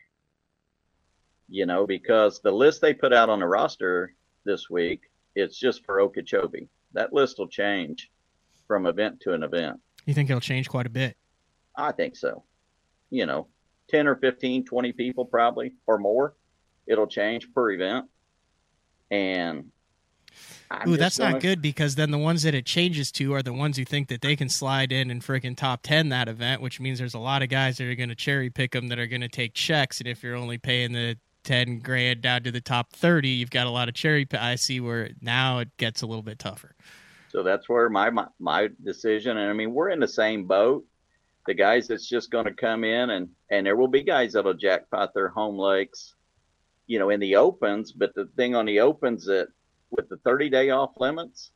you 1.49 1.66
know, 1.66 1.87
because 1.87 2.41
the 2.41 2.51
list 2.51 2.81
they 2.81 2.95
put 2.95 3.12
out 3.12 3.29
on 3.29 3.41
the 3.41 3.47
roster 3.47 4.14
this 4.45 4.68
week, 4.68 5.03
it's 5.35 5.59
just 5.59 5.85
for 5.85 6.01
Okeechobee. 6.01 6.68
That 6.93 7.12
list 7.12 7.39
will 7.39 7.49
change 7.49 8.11
from 8.66 8.87
event 8.87 9.20
to 9.20 9.33
an 9.35 9.43
event. 9.43 9.81
You 10.07 10.14
think 10.14 10.31
it'll 10.31 10.41
change 10.41 10.68
quite 10.68 10.87
a 10.87 10.91
bit? 10.91 11.16
I 11.77 11.93
think 11.93 12.16
so. 12.16 12.45
You 13.11 13.27
know, 13.27 13.49
10 13.89 14.07
or 14.07 14.16
15, 14.16 14.64
20 14.64 14.93
people 14.93 15.24
probably 15.24 15.74
or 15.87 15.99
more. 15.99 16.35
It'll 16.87 17.07
change 17.07 17.53
per 17.53 17.70
event. 17.72 18.07
And 19.11 19.70
I'm 20.70 20.89
Ooh, 20.89 20.97
that's 20.97 21.18
gonna- 21.18 21.32
not 21.32 21.43
good 21.43 21.62
because 21.62 21.95
then 21.95 22.11
the 22.11 22.18
ones 22.18 22.43
that 22.43 22.55
it 22.55 22.66
changes 22.66 23.12
to 23.12 23.35
are 23.35 23.43
the 23.43 23.53
ones 23.53 23.76
who 23.76 23.85
think 23.85 24.09
that 24.09 24.20
they 24.20 24.37
can 24.37 24.49
slide 24.49 24.93
in 24.93 25.11
and 25.11 25.22
freaking 25.22 25.57
top 25.57 25.82
10 25.82 26.09
that 26.09 26.28
event, 26.28 26.61
which 26.61 26.80
means 26.80 26.99
there's 26.99 27.14
a 27.14 27.18
lot 27.18 27.43
of 27.43 27.49
guys 27.49 27.78
that 27.78 27.87
are 27.87 27.95
going 27.95 28.09
to 28.09 28.14
cherry 28.14 28.51
pick 28.51 28.72
them 28.72 28.89
that 28.89 28.99
are 28.99 29.07
going 29.07 29.20
to 29.20 29.28
take 29.28 29.55
checks. 29.55 30.01
And 30.01 30.09
if 30.09 30.22
you're 30.22 30.35
only 30.35 30.59
paying 30.59 30.93
the 30.93 31.16
10 31.45 31.80
grand 31.80 32.22
down 32.22 32.43
to 32.43 32.51
the 32.51 32.61
top 32.61 32.93
30, 32.93 33.28
you've 33.28 33.51
got 33.51 33.66
a 33.66 33.70
lot 33.70 33.89
of 33.89 33.95
cherry. 33.95 34.24
P- 34.24 34.39
I 34.39 34.57
see 34.57 34.80
where 34.80 35.11
now 35.20 35.59
it 35.61 35.76
gets 35.76 36.03
a 36.03 36.07
little 36.07 36.22
bit 36.22 36.39
tougher. 36.39 36.74
So 37.28 37.43
that's 37.43 37.68
where 37.68 37.91
my, 37.91 38.11
my 38.11 38.26
my 38.39 38.68
decision. 38.82 39.37
And 39.37 39.51
I 39.51 39.53
mean, 39.53 39.74
we're 39.74 39.91
in 39.91 40.01
the 40.01 40.09
same 40.09 40.47
boat. 40.47 40.85
The 41.47 41.55
guys 41.55 41.88
that's 41.88 42.09
just 42.09 42.30
going 42.30 42.47
to 42.47 42.55
come 42.55 42.84
in 42.84 43.11
and 43.11 43.28
and 43.51 43.66
there 43.66 43.76
will 43.76 43.88
be 43.88 44.03
guys 44.03 44.32
that'll 44.32 44.55
jackpot 44.55 45.12
their 45.14 45.28
home 45.28 45.59
lakes, 45.59 46.14
you 46.86 46.99
know, 46.99 47.11
in 47.11 47.20
the 47.20 47.36
opens. 47.36 47.92
But 47.92 48.14
the 48.14 48.26
thing 48.36 48.55
on 48.55 48.66
the 48.66 48.80
opens 48.80 49.26
that 49.26 49.49
with 49.90 50.09
the 50.09 50.16
30 50.18 50.49
day 50.49 50.70
off 50.70 50.92
limits, 50.99 51.51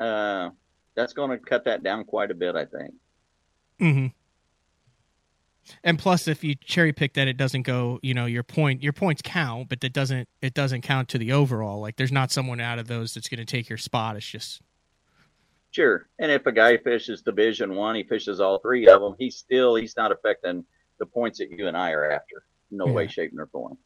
uh, 0.00 0.50
that's 0.94 1.12
going 1.12 1.30
to 1.30 1.38
cut 1.38 1.64
that 1.64 1.82
down 1.82 2.04
quite 2.04 2.30
a 2.30 2.34
bit. 2.34 2.56
I 2.56 2.64
think. 2.64 2.94
Mm-hmm. 3.80 4.06
And 5.84 5.98
plus, 5.98 6.26
if 6.26 6.42
you 6.42 6.54
cherry 6.56 6.92
pick 6.92 7.14
that, 7.14 7.28
it 7.28 7.36
doesn't 7.36 7.62
go. 7.62 8.00
You 8.02 8.14
know, 8.14 8.26
your 8.26 8.42
point, 8.42 8.82
your 8.82 8.92
points 8.92 9.22
count, 9.22 9.68
but 9.68 9.80
that 9.80 9.92
doesn't. 9.92 10.28
It 10.40 10.54
doesn't 10.54 10.82
count 10.82 11.08
to 11.10 11.18
the 11.18 11.32
overall. 11.32 11.80
Like, 11.80 11.96
there's 11.96 12.12
not 12.12 12.30
someone 12.30 12.60
out 12.60 12.78
of 12.78 12.88
those 12.88 13.14
that's 13.14 13.28
going 13.28 13.38
to 13.38 13.44
take 13.44 13.68
your 13.68 13.78
spot. 13.78 14.16
It's 14.16 14.26
just 14.26 14.60
Sure. 15.72 16.06
And 16.18 16.30
if 16.30 16.46
a 16.46 16.52
guy 16.52 16.76
fishes 16.76 17.22
Division 17.22 17.74
One, 17.74 17.94
he 17.96 18.02
fishes 18.04 18.40
all 18.40 18.58
three 18.58 18.86
of 18.86 19.00
them. 19.00 19.14
He's 19.18 19.36
still 19.36 19.74
he's 19.74 19.96
not 19.96 20.12
affecting 20.12 20.64
the 20.98 21.06
points 21.06 21.38
that 21.38 21.50
you 21.50 21.66
and 21.66 21.76
I 21.76 21.92
are 21.92 22.10
after. 22.12 22.44
No 22.70 22.86
way, 22.86 23.04
Yeah. 23.04 23.08
shape, 23.08 23.32
nor 23.32 23.46
form. 23.46 23.76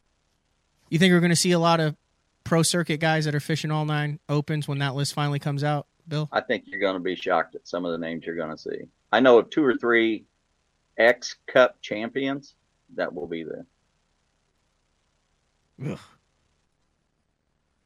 You 0.89 0.99
think 0.99 1.11
we're 1.13 1.19
going 1.21 1.29
to 1.31 1.35
see 1.35 1.51
a 1.53 1.59
lot 1.59 1.79
of 1.79 1.95
pro 2.43 2.61
circuit 2.61 2.99
guys 2.99 3.25
that 3.25 3.33
are 3.35 3.39
fishing 3.39 3.71
all 3.71 3.85
nine 3.85 4.19
opens 4.29 4.67
when 4.67 4.79
that 4.79 4.95
list 4.95 5.13
finally 5.13 5.39
comes 5.39 5.63
out, 5.63 5.87
Bill? 6.07 6.29
I 6.31 6.41
think 6.41 6.65
you're 6.67 6.79
going 6.79 6.93
to 6.95 6.99
be 7.01 7.15
shocked 7.15 7.55
at 7.55 7.67
some 7.67 7.83
of 7.85 7.91
the 7.93 7.97
names 7.97 8.25
you're 8.25 8.35
going 8.37 8.51
to 8.51 8.57
see. 8.57 8.87
I 9.11 9.19
know 9.21 9.37
of 9.39 9.49
two 9.49 9.63
or 9.65 9.75
three 9.77 10.25
X 10.97 11.35
Cup 11.47 11.81
champions 11.81 12.55
that 12.95 13.13
will 13.13 13.27
be 13.27 13.43
there. 13.43 13.65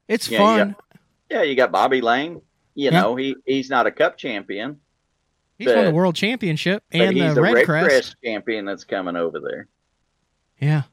It's 0.08 0.30
Yeah, 0.30 0.40
you 0.40 0.46
fun. 0.46 0.72
got- 0.72 0.84
Yeah, 1.30 1.42
you 1.44 1.56
got 1.56 1.72
Bobby 1.72 2.02
Lane. 2.02 2.42
You 2.76 2.92
Yeah. 2.92 3.02
know, 3.02 3.16
he 3.16 3.36
he's 3.46 3.70
not 3.70 3.88
a 3.88 3.92
Cup 3.92 4.18
champion, 4.18 4.80
He's 5.58 5.68
won 5.76 5.86
the 5.86 5.92
world 5.92 6.16
championship 6.16 6.84
and 6.92 7.16
he's 7.16 7.36
the 7.36 7.42
a 7.42 7.44
Red, 7.44 7.66
Crest. 7.66 7.88
Crest 7.88 8.16
champion 8.24 8.66
that's 8.66 8.84
coming 8.84 9.16
over 9.16 9.40
there. 9.40 9.68
Yeah, 10.60 10.84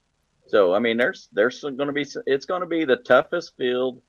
So 0.47 0.75
I 0.75 0.79
mean, 0.79 0.97
there's 0.97 1.29
there's 1.33 1.61
going 1.61 1.87
to 1.87 1.93
be 1.93 2.07
it's 2.27 2.47
going 2.47 2.61
to 2.63 2.67
be 2.67 2.85
the 2.85 2.97
toughest 2.97 3.57
field 3.57 4.03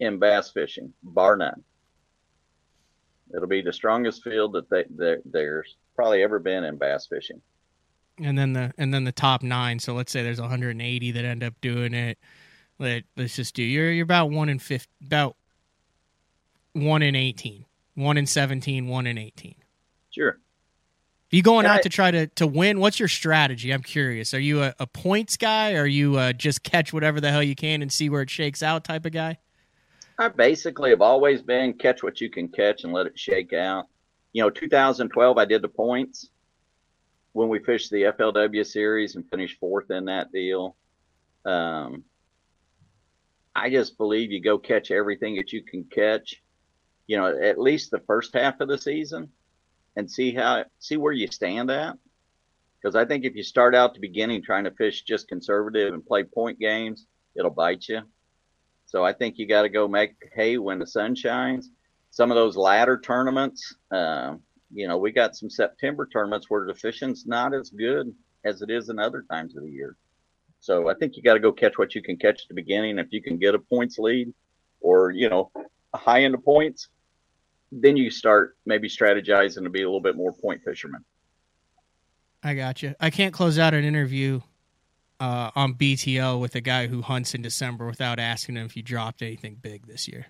in 0.00 0.18
bass 0.18 0.50
fishing, 0.50 0.92
bar 1.02 1.36
none. 1.36 1.62
It'll 3.34 3.48
be 3.48 3.62
the 3.62 3.72
strongest 3.72 4.22
field 4.22 4.52
that 4.54 4.68
they, 4.70 4.84
there 4.90 5.20
there's 5.24 5.76
probably 5.96 6.22
ever 6.22 6.38
been 6.38 6.64
in 6.64 6.76
bass 6.78 7.06
fishing. 7.06 7.40
and 8.18 8.38
then 8.38 8.52
the 8.52 8.72
and 8.78 8.92
then 8.94 9.04
the 9.04 9.12
top 9.12 9.42
nine. 9.42 9.78
So 9.78 9.94
let's 9.94 10.12
say 10.12 10.22
there's 10.22 10.40
180 10.40 11.10
that 11.12 11.24
end 11.24 11.42
up 11.42 11.54
doing 11.60 11.94
it. 11.94 12.18
Let 12.78 13.04
let's 13.16 13.36
just 13.36 13.54
do 13.54 13.62
you're 13.62 13.90
you're 13.90 14.04
about 14.04 14.30
one 14.30 14.48
in 14.48 14.58
fifth 14.58 14.88
about 15.04 15.36
one 16.74 17.02
in 17.02 17.16
18, 17.16 17.64
one 17.94 18.18
in 18.18 18.26
17, 18.26 18.86
one 18.86 19.06
in 19.06 19.16
18. 19.16 19.54
Sure. 20.10 20.38
If 21.26 21.32
you 21.32 21.42
going 21.42 21.66
out 21.66 21.78
I- 21.78 21.82
to 21.82 21.88
try 21.88 22.10
to, 22.10 22.26
to 22.26 22.46
win? 22.46 22.78
What's 22.78 22.98
your 23.00 23.08
strategy? 23.08 23.72
I'm 23.72 23.82
curious. 23.82 24.34
Are 24.34 24.40
you 24.40 24.62
a, 24.62 24.74
a 24.78 24.86
points 24.86 25.36
guy? 25.36 25.74
Are 25.74 25.86
you 25.86 26.16
uh 26.18 26.32
just 26.32 26.62
catch 26.62 26.92
whatever 26.92 27.20
the 27.20 27.30
hell 27.30 27.42
you 27.42 27.54
can 27.54 27.80
and 27.80 27.90
see 27.90 28.10
where 28.10 28.22
it 28.22 28.30
shakes 28.30 28.62
out 28.62 28.84
type 28.84 29.06
of 29.06 29.12
guy? 29.12 29.38
I 30.18 30.28
basically 30.28 30.90
have 30.90 31.00
always 31.00 31.42
been 31.42 31.72
catch 31.72 32.02
what 32.02 32.20
you 32.20 32.30
can 32.30 32.48
catch 32.48 32.84
and 32.84 32.92
let 32.92 33.06
it 33.06 33.18
shake 33.18 33.52
out. 33.52 33.86
You 34.32 34.42
know, 34.42 34.50
2012, 34.50 35.38
I 35.38 35.44
did 35.44 35.62
the 35.62 35.68
points 35.68 36.28
when 37.32 37.48
we 37.48 37.58
fished 37.58 37.90
the 37.90 38.02
FLW 38.02 38.64
series 38.64 39.16
and 39.16 39.28
finished 39.28 39.58
fourth 39.58 39.90
in 39.90 40.04
that 40.04 40.30
deal. 40.30 40.76
Um, 41.44 42.04
I 43.56 43.70
just 43.70 43.98
believe 43.98 44.30
you 44.30 44.40
go 44.40 44.58
catch 44.58 44.90
everything 44.92 45.36
that 45.36 45.52
you 45.52 45.62
can 45.62 45.84
catch, 45.84 46.42
you 47.06 47.16
know, 47.16 47.26
at 47.26 47.60
least 47.60 47.90
the 47.90 48.00
first 48.00 48.34
half 48.34 48.60
of 48.60 48.68
the 48.68 48.78
season 48.78 49.30
and 49.96 50.10
see 50.10 50.32
how, 50.34 50.64
see 50.78 50.96
where 50.96 51.12
you 51.12 51.26
stand 51.28 51.70
at. 51.70 51.96
Because 52.80 52.96
I 52.96 53.04
think 53.04 53.24
if 53.24 53.34
you 53.34 53.42
start 53.42 53.74
out 53.74 53.94
the 53.94 54.00
beginning 54.00 54.42
trying 54.42 54.64
to 54.64 54.70
fish 54.70 55.02
just 55.02 55.28
conservative 55.28 55.94
and 55.94 56.04
play 56.04 56.24
point 56.24 56.58
games, 56.58 57.06
it'll 57.34 57.50
bite 57.50 57.88
you. 57.88 58.02
So 58.86 59.04
I 59.04 59.12
think 59.12 59.38
you 59.38 59.46
got 59.46 59.62
to 59.62 59.68
go 59.68 59.88
make 59.88 60.14
hay 60.34 60.58
when 60.58 60.78
the 60.78 60.86
sun 60.86 61.14
shines. 61.14 61.70
Some 62.10 62.30
of 62.30 62.36
those 62.36 62.56
ladder 62.56 63.00
tournaments, 63.00 63.74
uh, 63.90 64.34
you 64.72 64.86
know, 64.86 64.98
we 64.98 65.12
got 65.12 65.34
some 65.34 65.50
September 65.50 66.06
tournaments 66.06 66.50
where 66.50 66.66
the 66.66 66.74
fishing's 66.74 67.26
not 67.26 67.54
as 67.54 67.70
good 67.70 68.14
as 68.44 68.60
it 68.62 68.70
is 68.70 68.90
in 68.90 68.98
other 68.98 69.24
times 69.30 69.56
of 69.56 69.64
the 69.64 69.70
year. 69.70 69.96
So 70.60 70.88
I 70.88 70.94
think 70.94 71.16
you 71.16 71.22
got 71.22 71.34
to 71.34 71.40
go 71.40 71.52
catch 71.52 71.76
what 71.76 71.94
you 71.94 72.02
can 72.02 72.16
catch 72.16 72.42
at 72.42 72.48
the 72.48 72.54
beginning. 72.54 72.98
If 72.98 73.08
you 73.10 73.22
can 73.22 73.38
get 73.38 73.54
a 73.54 73.58
points 73.58 73.98
lead 73.98 74.32
or, 74.80 75.10
you 75.10 75.28
know, 75.28 75.50
high 75.94 76.24
end 76.24 76.34
of 76.34 76.44
points, 76.44 76.88
then 77.80 77.96
you 77.96 78.10
start 78.10 78.56
maybe 78.66 78.88
strategizing 78.88 79.64
to 79.64 79.70
be 79.70 79.82
a 79.82 79.86
little 79.86 80.00
bit 80.00 80.16
more 80.16 80.32
point 80.32 80.62
fisherman. 80.62 81.04
I 82.42 82.54
got 82.54 82.82
you. 82.82 82.94
I 83.00 83.10
can't 83.10 83.32
close 83.32 83.58
out 83.58 83.74
an 83.74 83.84
interview 83.84 84.40
uh, 85.18 85.50
on 85.56 85.74
BTL 85.74 86.40
with 86.40 86.54
a 86.54 86.60
guy 86.60 86.86
who 86.86 87.02
hunts 87.02 87.34
in 87.34 87.42
December 87.42 87.86
without 87.86 88.18
asking 88.18 88.56
him 88.56 88.66
if 88.66 88.76
you 88.76 88.82
dropped 88.82 89.22
anything 89.22 89.56
big 89.60 89.86
this 89.86 90.06
year. 90.06 90.26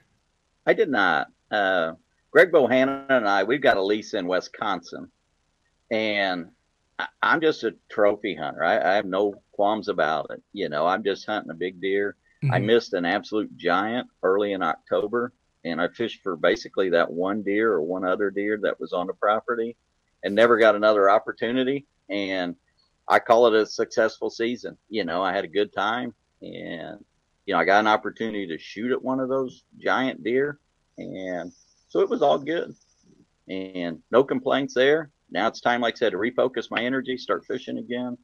I 0.67 0.73
did 0.75 0.89
not. 0.89 1.29
Uh, 1.51 1.95
Greg 2.31 2.51
Bohannon 2.51 3.07
and 3.11 3.29
I, 3.29 3.45
we've 3.45 3.61
got 3.61 3.77
a 3.77 3.83
lease 3.83 4.15
in 4.15 4.27
Wisconsin, 4.27 5.11
and 5.91 6.51
I'm 7.23 7.41
just 7.41 7.65
a 7.65 7.75
trophy 7.89 8.35
hunter. 8.35 8.63
I, 8.65 8.79
I 8.79 8.95
have 8.95 9.07
no 9.07 9.35
qualms 9.53 9.89
about 9.89 10.31
it. 10.31 10.43
You 10.53 10.69
know, 10.69 10.87
I'm 10.87 11.03
just 11.03 11.27
hunting 11.27 11.51
a 11.51 11.55
big 11.55 11.81
deer. 11.81 12.17
Mm-hmm. 12.43 12.55
I 12.55 12.59
missed 12.61 12.93
an 12.93 13.05
absolute 13.05 13.57
giant 13.57 14.09
early 14.23 14.53
in 14.53 14.63
October, 14.63 15.33
and 15.65 15.81
I 15.81 15.89
fished 15.89 16.23
for 16.23 16.37
basically 16.37 16.91
that 16.91 17.11
one 17.11 17.43
deer 17.43 17.73
or 17.73 17.83
one 17.83 18.05
other 18.05 18.31
deer 18.31 18.59
that 18.63 18.79
was 18.79 18.93
on 18.93 19.07
the 19.07 19.15
property, 19.15 19.77
and 20.23 20.35
never 20.35 20.59
got 20.59 20.75
another 20.77 21.11
opportunity. 21.11 21.87
And 22.09 22.57
I 23.09 23.19
call 23.19 23.47
it 23.47 23.55
a 23.61 23.67
successful 23.67 24.31
season. 24.31 24.77
You 24.89 25.05
know, 25.05 25.23
I 25.23 25.33
had 25.33 25.45
a 25.45 25.49
good 25.49 25.73
time 25.73 26.15
and, 26.41 27.05
you 27.47 27.55
know, 27.55 27.61
I 27.61 27.65
got 27.65 27.81
an 27.81 27.87
opportunity 27.87 28.47
to 28.47 28.59
shoot 28.59 28.93
at 28.93 29.03
one 29.03 29.21
of 29.21 29.29
those 29.29 29.65
giant 29.79 30.25
deer. 30.25 30.59
And 30.97 31.53
so 31.89 32.01
it 32.01 32.09
was 32.09 32.23
all 32.23 32.39
good 32.39 32.75
and 33.49 34.01
no 34.11 34.25
complaints 34.25 34.75
there. 34.75 35.11
Now 35.31 35.49
it's 35.49 35.61
time, 35.61 35.81
like 35.81 35.97
I 35.97 35.99
said, 35.99 36.13
to 36.13 36.19
refocus 36.19 36.71
my 36.71 36.83
energy, 36.83 37.17
start 37.19 37.45
fishing 37.45 37.79
again. 37.79 38.17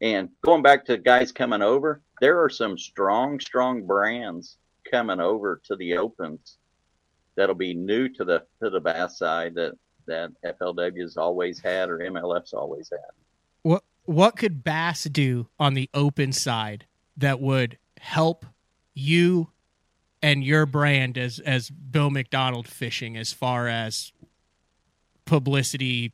And 0.00 0.30
going 0.42 0.62
back 0.62 0.84
to 0.86 0.96
guys 0.96 1.30
coming 1.30 1.62
over, 1.62 2.02
there 2.20 2.42
are 2.42 2.50
some 2.50 2.76
strong, 2.76 3.38
strong 3.38 3.86
brands 3.86 4.56
coming 4.92 5.20
over 5.20 5.60
to 5.64 5.76
the 5.76 5.96
opens 5.96 6.58
that'll 7.36 7.54
be 7.54 7.74
new 7.74 8.08
to 8.08 8.24
the 8.24 8.44
to 8.62 8.70
the 8.70 8.80
bass 8.80 9.18
side 9.18 9.54
that 9.54 9.72
that 10.06 10.30
FLW's 10.44 11.16
always 11.16 11.60
had 11.60 11.88
or 11.88 11.98
MLF's 11.98 12.52
always 12.52 12.90
had. 12.90 13.00
What 13.62 13.84
what 14.04 14.36
could 14.36 14.64
Bass 14.64 15.04
do 15.04 15.48
on 15.58 15.74
the 15.74 15.88
open 15.94 16.32
side 16.32 16.86
that 17.16 17.40
would 17.40 17.78
help 17.98 18.44
you 18.94 19.48
and 20.22 20.44
your 20.44 20.66
brand 20.66 21.16
as 21.16 21.38
as 21.38 21.70
Bill 21.70 22.10
McDonald 22.10 22.68
fishing 22.68 23.16
as 23.16 23.32
far 23.32 23.68
as 23.68 24.12
publicity 25.24 26.12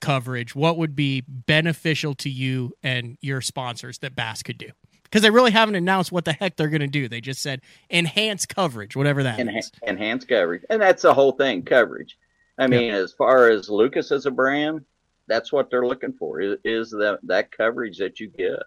coverage 0.00 0.54
what 0.54 0.78
would 0.78 0.96
be 0.96 1.22
beneficial 1.26 2.14
to 2.14 2.30
you 2.30 2.72
and 2.82 3.18
your 3.20 3.40
sponsors 3.40 3.98
that 3.98 4.14
Bass 4.14 4.42
could 4.42 4.56
do 4.56 4.70
because 5.10 5.22
they 5.22 5.30
really 5.30 5.50
haven't 5.50 5.74
announced 5.74 6.12
what 6.12 6.24
the 6.24 6.32
heck 6.32 6.56
they're 6.56 6.68
going 6.68 6.80
to 6.80 6.86
do 6.86 7.08
they 7.08 7.20
just 7.20 7.42
said 7.42 7.60
enhance 7.90 8.46
coverage 8.46 8.96
whatever 8.96 9.22
that 9.22 9.38
Enha- 9.38 9.46
means 9.46 9.72
enhance 9.86 10.24
coverage 10.24 10.62
and 10.70 10.80
that's 10.80 11.02
the 11.02 11.12
whole 11.12 11.32
thing 11.32 11.62
coverage 11.62 12.16
i 12.58 12.66
mean 12.66 12.92
as 12.92 13.12
far 13.12 13.50
as 13.50 13.68
lucas 13.68 14.12
as 14.12 14.26
a 14.26 14.30
brand 14.30 14.84
that's 15.30 15.52
what 15.52 15.70
they're 15.70 15.86
looking 15.86 16.12
for 16.12 16.40
is, 16.40 16.58
is 16.64 16.90
that 16.90 17.20
that 17.22 17.52
coverage 17.52 17.96
that 17.98 18.20
you 18.20 18.26
get. 18.26 18.58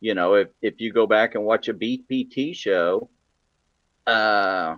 You 0.00 0.14
know, 0.14 0.34
if 0.34 0.48
if 0.60 0.80
you 0.80 0.92
go 0.92 1.06
back 1.06 1.34
and 1.34 1.44
watch 1.44 1.68
a 1.68 1.74
BPT 1.74 2.54
show, 2.54 3.08
uh, 4.06 4.74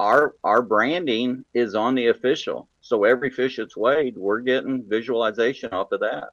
our 0.00 0.34
our 0.42 0.62
branding 0.62 1.44
is 1.52 1.76
on 1.76 1.94
the 1.94 2.08
official. 2.08 2.68
So 2.80 3.04
every 3.04 3.30
fish 3.30 3.58
that's 3.58 3.76
weighed, 3.76 4.16
we're 4.16 4.40
getting 4.40 4.88
visualization 4.88 5.70
off 5.70 5.92
of 5.92 6.00
that. 6.00 6.30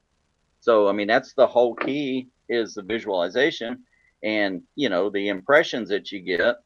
So 0.62 0.88
I 0.88 0.94
mean, 0.94 1.08
that's 1.08 1.34
the 1.34 1.46
whole 1.46 1.76
key 1.76 2.30
is 2.50 2.74
the 2.74 2.82
visualization, 2.82 3.84
and 4.24 4.64
you 4.76 4.90
know 4.90 5.10
the 5.10 5.30
impressions 5.30 5.90
that 5.90 6.12
you 6.12 6.20
get 6.20 6.58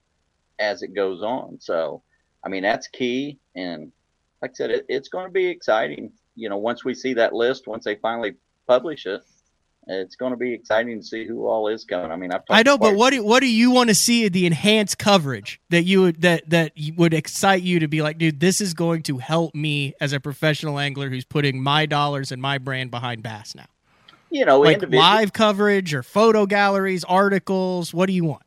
as 0.59 0.83
it 0.83 0.93
goes 0.93 1.21
on. 1.21 1.57
So 1.59 2.03
I 2.43 2.49
mean, 2.49 2.63
that's 2.63 2.87
key. 2.87 3.39
And 3.55 3.91
like 4.41 4.51
I 4.51 4.53
said, 4.53 4.71
it, 4.71 4.85
it's 4.89 5.09
going 5.09 5.25
to 5.25 5.31
be 5.31 5.47
exciting 5.47 6.11
you 6.35 6.49
know, 6.49 6.57
once 6.57 6.83
we 6.85 6.93
see 6.93 7.13
that 7.15 7.33
list, 7.33 7.67
once 7.67 7.85
they 7.85 7.95
finally 7.95 8.35
publish 8.67 9.05
it, 9.05 9.21
it's 9.87 10.15
going 10.15 10.31
to 10.31 10.37
be 10.37 10.51
exciting 10.51 10.99
to 10.99 11.05
see 11.05 11.27
who 11.27 11.45
all 11.45 11.67
is 11.67 11.85
coming. 11.85 12.11
I 12.11 12.15
mean, 12.15 12.31
I've 12.31 12.41
I 12.49 12.63
know, 12.63 12.77
but 12.77 12.95
what 12.95 13.11
do 13.11 13.23
what 13.23 13.41
do 13.41 13.47
you 13.47 13.69
want 13.69 13.89
to 13.89 13.95
see 13.95 14.27
the 14.29 14.47
enhanced 14.47 14.97
coverage 14.97 15.61
that 15.69 15.83
you 15.83 16.01
would 16.01 16.21
that 16.21 16.49
that 16.49 16.73
would 16.95 17.13
excite 17.13 17.61
you 17.61 17.79
to 17.79 17.87
be 17.87 18.01
like, 18.01 18.17
dude, 18.17 18.39
this 18.39 18.61
is 18.61 18.73
going 18.73 19.03
to 19.03 19.19
help 19.19 19.53
me 19.53 19.93
as 20.01 20.11
a 20.11 20.19
professional 20.19 20.79
angler 20.79 21.09
who's 21.09 21.25
putting 21.25 21.61
my 21.61 21.85
dollars 21.85 22.31
and 22.31 22.41
my 22.41 22.57
brand 22.57 22.89
behind 22.89 23.21
bass 23.21 23.53
now. 23.53 23.67
You 24.29 24.45
know, 24.45 24.59
like 24.59 24.81
live 24.89 25.33
coverage 25.33 25.93
or 25.93 26.03
photo 26.03 26.45
galleries, 26.45 27.03
articles. 27.03 27.93
What 27.93 28.07
do 28.07 28.13
you 28.13 28.25
want? 28.25 28.43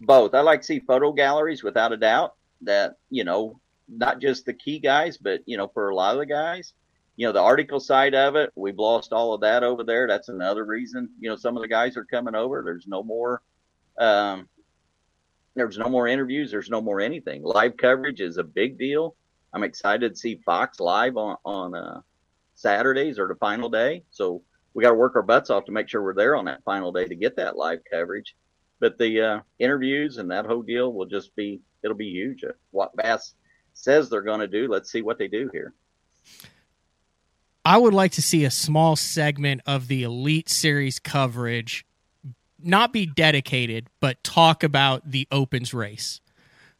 Both. 0.00 0.34
I 0.34 0.40
like 0.40 0.60
to 0.60 0.66
see 0.66 0.80
photo 0.80 1.12
galleries 1.12 1.62
without 1.62 1.92
a 1.92 1.96
doubt. 1.96 2.34
That 2.62 2.96
you 3.10 3.24
know, 3.24 3.60
not 3.88 4.20
just 4.20 4.46
the 4.46 4.52
key 4.52 4.78
guys, 4.78 5.16
but 5.16 5.40
you 5.46 5.56
know, 5.56 5.68
for 5.68 5.88
a 5.88 5.94
lot 5.94 6.14
of 6.14 6.20
the 6.20 6.26
guys, 6.26 6.72
you 7.18 7.26
know 7.26 7.32
the 7.32 7.42
article 7.42 7.80
side 7.80 8.14
of 8.14 8.36
it 8.36 8.50
we've 8.54 8.78
lost 8.78 9.12
all 9.12 9.34
of 9.34 9.40
that 9.40 9.64
over 9.64 9.82
there 9.82 10.06
that's 10.06 10.28
another 10.28 10.64
reason 10.64 11.10
you 11.18 11.28
know 11.28 11.36
some 11.36 11.56
of 11.56 11.62
the 11.62 11.68
guys 11.68 11.96
are 11.96 12.04
coming 12.04 12.36
over 12.36 12.62
there's 12.64 12.86
no 12.86 13.02
more 13.02 13.42
um, 13.98 14.48
there's 15.56 15.76
no 15.76 15.88
more 15.88 16.06
interviews 16.06 16.50
there's 16.50 16.70
no 16.70 16.80
more 16.80 17.00
anything 17.00 17.42
live 17.42 17.76
coverage 17.76 18.20
is 18.20 18.38
a 18.38 18.44
big 18.44 18.78
deal 18.78 19.16
i'm 19.52 19.64
excited 19.64 20.14
to 20.14 20.18
see 20.18 20.40
fox 20.46 20.78
live 20.78 21.16
on 21.16 21.36
on 21.44 21.74
uh, 21.74 22.00
saturdays 22.54 23.18
or 23.18 23.26
the 23.26 23.34
final 23.34 23.68
day 23.68 24.02
so 24.10 24.40
we 24.74 24.82
got 24.82 24.90
to 24.90 24.96
work 24.96 25.16
our 25.16 25.22
butts 25.22 25.50
off 25.50 25.64
to 25.64 25.72
make 25.72 25.88
sure 25.88 26.02
we're 26.02 26.14
there 26.14 26.36
on 26.36 26.44
that 26.44 26.62
final 26.64 26.92
day 26.92 27.06
to 27.06 27.14
get 27.14 27.36
that 27.36 27.56
live 27.56 27.80
coverage 27.90 28.34
but 28.80 28.96
the 28.98 29.20
uh, 29.20 29.40
interviews 29.58 30.18
and 30.18 30.30
that 30.30 30.46
whole 30.46 30.62
deal 30.62 30.92
will 30.92 31.06
just 31.06 31.34
be 31.36 31.60
it'll 31.82 31.96
be 31.96 32.10
huge 32.10 32.44
what 32.70 32.94
bass 32.96 33.34
says 33.74 34.08
they're 34.08 34.22
going 34.22 34.40
to 34.40 34.48
do 34.48 34.68
let's 34.68 34.90
see 34.90 35.02
what 35.02 35.18
they 35.18 35.28
do 35.28 35.50
here 35.52 35.74
I 37.64 37.76
would 37.76 37.92
like 37.92 38.12
to 38.12 38.22
see 38.22 38.46
a 38.46 38.50
small 38.50 38.96
segment 38.96 39.60
of 39.66 39.88
the 39.88 40.02
Elite 40.02 40.48
Series 40.48 40.98
coverage 40.98 41.84
not 42.58 42.94
be 42.94 43.04
dedicated, 43.04 43.88
but 44.00 44.24
talk 44.24 44.62
about 44.62 45.10
the 45.10 45.28
Opens 45.30 45.74
race. 45.74 46.22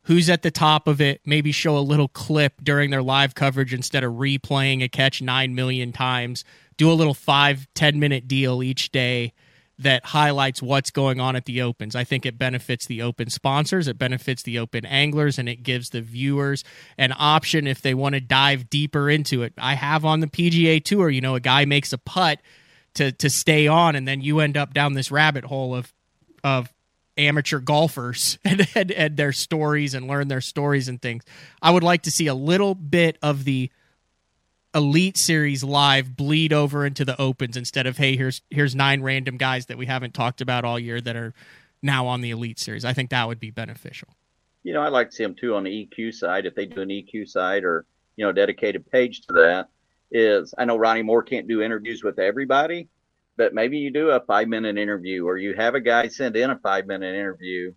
Who's 0.03 0.31
at 0.31 0.41
the 0.43 0.51
top 0.51 0.89
of 0.89 1.01
it? 1.01 1.21
Maybe 1.27 1.53
show 1.53 1.77
a 1.77 1.81
little 1.81 2.09
clip 2.09 2.55
during 2.63 2.91
their 2.91 3.03
live 3.03 3.35
coverage 3.35 3.75
instead 3.75 4.03
of 4.03 4.15
replaying 4.15 4.83
a 4.83 4.89
catch 4.89 5.21
9 5.21 5.55
million 5.55 5.93
times. 5.93 6.45
Do 6.79 6.91
a 6.91 6.95
little 6.95 7.13
five 7.13 7.69
ten 7.75 8.01
minute 8.01 8.27
deal 8.27 8.63
each 8.63 8.91
day 8.91 9.35
that 9.79 10.07
highlights 10.07 10.61
what's 10.61 10.91
going 10.91 11.21
on 11.21 11.37
at 11.37 11.45
the 11.45 11.63
opens. 11.63 11.95
I 11.95 12.03
think 12.03 12.27
it 12.27 12.37
benefits 12.37 12.87
the 12.87 13.03
open 13.03 13.31
sponsors, 13.31 13.87
it 13.87 13.99
benefits 13.99 14.43
the 14.43 14.59
open 14.59 14.85
anglers, 14.85 15.39
and 15.39 15.49
it 15.49 15.63
gives 15.63 15.91
the 15.91 16.01
viewers 16.01 16.65
an 16.97 17.13
option 17.17 17.67
if 17.67 17.81
they 17.81 17.95
want 17.95 18.15
to 18.15 18.21
dive 18.21 18.69
deeper 18.71 19.09
into 19.09 19.43
it. 19.43 19.53
I 19.57 19.75
have 19.75 20.05
on 20.05 20.21
the 20.21 20.27
PGA 20.27 20.83
Tour, 20.83 21.11
you 21.11 21.21
know, 21.21 21.37
a 21.37 21.41
guy 21.41 21.65
makes 21.65 21.93
a 21.93 21.99
putt 21.99 22.41
to 22.95 23.13
to 23.13 23.31
stay 23.31 23.69
on, 23.69 23.95
and 23.95 24.09
then 24.09 24.21
you 24.21 24.41
end 24.41 24.57
up 24.57 24.75
down 24.75 24.95
this 24.95 25.11
rabbit 25.11 25.45
hole 25.45 25.75
of 25.75 25.93
of 26.43 26.73
amateur 27.17 27.59
golfers 27.59 28.39
and, 28.45 28.67
and, 28.75 28.93
and 28.93 29.17
their 29.17 29.33
stories 29.33 29.95
and 29.95 30.07
learn 30.07 30.29
their 30.29 30.41
stories 30.41 30.89
and 30.89 31.03
things. 31.03 31.25
I 31.61 31.71
would 31.71 31.83
like 31.83 32.03
to 32.03 32.11
see 32.11 32.29
a 32.29 32.35
little 32.35 32.75
bit 32.75 33.19
of 33.23 33.45
the 33.45 33.71
elite 34.75 35.17
series 35.17 35.65
live 35.65 36.17
bleed 36.17 36.53
over 36.53 36.85
into 36.85 37.05
the 37.05 37.19
opens 37.21 37.57
instead 37.57 37.87
of 37.87 37.97
hey 37.97 38.17
here's 38.17 38.43
here's 38.51 38.75
nine 38.75 39.03
random 39.03 39.37
guys 39.37 39.67
that 39.67 39.79
we 39.79 39.87
haven't 39.87 40.13
talked 40.13 40.41
about 40.41 40.65
all 40.65 40.79
year 40.79 41.01
that 41.01 41.17
are 41.17 41.33
now 41.83 42.07
on 42.07 42.21
the 42.21 42.31
elite 42.31 42.59
series. 42.59 42.85
I 42.85 42.93
think 42.93 43.11
that 43.11 43.27
would 43.29 43.41
be 43.41 43.51
beneficial. 43.51 44.09
You 44.63 44.75
know 44.75 44.83
i'd 44.83 44.93
like 44.93 45.11
to 45.11 45.17
see 45.17 45.23
them 45.23 45.35
too 45.35 45.55
on 45.55 45.65
the 45.65 45.71
eq 45.71 46.13
side 46.13 46.45
if 46.45 46.55
they 46.55 46.67
do 46.67 46.83
an 46.83 46.89
eq 46.89 47.27
side 47.27 47.65
or 47.65 47.87
you 48.17 48.27
know 48.27 48.33
dedicated 48.33 48.91
page 48.91 49.23
to 49.23 49.33
that 49.35 49.69
is 50.11 50.53
i 50.59 50.65
know 50.65 50.77
ronnie 50.77 51.03
moore 51.03 51.23
can't 51.23 51.49
do 51.49 51.63
interviews 51.63 52.03
with 52.03 52.19
everybody 52.19 52.89
but 53.37 53.55
maybe 53.55 53.79
you 53.79 53.91
do 53.91 54.11
a 54.11 54.21
five 54.21 54.49
minute 54.49 54.77
interview 54.77 55.27
or 55.27 55.39
you 55.39 55.55
have 55.55 55.75
a 55.75 55.81
guy 55.81 56.09
send 56.09 56.37
in 56.37 56.51
a 56.51 56.59
five 56.59 56.87
minute 56.87 57.15
interview 57.15 57.73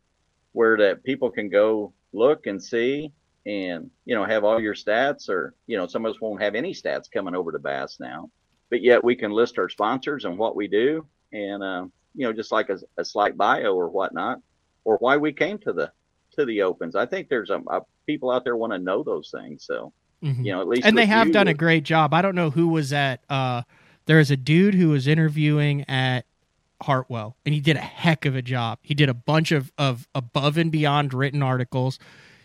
where 0.52 0.76
that 0.78 1.04
people 1.04 1.30
can 1.30 1.50
go 1.50 1.94
look 2.12 2.48
and 2.48 2.62
see 2.62 3.14
and 3.46 3.90
you 4.06 4.14
know 4.16 4.24
have 4.24 4.44
all 4.44 4.60
your 4.60 4.76
stats 4.76 5.30
or 5.30 5.56
you 5.66 5.78
know 5.78 5.88
some 5.88 6.06
of 6.06 6.14
us 6.14 6.22
won't 6.22 6.42
have 6.42 6.56
any 6.56 6.74
stats 6.74 7.12
coming 7.12 7.36
over 7.36 7.52
to 7.52 7.60
bass 7.60 7.98
now 8.00 8.30
but 8.70 8.82
yet 8.82 9.04
we 9.04 9.16
can 9.16 9.32
list 9.32 9.58
our 9.58 9.70
sponsors 9.70 10.26
and 10.26 10.38
what 10.38 10.56
we 10.56 10.68
do 10.68 11.06
and 11.34 11.64
uh, 11.64 11.86
you 12.16 12.26
know 12.26 12.34
just 12.34 12.52
like 12.52 12.70
a, 12.70 12.80
a, 12.98 13.06
slight 13.06 13.38
bio 13.38 13.74
or 13.74 13.90
whatnot 13.90 14.40
or 14.84 14.98
why 14.98 15.18
we 15.18 15.32
came 15.32 15.58
to 15.60 15.74
the 15.74 15.92
to 16.34 16.46
the 16.46 16.62
opens. 16.62 16.96
I 16.96 17.06
think 17.06 17.28
there's 17.28 17.50
a, 17.50 17.62
a 17.68 17.82
people 18.08 18.32
out 18.32 18.44
there 18.44 18.56
want 18.56 18.74
to 18.74 18.80
know 18.80 19.04
those 19.04 19.32
things 19.32 19.66
so 19.66 19.94
mm-hmm. 20.24 20.44
you 20.44 20.52
know 20.52 20.62
at 20.62 20.68
least 20.68 20.86
and 20.86 20.98
they 20.98 21.06
have 21.06 21.28
you, 21.28 21.34
done 21.34 21.48
a 21.48 21.54
great 21.54 21.84
job. 21.84 22.14
I 22.14 22.22
don't 22.22 22.36
know 22.36 22.50
who 22.50 22.70
was 22.70 22.94
at 22.94 23.24
uh 23.30 23.64
there's 24.06 24.32
a 24.32 24.38
dude 24.38 24.74
who 24.74 24.90
was 24.90 25.08
interviewing 25.08 25.86
at 25.88 26.26
hartwell 26.82 27.38
and 27.46 27.54
he 27.54 27.62
did 27.62 27.76
a 27.76 27.82
heck 27.82 28.26
of 28.26 28.36
a 28.36 28.42
job. 28.42 28.80
He 28.82 28.94
did 28.94 29.10
a 29.10 29.14
bunch 29.14 29.52
of 29.52 29.72
of 29.78 30.08
above 30.16 30.58
and 30.58 30.72
beyond 30.72 31.14
written 31.14 31.44
articles 31.44 32.00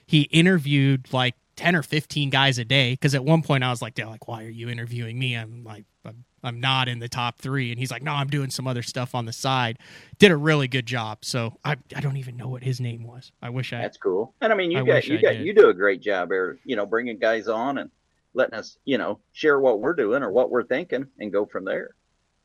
he 0.07 0.23
interviewed 0.23 1.13
like 1.13 1.35
10 1.57 1.75
or 1.75 1.83
15 1.83 2.31
guys 2.31 2.59
a 2.59 2.65
day 2.65 2.93
because 2.93 3.15
at 3.15 3.25
one 3.25 3.43
point 3.43 3.65
i 3.65 3.71
was 3.71 3.81
like 3.81 3.99
like 3.99 4.29
why 4.29 4.45
are 4.45 4.49
you 4.51 4.69
interviewing 4.69 5.19
me? 5.19 5.35
I'm 5.35 5.65
like 5.65 5.85
I'm, 6.05 6.25
I'm 6.45 6.61
not 6.61 6.87
in 6.89 6.99
the 7.01 7.09
top 7.09 7.39
three. 7.39 7.71
And 7.71 7.79
he's 7.79 7.91
like 7.91 8.03
no 8.03 8.13
i'm 8.13 8.29
doing 8.29 8.51
some 8.51 8.67
other 8.67 8.83
stuff 8.83 9.15
on 9.15 9.25
the 9.25 9.33
side. 9.33 9.79
Did 10.19 10.31
a 10.31 10.37
really 10.37 10.69
good 10.69 10.87
job. 10.87 11.25
So 11.25 11.57
i, 11.65 11.77
I 11.95 12.01
don't 12.01 12.19
even 12.19 12.37
know 12.37 12.49
what 12.49 12.63
his 12.63 12.81
name 12.81 13.05
was. 13.05 13.33
I 13.43 13.51
wish 13.51 13.73
i 13.73 13.79
that's 13.79 13.97
cool. 13.97 14.35
And 14.41 14.53
i 14.53 14.57
mean 14.57 14.71
you 14.71 14.81
I 14.81 14.83
got 14.83 15.07
you 15.07 15.19
I 15.19 15.23
got 15.23 15.33
did. 15.33 15.47
you 15.47 15.55
do 15.55 15.69
a 15.69 15.75
great 15.75 16.03
job 16.03 16.29
there 16.29 16.59
you 16.65 16.77
know 16.77 16.87
bringing 16.87 17.19
guys 17.19 17.49
on 17.49 17.79
and 17.79 17.91
letting 18.35 18.55
us 18.55 18.77
you 18.85 18.99
know 18.99 19.19
share 19.33 19.59
what 19.59 19.81
we're 19.81 19.95
doing 19.95 20.23
or 20.23 20.31
what 20.31 20.51
we're 20.51 20.65
thinking 20.65 21.07
and 21.19 21.33
go 21.33 21.47
from 21.47 21.65
there. 21.65 21.95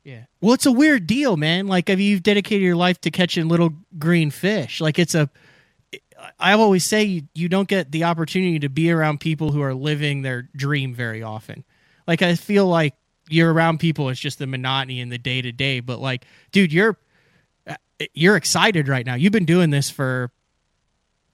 Yeah. 0.03 0.23
Well, 0.39 0.53
it's 0.53 0.65
a 0.65 0.71
weird 0.71 1.05
deal, 1.05 1.37
man. 1.37 1.67
Like, 1.67 1.87
if 1.87 1.99
you've 1.99 2.23
dedicated 2.23 2.63
your 2.63 2.75
life 2.75 2.99
to 3.01 3.11
catching 3.11 3.47
little 3.47 3.71
green 3.99 4.31
fish, 4.31 4.81
like 4.81 4.97
it's 4.97 5.13
a 5.13 5.29
I 6.39 6.53
always 6.53 6.85
say 6.85 7.03
you, 7.03 7.23
you 7.33 7.49
don't 7.49 7.67
get 7.67 7.91
the 7.91 8.03
opportunity 8.03 8.59
to 8.59 8.69
be 8.69 8.91
around 8.91 9.19
people 9.19 9.51
who 9.51 9.61
are 9.61 9.73
living 9.73 10.21
their 10.21 10.43
dream 10.55 10.93
very 10.93 11.23
often. 11.23 11.63
Like 12.07 12.21
I 12.21 12.35
feel 12.35 12.67
like 12.67 12.95
you're 13.29 13.53
around 13.53 13.79
people 13.79 14.09
it's 14.09 14.19
just 14.19 14.39
the 14.39 14.47
monotony 14.47 14.99
in 14.99 15.09
the 15.09 15.17
day 15.17 15.41
to 15.41 15.51
day, 15.51 15.79
but 15.79 15.99
like 15.99 16.25
dude, 16.51 16.73
you're 16.73 16.97
uh, 17.67 17.75
you're 18.13 18.35
excited 18.35 18.87
right 18.87 19.05
now. 19.05 19.15
You've 19.15 19.31
been 19.31 19.45
doing 19.45 19.69
this 19.69 19.89
for 19.89 20.31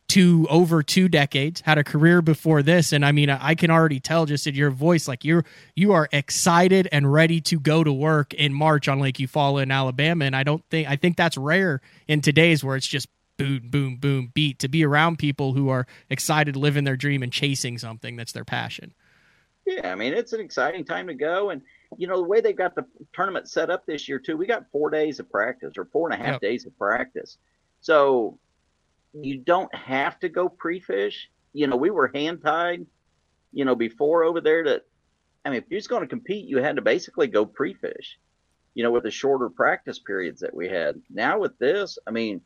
two 0.07 0.47
over 0.49 0.81
two 0.81 1.09
decades 1.09 1.61
had 1.61 1.77
a 1.77 1.83
career 1.83 2.21
before 2.21 2.63
this 2.63 2.93
and 2.93 3.05
i 3.05 3.11
mean 3.11 3.29
i 3.29 3.53
can 3.53 3.69
already 3.69 3.99
tell 3.99 4.25
just 4.25 4.47
in 4.47 4.55
your 4.55 4.71
voice 4.71 5.05
like 5.05 5.25
you're 5.25 5.43
you 5.75 5.91
are 5.91 6.07
excited 6.13 6.87
and 6.93 7.11
ready 7.11 7.41
to 7.41 7.59
go 7.59 7.83
to 7.83 7.91
work 7.91 8.33
in 8.33 8.53
march 8.53 8.87
on 8.87 8.99
lake 8.99 9.17
eufaula 9.17 9.63
in 9.63 9.69
alabama 9.69 10.23
and 10.23 10.33
i 10.33 10.43
don't 10.43 10.63
think 10.69 10.87
i 10.87 10.95
think 10.95 11.17
that's 11.17 11.35
rare 11.35 11.81
in 12.07 12.21
today's 12.21 12.63
where 12.63 12.77
it's 12.77 12.87
just 12.87 13.09
boom, 13.37 13.61
boom, 13.69 13.95
boom 13.97 14.31
beat 14.33 14.59
to 14.59 14.67
be 14.67 14.83
around 14.83 15.17
people 15.17 15.53
who 15.53 15.69
are 15.69 15.87
excited, 16.09 16.55
living 16.55 16.83
their 16.83 16.97
dream, 16.97 17.23
and 17.23 17.31
chasing 17.31 17.77
something 17.77 18.15
that's 18.15 18.31
their 18.33 18.45
passion. 18.45 18.93
Yeah, 19.67 19.91
I 19.91 19.95
mean 19.95 20.13
it's 20.13 20.31
an 20.31 20.39
exciting 20.39 20.85
time 20.85 21.07
to 21.07 21.13
go, 21.13 21.49
and 21.49 21.61
you 21.97 22.07
know 22.07 22.17
the 22.17 22.27
way 22.27 22.39
they've 22.39 22.55
got 22.55 22.73
the 22.73 22.85
tournament 23.13 23.49
set 23.49 23.69
up 23.69 23.85
this 23.85 24.07
year 24.07 24.17
too. 24.17 24.37
We 24.37 24.47
got 24.47 24.71
four 24.71 24.89
days 24.89 25.19
of 25.19 25.29
practice 25.29 25.73
or 25.77 25.85
four 25.85 26.09
and 26.09 26.21
a 26.21 26.23
half 26.23 26.35
yep. 26.35 26.41
days 26.41 26.65
of 26.65 26.77
practice, 26.77 27.37
so 27.81 28.39
you 29.13 29.39
don't 29.39 29.73
have 29.75 30.19
to 30.19 30.29
go 30.29 30.47
pre-fish. 30.47 31.29
You 31.53 31.67
know, 31.67 31.75
we 31.75 31.89
were 31.89 32.11
hand 32.13 32.41
tied, 32.43 32.85
you 33.51 33.65
know, 33.65 33.75
before 33.75 34.23
over 34.23 34.39
there. 34.39 34.63
That 34.63 34.85
I 35.43 35.49
mean, 35.49 35.59
if 35.59 35.65
you're 35.69 35.79
just 35.79 35.89
going 35.89 36.03
to 36.03 36.07
compete, 36.07 36.47
you 36.47 36.57
had 36.59 36.77
to 36.77 36.81
basically 36.81 37.27
go 37.27 37.45
pre-fish. 37.45 38.17
You 38.73 38.83
know, 38.83 38.91
with 38.91 39.03
the 39.03 39.11
shorter 39.11 39.49
practice 39.49 39.97
periods 39.97 40.41
that 40.41 40.53
we 40.53 40.69
had. 40.69 41.01
Now 41.09 41.39
with 41.39 41.57
this, 41.57 41.97
I 42.05 42.11
mean, 42.11 42.41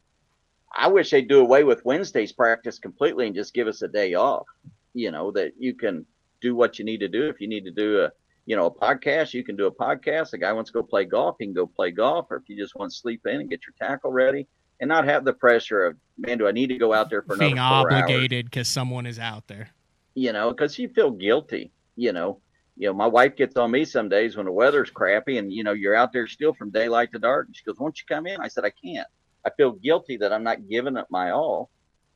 I 0.75 0.87
wish 0.87 1.11
they'd 1.11 1.27
do 1.27 1.39
away 1.39 1.63
with 1.63 1.83
Wednesday's 1.85 2.31
practice 2.31 2.79
completely 2.79 3.27
and 3.27 3.35
just 3.35 3.53
give 3.53 3.67
us 3.67 3.81
a 3.81 3.87
day 3.87 4.13
off. 4.13 4.47
You 4.93 5.11
know 5.11 5.31
that 5.31 5.53
you 5.57 5.73
can 5.73 6.05
do 6.41 6.55
what 6.55 6.79
you 6.79 6.85
need 6.85 6.99
to 6.99 7.07
do. 7.07 7.27
If 7.27 7.39
you 7.39 7.47
need 7.47 7.65
to 7.65 7.71
do 7.71 8.01
a 8.01 8.11
you 8.45 8.55
know 8.55 8.65
a 8.65 8.71
podcast, 8.71 9.33
you 9.33 9.43
can 9.43 9.55
do 9.55 9.67
a 9.67 9.71
podcast. 9.71 10.33
A 10.33 10.37
guy 10.37 10.51
wants 10.53 10.71
to 10.71 10.73
go 10.73 10.83
play 10.83 11.05
golf, 11.05 11.37
he 11.39 11.45
can 11.45 11.53
go 11.53 11.67
play 11.67 11.91
golf. 11.91 12.27
Or 12.29 12.37
if 12.37 12.43
you 12.47 12.57
just 12.57 12.75
want 12.75 12.91
to 12.91 12.97
sleep 12.97 13.25
in 13.25 13.41
and 13.41 13.49
get 13.49 13.61
your 13.65 13.75
tackle 13.79 14.11
ready, 14.11 14.47
and 14.79 14.87
not 14.87 15.05
have 15.05 15.23
the 15.23 15.33
pressure 15.33 15.85
of 15.85 15.97
man, 16.17 16.37
do 16.37 16.47
I 16.47 16.51
need 16.51 16.67
to 16.67 16.77
go 16.77 16.93
out 16.93 17.09
there 17.09 17.21
for 17.21 17.37
being 17.37 17.59
obligated 17.59 18.45
because 18.45 18.67
someone 18.67 19.05
is 19.05 19.19
out 19.19 19.47
there. 19.47 19.69
You 20.15 20.33
know, 20.33 20.49
because 20.49 20.77
you 20.77 20.89
feel 20.89 21.11
guilty. 21.11 21.71
You 21.95 22.11
know, 22.13 22.39
you 22.77 22.87
know, 22.87 22.93
my 22.93 23.07
wife 23.07 23.35
gets 23.35 23.55
on 23.57 23.71
me 23.71 23.85
some 23.85 24.09
days 24.09 24.35
when 24.35 24.45
the 24.45 24.51
weather's 24.51 24.89
crappy 24.89 25.37
and 25.37 25.53
you 25.53 25.63
know 25.63 25.73
you're 25.73 25.95
out 25.95 26.11
there 26.11 26.27
still 26.27 26.53
from 26.53 26.71
daylight 26.71 27.11
to 27.11 27.19
dark. 27.19 27.47
And 27.47 27.55
she 27.55 27.63
goes, 27.63 27.79
"Won't 27.79 27.99
you 27.99 28.05
come 28.07 28.25
in?" 28.27 28.41
I 28.41 28.47
said, 28.47 28.65
"I 28.65 28.71
can't." 28.71 29.07
I 29.45 29.49
feel 29.57 29.71
guilty 29.71 30.17
that 30.17 30.31
I'm 30.31 30.43
not 30.43 30.67
giving 30.67 30.97
it 30.97 31.05
my 31.09 31.31
all. 31.31 31.69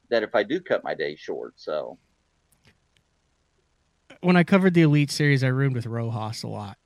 That 0.09 0.23
if 0.23 0.35
I 0.35 0.43
do 0.43 0.59
cut 0.59 0.83
my 0.83 0.93
day 0.93 1.15
short, 1.15 1.53
so 1.55 1.97
when 4.21 4.35
I 4.35 4.43
covered 4.43 4.73
the 4.73 4.83
Elite 4.83 5.11
Series, 5.11 5.43
I 5.43 5.47
roomed 5.47 5.75
with 5.75 5.87
Rojas 5.87 6.43
a 6.43 6.47
lot. 6.47 6.77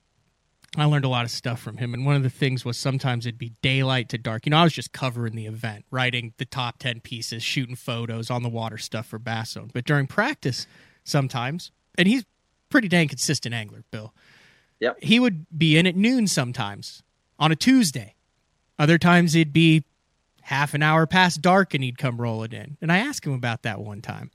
I 0.78 0.86
learned 0.86 1.04
a 1.06 1.10
lot 1.10 1.26
of 1.26 1.32
stuff 1.32 1.60
from 1.60 1.78
him, 1.78 1.94
and 1.94 2.06
one 2.06 2.16
of 2.16 2.24
the 2.24 2.30
things 2.30 2.64
was 2.64 2.78
sometimes 2.78 3.26
it'd 3.26 3.40
be 3.40 3.54
daylight 3.62 4.08
to 4.10 4.18
dark. 4.18 4.46
You 4.46 4.52
know, 4.52 4.60
I 4.60 4.64
was 4.64 4.74
just 4.74 4.94
covering 4.94 5.36
the 5.36 5.48
event, 5.48 5.84
writing 5.90 6.34
the 6.38 6.46
top 6.46 6.78
ten 6.78 7.00
pieces, 7.02 7.44
shooting 7.44 7.76
photos 7.76 8.30
on 8.30 8.44
the 8.44 8.50
water 8.50 8.78
stuff 8.78 9.08
for 9.08 9.20
Bass 9.20 9.52
Zone. 9.52 9.72
But 9.74 9.86
during 9.86 10.08
practice, 10.08 10.68
sometimes, 11.04 11.72
and 11.98 12.08
he's 12.08 12.24
pretty 12.70 12.88
dang 12.88 13.08
consistent 13.08 13.54
angler, 13.54 13.84
Bill. 13.92 14.14
Yep. 14.80 14.98
He 15.02 15.20
would 15.20 15.46
be 15.58 15.78
in 15.78 15.88
at 15.88 15.96
noon 15.96 16.28
sometimes 16.28 17.04
on 17.38 17.52
a 17.52 17.56
Tuesday. 17.56 18.16
Other 18.78 18.98
times 18.98 19.36
it'd 19.36 19.52
be 19.52 19.84
half 20.50 20.74
an 20.74 20.82
hour 20.82 21.06
past 21.06 21.44
dark 21.44 21.76
and 21.76 21.84
he'd 21.84 22.00
come 22.00 22.20
rolling 22.20 22.54
in. 22.54 22.76
And 22.82 22.92
I 22.92 22.98
asked 22.98 23.24
him 23.24 23.34
about 23.34 23.62
that 23.62 23.80
one 23.80 24.02
time. 24.02 24.32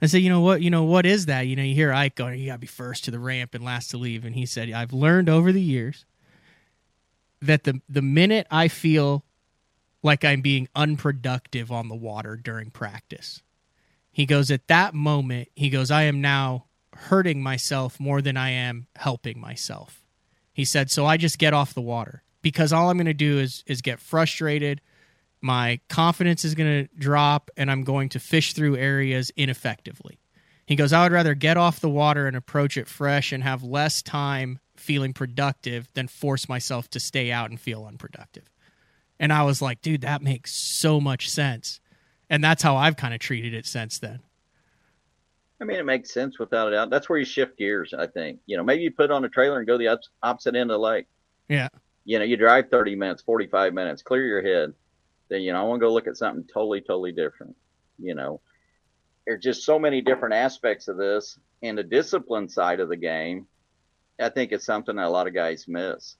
I 0.00 0.06
said, 0.06 0.22
you 0.22 0.30
know 0.30 0.42
what, 0.42 0.62
you 0.62 0.70
know 0.70 0.84
what 0.84 1.04
is 1.04 1.26
that? 1.26 1.48
You 1.48 1.56
know, 1.56 1.64
you 1.64 1.74
hear 1.74 1.92
Ike 1.92 2.14
going, 2.14 2.38
you 2.38 2.46
got 2.46 2.52
to 2.52 2.58
be 2.60 2.68
first 2.68 3.02
to 3.04 3.10
the 3.10 3.18
ramp 3.18 3.52
and 3.52 3.64
last 3.64 3.90
to 3.90 3.98
leave. 3.98 4.24
And 4.24 4.36
he 4.36 4.46
said, 4.46 4.70
I've 4.70 4.92
learned 4.92 5.28
over 5.28 5.50
the 5.50 5.60
years 5.60 6.06
that 7.42 7.64
the 7.64 7.82
the 7.88 8.00
minute 8.00 8.46
I 8.48 8.68
feel 8.68 9.24
like 10.04 10.24
I'm 10.24 10.40
being 10.40 10.68
unproductive 10.76 11.72
on 11.72 11.88
the 11.88 11.96
water 11.96 12.36
during 12.36 12.70
practice, 12.70 13.42
he 14.12 14.26
goes, 14.26 14.52
at 14.52 14.68
that 14.68 14.94
moment, 14.94 15.48
he 15.56 15.68
goes, 15.68 15.90
I 15.90 16.04
am 16.04 16.20
now 16.20 16.66
hurting 16.94 17.42
myself 17.42 17.98
more 17.98 18.22
than 18.22 18.36
I 18.36 18.50
am 18.50 18.86
helping 18.94 19.40
myself. 19.40 20.00
He 20.52 20.64
said, 20.64 20.92
so 20.92 21.06
I 21.06 21.16
just 21.16 21.38
get 21.38 21.54
off 21.54 21.74
the 21.74 21.80
water 21.80 22.22
because 22.40 22.72
all 22.72 22.88
I'm 22.88 22.98
going 22.98 23.06
to 23.06 23.14
do 23.14 23.40
is 23.40 23.64
is 23.66 23.82
get 23.82 23.98
frustrated 23.98 24.80
my 25.40 25.80
confidence 25.88 26.44
is 26.44 26.54
going 26.54 26.86
to 26.86 26.94
drop 26.96 27.50
and 27.56 27.70
I'm 27.70 27.82
going 27.82 28.08
to 28.10 28.20
fish 28.20 28.52
through 28.52 28.76
areas 28.76 29.32
ineffectively. 29.36 30.18
He 30.66 30.76
goes, 30.76 30.92
I 30.92 31.02
would 31.02 31.12
rather 31.12 31.34
get 31.34 31.56
off 31.56 31.80
the 31.80 31.88
water 31.88 32.26
and 32.26 32.36
approach 32.36 32.76
it 32.76 32.86
fresh 32.86 33.32
and 33.32 33.42
have 33.42 33.62
less 33.62 34.02
time 34.02 34.60
feeling 34.76 35.12
productive 35.12 35.88
than 35.94 36.08
force 36.08 36.48
myself 36.48 36.88
to 36.90 37.00
stay 37.00 37.32
out 37.32 37.50
and 37.50 37.58
feel 37.58 37.84
unproductive. 37.84 38.44
And 39.18 39.32
I 39.32 39.42
was 39.42 39.60
like, 39.60 39.82
dude, 39.82 40.02
that 40.02 40.22
makes 40.22 40.52
so 40.52 41.00
much 41.00 41.28
sense. 41.28 41.80
And 42.28 42.42
that's 42.44 42.62
how 42.62 42.76
I've 42.76 42.96
kind 42.96 43.12
of 43.12 43.20
treated 43.20 43.52
it 43.52 43.66
since 43.66 43.98
then. 43.98 44.20
I 45.60 45.64
mean, 45.64 45.78
it 45.78 45.84
makes 45.84 46.12
sense 46.14 46.38
without 46.38 46.68
a 46.68 46.70
doubt. 46.70 46.90
That's 46.90 47.08
where 47.08 47.18
you 47.18 47.24
shift 47.24 47.58
gears, 47.58 47.92
I 47.92 48.06
think. 48.06 48.38
You 48.46 48.56
know, 48.56 48.62
maybe 48.62 48.82
you 48.82 48.90
put 48.90 49.10
on 49.10 49.24
a 49.24 49.28
trailer 49.28 49.58
and 49.58 49.66
go 49.66 49.76
the 49.76 49.98
opposite 50.22 50.54
end 50.54 50.70
of 50.70 50.74
the 50.74 50.78
lake. 50.78 51.06
Yeah. 51.48 51.68
You 52.04 52.18
know, 52.18 52.24
you 52.24 52.38
drive 52.38 52.70
30 52.70 52.96
minutes, 52.96 53.20
45 53.22 53.74
minutes, 53.74 54.02
clear 54.02 54.24
your 54.24 54.42
head 54.42 54.72
you 55.38 55.52
know 55.52 55.60
I 55.60 55.64
want 55.64 55.80
to 55.80 55.86
go 55.86 55.92
look 55.92 56.06
at 56.06 56.16
something 56.16 56.44
totally, 56.44 56.80
totally 56.80 57.12
different. 57.12 57.56
You 57.98 58.14
know, 58.14 58.40
there's 59.26 59.42
just 59.42 59.64
so 59.64 59.78
many 59.78 60.00
different 60.00 60.34
aspects 60.34 60.88
of 60.88 60.96
this, 60.96 61.38
and 61.62 61.76
the 61.76 61.82
discipline 61.82 62.48
side 62.48 62.80
of 62.80 62.88
the 62.88 62.96
game. 62.96 63.46
I 64.20 64.28
think 64.28 64.52
it's 64.52 64.66
something 64.66 64.96
that 64.96 65.06
a 65.06 65.08
lot 65.08 65.26
of 65.26 65.34
guys 65.34 65.66
miss. 65.68 66.16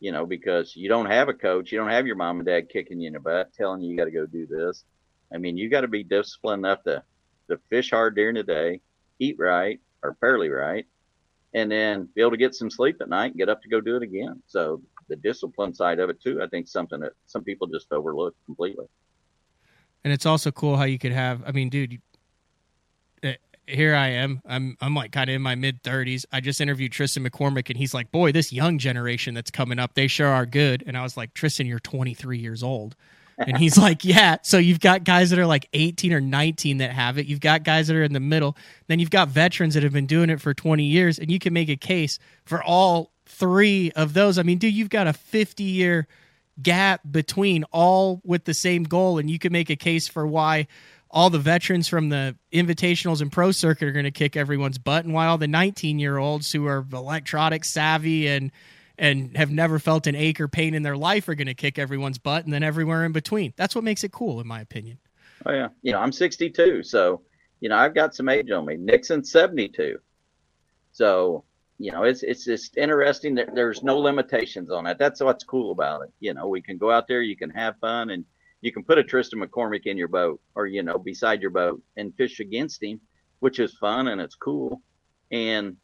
You 0.00 0.12
know, 0.12 0.26
because 0.26 0.76
you 0.76 0.88
don't 0.88 1.06
have 1.06 1.28
a 1.28 1.34
coach, 1.34 1.72
you 1.72 1.78
don't 1.78 1.90
have 1.90 2.06
your 2.06 2.16
mom 2.16 2.38
and 2.38 2.46
dad 2.46 2.68
kicking 2.68 3.00
you 3.00 3.06
in 3.06 3.14
the 3.14 3.20
butt, 3.20 3.54
telling 3.54 3.80
you 3.80 3.90
you 3.90 3.96
got 3.96 4.04
to 4.04 4.10
go 4.10 4.26
do 4.26 4.46
this. 4.46 4.84
I 5.32 5.38
mean, 5.38 5.56
you 5.56 5.70
got 5.70 5.80
to 5.80 5.88
be 5.88 6.04
disciplined 6.04 6.66
enough 6.66 6.82
to 6.84 7.02
to 7.48 7.58
fish 7.70 7.90
hard 7.90 8.14
during 8.14 8.34
the 8.34 8.42
day, 8.42 8.80
eat 9.18 9.36
right 9.38 9.80
or 10.02 10.16
fairly 10.20 10.48
right, 10.50 10.86
and 11.54 11.70
then 11.70 12.08
be 12.14 12.20
able 12.20 12.32
to 12.32 12.36
get 12.36 12.54
some 12.54 12.70
sleep 12.70 12.96
at 13.00 13.08
night 13.08 13.32
and 13.32 13.36
get 13.36 13.48
up 13.48 13.62
to 13.62 13.68
go 13.68 13.80
do 13.80 13.96
it 13.96 14.02
again. 14.02 14.42
So 14.46 14.82
the 15.08 15.16
discipline 15.16 15.74
side 15.74 15.98
of 15.98 16.10
it 16.10 16.20
too. 16.20 16.42
I 16.42 16.46
think 16.48 16.68
something 16.68 17.00
that 17.00 17.12
some 17.26 17.44
people 17.44 17.66
just 17.66 17.92
overlook 17.92 18.34
completely. 18.44 18.86
And 20.04 20.12
it's 20.12 20.26
also 20.26 20.50
cool 20.50 20.76
how 20.76 20.84
you 20.84 20.98
could 20.98 21.12
have. 21.12 21.42
I 21.46 21.52
mean, 21.52 21.68
dude, 21.68 22.00
eh, 23.22 23.34
here 23.66 23.94
I 23.94 24.08
am. 24.08 24.40
I'm 24.46 24.76
I'm 24.80 24.94
like 24.94 25.12
kind 25.12 25.28
of 25.28 25.34
in 25.34 25.42
my 25.42 25.54
mid 25.54 25.82
30s. 25.82 26.24
I 26.32 26.40
just 26.40 26.60
interviewed 26.60 26.92
Tristan 26.92 27.24
McCormick, 27.24 27.68
and 27.68 27.76
he's 27.76 27.92
like, 27.92 28.12
"Boy, 28.12 28.32
this 28.32 28.52
young 28.52 28.78
generation 28.78 29.34
that's 29.34 29.50
coming 29.50 29.78
up, 29.78 29.94
they 29.94 30.06
sure 30.06 30.28
are 30.28 30.46
good." 30.46 30.84
And 30.86 30.96
I 30.96 31.02
was 31.02 31.16
like, 31.16 31.34
"Tristan, 31.34 31.66
you're 31.66 31.80
23 31.80 32.38
years 32.38 32.62
old." 32.62 32.94
And 33.38 33.58
he's 33.58 33.76
like, 33.86 34.04
"Yeah." 34.04 34.36
So 34.42 34.58
you've 34.58 34.80
got 34.80 35.02
guys 35.02 35.30
that 35.30 35.38
are 35.38 35.46
like 35.46 35.68
18 35.72 36.12
or 36.12 36.20
19 36.20 36.78
that 36.78 36.92
have 36.92 37.18
it. 37.18 37.26
You've 37.26 37.40
got 37.40 37.64
guys 37.64 37.88
that 37.88 37.96
are 37.96 38.04
in 38.04 38.12
the 38.12 38.20
middle. 38.20 38.56
Then 38.86 39.00
you've 39.00 39.10
got 39.10 39.28
veterans 39.28 39.74
that 39.74 39.82
have 39.82 39.92
been 39.92 40.06
doing 40.06 40.30
it 40.30 40.40
for 40.40 40.54
20 40.54 40.84
years, 40.84 41.18
and 41.18 41.30
you 41.30 41.38
can 41.38 41.52
make 41.52 41.68
a 41.68 41.76
case 41.76 42.18
for 42.44 42.62
all 42.62 43.10
three 43.26 43.92
of 43.92 44.14
those. 44.14 44.38
I 44.38 44.42
mean, 44.42 44.58
dude, 44.58 44.74
you've 44.74 44.90
got 44.90 45.06
a 45.06 45.12
50 45.12 45.62
year 45.62 46.06
gap 46.62 47.02
between 47.10 47.64
all 47.72 48.20
with 48.24 48.44
the 48.44 48.54
same 48.54 48.84
goal, 48.84 49.18
and 49.18 49.30
you 49.30 49.38
can 49.38 49.52
make 49.52 49.70
a 49.70 49.76
case 49.76 50.08
for 50.08 50.26
why 50.26 50.66
all 51.10 51.30
the 51.30 51.38
veterans 51.38 51.88
from 51.88 52.08
the 52.08 52.36
invitationals 52.52 53.20
and 53.20 53.30
pro 53.30 53.52
circuit 53.52 53.88
are 53.88 53.92
going 53.92 54.04
to 54.04 54.10
kick 54.10 54.36
everyone's 54.36 54.78
butt, 54.78 55.04
and 55.04 55.14
why 55.14 55.26
all 55.26 55.38
the 55.38 55.48
19 55.48 55.98
year 55.98 56.18
olds 56.18 56.50
who 56.52 56.66
are 56.66 56.86
electronic 56.92 57.64
savvy 57.64 58.28
and 58.28 58.50
and 58.98 59.36
have 59.36 59.50
never 59.50 59.78
felt 59.78 60.06
an 60.06 60.14
ache 60.14 60.40
or 60.40 60.48
pain 60.48 60.72
in 60.72 60.82
their 60.82 60.96
life 60.96 61.28
are 61.28 61.34
going 61.34 61.46
to 61.46 61.54
kick 61.54 61.78
everyone's 61.78 62.18
butt, 62.18 62.44
and 62.44 62.52
then 62.52 62.62
everywhere 62.62 63.04
in 63.04 63.12
between. 63.12 63.52
That's 63.56 63.74
what 63.74 63.84
makes 63.84 64.04
it 64.04 64.12
cool, 64.12 64.40
in 64.40 64.46
my 64.46 64.60
opinion. 64.60 64.98
Oh 65.44 65.52
yeah, 65.52 65.68
you 65.82 65.92
know 65.92 65.98
I'm 65.98 66.12
62, 66.12 66.82
so 66.82 67.20
you 67.60 67.68
know 67.68 67.76
I've 67.76 67.94
got 67.94 68.14
some 68.14 68.28
age 68.28 68.50
on 68.50 68.64
me. 68.64 68.76
Nixon's 68.76 69.30
72, 69.30 69.98
so 70.92 71.44
you 71.78 71.92
know 71.92 72.04
it's 72.04 72.22
it's 72.22 72.44
just 72.44 72.76
interesting 72.76 73.34
that 73.34 73.54
there's 73.54 73.82
no 73.82 73.98
limitations 73.98 74.70
on 74.70 74.86
it. 74.86 74.98
That's 74.98 75.20
what's 75.20 75.44
cool 75.44 75.72
about 75.72 76.02
it. 76.02 76.10
You 76.20 76.34
know 76.34 76.48
we 76.48 76.62
can 76.62 76.78
go 76.78 76.90
out 76.90 77.08
there, 77.08 77.22
you 77.22 77.36
can 77.36 77.50
have 77.50 77.78
fun, 77.78 78.10
and 78.10 78.24
you 78.60 78.72
can 78.72 78.84
put 78.84 78.98
a 78.98 79.04
Tristan 79.04 79.40
McCormick 79.40 79.86
in 79.86 79.96
your 79.96 80.08
boat 80.08 80.40
or 80.54 80.66
you 80.66 80.82
know 80.82 80.98
beside 80.98 81.40
your 81.40 81.50
boat 81.50 81.82
and 81.96 82.14
fish 82.16 82.40
against 82.40 82.82
him, 82.82 83.00
which 83.40 83.58
is 83.58 83.74
fun 83.74 84.08
and 84.08 84.20
it's 84.20 84.34
cool, 84.34 84.80
and 85.30 85.76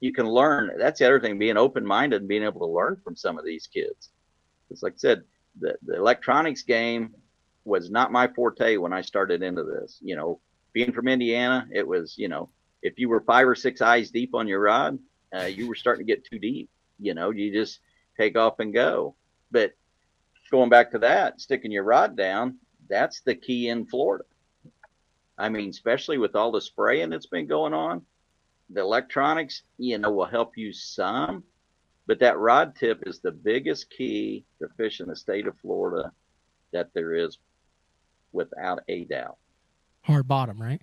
you 0.00 0.12
can 0.12 0.26
learn. 0.26 0.70
That's 0.78 0.98
the 1.00 1.06
other 1.06 1.20
thing, 1.20 1.38
being 1.38 1.56
open 1.56 1.84
minded 1.84 2.20
and 2.20 2.28
being 2.28 2.44
able 2.44 2.60
to 2.60 2.72
learn 2.72 3.00
from 3.02 3.16
some 3.16 3.38
of 3.38 3.44
these 3.44 3.66
kids. 3.66 4.10
It's 4.70 4.82
like 4.82 4.94
I 4.94 4.98
said, 4.98 5.22
the, 5.60 5.76
the 5.82 5.96
electronics 5.96 6.62
game 6.62 7.14
was 7.64 7.90
not 7.90 8.12
my 8.12 8.28
forte 8.28 8.76
when 8.76 8.92
I 8.92 9.00
started 9.00 9.42
into 9.42 9.64
this. 9.64 9.98
You 10.00 10.16
know, 10.16 10.40
being 10.72 10.92
from 10.92 11.08
Indiana, 11.08 11.66
it 11.72 11.86
was, 11.86 12.14
you 12.16 12.28
know, 12.28 12.50
if 12.82 12.98
you 12.98 13.08
were 13.08 13.20
five 13.20 13.48
or 13.48 13.54
six 13.54 13.80
eyes 13.80 14.10
deep 14.10 14.34
on 14.34 14.46
your 14.46 14.60
rod, 14.60 14.98
uh, 15.36 15.44
you 15.44 15.68
were 15.68 15.74
starting 15.74 16.06
to 16.06 16.12
get 16.12 16.24
too 16.24 16.38
deep. 16.38 16.68
You 16.98 17.14
know, 17.14 17.30
you 17.30 17.52
just 17.52 17.80
take 18.18 18.36
off 18.36 18.60
and 18.60 18.72
go. 18.72 19.14
But 19.50 19.72
going 20.50 20.70
back 20.70 20.90
to 20.92 20.98
that, 21.00 21.40
sticking 21.40 21.70
your 21.70 21.84
rod 21.84 22.16
down, 22.16 22.58
that's 22.88 23.20
the 23.20 23.34
key 23.34 23.68
in 23.68 23.86
Florida. 23.86 24.24
I 25.36 25.48
mean, 25.48 25.70
especially 25.70 26.18
with 26.18 26.34
all 26.34 26.50
the 26.50 26.60
spraying 26.60 27.10
that's 27.10 27.26
been 27.26 27.46
going 27.46 27.72
on, 27.72 28.02
the 28.70 28.80
electronics, 28.80 29.62
you 29.78 29.98
know, 29.98 30.10
will 30.10 30.26
help 30.26 30.56
you 30.56 30.72
some, 30.72 31.44
but 32.06 32.18
that 32.20 32.38
rod 32.38 32.74
tip 32.74 33.02
is 33.06 33.20
the 33.20 33.30
biggest 33.30 33.90
key 33.90 34.44
to 34.58 34.68
fish 34.76 35.00
in 35.00 35.08
the 35.08 35.16
state 35.16 35.46
of 35.46 35.58
Florida 35.60 36.12
that 36.72 36.92
there 36.92 37.14
is 37.14 37.38
without 38.32 38.80
a 38.88 39.04
doubt. 39.04 39.36
Hard 40.02 40.26
bottom, 40.26 40.60
right? 40.60 40.80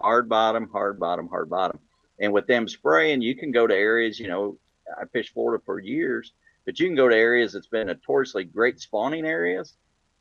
Hard 0.00 0.28
bottom, 0.28 0.68
hard 0.70 0.98
bottom, 0.98 1.28
hard 1.28 1.50
bottom. 1.50 1.78
And 2.20 2.32
with 2.32 2.46
them 2.46 2.68
spraying, 2.68 3.22
you 3.22 3.36
can 3.36 3.52
go 3.52 3.66
to 3.66 3.74
areas, 3.74 4.18
you 4.18 4.28
know, 4.28 4.58
I 5.00 5.04
fished 5.06 5.32
Florida 5.32 5.62
for 5.64 5.78
years, 5.78 6.32
but 6.64 6.78
you 6.78 6.86
can 6.86 6.96
go 6.96 7.08
to 7.08 7.16
areas 7.16 7.52
that's 7.52 7.66
been 7.66 7.86
notoriously 7.86 8.44
great 8.44 8.80
spawning 8.80 9.24
areas 9.24 9.74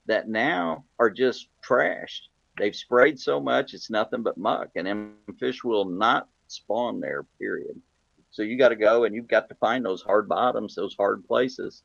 that 0.05 0.29
now 0.29 0.85
are 0.99 1.09
just 1.09 1.47
trashed. 1.65 2.27
They've 2.57 2.75
sprayed 2.75 3.19
so 3.19 3.39
much, 3.39 3.73
it's 3.73 3.89
nothing 3.89 4.23
but 4.23 4.37
muck, 4.37 4.69
and 4.75 4.87
them 4.87 5.15
fish 5.39 5.63
will 5.63 5.85
not 5.85 6.27
spawn 6.47 6.99
there, 6.99 7.23
period. 7.39 7.79
So 8.31 8.41
you 8.41 8.57
got 8.57 8.69
to 8.69 8.75
go 8.75 9.03
and 9.03 9.15
you've 9.15 9.27
got 9.27 9.49
to 9.49 9.55
find 9.55 9.85
those 9.85 10.01
hard 10.01 10.27
bottoms, 10.27 10.75
those 10.75 10.95
hard 10.95 11.25
places, 11.25 11.83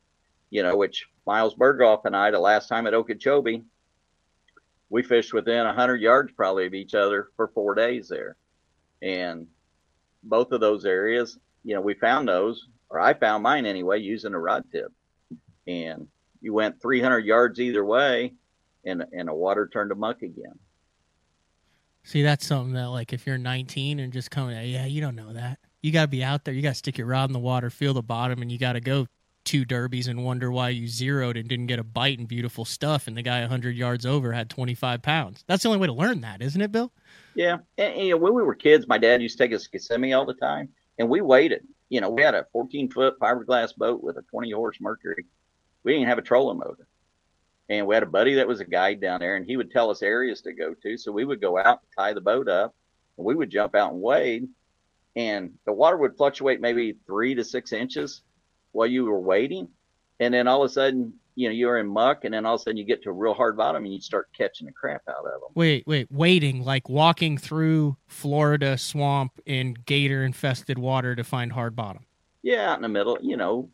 you 0.49 0.63
know, 0.63 0.75
which 0.75 1.07
Miles 1.25 1.55
Burghoff 1.55 2.05
and 2.05 2.15
I, 2.15 2.31
the 2.31 2.39
last 2.39 2.67
time 2.67 2.87
at 2.87 2.93
Okeechobee, 2.93 3.63
we 4.89 5.03
fished 5.03 5.33
within 5.33 5.65
100 5.65 6.01
yards 6.01 6.31
probably 6.31 6.67
of 6.67 6.73
each 6.73 6.93
other 6.93 7.29
for 7.35 7.47
four 7.47 7.73
days 7.73 8.07
there. 8.07 8.35
And 9.01 9.47
both 10.23 10.51
of 10.51 10.61
those 10.61 10.85
areas, 10.85 11.37
you 11.63 11.75
know, 11.75 11.81
we 11.81 11.93
found 11.93 12.27
those, 12.27 12.67
or 12.89 12.99
I 12.99 13.13
found 13.13 13.43
mine 13.43 13.65
anyway, 13.65 13.99
using 13.99 14.33
a 14.33 14.39
rod 14.39 14.63
tip. 14.71 14.91
And 15.67 16.07
you 16.41 16.53
went 16.53 16.81
300 16.81 17.19
yards 17.19 17.59
either 17.59 17.85
way, 17.85 18.33
and, 18.85 19.03
and 19.11 19.27
the 19.27 19.33
water 19.33 19.69
turned 19.71 19.89
to 19.91 19.95
muck 19.95 20.21
again. 20.21 20.59
See, 22.03 22.21
that's 22.21 22.45
something 22.45 22.73
that, 22.73 22.89
like, 22.89 23.13
if 23.13 23.25
you're 23.25 23.37
19 23.37 23.99
and 23.99 24.11
just 24.11 24.29
coming, 24.29 24.55
yeah, 24.69 24.85
you 24.85 24.99
don't 24.99 25.15
know 25.15 25.31
that. 25.33 25.59
You 25.81 25.91
got 25.91 26.03
to 26.03 26.07
be 26.09 26.23
out 26.23 26.43
there. 26.43 26.53
You 26.53 26.61
got 26.61 26.69
to 26.69 26.75
stick 26.75 26.97
your 26.97 27.07
rod 27.07 27.29
in 27.29 27.33
the 27.33 27.39
water, 27.39 27.69
feel 27.69 27.93
the 27.93 28.03
bottom, 28.03 28.41
and 28.41 28.51
you 28.51 28.57
got 28.57 28.73
to 28.73 28.81
go 28.81 29.07
two 29.43 29.65
derbies 29.65 30.07
and 30.07 30.23
wonder 30.23 30.51
why 30.51 30.69
you 30.69 30.87
zeroed 30.87 31.37
and 31.37 31.47
didn't 31.47 31.67
get 31.67 31.79
a 31.79 31.83
bite 31.83 32.19
and 32.19 32.27
beautiful 32.27 32.65
stuff. 32.65 33.07
And 33.07 33.17
the 33.17 33.21
guy 33.21 33.41
100 33.41 33.75
yards 33.75 34.05
over 34.05 34.31
had 34.31 34.49
25 34.49 35.01
pounds. 35.01 35.43
That's 35.47 35.63
the 35.63 35.69
only 35.69 35.79
way 35.79 35.87
to 35.87 35.93
learn 35.93 36.21
that, 36.21 36.41
isn't 36.41 36.61
it, 36.61 36.71
Bill? 36.71 36.91
Yeah. 37.35 37.57
And, 37.77 37.93
and, 37.95 38.21
when 38.21 38.33
we 38.33 38.43
were 38.43 38.55
kids, 38.55 38.87
my 38.87 38.97
dad 38.97 39.21
used 39.21 39.37
to 39.37 39.43
take 39.43 39.53
us 39.53 39.63
to 39.63 39.69
Kissimmee 39.69 40.13
all 40.13 40.25
the 40.25 40.33
time, 40.33 40.69
and 40.97 41.09
we 41.09 41.21
waited. 41.21 41.65
You 41.89 42.01
know, 42.01 42.09
we 42.09 42.21
had 42.21 42.35
a 42.35 42.47
14 42.51 42.89
foot 42.89 43.19
fiberglass 43.19 43.75
boat 43.75 44.03
with 44.03 44.17
a 44.17 44.23
20 44.23 44.51
horse 44.51 44.77
Mercury. 44.79 45.25
We 45.83 45.93
didn't 45.93 46.07
have 46.07 46.17
a 46.17 46.23
trolling 46.23 46.59
motor. 46.59 46.87
And 47.69 47.87
we 47.87 47.95
had 47.95 48.03
a 48.03 48.07
buddy 48.07 48.35
that 48.35 48.47
was 48.47 48.59
a 48.59 48.65
guide 48.65 48.99
down 48.99 49.19
there, 49.19 49.35
and 49.35 49.45
he 49.45 49.57
would 49.57 49.71
tell 49.71 49.89
us 49.89 50.01
areas 50.01 50.41
to 50.41 50.53
go 50.53 50.73
to. 50.73 50.97
So 50.97 51.11
we 51.11 51.25
would 51.25 51.41
go 51.41 51.57
out, 51.57 51.81
tie 51.97 52.13
the 52.13 52.21
boat 52.21 52.47
up, 52.47 52.75
and 53.17 53.25
we 53.25 53.35
would 53.35 53.49
jump 53.49 53.75
out 53.75 53.93
and 53.93 54.01
wade. 54.01 54.47
And 55.15 55.53
the 55.65 55.73
water 55.73 55.97
would 55.97 56.17
fluctuate 56.17 56.59
maybe 56.59 56.97
three 57.05 57.35
to 57.35 57.43
six 57.43 57.71
inches 57.71 58.21
while 58.73 58.87
you 58.87 59.05
were 59.05 59.19
waiting. 59.19 59.69
And 60.19 60.33
then 60.33 60.47
all 60.47 60.63
of 60.63 60.69
a 60.69 60.73
sudden, 60.73 61.13
you 61.35 61.47
know, 61.47 61.53
you're 61.53 61.79
in 61.79 61.87
muck, 61.87 62.25
and 62.25 62.33
then 62.33 62.45
all 62.45 62.55
of 62.55 62.61
a 62.61 62.63
sudden 62.63 62.77
you 62.77 62.83
get 62.83 63.01
to 63.03 63.09
a 63.09 63.13
real 63.13 63.33
hard 63.33 63.57
bottom 63.57 63.83
and 63.83 63.93
you 63.93 63.99
start 63.99 64.29
catching 64.37 64.67
the 64.67 64.73
crap 64.73 65.01
out 65.09 65.25
of 65.25 65.41
them. 65.41 65.49
Wait, 65.55 65.87
wait, 65.87 66.11
waiting, 66.11 66.63
like 66.63 66.89
walking 66.89 67.37
through 67.37 67.97
Florida 68.07 68.77
swamp 68.77 69.39
in 69.45 69.73
gator 69.85 70.23
infested 70.23 70.77
water 70.77 71.15
to 71.15 71.23
find 71.23 71.53
hard 71.53 71.75
bottom. 71.75 72.05
Yeah, 72.43 72.71
out 72.71 72.77
in 72.77 72.83
the 72.83 72.89
middle, 72.89 73.17
you 73.21 73.37
know, 73.37 73.69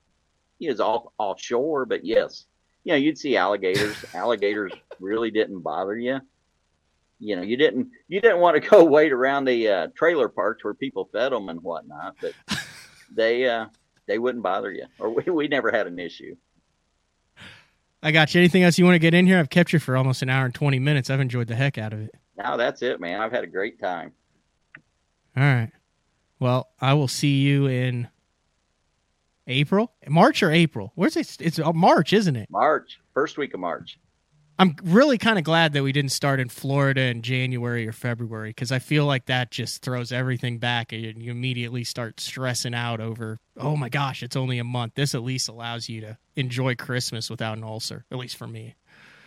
it's 0.59 0.79
all 0.79 1.13
offshore, 1.17 1.85
but 1.85 2.05
yes, 2.05 2.45
you 2.83 2.93
know, 2.93 2.97
you'd 2.97 3.17
see 3.17 3.35
alligators. 3.35 3.97
alligators 4.13 4.71
really 4.99 5.31
didn't 5.31 5.61
bother 5.61 5.97
you. 5.97 6.19
You 7.19 7.35
know, 7.35 7.41
you 7.41 7.57
didn't 7.57 7.89
you 8.07 8.21
didn't 8.21 8.39
want 8.39 8.61
to 8.61 8.69
go 8.69 8.83
wait 8.85 9.11
around 9.11 9.45
the 9.45 9.67
uh, 9.67 9.87
trailer 9.95 10.29
parks 10.29 10.63
where 10.63 10.73
people 10.73 11.09
fed 11.11 11.31
them 11.31 11.49
and 11.49 11.61
whatnot, 11.61 12.15
but 12.21 12.33
they 13.13 13.47
uh, 13.47 13.65
they 14.09 14.19
wouldn't 14.19 14.43
bother 14.43 14.71
you, 14.71 14.85
or 14.99 15.09
we, 15.13 15.31
we 15.31 15.47
never 15.47 15.71
had 15.71 15.87
an 15.87 15.99
issue. 15.99 16.35
I 18.01 18.11
got 18.11 18.33
you. 18.33 18.39
Anything 18.39 18.63
else 18.63 18.77
you 18.77 18.85
want 18.85 18.95
to 18.95 18.99
get 18.99 19.13
in 19.13 19.25
here? 19.25 19.39
I've 19.39 19.49
kept 19.49 19.71
you 19.71 19.79
for 19.79 19.95
almost 19.95 20.21
an 20.21 20.29
hour 20.29 20.45
and 20.45 20.53
twenty 20.53 20.79
minutes. 20.79 21.09
I've 21.09 21.19
enjoyed 21.19 21.47
the 21.47 21.55
heck 21.55 21.77
out 21.77 21.93
of 21.93 22.01
it. 22.01 22.15
No, 22.37 22.57
that's 22.57 22.81
it, 22.81 22.99
man. 22.99 23.21
I've 23.21 23.31
had 23.31 23.43
a 23.43 23.47
great 23.47 23.79
time. 23.79 24.13
All 25.37 25.43
right. 25.43 25.71
Well, 26.39 26.69
I 26.79 26.93
will 26.93 27.09
see 27.09 27.41
you 27.41 27.67
in 27.67 28.07
April, 29.47 29.91
March 30.07 30.41
or 30.41 30.51
April. 30.51 30.93
Where's 30.95 31.17
it? 31.17 31.37
It's 31.41 31.59
uh, 31.59 31.73
March, 31.73 32.13
isn't 32.13 32.35
it? 32.35 32.49
March, 32.49 32.99
first 33.13 33.37
week 33.37 33.53
of 33.53 33.59
March. 33.59 33.99
I'm 34.59 34.75
really 34.83 35.17
kind 35.17 35.37
of 35.37 35.45
glad 35.45 35.71
that 35.71 35.83
we 35.83 35.93
didn't 35.93 36.11
start 36.11 36.41
in 36.41 36.49
Florida 36.49 37.03
in 37.03 37.21
January 37.21 37.87
or 37.87 37.93
February 37.93 38.49
because 38.49 38.73
I 38.73 38.79
feel 38.79 39.05
like 39.05 39.27
that 39.27 39.51
just 39.51 39.81
throws 39.81 40.11
everything 40.11 40.57
back 40.57 40.91
and 40.91 41.23
you 41.23 41.31
immediately 41.31 41.85
start 41.85 42.19
stressing 42.19 42.73
out 42.73 42.99
over, 42.99 43.39
oh 43.55 43.77
my 43.77 43.87
gosh, 43.87 44.21
it's 44.21 44.35
only 44.35 44.59
a 44.59 44.65
month. 44.65 44.95
This 44.95 45.15
at 45.15 45.23
least 45.23 45.47
allows 45.47 45.87
you 45.87 46.01
to 46.01 46.17
enjoy 46.35 46.75
Christmas 46.75 47.29
without 47.29 47.57
an 47.57 47.63
ulcer, 47.63 48.03
at 48.11 48.17
least 48.17 48.35
for 48.35 48.47
me. 48.47 48.75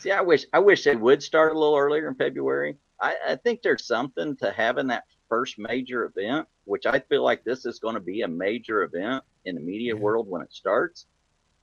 See, 0.01 0.11
I 0.11 0.21
wish 0.21 0.45
I 0.53 0.59
wish 0.59 0.85
they 0.85 0.97
would 0.97 1.23
start 1.23 1.57
a 1.57 1.59
little 1.59 1.79
earlier 1.79 2.09
in 2.09 2.15
February. 2.15 2.77
I, 3.01 3.17
I 3.29 3.37
think 3.37 3.63
there's 3.63 3.87
something 3.87 4.37
to 4.37 4.53
having 4.53 4.89
that 4.89 5.05
first 5.31 5.59
major 5.59 6.05
event, 6.05 6.47
which 6.65 6.85
I 6.85 6.99
feel 6.99 7.25
like 7.25 7.43
this 7.43 7.65
is 7.65 7.79
going 7.79 7.95
to 7.95 8.01
be 8.01 8.21
a 8.21 8.29
major 8.29 8.83
event 8.83 9.25
in 9.47 9.55
the 9.55 9.63
media 9.63 9.97
world 9.97 10.29
when 10.29 10.43
it 10.43 10.53
starts 10.53 11.07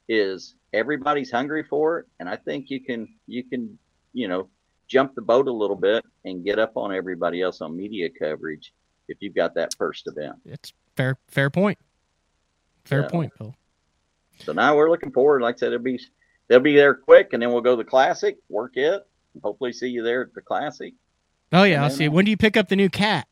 is 0.10 0.56
everybody's 0.74 1.32
hungry 1.32 1.64
for 1.64 2.00
it 2.00 2.06
and 2.20 2.28
i 2.28 2.36
think 2.36 2.70
you 2.70 2.82
can 2.82 3.08
you 3.28 3.44
can 3.44 3.78
you 4.14 4.28
know 4.28 4.50
jump 4.90 5.16
the 5.16 5.22
boat 5.22 5.48
a 5.48 5.52
little 5.52 5.76
bit 5.76 6.04
and 6.26 6.44
get 6.44 6.60
up 6.60 6.76
on 6.76 6.94
everybody 6.94 7.42
else 7.42 7.62
on 7.62 7.78
media 7.78 8.10
coverage 8.10 8.74
if 9.08 9.18
you've 9.22 9.36
got 9.36 9.56
that 9.56 9.74
first 9.78 10.08
event. 10.08 10.36
It's 10.46 10.74
fair 10.96 11.18
fair 11.28 11.50
point. 11.50 11.78
Fair 12.84 13.02
yeah. 13.02 13.08
point 13.08 13.32
bill. 13.38 13.56
So 14.40 14.52
now 14.52 14.76
we're 14.76 14.90
looking 14.90 15.12
forward. 15.12 15.42
Like 15.42 15.56
i 15.56 15.58
said 15.60 15.74
it'll 15.74 15.84
be 15.84 16.00
they'll 16.48 16.60
be 16.60 16.76
there 16.76 16.96
quick 16.96 17.34
and 17.34 17.42
then 17.42 17.52
we'll 17.52 17.62
go 17.62 17.76
to 17.76 17.84
the 17.84 17.90
classic 17.90 18.38
work 18.50 18.76
it 18.76 19.06
hopefully 19.44 19.72
see 19.72 19.88
you 19.88 20.04
there 20.04 20.24
at 20.24 20.34
the 20.34 20.42
classic. 20.42 20.94
Oh 21.54 21.64
yeah 21.64 21.84
i'll 21.84 21.90
see 21.90 22.06
you. 22.06 22.12
when 22.12 22.26
do 22.26 22.32
you 22.32 22.38
pick 22.38 22.58
up 22.58 22.68
the 22.68 22.76
new 22.76 22.90
cat? 22.90 23.28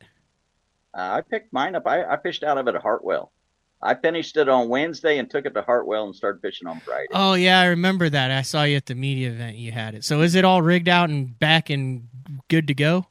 Uh, 0.96 1.18
i 1.18 1.20
picked 1.20 1.52
mine 1.52 1.74
up. 1.74 1.86
I, 1.86 2.04
I 2.04 2.16
fished 2.22 2.42
out 2.44 2.56
of 2.56 2.66
it 2.68 2.74
at 2.74 2.82
hartwell 2.82 3.32
I 3.80 3.94
finished 3.94 4.36
it 4.36 4.48
on 4.48 4.68
Wednesday 4.68 5.18
and 5.18 5.30
took 5.30 5.46
it 5.46 5.54
to 5.54 5.62
Hartwell 5.62 6.04
and 6.04 6.14
started 6.14 6.42
fishing 6.42 6.66
on 6.66 6.80
Friday. 6.80 7.08
Oh 7.12 7.34
yeah, 7.34 7.60
I 7.60 7.66
remember 7.66 8.08
that. 8.08 8.30
I 8.30 8.42
saw 8.42 8.64
you 8.64 8.76
at 8.76 8.86
the 8.86 8.94
media 8.94 9.30
event. 9.30 9.56
You 9.56 9.70
had 9.70 9.94
it. 9.94 10.04
So 10.04 10.22
is 10.22 10.34
it 10.34 10.44
all 10.44 10.62
rigged 10.62 10.88
out 10.88 11.10
and 11.10 11.38
back 11.38 11.70
and 11.70 12.08
good 12.48 12.66
to 12.68 12.74
go? 12.74 13.06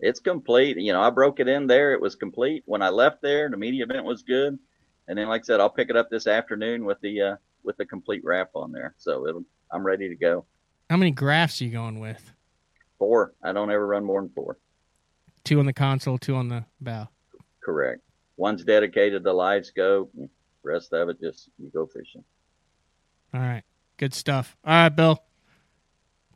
It's 0.00 0.18
complete. 0.18 0.76
You 0.76 0.92
know, 0.92 1.00
I 1.00 1.10
broke 1.10 1.38
it 1.38 1.48
in 1.48 1.66
there. 1.66 1.92
It 1.92 2.00
was 2.00 2.16
complete 2.16 2.62
when 2.66 2.82
I 2.82 2.88
left 2.88 3.22
there. 3.22 3.48
The 3.48 3.56
media 3.56 3.84
event 3.84 4.04
was 4.04 4.22
good, 4.22 4.58
and 5.06 5.18
then 5.18 5.28
like 5.28 5.42
I 5.42 5.44
said, 5.44 5.60
I'll 5.60 5.70
pick 5.70 5.88
it 5.88 5.96
up 5.96 6.10
this 6.10 6.26
afternoon 6.26 6.84
with 6.84 7.00
the 7.00 7.20
uh, 7.20 7.36
with 7.62 7.76
the 7.76 7.86
complete 7.86 8.22
wrap 8.24 8.50
on 8.54 8.72
there. 8.72 8.94
So 8.98 9.26
it'll, 9.26 9.44
I'm 9.70 9.84
ready 9.84 10.08
to 10.08 10.16
go. 10.16 10.44
How 10.90 10.96
many 10.96 11.12
graphs 11.12 11.60
are 11.60 11.64
you 11.64 11.70
going 11.70 12.00
with? 12.00 12.32
Four. 12.98 13.34
I 13.42 13.52
don't 13.52 13.70
ever 13.70 13.86
run 13.86 14.04
more 14.04 14.20
than 14.20 14.30
four. 14.30 14.58
Two 15.44 15.60
on 15.60 15.66
the 15.66 15.72
console, 15.72 16.18
two 16.18 16.34
on 16.34 16.48
the 16.48 16.64
bow. 16.80 17.08
Correct 17.62 18.02
one's 18.38 18.64
dedicated 18.64 19.24
to 19.24 19.32
live 19.32 19.66
scope. 19.66 20.10
Rest 20.62 20.92
of 20.92 21.10
it 21.10 21.20
just 21.20 21.50
you 21.58 21.70
go 21.70 21.86
fishing. 21.86 22.24
All 23.34 23.40
right, 23.40 23.62
good 23.98 24.14
stuff. 24.14 24.56
All 24.64 24.72
right, 24.72 24.88
Bill. 24.88 25.22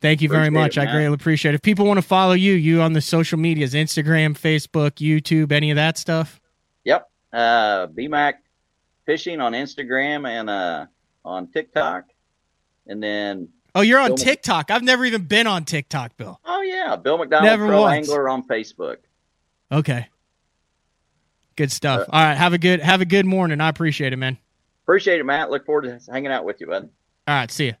Thank 0.01 0.21
you 0.21 0.27
very 0.27 0.49
much. 0.49 0.77
I 0.77 0.85
greatly 0.85 1.13
appreciate 1.13 1.53
it. 1.53 1.55
If 1.55 1.61
people 1.61 1.85
want 1.85 1.97
to 1.97 2.01
follow 2.01 2.33
you, 2.33 2.51
you 2.51 2.81
on 2.81 2.91
the 2.91 2.99
social 2.99 3.39
medias, 3.39 3.73
Instagram, 3.73 4.37
Facebook, 4.37 4.95
YouTube, 4.95 5.53
any 5.53 5.71
of 5.71 5.77
that 5.77 5.97
stuff? 5.97 6.41
Yep. 6.83 7.09
Uh, 7.31 7.87
BMAC 7.87 8.33
Fishing 9.05 9.39
on 9.39 9.53
Instagram 9.53 10.27
and 10.27 10.49
uh, 10.49 10.85
on 11.23 11.47
TikTok. 11.47 12.05
And 12.85 13.01
then. 13.01 13.47
Oh, 13.75 13.79
you're 13.81 13.99
on 13.99 14.09
Bill 14.09 14.17
TikTok. 14.17 14.71
I've 14.71 14.83
never 14.83 15.05
even 15.05 15.23
been 15.23 15.47
on 15.47 15.63
TikTok, 15.63 16.17
Bill. 16.17 16.39
Oh, 16.43 16.61
yeah. 16.61 16.97
Bill 16.97 17.17
McDonald 17.17 17.49
never 17.49 17.67
Pro 17.67 17.81
once. 17.81 18.09
Angler 18.09 18.27
on 18.27 18.45
Facebook. 18.45 18.97
Okay. 19.71 20.07
Good 21.55 21.71
stuff. 21.71 22.01
Uh, 22.01 22.11
All 22.11 22.23
right. 22.23 22.35
Have 22.37 22.53
a 22.53 22.57
good 22.57 22.81
have 22.81 23.01
a 23.01 23.05
good 23.05 23.25
morning. 23.25 23.61
I 23.61 23.69
appreciate 23.69 24.13
it, 24.13 24.17
man. 24.17 24.37
Appreciate 24.83 25.19
it, 25.19 25.23
Matt. 25.23 25.49
Look 25.49 25.65
forward 25.65 25.83
to 25.83 26.11
hanging 26.11 26.31
out 26.31 26.45
with 26.45 26.59
you, 26.59 26.67
bud. 26.67 26.89
All 27.27 27.35
right. 27.35 27.51
See 27.51 27.67
you. 27.67 27.75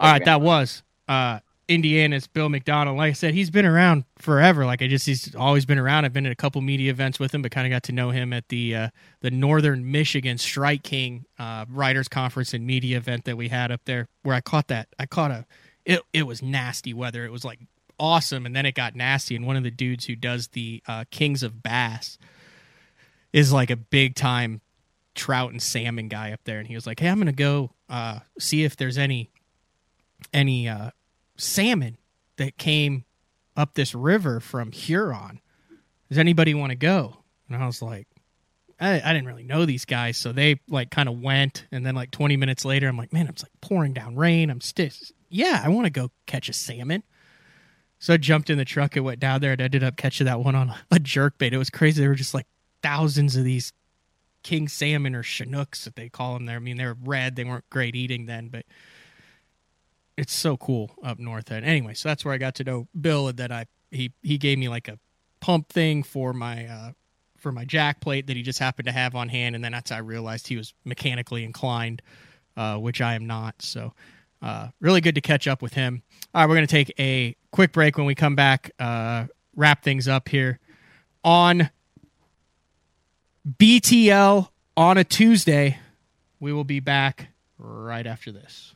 All 0.00 0.10
right. 0.12 0.24
That 0.24 0.40
was 0.40 0.82
uh 1.08 1.40
Indiana's 1.68 2.26
Bill 2.26 2.48
McDonald. 2.48 2.96
Like 2.96 3.10
I 3.10 3.12
said, 3.12 3.34
he's 3.34 3.50
been 3.50 3.66
around 3.66 4.04
forever. 4.16 4.64
Like 4.64 4.80
I 4.80 4.88
just, 4.88 5.04
he's 5.04 5.34
always 5.34 5.66
been 5.66 5.78
around. 5.78 6.06
I've 6.06 6.14
been 6.14 6.24
at 6.24 6.32
a 6.32 6.36
couple 6.36 6.62
media 6.62 6.90
events 6.90 7.20
with 7.20 7.34
him, 7.34 7.42
but 7.42 7.50
kind 7.50 7.66
of 7.66 7.70
got 7.70 7.82
to 7.84 7.92
know 7.92 8.10
him 8.10 8.32
at 8.32 8.48
the 8.48 8.74
uh, 8.74 8.88
the 9.20 9.30
Northern 9.30 9.90
Michigan 9.92 10.38
Strike 10.38 10.82
King 10.82 11.26
uh, 11.38 11.66
Writers 11.68 12.08
Conference 12.08 12.54
and 12.54 12.66
media 12.66 12.96
event 12.96 13.26
that 13.26 13.36
we 13.36 13.48
had 13.48 13.70
up 13.70 13.82
there, 13.84 14.08
where 14.22 14.34
I 14.34 14.40
caught 14.40 14.68
that. 14.68 14.88
I 14.98 15.04
caught 15.04 15.30
a. 15.30 15.44
It 15.84 16.00
it 16.14 16.22
was 16.22 16.42
nasty 16.42 16.94
weather. 16.94 17.24
It 17.26 17.32
was 17.32 17.44
like 17.44 17.60
awesome, 18.00 18.46
and 18.46 18.56
then 18.56 18.64
it 18.64 18.74
got 18.74 18.96
nasty. 18.96 19.36
And 19.36 19.46
one 19.46 19.56
of 19.56 19.62
the 19.62 19.70
dudes 19.70 20.06
who 20.06 20.16
does 20.16 20.48
the 20.48 20.82
uh, 20.88 21.04
Kings 21.10 21.42
of 21.42 21.62
Bass 21.62 22.18
is 23.38 23.52
like 23.52 23.70
a 23.70 23.76
big 23.76 24.14
time 24.14 24.60
trout 25.14 25.50
and 25.50 25.62
salmon 25.62 26.08
guy 26.08 26.32
up 26.32 26.40
there, 26.44 26.58
and 26.58 26.66
he 26.66 26.74
was 26.74 26.86
like, 26.86 27.00
"Hey, 27.00 27.08
I'm 27.08 27.18
gonna 27.18 27.32
go 27.32 27.72
uh, 27.88 28.20
see 28.38 28.64
if 28.64 28.76
there's 28.76 28.98
any 28.98 29.30
any 30.32 30.68
uh, 30.68 30.90
salmon 31.36 31.98
that 32.36 32.56
came 32.58 33.04
up 33.56 33.74
this 33.74 33.94
river 33.94 34.40
from 34.40 34.72
Huron. 34.72 35.40
Does 36.08 36.18
anybody 36.18 36.54
want 36.54 36.70
to 36.70 36.76
go? 36.76 37.18
And 37.48 37.62
I 37.62 37.66
was 37.66 37.82
like, 37.82 38.06
I, 38.80 39.00
I 39.04 39.12
didn't 39.12 39.26
really 39.26 39.42
know 39.42 39.64
these 39.66 39.84
guys, 39.84 40.16
so 40.16 40.32
they 40.32 40.60
like 40.68 40.90
kind 40.90 41.08
of 41.08 41.20
went, 41.20 41.66
and 41.72 41.84
then 41.84 41.94
like 41.94 42.10
20 42.12 42.36
minutes 42.36 42.64
later, 42.64 42.88
I'm 42.88 42.96
like, 42.96 43.12
man, 43.12 43.26
it's 43.26 43.42
like 43.42 43.52
pouring 43.60 43.92
down 43.92 44.16
rain. 44.16 44.50
I'm 44.50 44.60
still, 44.60 44.88
yeah, 45.28 45.60
I 45.64 45.68
want 45.68 45.86
to 45.86 45.90
go 45.90 46.10
catch 46.26 46.48
a 46.48 46.52
salmon. 46.52 47.02
So 47.98 48.14
I 48.14 48.16
jumped 48.16 48.48
in 48.48 48.58
the 48.58 48.64
truck 48.64 48.94
and 48.94 49.04
went 49.04 49.18
down 49.18 49.40
there 49.40 49.52
and 49.52 49.60
ended 49.60 49.82
up 49.82 49.96
catching 49.96 50.26
that 50.26 50.38
one 50.38 50.54
on 50.54 50.72
a 50.92 51.00
jerk 51.00 51.36
bait. 51.38 51.52
It 51.52 51.58
was 51.58 51.70
crazy. 51.70 52.00
They 52.00 52.06
were 52.06 52.14
just 52.14 52.34
like 52.34 52.46
thousands 52.82 53.36
of 53.36 53.44
these 53.44 53.72
king 54.42 54.68
salmon 54.68 55.14
or 55.14 55.22
chinooks 55.22 55.84
that 55.84 55.96
they 55.96 56.08
call 56.08 56.34
them 56.34 56.46
there. 56.46 56.56
I 56.56 56.60
mean, 56.60 56.76
they 56.76 56.86
were 56.86 56.96
red. 57.04 57.36
They 57.36 57.44
weren't 57.44 57.68
great 57.70 57.94
eating 57.94 58.26
then, 58.26 58.48
but 58.48 58.64
it's 60.16 60.32
so 60.32 60.56
cool 60.56 60.90
up 61.02 61.18
north. 61.18 61.50
And 61.50 61.64
anyway, 61.64 61.94
so 61.94 62.08
that's 62.08 62.24
where 62.24 62.34
I 62.34 62.38
got 62.38 62.56
to 62.56 62.64
know 62.64 62.88
Bill, 63.00 63.28
and 63.28 63.38
then 63.38 63.52
I 63.52 63.66
he 63.90 64.12
he 64.22 64.38
gave 64.38 64.58
me 64.58 64.68
like 64.68 64.88
a 64.88 64.98
pump 65.40 65.68
thing 65.68 66.02
for 66.02 66.32
my 66.32 66.66
uh, 66.66 66.92
for 67.36 67.52
my 67.52 67.64
jack 67.64 68.00
plate 68.00 68.26
that 68.26 68.36
he 68.36 68.42
just 68.42 68.58
happened 68.58 68.86
to 68.86 68.92
have 68.92 69.14
on 69.14 69.28
hand, 69.28 69.54
and 69.54 69.64
then 69.64 69.72
that's 69.72 69.92
I 69.92 69.98
realized 69.98 70.48
he 70.48 70.56
was 70.56 70.74
mechanically 70.84 71.44
inclined, 71.44 72.02
uh, 72.56 72.78
which 72.78 73.00
I 73.00 73.14
am 73.14 73.26
not. 73.26 73.54
So 73.62 73.94
uh, 74.42 74.68
really 74.80 75.00
good 75.00 75.14
to 75.14 75.20
catch 75.20 75.46
up 75.46 75.62
with 75.62 75.74
him. 75.74 76.02
All 76.34 76.42
right, 76.42 76.48
we're 76.48 76.56
gonna 76.56 76.66
take 76.66 76.92
a 76.98 77.36
quick 77.52 77.72
break. 77.72 77.96
When 77.96 78.06
we 78.06 78.14
come 78.14 78.34
back, 78.34 78.72
uh, 78.78 79.26
wrap 79.54 79.84
things 79.84 80.08
up 80.08 80.28
here 80.28 80.58
on 81.22 81.70
BTL 83.48 84.50
on 84.76 84.98
a 84.98 85.04
Tuesday. 85.04 85.78
We 86.38 86.52
will 86.52 86.64
be 86.64 86.80
back 86.80 87.28
right 87.56 88.06
after 88.06 88.30
this. 88.30 88.74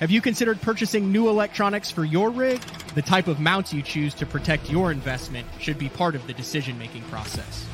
Have 0.00 0.10
you 0.10 0.22
considered 0.22 0.60
purchasing 0.62 1.12
new 1.12 1.28
electronics 1.28 1.90
for 1.90 2.04
your 2.04 2.30
rig? 2.30 2.60
The 2.94 3.02
type 3.02 3.28
of 3.28 3.38
mounts 3.38 3.74
you 3.74 3.82
choose 3.82 4.14
to 4.14 4.26
protect 4.26 4.70
your 4.70 4.92
investment 4.92 5.46
should 5.58 5.78
be 5.78 5.90
part 5.90 6.14
of 6.14 6.26
the 6.26 6.32
decision 6.32 6.78
making 6.78 7.02
process. 7.04 7.66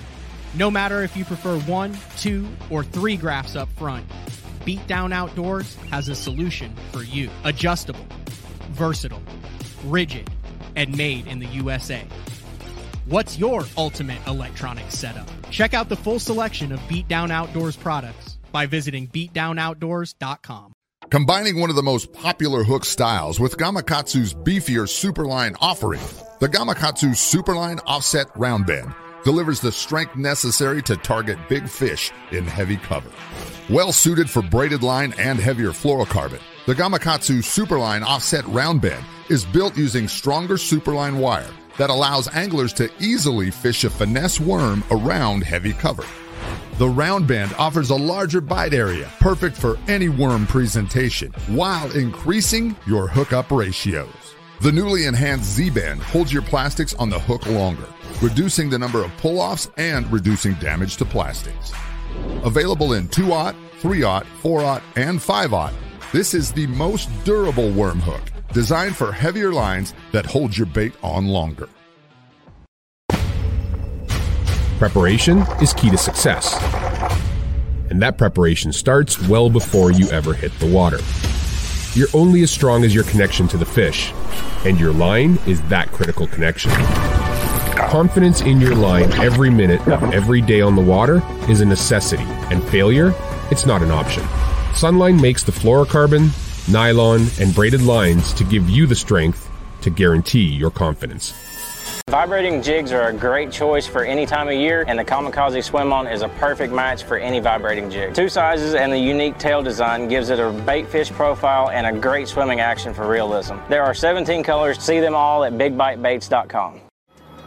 No 0.55 0.71
matter 0.71 1.03
if 1.03 1.17
you 1.17 1.25
prefer 1.25 1.59
one, 1.61 1.97
two, 2.17 2.49
or 2.69 2.83
three 2.83 3.17
graphs 3.17 3.55
up 3.55 3.69
front, 3.71 4.05
Beatdown 4.61 5.13
Outdoors 5.13 5.77
has 5.91 6.09
a 6.09 6.15
solution 6.15 6.75
for 6.91 7.03
you. 7.03 7.31
Adjustable, 7.45 8.07
versatile, 8.71 9.23
rigid, 9.85 10.31
and 10.75 10.97
made 10.97 11.27
in 11.27 11.39
the 11.39 11.47
USA. 11.47 12.05
What's 13.13 13.39
your 13.39 13.65
ultimate 13.77 14.27
electronic 14.27 14.91
setup? 14.91 15.29
Check 15.51 15.75
out 15.75 15.91
the 15.91 15.97
full 15.97 16.19
selection 16.19 16.73
of 16.73 16.81
Beatdown 16.89 17.31
Outdoors 17.31 17.77
products 17.77 18.39
by 18.53 18.65
visiting 18.65 19.07
beatdownoutdoors.com. 19.09 20.73
Combining 21.11 21.61
one 21.61 21.69
of 21.69 21.77
the 21.77 21.83
most 21.83 22.11
popular 22.15 22.65
hook 22.65 22.87
styles 22.87 23.39
with 23.39 23.59
Gamakatsu's 23.59 24.33
beefier 24.33 24.89
Superline 24.89 25.55
offering, 25.61 26.01
the 26.41 26.49
Gamakatsu 26.49 27.11
Superline 27.11 27.81
Offset 27.87 28.35
Round 28.35 28.65
Bend 28.65 28.95
delivers 29.25 29.61
the 29.61 29.73
strength 29.73 30.17
necessary 30.17 30.81
to 30.85 30.97
target 30.97 31.37
big 31.51 31.69
fish 31.69 32.11
in 32.31 32.47
heavy 32.47 32.79
cover. 32.79 33.11
Well 33.69 33.93
suited 33.93 34.31
for 34.31 34.41
braided 34.41 34.83
line 34.83 35.13
and 35.19 35.39
heavier 35.39 35.73
fluorocarbon, 35.73 36.41
the 36.65 36.75
Gamakatsu 36.75 37.41
Superline 37.41 38.07
Offset 38.07 38.47
Round 38.47 38.81
Bend 38.81 39.05
is 39.29 39.45
built 39.45 39.77
using 39.77 40.09
stronger 40.09 40.55
Superline 40.55 41.19
wire 41.19 41.51
that 41.79 41.91
allows 41.91 42.29
anglers 42.35 42.73
to 42.75 42.91
easily 43.01 43.51
fish 43.51 43.85
a 43.85 43.91
finesse 43.91 44.41
worm 44.41 44.85
around 44.91 45.45
heavy 45.45 45.73
cover. 45.73 46.05
The 46.79 46.89
round 46.89 47.27
bend 47.29 47.55
offers 47.59 47.91
a 47.91 47.97
larger 47.97 48.41
bite 48.41 48.75
area, 48.75 49.11
perfect 49.21 49.57
for 49.57 49.79
any 49.89 50.09
worm 50.09 50.47
presentation, 50.47 51.33
while 51.49 51.91
increasing 51.93 52.75
your 52.87 53.07
hookup 53.07 53.51
ratios. 53.51 54.09
The 54.61 54.73
newly 54.73 55.07
enhanced 55.07 55.51
Z 55.51 55.71
band 55.71 56.01
holds 56.01 56.33
your 56.33 56.43
plastics 56.43 56.95
on 56.95 57.11
the 57.11 57.19
hook 57.19 57.47
longer, 57.47 57.87
reducing 58.21 58.71
the 58.71 58.79
number 58.79 59.05
of 59.05 59.17
pull 59.19 59.41
offs 59.41 59.69
and 59.77 60.11
reducing 60.13 60.55
damage 60.55 60.97
to 60.99 61.05
plastics. 61.05 61.73
Available 62.45 62.95
in 62.95 63.09
2 63.09 63.33
aught, 63.33 63.57
3 63.79 64.03
aught, 64.03 64.27
4 64.41 64.63
aught, 64.63 64.83
and 64.97 65.21
5 65.21 65.53
aught, 65.53 65.75
this 66.13 66.33
is 66.35 66.53
the 66.53 66.67
most 66.69 67.11
durable 67.25 67.71
worm 67.73 67.99
hook, 67.99 68.23
designed 68.53 68.97
for 68.97 69.13
heavier 69.13 69.53
lines 69.53 69.95
that 70.13 70.27
hold 70.27 70.57
your 70.57 70.67
bait 70.67 70.93
on 71.03 71.27
longer. 71.27 71.69
Preparation 74.79 75.39
is 75.61 75.73
key 75.73 75.91
to 75.91 75.97
success. 75.97 76.57
And 77.91 78.03
that 78.03 78.19
preparation 78.19 78.73
starts 78.73 79.21
well 79.29 79.49
before 79.49 79.93
you 79.93 80.09
ever 80.09 80.35
hit 80.35 80.53
the 80.59 80.67
water. 80.67 80.99
You're 81.95 82.09
only 82.15 82.43
as 82.43 82.51
strong 82.51 82.85
as 82.85 82.95
your 82.95 83.05
connection 83.05 83.47
to 83.49 83.59
the 83.59 83.67
fish, 83.67 84.13
and 84.65 84.81
your 84.81 84.93
line 84.93 85.39
is 85.47 85.61
that 85.69 85.93
critical 85.93 86.27
connection. 86.27 86.71
Confidence 87.77 88.41
in 88.41 88.61
your 88.61 88.75
line 88.75 89.13
every 89.21 89.51
minute 89.51 89.87
of 89.87 90.03
every 90.15 90.41
day 90.41 90.63
on 90.63 90.75
the 90.75 90.83
water 90.83 91.23
is 91.49 91.61
a 91.61 91.67
necessity, 91.67 92.25
and 92.51 92.65
failure, 92.65 93.15
it's 93.51 93.67
not 93.67 93.83
an 93.83 93.91
option. 93.91 94.23
Sunline 94.73 95.21
makes 95.21 95.43
the 95.43 95.53
fluorocarbon, 95.53 96.31
nylon, 96.69 97.27
and 97.41 97.55
braided 97.55 97.83
lines 97.83 98.33
to 98.35 98.45
give 98.45 98.69
you 98.69 98.87
the 98.87 98.95
strength 98.95 99.49
to 99.83 99.91
guarantee 99.91 100.49
your 100.49 100.71
confidence. 100.71 101.35
Vibrating 102.11 102.61
jigs 102.61 102.93
are 102.93 103.09
a 103.09 103.13
great 103.13 103.51
choice 103.51 103.87
for 103.87 104.05
any 104.05 104.27
time 104.27 104.49
of 104.49 104.55
year, 104.55 104.85
and 104.87 104.99
the 104.99 105.05
Kamikaze 105.05 105.63
Swim 105.63 105.93
On 105.93 106.07
is 106.07 106.23
a 106.23 106.29
perfect 106.29 106.73
match 106.73 107.05
for 107.05 107.17
any 107.17 107.41
vibrating 107.41 107.91
jig. 107.91 108.15
Two 108.15 108.29
sizes 108.29 108.75
and 108.75 108.93
the 108.93 108.99
unique 108.99 109.39
tail 109.39 109.63
design 109.63 110.09
gives 110.09 110.29
it 110.29 110.39
a 110.39 110.51
bait 110.67 110.89
fish 110.89 111.11
profile 111.11 111.71
and 111.71 111.87
a 111.87 111.99
great 111.99 112.29
swimming 112.29 112.61
action 112.61 112.93
for 112.93 113.09
realism. 113.09 113.55
There 113.69 113.83
are 113.83 113.95
17 113.95 114.43
colors. 114.43 114.83
See 114.83 115.01
them 115.01 115.15
all 115.15 115.45
at 115.45 115.55
bigbitebaits.com. 115.55 116.81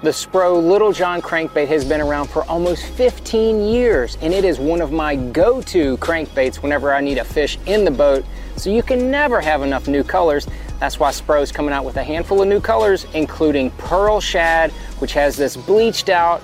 The 0.01 0.09
Spro 0.11 0.61
Little 0.61 0.91
John 0.91 1.21
crankbait 1.21 1.67
has 1.67 1.83
been 1.83 2.01
around 2.01 2.29
for 2.29 2.43
almost 2.45 2.85
15 2.85 3.61
years, 3.61 4.17
and 4.21 4.33
it 4.33 4.45
is 4.45 4.59
one 4.59 4.81
of 4.81 4.91
my 4.91 5.15
go-to 5.15 5.97
crankbaits 5.97 6.57
whenever 6.57 6.93
I 6.93 7.01
need 7.01 7.17
a 7.17 7.23
fish 7.23 7.57
in 7.65 7.85
the 7.85 7.91
boat, 7.91 8.25
so 8.55 8.69
you 8.69 8.83
can 8.83 9.11
never 9.11 9.41
have 9.41 9.61
enough 9.61 9.87
new 9.87 10.03
colors 10.03 10.47
that's 10.79 10.99
why 10.99 11.11
Spro 11.11 11.41
is 11.41 11.51
coming 11.51 11.73
out 11.73 11.85
with 11.85 11.95
a 11.97 12.03
handful 12.03 12.41
of 12.41 12.47
new 12.47 12.59
colors, 12.59 13.05
including 13.13 13.71
Pearl 13.71 14.19
Shad, 14.19 14.71
which 14.99 15.13
has 15.13 15.37
this 15.37 15.55
bleached 15.55 16.09
out 16.09 16.41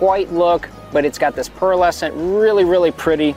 white 0.00 0.30
look, 0.32 0.68
but 0.92 1.04
it's 1.04 1.18
got 1.18 1.34
this 1.34 1.48
pearlescent, 1.48 2.12
really, 2.14 2.64
really 2.64 2.90
pretty. 2.90 3.34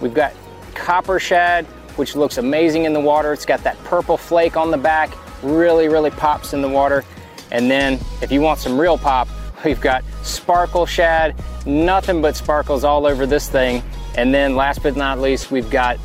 We've 0.00 0.14
got 0.14 0.32
Copper 0.74 1.20
Shad, 1.20 1.66
which 1.96 2.16
looks 2.16 2.38
amazing 2.38 2.84
in 2.84 2.92
the 2.92 3.00
water. 3.00 3.32
It's 3.32 3.46
got 3.46 3.62
that 3.64 3.78
purple 3.84 4.16
flake 4.16 4.56
on 4.56 4.70
the 4.70 4.76
back, 4.76 5.16
really, 5.42 5.88
really 5.88 6.10
pops 6.10 6.52
in 6.52 6.62
the 6.62 6.68
water. 6.68 7.04
And 7.52 7.70
then 7.70 8.00
if 8.22 8.32
you 8.32 8.40
want 8.40 8.58
some 8.58 8.80
real 8.80 8.98
pop, 8.98 9.28
we've 9.64 9.80
got 9.80 10.02
Sparkle 10.22 10.86
Shad, 10.86 11.34
nothing 11.64 12.20
but 12.20 12.34
sparkles 12.34 12.82
all 12.82 13.06
over 13.06 13.24
this 13.24 13.48
thing. 13.48 13.82
And 14.16 14.34
then 14.34 14.56
last 14.56 14.82
but 14.82 14.96
not 14.96 15.20
least, 15.20 15.52
we've 15.52 15.70
got 15.70 15.98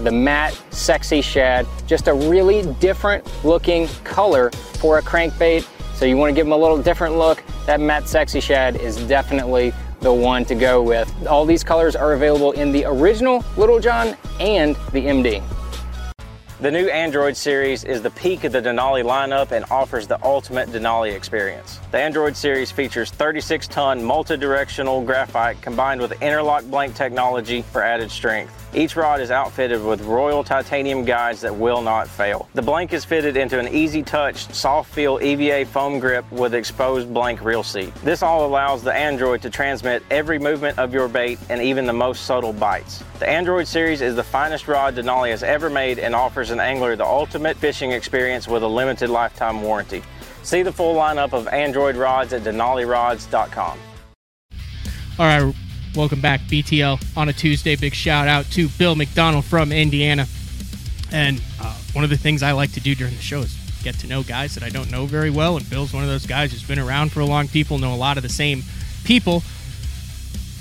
the 0.00 0.10
matte 0.10 0.60
sexy 0.70 1.20
shad 1.20 1.66
just 1.86 2.08
a 2.08 2.14
really 2.14 2.62
different 2.80 3.24
looking 3.44 3.86
color 4.04 4.50
for 4.80 4.98
a 4.98 5.02
crankbait 5.02 5.66
so 5.94 6.06
you 6.06 6.16
want 6.16 6.30
to 6.30 6.34
give 6.34 6.46
them 6.46 6.52
a 6.52 6.56
little 6.56 6.80
different 6.80 7.16
look 7.16 7.42
that 7.66 7.80
matte 7.80 8.08
sexy 8.08 8.40
shad 8.40 8.76
is 8.76 8.96
definitely 9.06 9.72
the 10.00 10.12
one 10.12 10.44
to 10.44 10.54
go 10.54 10.82
with 10.82 11.14
all 11.26 11.44
these 11.44 11.62
colors 11.62 11.94
are 11.94 12.14
available 12.14 12.52
in 12.52 12.72
the 12.72 12.84
original 12.86 13.44
little 13.56 13.78
john 13.78 14.16
and 14.40 14.74
the 14.92 15.04
md 15.04 15.42
The 16.60 16.70
new 16.70 16.88
Android 16.88 17.36
series 17.36 17.82
is 17.82 18.02
the 18.02 18.10
peak 18.10 18.44
of 18.44 18.52
the 18.52 18.62
Denali 18.62 19.02
lineup 19.02 19.50
and 19.50 19.64
offers 19.68 20.06
the 20.06 20.24
ultimate 20.24 20.68
Denali 20.68 21.12
experience. 21.12 21.80
The 21.90 21.98
Android 21.98 22.36
series 22.36 22.70
features 22.70 23.10
36 23.10 23.66
ton 23.66 24.00
multi 24.00 24.36
directional 24.36 25.02
graphite 25.02 25.60
combined 25.60 26.00
with 26.00 26.12
interlock 26.22 26.64
blank 26.66 26.94
technology 26.94 27.62
for 27.62 27.82
added 27.82 28.12
strength. 28.12 28.61
Each 28.74 28.96
rod 28.96 29.20
is 29.20 29.30
outfitted 29.30 29.84
with 29.84 30.00
Royal 30.00 30.42
titanium 30.42 31.04
guides 31.04 31.42
that 31.42 31.54
will 31.54 31.82
not 31.82 32.08
fail. 32.08 32.48
The 32.54 32.62
blank 32.62 32.94
is 32.94 33.04
fitted 33.04 33.36
into 33.36 33.58
an 33.58 33.68
easy 33.68 34.02
touch, 34.02 34.50
soft 34.54 34.94
feel 34.94 35.18
EVA 35.20 35.66
foam 35.66 35.98
grip 35.98 36.24
with 36.32 36.54
exposed 36.54 37.12
blank 37.12 37.44
reel 37.44 37.62
seat. 37.62 37.94
This 37.96 38.22
all 38.22 38.46
allows 38.46 38.82
the 38.82 38.92
Android 38.92 39.42
to 39.42 39.50
transmit 39.50 40.02
every 40.10 40.38
movement 40.38 40.78
of 40.78 40.94
your 40.94 41.06
bait 41.06 41.38
and 41.50 41.60
even 41.60 41.84
the 41.84 41.92
most 41.92 42.24
subtle 42.24 42.54
bites. 42.54 43.04
The 43.18 43.28
Android 43.28 43.66
series 43.66 44.00
is 44.00 44.16
the 44.16 44.24
finest 44.24 44.66
rod 44.68 44.96
Denali 44.96 45.28
has 45.30 45.42
ever 45.42 45.68
made 45.68 45.98
and 45.98 46.14
offers 46.14 46.50
an 46.50 46.58
angler 46.58 46.96
the 46.96 47.04
ultimate 47.04 47.58
fishing 47.58 47.92
experience 47.92 48.48
with 48.48 48.62
a 48.62 48.68
limited 48.68 49.10
lifetime 49.10 49.60
warranty. 49.60 50.02
See 50.44 50.62
the 50.62 50.72
full 50.72 50.94
lineup 50.94 51.34
of 51.34 51.46
Android 51.48 51.96
rods 51.96 52.32
at 52.32 52.42
denalirods.com. 52.42 53.78
All 55.18 55.26
right, 55.26 55.54
Welcome 55.94 56.22
back, 56.22 56.40
BTL, 56.40 57.18
on 57.18 57.28
a 57.28 57.34
Tuesday. 57.34 57.76
Big 57.76 57.92
shout 57.92 58.26
out 58.26 58.46
to 58.52 58.70
Bill 58.70 58.94
McDonald 58.94 59.44
from 59.44 59.72
Indiana. 59.72 60.26
And 61.12 61.42
uh, 61.60 61.76
one 61.92 62.02
of 62.02 62.08
the 62.08 62.16
things 62.16 62.42
I 62.42 62.52
like 62.52 62.72
to 62.72 62.80
do 62.80 62.94
during 62.94 63.14
the 63.14 63.20
show 63.20 63.40
is 63.40 63.54
get 63.82 63.96
to 63.96 64.06
know 64.06 64.22
guys 64.22 64.54
that 64.54 64.62
I 64.62 64.70
don't 64.70 64.90
know 64.90 65.04
very 65.04 65.28
well. 65.28 65.58
And 65.58 65.68
Bill's 65.68 65.92
one 65.92 66.02
of 66.02 66.08
those 66.08 66.24
guys 66.24 66.50
who's 66.50 66.62
been 66.62 66.78
around 66.78 67.12
for 67.12 67.20
a 67.20 67.26
long. 67.26 67.46
People 67.46 67.76
know 67.76 67.92
a 67.92 67.96
lot 67.96 68.16
of 68.16 68.22
the 68.22 68.30
same 68.30 68.62
people, 69.04 69.42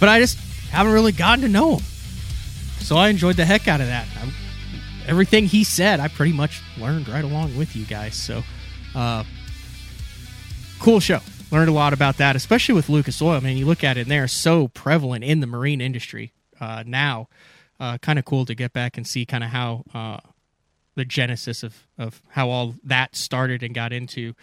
but 0.02 0.10
I 0.10 0.20
just 0.20 0.38
haven't 0.70 0.92
really 0.92 1.14
gotten 1.14 1.44
to 1.44 1.50
know 1.50 1.76
him. 1.76 1.84
So 2.82 2.98
I 2.98 3.08
enjoyed 3.08 3.38
the 3.38 3.46
heck 3.46 3.70
out 3.70 3.80
of 3.80 3.88
that. 3.88 4.10
I'm, 4.22 4.34
everything 5.08 5.46
he 5.46 5.64
said, 5.64 6.02
I 6.02 6.10
pretty 6.10 6.34
much 6.34 6.62
learned 6.78 7.08
right 7.08 7.24
along 7.24 7.56
with 7.56 7.74
you 7.74 7.86
guys. 7.86 8.16
So, 8.16 8.44
uh, 8.94 9.24
cool 10.82 11.00
show 11.00 11.22
learned 11.52 11.70
a 11.70 11.74
lot 11.74 11.94
about 11.94 12.18
that, 12.18 12.36
especially 12.36 12.76
with 12.76 12.90
Lucas 12.90 13.22
Oil. 13.22 13.32
I 13.32 13.40
mean, 13.40 13.58
you 13.58 13.66
look 13.66 13.84
at 13.84 13.98
it, 13.98 14.02
and 14.02 14.12
they're 14.12 14.28
so 14.28 14.68
prevalent 14.70 15.24
in 15.24 15.40
the 15.40 15.48
marine 15.48 15.82
industry 15.82 16.34
uh, 16.60 16.84
now. 16.86 17.28
Uh, 17.80 17.98
kind 17.98 18.20
of 18.20 18.26
cool 18.26 18.46
to 18.46 18.54
get 18.54 18.74
back 18.74 18.96
and 18.96 19.08
see 19.08 19.26
kind 19.26 19.44
of 19.44 19.50
how 19.50 19.84
uh, 19.94 20.20
the 20.96 21.04
genesis 21.04 21.64
of, 21.64 21.88
of 21.98 22.22
how 22.30 22.50
all 22.50 22.76
that 22.84 23.16
started 23.16 23.64
and 23.64 23.74
got 23.74 23.92
into 23.92 24.34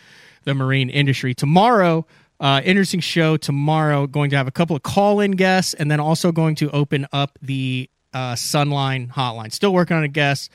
the 0.45 0.55
marine 0.55 0.91
industry. 0.91 1.35
Tomorrow, 1.35 2.05
uh, 2.41 2.61
interesting 2.65 3.01
show 3.01 3.37
tomorrow. 3.37 4.07
Going 4.07 4.31
to 4.31 4.37
have 4.37 4.49
a 4.49 4.53
couple 4.53 4.75
of 4.75 4.83
call 4.83 5.21
in 5.21 5.33
guests 5.33 5.75
and 5.75 5.91
then 5.91 6.01
also 6.01 6.33
going 6.33 6.57
to 6.57 6.71
open 6.71 7.07
up 7.13 7.39
the 7.41 7.89
uh, 8.13 8.35
Sunline 8.35 9.13
hotline. 9.13 9.53
Still 9.53 9.73
working 9.73 9.97
on 9.97 10.03
a 10.03 10.09
guest. 10.09 10.51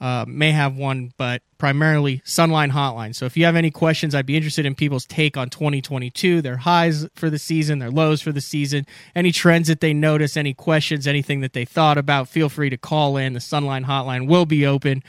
Uh, 0.00 0.24
may 0.26 0.50
have 0.50 0.76
one, 0.76 1.12
but 1.16 1.40
primarily 1.56 2.18
Sunline 2.26 2.72
Hotline. 2.72 3.14
So 3.14 3.26
if 3.26 3.36
you 3.36 3.44
have 3.44 3.56
any 3.56 3.70
questions, 3.70 4.14
I'd 4.14 4.26
be 4.26 4.36
interested 4.36 4.66
in 4.66 4.74
people's 4.74 5.06
take 5.06 5.36
on 5.36 5.48
2022, 5.48 6.42
their 6.42 6.58
highs 6.58 7.06
for 7.14 7.30
the 7.30 7.38
season, 7.38 7.78
their 7.78 7.90
lows 7.90 8.20
for 8.20 8.32
the 8.32 8.40
season, 8.40 8.86
any 9.14 9.32
trends 9.32 9.68
that 9.68 9.80
they 9.80 9.94
notice, 9.94 10.36
any 10.36 10.52
questions, 10.52 11.06
anything 11.06 11.40
that 11.40 11.52
they 11.52 11.64
thought 11.64 11.96
about. 11.96 12.28
Feel 12.28 12.48
free 12.48 12.70
to 12.70 12.76
call 12.76 13.16
in. 13.16 13.32
The 13.32 13.38
Sunline 13.38 13.86
Hotline 13.86 14.26
will 14.26 14.46
be 14.46 14.66
open. 14.66 15.02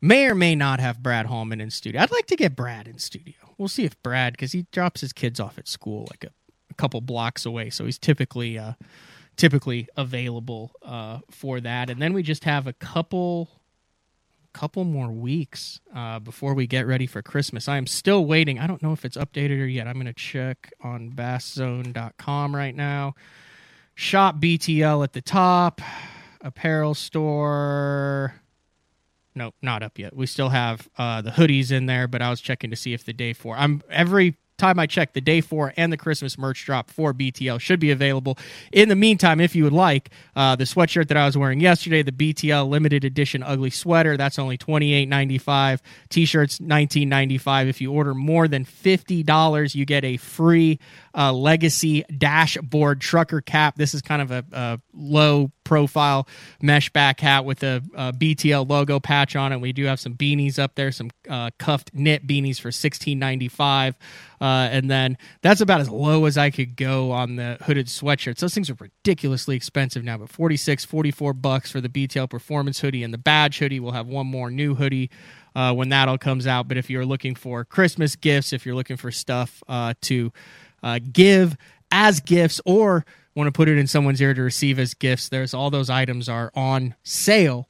May 0.00 0.26
or 0.26 0.34
may 0.34 0.54
not 0.54 0.80
have 0.80 1.02
Brad 1.02 1.26
Hallman 1.26 1.60
in 1.60 1.70
studio. 1.70 2.00
I'd 2.00 2.10
like 2.10 2.26
to 2.26 2.36
get 2.36 2.56
Brad 2.56 2.88
in 2.88 2.98
studio. 2.98 3.34
We'll 3.58 3.68
see 3.68 3.84
if 3.84 4.00
Brad, 4.02 4.32
because 4.32 4.52
he 4.52 4.66
drops 4.72 5.00
his 5.00 5.12
kids 5.12 5.40
off 5.40 5.58
at 5.58 5.68
school 5.68 6.06
like 6.10 6.24
a, 6.24 6.30
a 6.70 6.74
couple 6.74 7.00
blocks 7.00 7.44
away, 7.44 7.70
so 7.70 7.84
he's 7.84 7.98
typically 7.98 8.58
uh, 8.58 8.74
typically 9.36 9.88
available 9.96 10.72
uh, 10.82 11.20
for 11.30 11.60
that. 11.60 11.90
And 11.90 12.00
then 12.00 12.12
we 12.12 12.22
just 12.22 12.44
have 12.44 12.66
a 12.66 12.72
couple 12.74 13.48
couple 14.52 14.84
more 14.84 15.10
weeks 15.10 15.80
uh, 15.94 16.18
before 16.18 16.54
we 16.54 16.66
get 16.66 16.86
ready 16.86 17.06
for 17.06 17.22
Christmas. 17.22 17.68
I 17.68 17.76
am 17.76 17.86
still 17.86 18.24
waiting. 18.24 18.58
I 18.58 18.66
don't 18.66 18.82
know 18.82 18.92
if 18.92 19.04
it's 19.04 19.16
updated 19.16 19.60
or 19.60 19.66
yet. 19.66 19.86
I'm 19.86 19.94
going 19.94 20.06
to 20.06 20.12
check 20.12 20.70
on 20.82 21.10
basszone.com 21.10 22.54
right 22.54 22.74
now. 22.74 23.14
Shop 23.94 24.36
BTL 24.36 25.02
at 25.04 25.12
the 25.12 25.20
top, 25.20 25.80
apparel 26.40 26.94
store. 26.94 28.34
Nope, 29.34 29.54
not 29.62 29.82
up 29.82 29.98
yet. 29.98 30.14
We 30.16 30.26
still 30.26 30.48
have 30.48 30.88
uh, 30.96 31.22
the 31.22 31.30
hoodies 31.30 31.70
in 31.70 31.86
there, 31.86 32.08
but 32.08 32.22
I 32.22 32.30
was 32.30 32.40
checking 32.40 32.70
to 32.70 32.76
see 32.76 32.92
if 32.92 33.04
the 33.04 33.12
day 33.12 33.32
four. 33.32 33.56
I'm 33.56 33.82
every 33.90 34.36
time 34.58 34.78
I 34.78 34.86
check, 34.86 35.12
the 35.12 35.20
day 35.20 35.40
four 35.40 35.72
and 35.76 35.92
the 35.92 35.96
Christmas 35.96 36.36
merch 36.36 36.64
drop 36.64 36.90
for 36.90 37.14
BTL 37.14 37.60
should 37.60 37.80
be 37.80 37.90
available. 37.90 38.38
In 38.72 38.88
the 38.88 38.96
meantime, 38.96 39.40
if 39.40 39.54
you 39.56 39.64
would 39.64 39.72
like, 39.72 40.10
uh, 40.36 40.56
the 40.56 40.64
sweatshirt 40.64 41.08
that 41.08 41.16
I 41.16 41.24
was 41.24 41.36
wearing 41.36 41.60
yesterday, 41.60 42.02
the 42.02 42.12
BTL 42.12 42.68
limited 42.68 43.04
edition 43.04 43.42
ugly 43.42 43.70
sweater, 43.70 44.16
that's 44.16 44.38
only 44.38 44.58
twenty 44.58 44.92
eight 44.92 45.08
ninety 45.08 45.38
five. 45.38 45.80
T-shirts 46.10 46.60
nineteen 46.60 47.08
ninety 47.08 47.38
five. 47.38 47.68
If 47.68 47.80
you 47.80 47.92
order 47.92 48.14
more 48.14 48.48
than 48.48 48.64
fifty 48.64 49.22
dollars, 49.22 49.74
you 49.74 49.84
get 49.84 50.04
a 50.04 50.16
free 50.16 50.78
uh, 51.18 51.32
legacy 51.32 52.04
dashboard 52.16 53.00
trucker 53.00 53.40
cap. 53.40 53.74
This 53.76 53.92
is 53.92 54.02
kind 54.02 54.22
of 54.22 54.30
a, 54.30 54.44
a 54.52 54.80
low 54.94 55.50
profile 55.64 56.28
mesh 56.62 56.90
back 56.90 57.18
hat 57.20 57.44
with 57.44 57.62
a, 57.64 57.82
a, 57.94 58.12
BTL 58.12 58.68
logo 58.68 59.00
patch 59.00 59.34
on 59.34 59.52
it. 59.52 59.60
We 59.60 59.72
do 59.72 59.84
have 59.86 59.98
some 59.98 60.14
beanies 60.14 60.58
up 60.60 60.76
there, 60.76 60.92
some 60.92 61.10
uh, 61.28 61.50
cuffed 61.58 61.90
knit 61.92 62.26
beanies 62.26 62.60
for 62.60 62.70
sixteen 62.70 63.18
ninety 63.18 63.48
five, 63.48 63.96
uh, 64.40 64.68
and 64.70 64.88
then 64.88 65.18
that's 65.42 65.60
about 65.60 65.80
as 65.80 65.90
low 65.90 66.24
as 66.26 66.38
I 66.38 66.50
could 66.50 66.76
go 66.76 67.10
on 67.10 67.34
the 67.34 67.58
hooded 67.62 67.88
sweatshirts. 67.88 68.38
Those 68.38 68.54
things 68.54 68.70
are 68.70 68.76
ridiculously 68.78 69.56
expensive 69.56 70.04
now, 70.04 70.18
but 70.18 70.30
46, 70.30 70.84
44 70.84 71.32
bucks 71.32 71.70
for 71.72 71.80
the 71.80 71.88
BTL 71.88 72.30
performance 72.30 72.78
hoodie 72.78 73.02
and 73.02 73.12
the 73.12 73.18
badge 73.18 73.58
hoodie. 73.58 73.80
We'll 73.80 73.92
have 73.92 74.06
one 74.06 74.28
more 74.28 74.50
new 74.50 74.76
hoodie. 74.76 75.10
Uh, 75.56 75.72
when 75.72 75.88
that 75.88 76.08
all 76.08 76.18
comes 76.18 76.46
out, 76.46 76.68
but 76.68 76.76
if 76.76 76.88
you're 76.88 77.06
looking 77.06 77.34
for 77.34 77.64
Christmas 77.64 78.14
gifts, 78.14 78.52
if 78.52 78.64
you're 78.64 78.76
looking 78.76 78.96
for 78.96 79.10
stuff 79.10 79.60
uh, 79.66 79.92
to 80.02 80.30
uh, 80.82 80.98
give 81.12 81.56
as 81.90 82.20
gifts 82.20 82.60
or 82.64 83.04
want 83.34 83.46
to 83.46 83.52
put 83.52 83.68
it 83.68 83.78
in 83.78 83.86
someone's 83.86 84.20
ear 84.20 84.34
to 84.34 84.42
receive 84.42 84.78
as 84.78 84.94
gifts, 84.94 85.28
there's 85.28 85.54
all 85.54 85.70
those 85.70 85.88
items 85.88 86.28
are 86.28 86.50
on 86.54 86.94
sale 87.04 87.68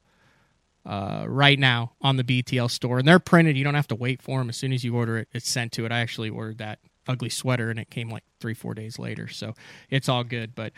uh, 0.86 1.24
right 1.28 1.58
now 1.58 1.92
on 2.00 2.16
the 2.16 2.24
BTL 2.24 2.70
store, 2.70 2.98
and 2.98 3.06
they're 3.06 3.18
printed. 3.18 3.56
You 3.56 3.64
don't 3.64 3.74
have 3.74 3.88
to 3.88 3.94
wait 3.94 4.22
for 4.22 4.38
them. 4.38 4.48
As 4.48 4.56
soon 4.56 4.72
as 4.72 4.82
you 4.82 4.96
order 4.96 5.18
it, 5.18 5.28
it's 5.32 5.48
sent 5.48 5.72
to 5.72 5.84
it. 5.84 5.92
I 5.92 6.00
actually 6.00 6.30
ordered 6.30 6.58
that 6.58 6.78
ugly 7.06 7.28
sweater, 7.28 7.70
and 7.70 7.78
it 7.78 7.90
came 7.90 8.08
like 8.08 8.24
three, 8.40 8.54
four 8.54 8.74
days 8.74 8.98
later, 8.98 9.28
so 9.28 9.54
it's 9.90 10.08
all 10.08 10.24
good. 10.24 10.54
But 10.54 10.72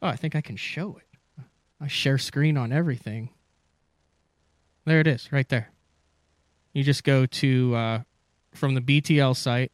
oh, 0.00 0.08
I 0.08 0.16
think 0.16 0.36
I 0.36 0.40
can 0.40 0.56
show 0.56 0.98
it. 0.98 1.44
I 1.80 1.88
share 1.88 2.18
screen 2.18 2.56
on 2.56 2.72
everything. 2.72 3.30
There 4.84 5.00
it 5.00 5.08
is, 5.08 5.32
right 5.32 5.48
there. 5.48 5.72
You 6.72 6.84
just 6.84 7.02
go 7.02 7.26
to 7.26 7.74
uh, 7.74 8.00
from 8.54 8.74
the 8.74 8.80
BTL 8.80 9.36
site 9.36 9.72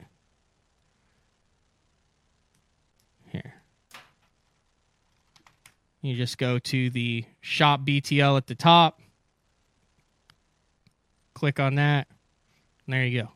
You 6.02 6.16
just 6.16 6.36
go 6.36 6.58
to 6.58 6.90
the 6.90 7.24
shop 7.40 7.82
BTL 7.86 8.36
at 8.36 8.48
the 8.48 8.56
top, 8.56 9.00
click 11.32 11.60
on 11.60 11.76
that, 11.76 12.08
and 12.86 12.92
there 12.92 13.04
you 13.04 13.22
go. 13.22 13.28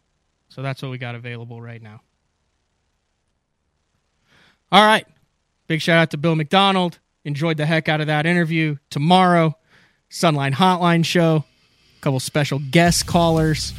So 0.48 0.62
that's 0.62 0.82
what 0.82 0.90
we 0.90 0.98
got 0.98 1.14
available 1.14 1.60
right 1.62 1.80
now. 1.80 2.00
All 4.72 4.84
right. 4.84 5.06
Big 5.68 5.80
shout 5.80 5.98
out 5.98 6.10
to 6.10 6.16
Bill 6.16 6.34
McDonald. 6.34 6.98
Enjoyed 7.24 7.56
the 7.56 7.66
heck 7.66 7.88
out 7.88 8.00
of 8.00 8.08
that 8.08 8.26
interview. 8.26 8.76
Tomorrow, 8.90 9.56
Sunline 10.10 10.54
Hotline 10.54 11.04
show. 11.04 11.44
A 11.98 12.00
couple 12.00 12.20
special 12.20 12.60
guest 12.70 13.06
callers. 13.06 13.72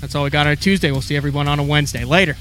That's 0.00 0.14
all 0.14 0.24
we 0.24 0.30
got 0.30 0.46
on 0.46 0.56
Tuesday. 0.56 0.90
We'll 0.90 1.00
see 1.00 1.16
everyone 1.16 1.48
on 1.48 1.58
a 1.58 1.64
Wednesday. 1.64 2.04
Later. 2.04 2.36